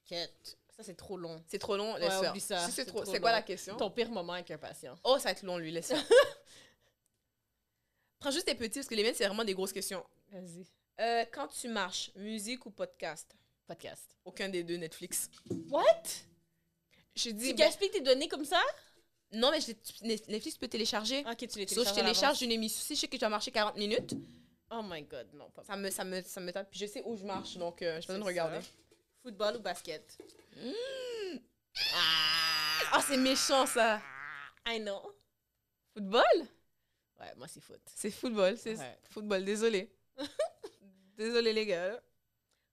quête. 0.06 0.58
Ça, 0.76 0.84
c'est 0.84 0.96
trop 0.96 1.18
long. 1.18 1.42
C'est 1.48 1.60
trop 1.60 1.78
long, 1.78 1.94
Ouais, 1.94 2.00
laisse 2.02 2.30
oublie 2.30 2.40
ça, 2.42 2.66
Si 2.66 2.72
c'est 2.74 2.86
trop... 2.86 3.04
trop 3.04 3.14
C'est 3.14 3.20
quoi 3.22 3.32
la 3.32 3.42
question? 3.42 3.78
Ton 3.78 3.90
pire 3.90 4.10
moment 4.10 4.34
avec 4.34 4.52
un 4.52 4.58
patient. 4.58 4.96
Oh, 5.04 5.18
ça 5.18 5.26
va 5.26 5.32
être 5.32 5.44
long, 5.44 5.58
lui, 5.58 5.72
laisse. 5.72 5.94
Prends 8.20 8.32
juste 8.32 8.46
tes 8.46 8.56
petits, 8.56 8.80
parce 8.80 8.88
que 8.88 8.96
les 8.96 9.04
miennes, 9.04 9.16
c'est 9.16 9.28
vraiment 9.28 9.44
des 9.46 9.54
grosses 9.54 9.72
questions. 9.74 10.04
Vas-y. 10.32 10.66
Euh, 11.00 11.26
quand 11.32 11.48
tu 11.48 11.68
marches, 11.68 12.12
musique 12.16 12.66
ou 12.66 12.72
podcast? 12.72 13.36
Podcast. 13.68 14.18
Aucun 14.26 14.50
des 14.50 14.64
deux, 14.64 14.78
Netflix. 14.78 15.30
What? 15.70 15.84
Je 17.16 17.24
Tu 17.30 17.34
dis... 17.34 17.54
ben, 17.54 17.68
gaspilles 17.68 17.92
tes 17.92 18.02
données 18.02 18.28
comme 18.28 18.46
ça? 18.46 18.62
Non, 19.36 19.52
mais 19.52 19.60
je 19.62 19.72
Netflix, 20.06 20.54
tu 20.54 20.60
peux 20.60 20.68
télécharger. 20.68 21.24
Ok, 21.30 21.48
tu 21.48 21.60
les 21.60 21.68
Sauf 21.68 21.84
que 21.84 21.90
je 21.90 21.96
télécharges 21.96 21.96
télécharge 21.96 22.42
une 22.42 22.52
émission. 22.52 22.82
Si 22.84 22.96
je 22.96 23.02
sais 23.02 23.08
que 23.08 23.16
je 23.16 23.20
dois 23.20 23.30
marcher 23.30 23.52
40 23.52 23.78
minutes, 23.78 24.16
Oh 24.72 24.82
my 24.84 25.04
god, 25.04 25.28
non, 25.34 25.50
pas 25.52 25.64
ça 25.64 25.78
me, 25.78 25.90
ça 25.92 26.04
me, 26.04 26.22
ça 26.24 26.42
me 26.42 26.52
tape. 26.52 26.70
Puis 26.72 26.80
je 26.80 26.86
sais 26.88 27.04
où 27.06 27.16
je 27.16 27.24
marche, 27.24 27.56
donc 27.58 27.82
euh, 27.82 27.94
pas 27.94 28.00
besoin 28.08 28.20
de 28.20 28.24
regarder. 28.24 28.62
ça. 28.62 28.68
Football 29.22 29.58
ou 29.58 29.60
basket? 29.60 30.18
Ah, 32.92 33.02
c'est 33.06 33.18
méchant, 33.18 33.66
ça. 33.66 34.02
I 34.68 34.80
know. 34.80 35.16
Football? 35.94 36.24
Ouais, 37.20 37.34
moi, 37.38 37.48
c'est 37.48 37.62
foot. 37.62 37.80
C'est 37.94 38.12
football, 38.12 38.58
c'est 38.58 38.78
Ouais. 38.78 39.00
football, 39.10 39.46
désolé. 39.46 39.92
désolé, 41.18 41.54
les 41.54 41.66
gars. 41.66 42.02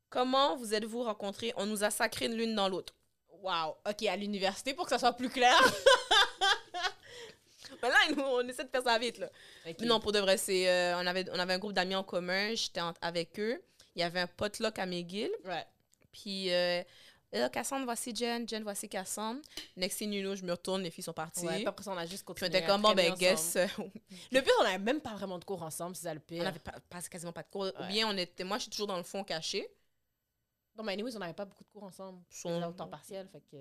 Comment 0.09 0.57
vous 0.57 0.75
êtes-vous 0.75 1.03
rencontrés? 1.05 1.53
On 1.57 1.67
nous 1.67 1.85
a 1.85 1.91
sacrés 1.91 2.29
l'une 2.29 2.55
dans 2.55 2.69
l'autre. 2.69 2.95
Wow. 3.29 3.77
Ok, 3.89 4.03
à 4.05 4.17
l'université 4.17 4.75
pour 4.75 4.85
que 4.85 4.91
ça 4.91 4.99
soit 4.99 5.13
plus 5.15 5.31
clair. 5.31 5.59
Mais 7.83 7.89
là, 7.89 7.97
nous, 8.17 8.23
on 8.23 8.47
essaie 8.49 8.65
de 8.65 8.69
faire 8.71 8.83
ça 8.83 8.99
vite, 8.99 9.19
là. 9.19 9.31
Mais 9.65 9.75
non, 9.81 9.99
pour 10.01 10.13
de 10.13 10.19
vrai, 10.21 10.37
c'est, 10.37 10.69
euh, 10.69 10.97
on, 10.99 11.07
avait, 11.07 11.29
on 11.31 11.39
avait 11.39 11.55
un 11.55 11.59
groupe 11.59 11.73
d'amis 11.73 11.95
en 11.97 12.05
commun. 12.05 12.55
J'étais 12.55 12.81
avec 13.01 13.39
eux. 13.41 13.61
Il 13.95 14.01
y 14.01 14.03
avait 14.03 14.21
un 14.21 14.27
potluck 14.27 14.79
à 14.79 14.87
McGill. 14.87 15.31
Ouais. 15.45 15.67
Puis, 16.13 16.53
euh, 16.53 16.83
là, 17.33 17.49
Cassandre, 17.51 17.85
voici 17.85 18.15
Jen. 18.15 18.49
Jen, 18.49 18.63
voici 18.63 18.89
Cassandre. 18.89 19.41
Next 19.77 19.99
thing 19.99 20.13
you 20.13 20.23
know, 20.23 20.35
je 20.37 20.45
me 20.45 20.53
retourne, 20.53 20.83
les 20.83 20.91
filles 20.91 21.05
sont 21.05 21.13
parties. 21.13 21.45
Ouais, 21.47 21.57
puis 21.57 21.67
après 21.67 21.83
ça, 21.85 21.91
on 21.93 21.97
a 21.99 22.07
juste 22.07 22.25
Puis 22.25 22.35
continué. 22.35 22.51
on 22.51 22.59
était 22.59 22.67
comme, 22.67 22.83
bon, 22.83 22.95
ben, 22.95 23.15
guess. 23.15 23.57
Le 24.31 24.41
pire, 24.41 24.53
on 24.61 24.65
n'avait 24.65 24.79
même 24.79 25.01
pas 25.01 25.15
vraiment 25.15 25.39
de 25.39 25.45
cours 25.45 25.63
ensemble, 25.63 25.97
c'est 25.97 26.05
ça 26.05 26.15
le 26.15 26.21
on 26.21 26.29
pire. 26.29 26.45
n'avait 26.45 26.59
pas, 26.59 26.75
pas- 26.89 27.03
quasiment 27.03 27.33
pas 27.33 27.43
de 27.43 27.49
cours. 27.49 27.67
Ou 27.81 27.85
bien, 27.89 28.07
on 28.09 28.17
était, 28.17 28.45
moi, 28.45 28.59
je 28.59 28.63
suis 28.63 28.71
toujours 28.71 28.87
dans 28.87 28.97
le 28.97 29.03
fond 29.03 29.25
caché. 29.25 29.69
Non, 30.77 30.85
mais 30.85 30.93
anyways, 30.93 31.17
on 31.17 31.19
n'avait 31.19 31.35
pas 31.35 31.45
beaucoup 31.45 31.65
de 31.65 31.69
cours 31.71 31.83
ensemble. 31.85 32.23
Son- 32.31 32.49
On 32.51 32.69
au 32.69 32.73
temps 32.73 32.87
partiel, 32.89 33.29
fait 33.29 33.43
que 33.51 33.57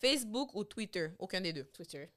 Facebook 0.00 0.54
ou 0.54 0.64
Twitter, 0.64 1.08
aucun 1.18 1.40
des 1.40 1.52
deux. 1.52 1.64
Twitter. 1.64 2.08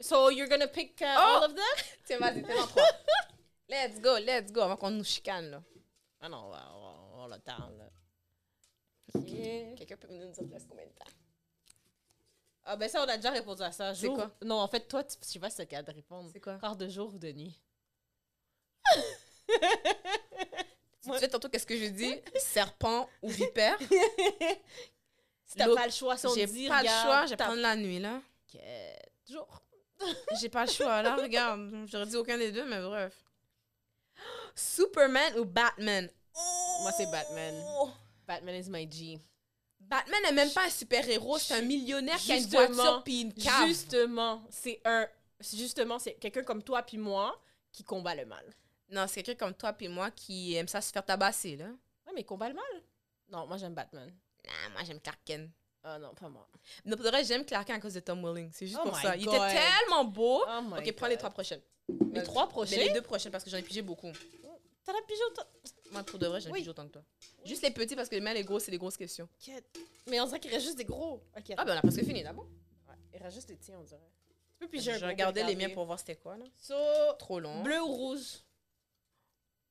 So, 0.00 0.28
you're 0.30 0.48
gonna 0.48 0.68
pick 0.68 1.00
uh, 1.00 1.14
Oh! 1.16 1.36
all 1.38 1.44
of 1.44 1.54
them? 1.54 1.64
Tiens, 2.06 2.18
vas-y, 2.18 2.42
fais 2.44 2.58
en 2.58 2.66
trois. 2.66 2.82
let's 3.68 4.00
go, 4.00 4.18
let's 4.18 4.52
go, 4.52 4.60
avant 4.62 4.76
qu'on 4.76 4.90
nous 4.90 5.04
chicane, 5.04 5.50
là. 5.50 5.62
Ah 6.20 6.28
non, 6.28 6.44
on 6.46 6.50
va, 6.50 6.72
on 7.14 7.26
le 7.28 7.38
temps, 7.38 7.70
là. 7.78 7.90
Ok. 9.14 9.76
Quelqu'un 9.76 9.96
peut 9.96 10.08
nous 10.10 10.30
dire 10.30 10.48
presque 10.50 10.68
combien 10.68 10.84
de 10.84 10.90
temps? 10.90 11.10
Ah 12.64 12.76
ben 12.76 12.88
ça, 12.88 13.02
on 13.04 13.08
a 13.08 13.16
déjà 13.16 13.30
répondu 13.30 13.62
à 13.62 13.70
ça. 13.72 13.94
C'est 13.94 14.08
quoi? 14.08 14.30
Non, 14.42 14.56
en 14.56 14.68
fait, 14.68 14.80
toi, 14.88 15.04
tu, 15.04 15.16
je 15.22 15.26
sais 15.26 15.38
pas 15.38 15.48
si 15.48 15.56
c'est 15.56 15.66
cas 15.66 15.82
de 15.82 15.92
répondre. 15.92 16.28
C'est 16.32 16.40
quoi? 16.40 16.58
Quart 16.58 16.76
de 16.76 16.88
jour 16.88 17.14
ou 17.14 17.18
de 17.18 17.32
nuit? 17.32 17.58
Tu 21.02 21.18
sais 21.20 21.28
tantôt 21.28 21.48
qu'est-ce 21.48 21.66
que 21.66 21.76
je 21.76 21.86
dis? 21.86 22.20
Serpent 22.36 23.08
ou 23.22 23.28
vipère? 23.30 23.78
Si 25.44 25.56
t'as 25.56 25.72
pas 25.72 25.86
le 25.86 25.92
choix, 25.92 26.16
si 26.16 26.26
on 26.26 26.34
J'ai 26.34 26.46
dit, 26.46 26.66
pas 26.66 26.82
le 26.82 26.88
choix, 26.88 27.26
je 27.26 27.30
vais 27.30 27.36
prendre 27.36 27.60
la 27.62 27.76
nuit, 27.76 28.00
là. 28.00 28.20
Ok, 28.52 28.60
Jour. 29.30 29.62
J'ai 30.40 30.48
pas 30.48 30.64
le 30.66 30.70
choix, 30.70 31.02
là, 31.02 31.16
regarde. 31.16 31.86
J'aurais 31.86 32.06
dit 32.06 32.16
aucun 32.16 32.38
des 32.38 32.52
deux, 32.52 32.64
mais 32.66 32.80
bref. 32.80 33.14
Superman 34.54 35.38
ou 35.38 35.44
Batman? 35.44 36.10
Moi, 36.82 36.92
c'est 36.92 37.10
Batman. 37.10 37.54
Batman 38.26 38.54
is 38.54 38.68
my 38.68 38.90
G. 38.90 39.20
Batman 39.80 40.20
n'est 40.24 40.32
même 40.32 40.50
pas 40.50 40.66
un 40.66 40.70
super-héros, 40.70 41.38
c'est 41.38 41.54
un 41.54 41.62
millionnaire 41.62 42.18
qui 42.18 42.32
a 42.32 42.36
une 42.36 42.46
voiture 42.46 43.02
puis 43.04 43.20
une 43.20 43.32
cave. 43.32 43.68
Justement, 43.68 44.42
c'est 44.50 44.80
un... 44.84 45.06
Justement, 45.40 45.98
c'est 45.98 46.14
quelqu'un 46.14 46.42
comme 46.42 46.62
toi 46.62 46.82
puis 46.82 46.98
moi 46.98 47.40
qui 47.70 47.84
combat 47.84 48.14
le 48.14 48.26
mal. 48.26 48.44
Non, 48.90 49.06
c'est 49.06 49.22
quelqu'un 49.22 49.46
comme 49.46 49.54
toi 49.54 49.72
puis 49.72 49.88
moi 49.88 50.10
qui 50.10 50.54
aime 50.54 50.66
ça 50.68 50.80
se 50.80 50.90
faire 50.90 51.04
tabasser, 51.04 51.56
là. 51.56 51.66
Ouais, 52.06 52.12
mais 52.14 52.24
combat 52.24 52.48
le 52.48 52.54
mal. 52.54 52.82
Non, 53.28 53.46
moi, 53.46 53.58
j'aime 53.58 53.74
Batman. 53.74 54.12
Nah, 54.44 54.70
moi, 54.72 54.82
j'aime 54.84 55.00
Clark 55.00 55.20
Kent. 55.24 55.50
Ah 55.88 55.98
non, 56.00 56.12
pas 56.14 56.28
moi. 56.28 56.48
Non, 56.84 56.96
pour 56.96 57.04
de 57.04 57.10
vrai, 57.10 57.22
j'aime 57.22 57.44
Clark 57.44 57.70
à 57.70 57.78
cause 57.78 57.94
de 57.94 58.00
Tom 58.00 58.20
Welling. 58.24 58.50
C'est 58.52 58.66
juste 58.66 58.78
Oh 58.82 58.88
pour 58.88 58.96
my 58.96 59.02
ça. 59.02 59.16
Il 59.16 59.24
God. 59.26 59.34
était 59.36 59.54
tellement 59.54 60.04
beau. 60.04 60.42
Oh 60.44 60.60
my 60.62 60.78
ok, 60.80 60.92
prends 60.96 61.06
les 61.06 61.14
God. 61.14 61.18
trois 61.20 61.30
prochaines. 61.30 61.60
Les 62.12 62.22
trois 62.24 62.46
Mais 62.46 62.50
prochains? 62.52 62.76
les 62.76 62.90
deux 62.90 63.02
prochaines 63.02 63.30
parce 63.30 63.44
que 63.44 63.50
j'en 63.50 63.58
ai 63.58 63.62
pigé 63.62 63.82
beaucoup. 63.82 64.10
T'as 64.84 64.92
la 64.92 65.02
pige 65.02 65.18
autant... 65.30 65.42
Moi, 65.92 66.02
pour 66.02 66.18
de 66.18 66.26
vrai, 66.26 66.40
j'en 66.40 66.48
ai 66.48 66.52
Oui. 66.54 66.58
pigé 66.60 66.70
autant 66.70 66.86
que 66.88 66.92
toi. 66.92 67.02
Juste 67.44 67.62
les 67.62 67.70
petits 67.70 67.94
parce 67.94 68.08
que 68.08 68.16
les 68.16 68.34
les 68.34 68.42
gros, 68.44 68.58
c'est 68.58 68.70
les 68.72 68.78
grosses 68.78 68.96
questions. 68.96 69.28
Quête. 69.38 69.78
Mais 70.08 70.20
on 70.20 70.26
dirait 70.26 70.40
qu'il 70.40 70.50
reste 70.50 70.64
juste 70.64 70.76
des 70.78 70.84
gros. 70.84 71.22
Ok, 71.36 71.52
Ah, 71.56 71.64
ben 71.64 71.74
on 71.74 71.78
a 71.78 71.82
presque 71.82 72.00
fini. 72.04 72.24
Ouais, 72.24 72.32
il 73.14 73.22
reste 73.22 73.36
juste 73.36 73.48
les 73.50 73.56
tiens, 73.56 73.76
on 73.78 73.84
dirait. 73.84 74.00
Tu 74.52 74.58
peux 74.58 74.68
piger 74.68 74.90
un 74.90 74.94
Je 74.94 75.00
gros 75.00 75.08
regardais 75.10 75.40
les 75.42 75.46
regarder. 75.46 75.66
miens 75.68 75.74
pour 75.74 75.84
voir 75.86 75.98
c'était 76.00 76.16
quoi, 76.16 76.36
là. 76.36 76.44
So, 76.56 76.74
Trop 77.18 77.38
long. 77.38 77.62
bleu 77.62 77.80
ou 77.80 77.86
rouge? 77.92 78.40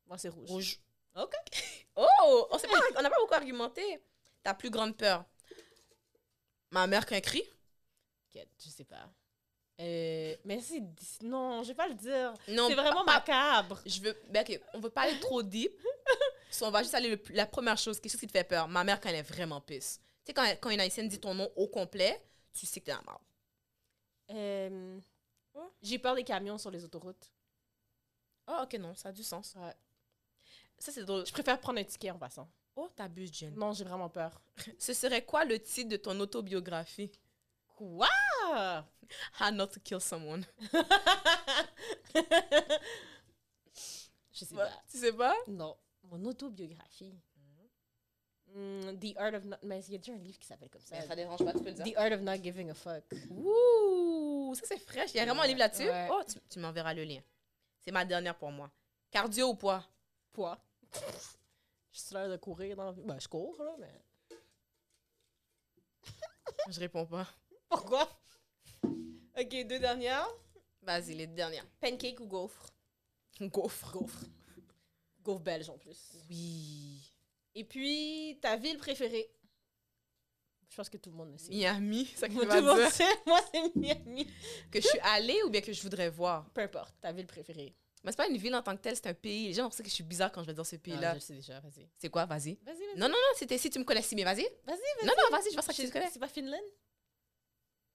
Moi, 0.07 0.17
c'est 0.17 0.29
rouge. 0.29 0.49
Rouge. 0.49 0.79
Ok. 1.15 1.33
Oh! 1.97 2.47
On 2.51 2.57
s'est 2.57 2.67
pas- 2.67 2.77
on 2.97 3.01
n'a 3.01 3.09
pas 3.09 3.15
beaucoup 3.21 3.33
argumenté. 3.33 4.01
Ta 4.43 4.53
plus 4.53 4.69
grande 4.69 4.97
peur. 4.97 5.23
Ma 6.75 6.87
mère 6.87 7.05
qu'un 7.05 7.21
cri. 7.21 7.41
Quête, 8.31 8.49
je 8.61 8.69
sais 8.69 8.83
pas. 8.83 9.09
Euh, 9.79 10.35
mais 10.43 10.59
c'est... 10.59 10.81
Non, 11.21 11.63
je 11.63 11.69
vais 11.69 11.73
pas 11.73 11.87
le 11.87 11.93
dire. 11.95 12.33
Non, 12.49 12.67
C'est 12.67 12.75
vraiment 12.75 13.05
pas- 13.05 13.13
macabre. 13.13 13.81
Je 13.85 14.01
veux. 14.01 14.13
Ben, 14.29 14.45
ok, 14.45 14.59
on 14.73 14.79
veut 14.81 14.89
pas 14.89 15.03
aller 15.03 15.19
trop 15.21 15.41
deep. 15.41 15.71
So, 16.51 16.65
on 16.65 16.71
va 16.71 16.83
juste 16.83 16.93
aller 16.95 17.09
le, 17.09 17.21
la 17.31 17.45
première 17.47 17.77
chose, 17.77 17.99
quelque 17.99 18.11
chose 18.11 18.19
qui 18.21 18.27
te 18.27 18.31
fait 18.31 18.43
peur. 18.45 18.67
Ma 18.67 18.83
mère, 18.83 18.99
quand 19.01 19.09
elle 19.09 19.15
est 19.15 19.21
vraiment 19.23 19.59
pisse. 19.61 19.99
Tu 20.23 20.27
sais, 20.27 20.33
quand, 20.33 20.45
quand 20.61 20.69
une 20.69 20.79
haïtienne 20.79 21.07
dit 21.09 21.19
ton 21.19 21.33
nom 21.33 21.49
au 21.55 21.67
complet, 21.67 22.21
tu 22.53 22.65
sais 22.65 22.79
que 22.81 22.85
t'es 22.85 22.91
dans 22.93 22.99
la 22.99 23.03
merde. 23.03 23.21
Euh, 24.31 24.99
Oh. 25.57 25.71
J'ai 25.81 25.97
peur 25.99 26.15
des 26.15 26.23
camions 26.25 26.57
sur 26.57 26.69
les 26.71 26.83
autoroutes. 26.83 27.31
Oh, 28.47 28.59
ok, 28.63 28.73
non, 28.73 28.93
ça 28.93 29.09
a 29.09 29.11
du 29.13 29.23
sens. 29.23 29.53
Ouais. 29.57 29.73
Ça, 30.77 30.91
c'est 30.91 31.03
drôle. 31.05 31.25
Je 31.25 31.31
préfère 31.31 31.57
prendre 31.61 31.79
un 31.79 31.83
ticket 31.85 32.11
en 32.11 32.17
passant. 32.19 32.49
Oh, 32.75 32.89
t'abuses, 32.95 33.33
Jen. 33.33 33.53
Non, 33.55 33.71
j'ai 33.73 33.85
vraiment 33.85 34.09
peur. 34.09 34.41
Ce 34.79 34.93
serait 34.93 35.23
quoi 35.23 35.45
le 35.45 35.59
titre 35.59 35.89
de 35.89 35.97
ton 35.97 36.19
autobiographie? 36.19 37.11
Quoi? 37.75 38.09
How 39.39 39.51
not 39.51 39.67
to 39.67 39.79
kill 39.79 40.01
someone. 40.01 40.45
je 44.31 44.45
sais 44.45 44.53
Ouais, 44.53 44.63
pas. 44.63 44.71
Tu 44.89 44.97
sais 44.97 45.13
pas? 45.13 45.35
Non. 45.47 45.75
Mon 46.03 46.25
autobiographie. 46.25 47.13
Hmm, 48.53 48.97
The 48.99 49.17
Art 49.17 49.33
of 49.35 49.43
Not... 49.45 49.57
Mais 49.63 49.83
il 49.85 49.93
y 49.93 49.95
a 49.95 49.97
déjà 49.97 50.13
un 50.13 50.17
livre 50.17 50.39
qui 50.39 50.47
s'appelle 50.47 50.69
comme 50.69 50.81
ça. 50.81 51.01
Ça 51.01 51.15
dérange 51.15 51.43
pas, 51.43 51.51
tu 51.51 51.59
peux 51.59 51.65
le 51.65 51.73
dire. 51.73 51.85
The 51.85 51.97
Art 51.97 52.11
of 52.13 52.21
Not 52.21 52.41
Giving 52.41 52.69
a 52.69 52.73
Fuck. 52.73 53.03
Ouh, 53.31 54.53
ça 54.55 54.65
c'est 54.65 54.77
fraîche. 54.79 55.11
Il 55.13 55.17
y 55.17 55.19
a 55.19 55.25
vraiment 55.25 55.41
un 55.41 55.47
livre 55.47 55.59
là-dessus? 55.59 55.89
Ouais. 55.89 56.07
Oh, 56.11 56.21
tu, 56.27 56.39
tu 56.49 56.59
m'enverras 56.59 56.93
le 56.93 57.03
lien. 57.03 57.21
C'est 57.81 57.91
ma 57.91 58.05
dernière 58.05 58.35
pour 58.37 58.51
moi. 58.51 58.71
Cardio 59.11 59.49
ou 59.49 59.55
poids? 59.55 59.83
Poids. 60.31 60.57
J'ai 61.95 62.15
l'air 62.15 62.29
de 62.29 62.35
courir 62.35 62.75
dans 62.75 62.85
la 62.85 62.91
vie. 62.91 63.03
Ben, 63.05 63.17
je 63.19 63.27
cours, 63.27 63.61
là, 63.63 63.75
mais... 63.79 64.03
Je 66.69 66.79
réponds 66.79 67.05
pas. 67.05 67.27
Pourquoi? 67.69 68.09
Ok, 68.83 69.49
deux 69.67 69.79
dernières. 69.79 70.27
Vas-y, 70.81 71.15
les 71.15 71.27
dernières. 71.27 71.65
Pancake 71.79 72.19
ou 72.19 72.27
gaufre? 72.27 72.73
Gaufre. 73.39 73.91
Gaufre. 73.93 74.25
Gaufre 75.23 75.41
belge, 75.41 75.69
en 75.69 75.77
plus. 75.77 76.17
Oui. 76.29 77.01
Et 77.53 77.63
puis, 77.63 78.37
ta 78.41 78.57
ville 78.57 78.77
préférée? 78.77 79.31
Je 80.69 80.75
pense 80.75 80.89
que 80.89 80.97
tout 80.97 81.09
le 81.11 81.15
monde 81.15 81.31
le 81.31 81.37
sait. 81.37 81.51
Miami, 81.51 82.07
c'est 82.07 82.17
ça 82.17 82.27
que 82.27 82.33
Tout 82.33 82.41
tu 82.41 82.47
le 82.47 82.61
monde 82.61 82.89
sait. 82.89 83.23
Moi, 83.25 83.39
c'est 83.51 83.75
Miami. 83.75 84.27
Que 84.69 84.81
je 84.81 84.87
suis 84.87 84.99
allée 84.99 85.41
ou 85.43 85.49
bien 85.49 85.61
que 85.61 85.71
je 85.71 85.81
voudrais 85.81 86.09
voir? 86.09 86.49
Peu 86.51 86.61
importe, 86.61 86.93
ta 86.99 87.13
ville 87.13 87.27
préférée. 87.27 87.73
Mais 88.05 88.11
c'est 88.11 88.17
pas 88.17 88.27
une 88.27 88.37
ville 88.37 88.53
en 88.55 88.61
tant 88.61 88.75
que 88.77 88.81
telle, 88.81 88.95
c'est 88.95 89.07
un 89.07 89.13
pays. 89.15 89.47
Les 89.47 89.53
gens 89.53 89.63
pensent 89.63 89.77
que 89.77 89.83
je 89.89 89.89
suis 89.93 90.03
bizarre 90.03 90.31
quand 90.31 90.41
je 90.43 90.47
vais 90.47 90.53
dans 90.53 90.63
ce 90.63 90.75
Ah, 90.75 90.79
pays-là. 90.79 91.09
je 91.09 91.15
le 91.15 91.19
sais 91.19 91.33
déjà, 91.33 91.59
vas-y. 91.59 91.89
C'est 91.97 92.09
quoi? 92.09 92.25
Vas-y. 92.25 92.53
Vas-y, 92.63 92.75
vas-y. 92.77 92.97
Non, 92.99 93.07
non, 93.07 93.15
non, 93.15 93.33
c'était 93.35 93.57
si 93.57 93.69
tu 93.69 93.79
me 93.79 93.83
connais 93.83 94.01
si 94.03 94.13
bien. 94.15 94.25
Vas-y. 94.25 94.43
Vas-y, 94.43 94.67
vas-y. 94.67 95.05
Non, 95.07 95.13
non, 95.17 95.37
vas-y, 95.37 95.51
je 95.51 95.59
ça 95.59 95.71
que 95.71 95.75
tu 95.75 95.81
Je- 95.81 95.87
te 95.87 95.93
connais. 95.93 96.09
C'est 96.11 96.19
pas 96.19 96.27
Finlande? 96.27 96.61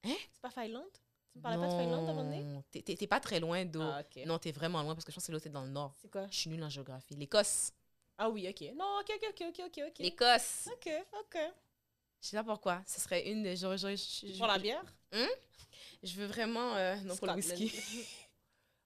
Hein? 0.05 0.17
C'est 0.33 0.41
pas 0.43 0.51
Finlande? 0.51 0.91
Tu 1.33 1.39
me 1.39 1.43
parlais 1.43 1.59
pas 1.59 1.67
de 1.69 1.73
Finlande 1.81 2.09
à 2.09 2.11
un 2.11 2.15
moment 2.15 2.25
donné? 2.25 2.43
Non, 2.43 2.63
t'es- 2.73 2.83
t'es 2.83 2.97
t'es 2.97 3.07
pas 3.07 3.21
très 3.21 3.39
loin 3.39 3.65
d'eau. 3.65 3.83
Ah, 3.83 4.01
ok. 4.01 4.25
Non, 4.27 4.39
t'es 4.41 4.51
vraiment 4.51 4.83
loin 4.83 4.95
parce 4.95 5.05
que 5.05 5.13
je 5.13 5.15
pense 5.15 5.27
que 5.27 5.33
l'autre 5.33 5.47
est 5.47 5.51
dans 5.51 5.63
le 5.63 5.71
nord. 5.71 5.95
C'est 6.03 6.11
quoi? 6.11 6.27
Je 6.29 6.37
suis 6.37 6.51
nulle 6.51 6.65
en 6.65 6.69
géographie. 6.69 7.15
L'Écosse. 7.15 7.71
Ah 8.19 8.29
oui, 8.29 8.49
ok. 8.49 8.73
Non, 8.75 8.99
ok, 9.01 9.13
ok, 9.15 9.29
ok, 9.31 9.47
ok, 9.49 9.61
ok. 9.69 9.83
ok. 9.91 9.99
L'Écosse. 10.01 10.69
Ok, 10.73 10.91
ok. 11.21 11.39
Je 12.21 12.27
sais 12.29 12.37
pas 12.37 12.43
pourquoi. 12.45 12.83
Ce 12.87 13.01
serait 13.01 13.31
une 13.31 13.45
des. 13.45 13.57
J'aurais, 13.57 13.79
j'aurais- 13.79 13.97
je, 13.97 14.37
Pour 14.37 14.49
la 14.49 14.59
bière? 14.59 14.85
je 16.03 16.15
veux 16.17 16.27
vraiment. 16.27 16.75
euh, 16.75 16.97
non, 16.97 17.17
pour 17.17 17.29
le 17.29 17.41
Scotland. 17.41 17.61
whisky. 17.61 18.07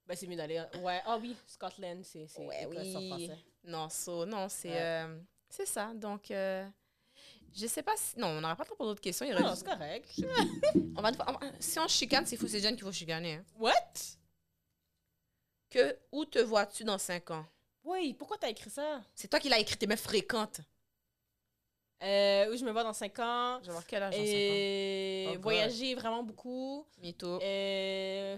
ben, 0.07 0.15
c'est 0.15 0.27
mieux 0.27 0.35
d'aller. 0.35 0.61
Ouais, 0.81 1.01
ah 1.05 1.17
oui, 1.17 1.35
Scotland, 1.47 2.03
c'est 2.03 2.27
Ouais, 2.39 2.65
oui. 2.67 3.31
non, 3.63 3.89
so, 3.89 4.25
non, 4.25 4.47
c'est. 4.49 4.69
Ouais. 4.69 4.77
euh, 4.79 5.19
c'est 5.49 5.65
ça. 5.65 5.91
Donc. 5.95 6.31
euh, 6.31 6.67
je 7.55 7.67
sais 7.67 7.83
pas 7.83 7.95
si. 7.97 8.19
Non, 8.19 8.27
on 8.27 8.41
n'aura 8.41 8.55
pas 8.55 8.63
le 8.63 8.69
temps 8.69 8.75
pour 8.75 8.85
d'autres 8.85 9.01
questions. 9.01 9.25
Il 9.25 9.33
Non, 9.33 9.55
c'est 9.55 9.65
correct. 9.65 10.09
on 10.97 11.01
va, 11.01 11.11
on 11.27 11.31
va- 11.31 11.39
si 11.59 11.79
on 11.79 11.87
chicane, 11.87 12.25
c'est 12.25 12.35
fou, 12.37 12.47
c'est 12.47 12.59
Jen 12.59 12.75
qu'il 12.75 12.83
faut 12.83 12.91
chicaner. 12.91 13.35
hein. 13.35 13.45
What? 13.57 13.71
Que, 15.69 15.97
où 16.11 16.25
te 16.25 16.39
vois-tu 16.39 16.83
dans 16.83 16.97
5 16.97 17.31
ans? 17.31 17.45
Oui, 17.83 18.13
pourquoi 18.13 18.37
t'as 18.37 18.49
écrit 18.49 18.69
ça? 18.69 19.01
C'est 19.13 19.27
toi 19.29 19.39
qui 19.39 19.47
l'as 19.49 19.59
écrit, 19.59 19.77
t'es 19.77 19.87
même 19.87 19.97
fréquente. 19.97 20.59
Euh, 22.03 22.51
où 22.53 22.57
je 22.57 22.65
me 22.65 22.71
vois 22.71 22.83
dans 22.83 22.93
5 22.93 23.17
ans. 23.19 23.59
Je 23.61 23.67
vais 23.67 23.71
voir 23.71 23.85
quel 23.85 24.03
âge 24.03 24.11
dans 24.11 24.17
5 24.17 24.23
ans? 24.23 24.27
Et 24.29 25.25
Oh 25.29 25.33
God. 25.33 25.41
voyager 25.41 25.95
vraiment 25.95 26.23
beaucoup. 26.23 26.85
Mytho. 27.01 27.39
Euh... 27.41 28.37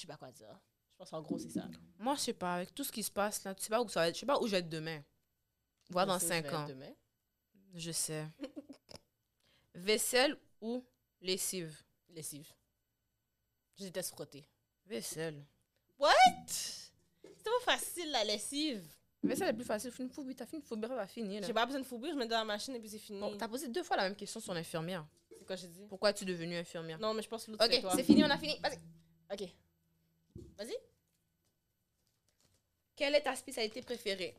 Je 0.00 0.06
sais 0.06 0.06
pas 0.08 0.16
quoi 0.16 0.32
dire. 0.32 0.58
Je 0.92 0.96
pense 0.96 1.12
en 1.12 1.20
gros, 1.20 1.38
c'est 1.38 1.50
ça. 1.50 1.68
Moi, 1.98 2.14
je 2.14 2.20
sais 2.20 2.32
pas, 2.32 2.54
avec 2.54 2.74
tout 2.74 2.84
ce 2.84 2.90
qui 2.90 3.02
se 3.02 3.10
passe 3.10 3.44
là, 3.44 3.54
tu 3.54 3.62
sais 3.64 3.68
pas 3.68 3.82
où 3.82 3.88
ça 3.90 4.00
va 4.00 4.08
être. 4.08 4.14
Je 4.14 4.20
sais 4.20 4.26
pas 4.26 4.40
où 4.40 4.46
je 4.46 4.52
vais 4.52 4.60
être 4.60 4.68
demain. 4.70 5.02
Voir 5.90 6.06
dans 6.06 6.14
Je 6.18 6.20
sais 6.20 6.24
où 6.24 6.28
je 6.28 6.34
5 6.36 6.42
vais 6.42 6.48
être 6.48 6.56
ans. 6.58 6.66
demain. 6.68 6.92
Je 7.74 7.92
sais. 7.92 8.26
Vaisselle 9.74 10.38
ou 10.62 10.82
lessive? 11.20 11.82
Lessive. 12.08 12.50
Je 13.78 13.84
déteste 13.84 14.14
frotter. 14.14 14.48
Vaisselle. 14.86 15.44
C'est 15.98 17.44
pas 17.44 17.72
facile, 17.76 18.10
la 18.10 18.24
lessive. 18.24 18.82
Vaisselle 19.22 19.48
est 19.48 19.52
plus 19.52 19.64
facile. 19.64 19.92
Une 19.98 20.08
fouille, 20.08 20.34
t'as 20.34 20.46
fait 20.46 20.56
une 20.56 20.80
va 20.86 21.06
finir. 21.06 21.42
J'ai 21.44 21.52
pas 21.52 21.66
besoin 21.66 21.80
de 21.82 21.86
fourrure, 21.86 22.12
je 22.14 22.18
mets 22.18 22.26
dans 22.26 22.38
la 22.38 22.44
machine 22.44 22.74
et 22.74 22.80
puis 22.80 22.88
c'est 22.88 22.98
fini. 22.98 23.20
Bon, 23.20 23.36
t'as 23.36 23.48
posé 23.48 23.68
deux 23.68 23.82
fois 23.82 23.98
la 23.98 24.04
même 24.04 24.16
question 24.16 24.40
sur 24.40 24.54
l'infirmière. 24.54 25.06
C'est 25.38 25.44
quoi 25.44 25.56
j'ai 25.56 25.68
dit? 25.68 25.84
Pourquoi 25.88 26.08
es-tu 26.08 26.24
devenue 26.24 26.56
infirmière? 26.56 26.98
Non, 26.98 27.12
mais 27.12 27.20
je 27.20 27.28
pense 27.28 27.44
que 27.44 27.50
l'autre, 27.50 27.66
c'est 27.70 27.84
Ok, 27.84 27.92
c'est 27.96 28.02
fini, 28.02 28.24
on 28.24 28.30
a 28.30 28.38
fini. 28.38 28.58
Vas-y. 28.60 28.78
Ok. 29.32 29.54
Vas-y. 30.60 30.76
Quelle 32.96 33.14
est 33.14 33.22
ta 33.22 33.34
spécialité 33.34 33.80
préférée? 33.80 34.34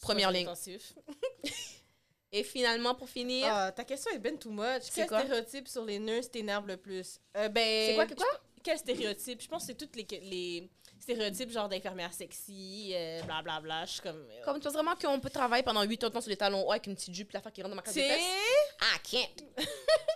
Première 0.00 0.32
ligne. 0.32 0.48
Et 2.32 2.44
finalement, 2.44 2.94
pour 2.94 3.08
finir, 3.08 3.46
Ah, 3.48 3.72
ta 3.72 3.84
question 3.84 4.10
est 4.12 4.18
ben 4.18 4.36
too 4.38 4.50
much. 4.50 4.84
Quel 4.94 5.06
quoi? 5.08 5.20
stéréotype 5.20 5.66
sur 5.68 5.84
les 5.84 5.98
nurses 5.98 6.30
t'énerve 6.30 6.66
le 6.66 6.76
plus? 6.76 7.20
Euh, 7.36 7.48
ben, 7.48 7.88
c'est 7.88 7.94
quoi 7.96 8.06
que 8.06 8.14
quoi? 8.14 8.26
Quel 8.62 8.78
stéréotype? 8.78 9.40
Je 9.42 9.48
pense 9.48 9.62
que 9.66 9.72
c'est 9.72 9.74
tous 9.86 9.88
les, 9.96 10.06
les 10.20 10.70
stéréotypes 11.00 11.50
genre 11.50 11.68
d'infirmière 11.68 12.12
sexy, 12.12 12.92
euh, 12.94 13.20
blablabla. 13.22 13.60
Bla, 13.60 13.84
Je 13.86 13.92
suis 13.92 14.00
comme... 14.00 14.28
euh, 14.30 14.44
Comme 14.44 14.56
tu 14.58 14.62
penses 14.64 14.74
vraiment 14.74 14.94
qu'on 14.96 15.18
peut 15.18 15.30
travailler 15.30 15.62
pendant 15.64 15.82
8 15.82 16.04
heures 16.04 16.10
de 16.10 16.14
temps 16.14 16.20
sur 16.20 16.30
les 16.30 16.36
talons 16.36 16.64
hauts 16.66 16.70
avec 16.72 16.86
une 16.86 16.94
petite 16.94 17.14
jupe, 17.14 17.32
l'affaire 17.32 17.52
qui 17.52 17.62
rentre 17.62 17.70
dans 17.70 17.76
ma 17.76 17.82
case 17.82 17.94
de 17.94 18.00
C'est... 18.00 18.08
fesses? 18.08 18.24
Ah, 18.80 18.98
can't! 19.02 19.66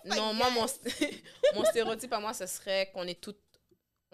non, 0.17 0.35
moi, 0.35 0.51
mon, 0.51 0.67
st- 0.67 1.21
mon 1.55 1.65
stéréotype 1.65 2.13
à 2.13 2.19
moi, 2.21 2.33
ce 2.35 2.47
serait 2.47 2.91
qu'on 2.93 3.07
est 3.09 3.21
toutes. 3.21 3.39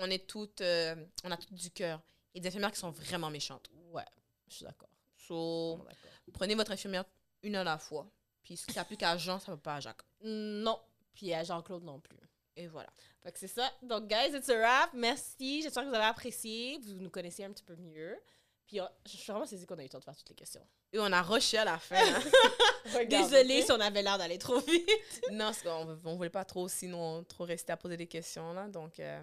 On 0.01 0.11
est 0.11 0.26
toutes. 0.26 0.61
euh, 0.61 0.94
on 1.24 1.30
a 1.30 1.36
toutes 1.36 1.55
du 1.55 1.70
cœur. 1.70 2.01
Et 2.34 2.40
des 2.40 2.48
infirmières 2.48 2.72
qui 2.72 2.78
sont 2.78 2.90
vraiment 2.90 3.30
méchantes. 3.30 3.68
Ouais, 3.92 4.05
je 4.48 4.55
suis 4.57 4.64
d'accord. 4.64 4.88
So, 5.16 5.84
prenez 6.32 6.55
votre 6.55 6.72
infirmière 6.72 7.05
une 7.42 7.57
à 7.57 7.64
la 7.64 7.78
fois. 7.78 8.07
Puis 8.42 8.57
ça 8.57 8.72
n'a 8.74 8.84
plus 8.84 8.96
qu'à 8.96 9.16
Jean, 9.16 9.38
ça 9.38 9.51
ne 9.53 9.57
va 9.57 9.62
pas 9.62 9.74
à 9.76 9.80
Jacques. 9.80 10.03
Non. 10.22 10.78
Puis 11.14 11.32
à 11.34 11.42
Jean-Claude 11.44 11.82
non 11.84 12.01
plus. 12.01 12.16
Et 12.57 12.66
voilà. 12.66 12.88
Fait 13.22 13.32
que 13.32 13.38
c'est 13.38 13.48
ça. 13.48 13.70
Donc, 13.82 14.07
guys, 14.09 14.34
it's 14.36 14.48
a 14.48 14.57
wrap. 14.59 14.90
Merci. 14.94 15.62
J'espère 15.62 15.84
que 15.84 15.88
vous 15.88 15.94
avez 15.94 16.05
apprécié. 16.05 16.78
Vous 16.78 16.94
nous 17.01 17.11
connaissez 17.11 17.44
un 17.44 17.53
petit 17.53 17.62
peu 17.64 17.76
mieux. 17.76 18.18
Puis, 18.66 18.80
euh, 18.80 18.84
je 19.07 19.16
suis 19.16 19.30
vraiment 19.32 19.46
saisie 19.46 19.66
qu'on 19.66 19.76
a 19.78 19.80
eu 19.80 19.84
le 19.84 19.88
temps 19.88 19.98
de 19.98 20.05
faire 20.05 20.16
toutes 20.16 20.28
les 20.28 20.34
questions. 20.34 20.64
Et 20.92 20.98
on 20.98 21.12
a 21.12 21.22
rushé 21.22 21.59
à 21.59 21.64
la 21.64 21.78
fin. 21.78 21.96
hein. 21.96 23.05
Désolée 23.09 23.62
si 23.62 23.72
on 23.72 23.80
avait 23.80 24.03
l'air 24.03 24.18
d'aller 24.18 24.38
trop 24.38 24.59
vite. 24.61 25.22
non, 25.32 25.53
c'est 25.53 25.64
qu'on 25.64 25.84
ne 25.86 26.16
voulait 26.16 26.30
pas 26.30 26.44
trop, 26.44 26.68
sinon, 26.68 27.24
trop 27.24 27.44
rester 27.44 27.72
à 27.72 27.76
poser 27.76 27.96
des 27.96 28.07
questions. 28.07 28.53
Là, 28.53 28.68
donc, 28.68 28.98
euh, 29.01 29.22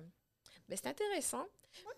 ben, 0.68 0.78
c'est 0.82 0.88
intéressant. 0.88 1.45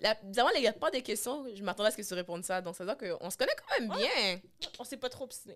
La, 0.02 0.14
bizarrement, 0.16 0.54
il 0.56 0.62
n'y 0.62 0.68
a 0.68 0.74
pas 0.74 0.92
des 0.92 1.02
questions. 1.02 1.46
Je 1.56 1.64
m'attendais 1.64 1.88
à 1.90 1.92
ce 1.92 1.98
que 1.98 2.02
tu 2.08 2.14
répondes 2.14 2.44
ça. 2.44 2.62
Donc, 2.62 2.76
ça 2.76 2.84
veut 2.84 2.94
dire 2.96 3.18
qu'on 3.18 3.30
se 3.30 3.38
connaît 3.38 3.56
quand 3.56 3.80
même 3.80 3.90
bien. 3.98 4.42
On 4.78 4.84
s'est 4.84 4.98
pas 4.98 5.10
trop 5.10 5.24
obstiné. 5.24 5.56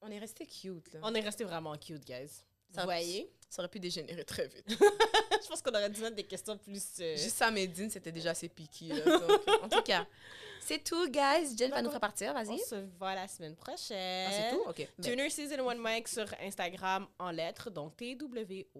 On 0.00 0.10
est 0.10 0.18
resté 0.18 0.46
cute. 0.46 0.92
Là. 0.94 1.00
On 1.02 1.14
est 1.14 1.20
resté 1.20 1.44
vraiment 1.44 1.76
cute, 1.76 2.02
guys. 2.04 2.28
Ça- 2.72 2.80
Vous 2.82 2.86
voyez? 2.86 3.30
Ça 3.50 3.60
aurait 3.62 3.68
pu 3.68 3.80
dégénérer 3.80 4.24
très 4.24 4.46
vite. 4.46 4.64
je 4.68 5.48
pense 5.48 5.60
qu'on 5.60 5.72
aurait 5.72 5.90
dû 5.90 6.00
mettre 6.00 6.14
des 6.16 6.22
questions 6.24 6.56
plus... 6.56 6.82
euh, 7.00 7.16
Juste 7.16 7.36
ça, 7.36 7.50
Medine, 7.50 7.90
c'était 7.90 8.12
déjà 8.12 8.30
assez 8.30 8.48
piqué. 8.48 8.86
là. 8.88 9.18
Donc, 9.18 9.40
en 9.64 9.68
tout 9.68 9.82
cas, 9.82 10.06
c'est 10.60 10.82
tout, 10.82 11.08
guys. 11.10 11.54
Jen 11.58 11.70
va 11.70 11.82
nous 11.82 11.90
faire 11.90 12.00
partir. 12.00 12.30
On 12.30 12.34
Vas-y. 12.42 12.58
se 12.60 12.76
voit 12.98 13.14
la 13.16 13.26
semaine 13.28 13.56
prochaine. 13.56 14.28
Ah, 14.30 14.32
c'est 14.32 14.50
tout? 14.56 14.62
OK. 14.68 14.88
Ben, 14.98 15.04
Tuner 15.04 15.28
Season 15.28 15.68
1 15.68 15.74
Mike 15.74 16.06
sur 16.08 16.26
Instagram 16.40 17.06
en 17.18 17.30
lettres, 17.32 17.68
donc 17.70 17.96
T-W-O-N-U-R-S-E-S 17.96 18.70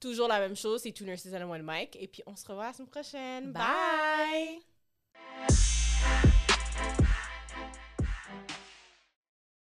Toujours 0.00 0.28
la 0.28 0.40
même 0.40 0.56
chose, 0.56 0.80
c'est 0.82 0.92
Tuner 0.92 1.18
Season 1.18 1.52
1 1.52 1.62
Mike. 1.62 1.96
Et 2.00 2.08
puis 2.08 2.22
on 2.26 2.34
se 2.34 2.46
revoit 2.46 2.68
la 2.68 2.72
semaine 2.72 2.88
prochaine. 2.88 3.52
Bye. 3.52 4.62
Bye. 5.12 6.32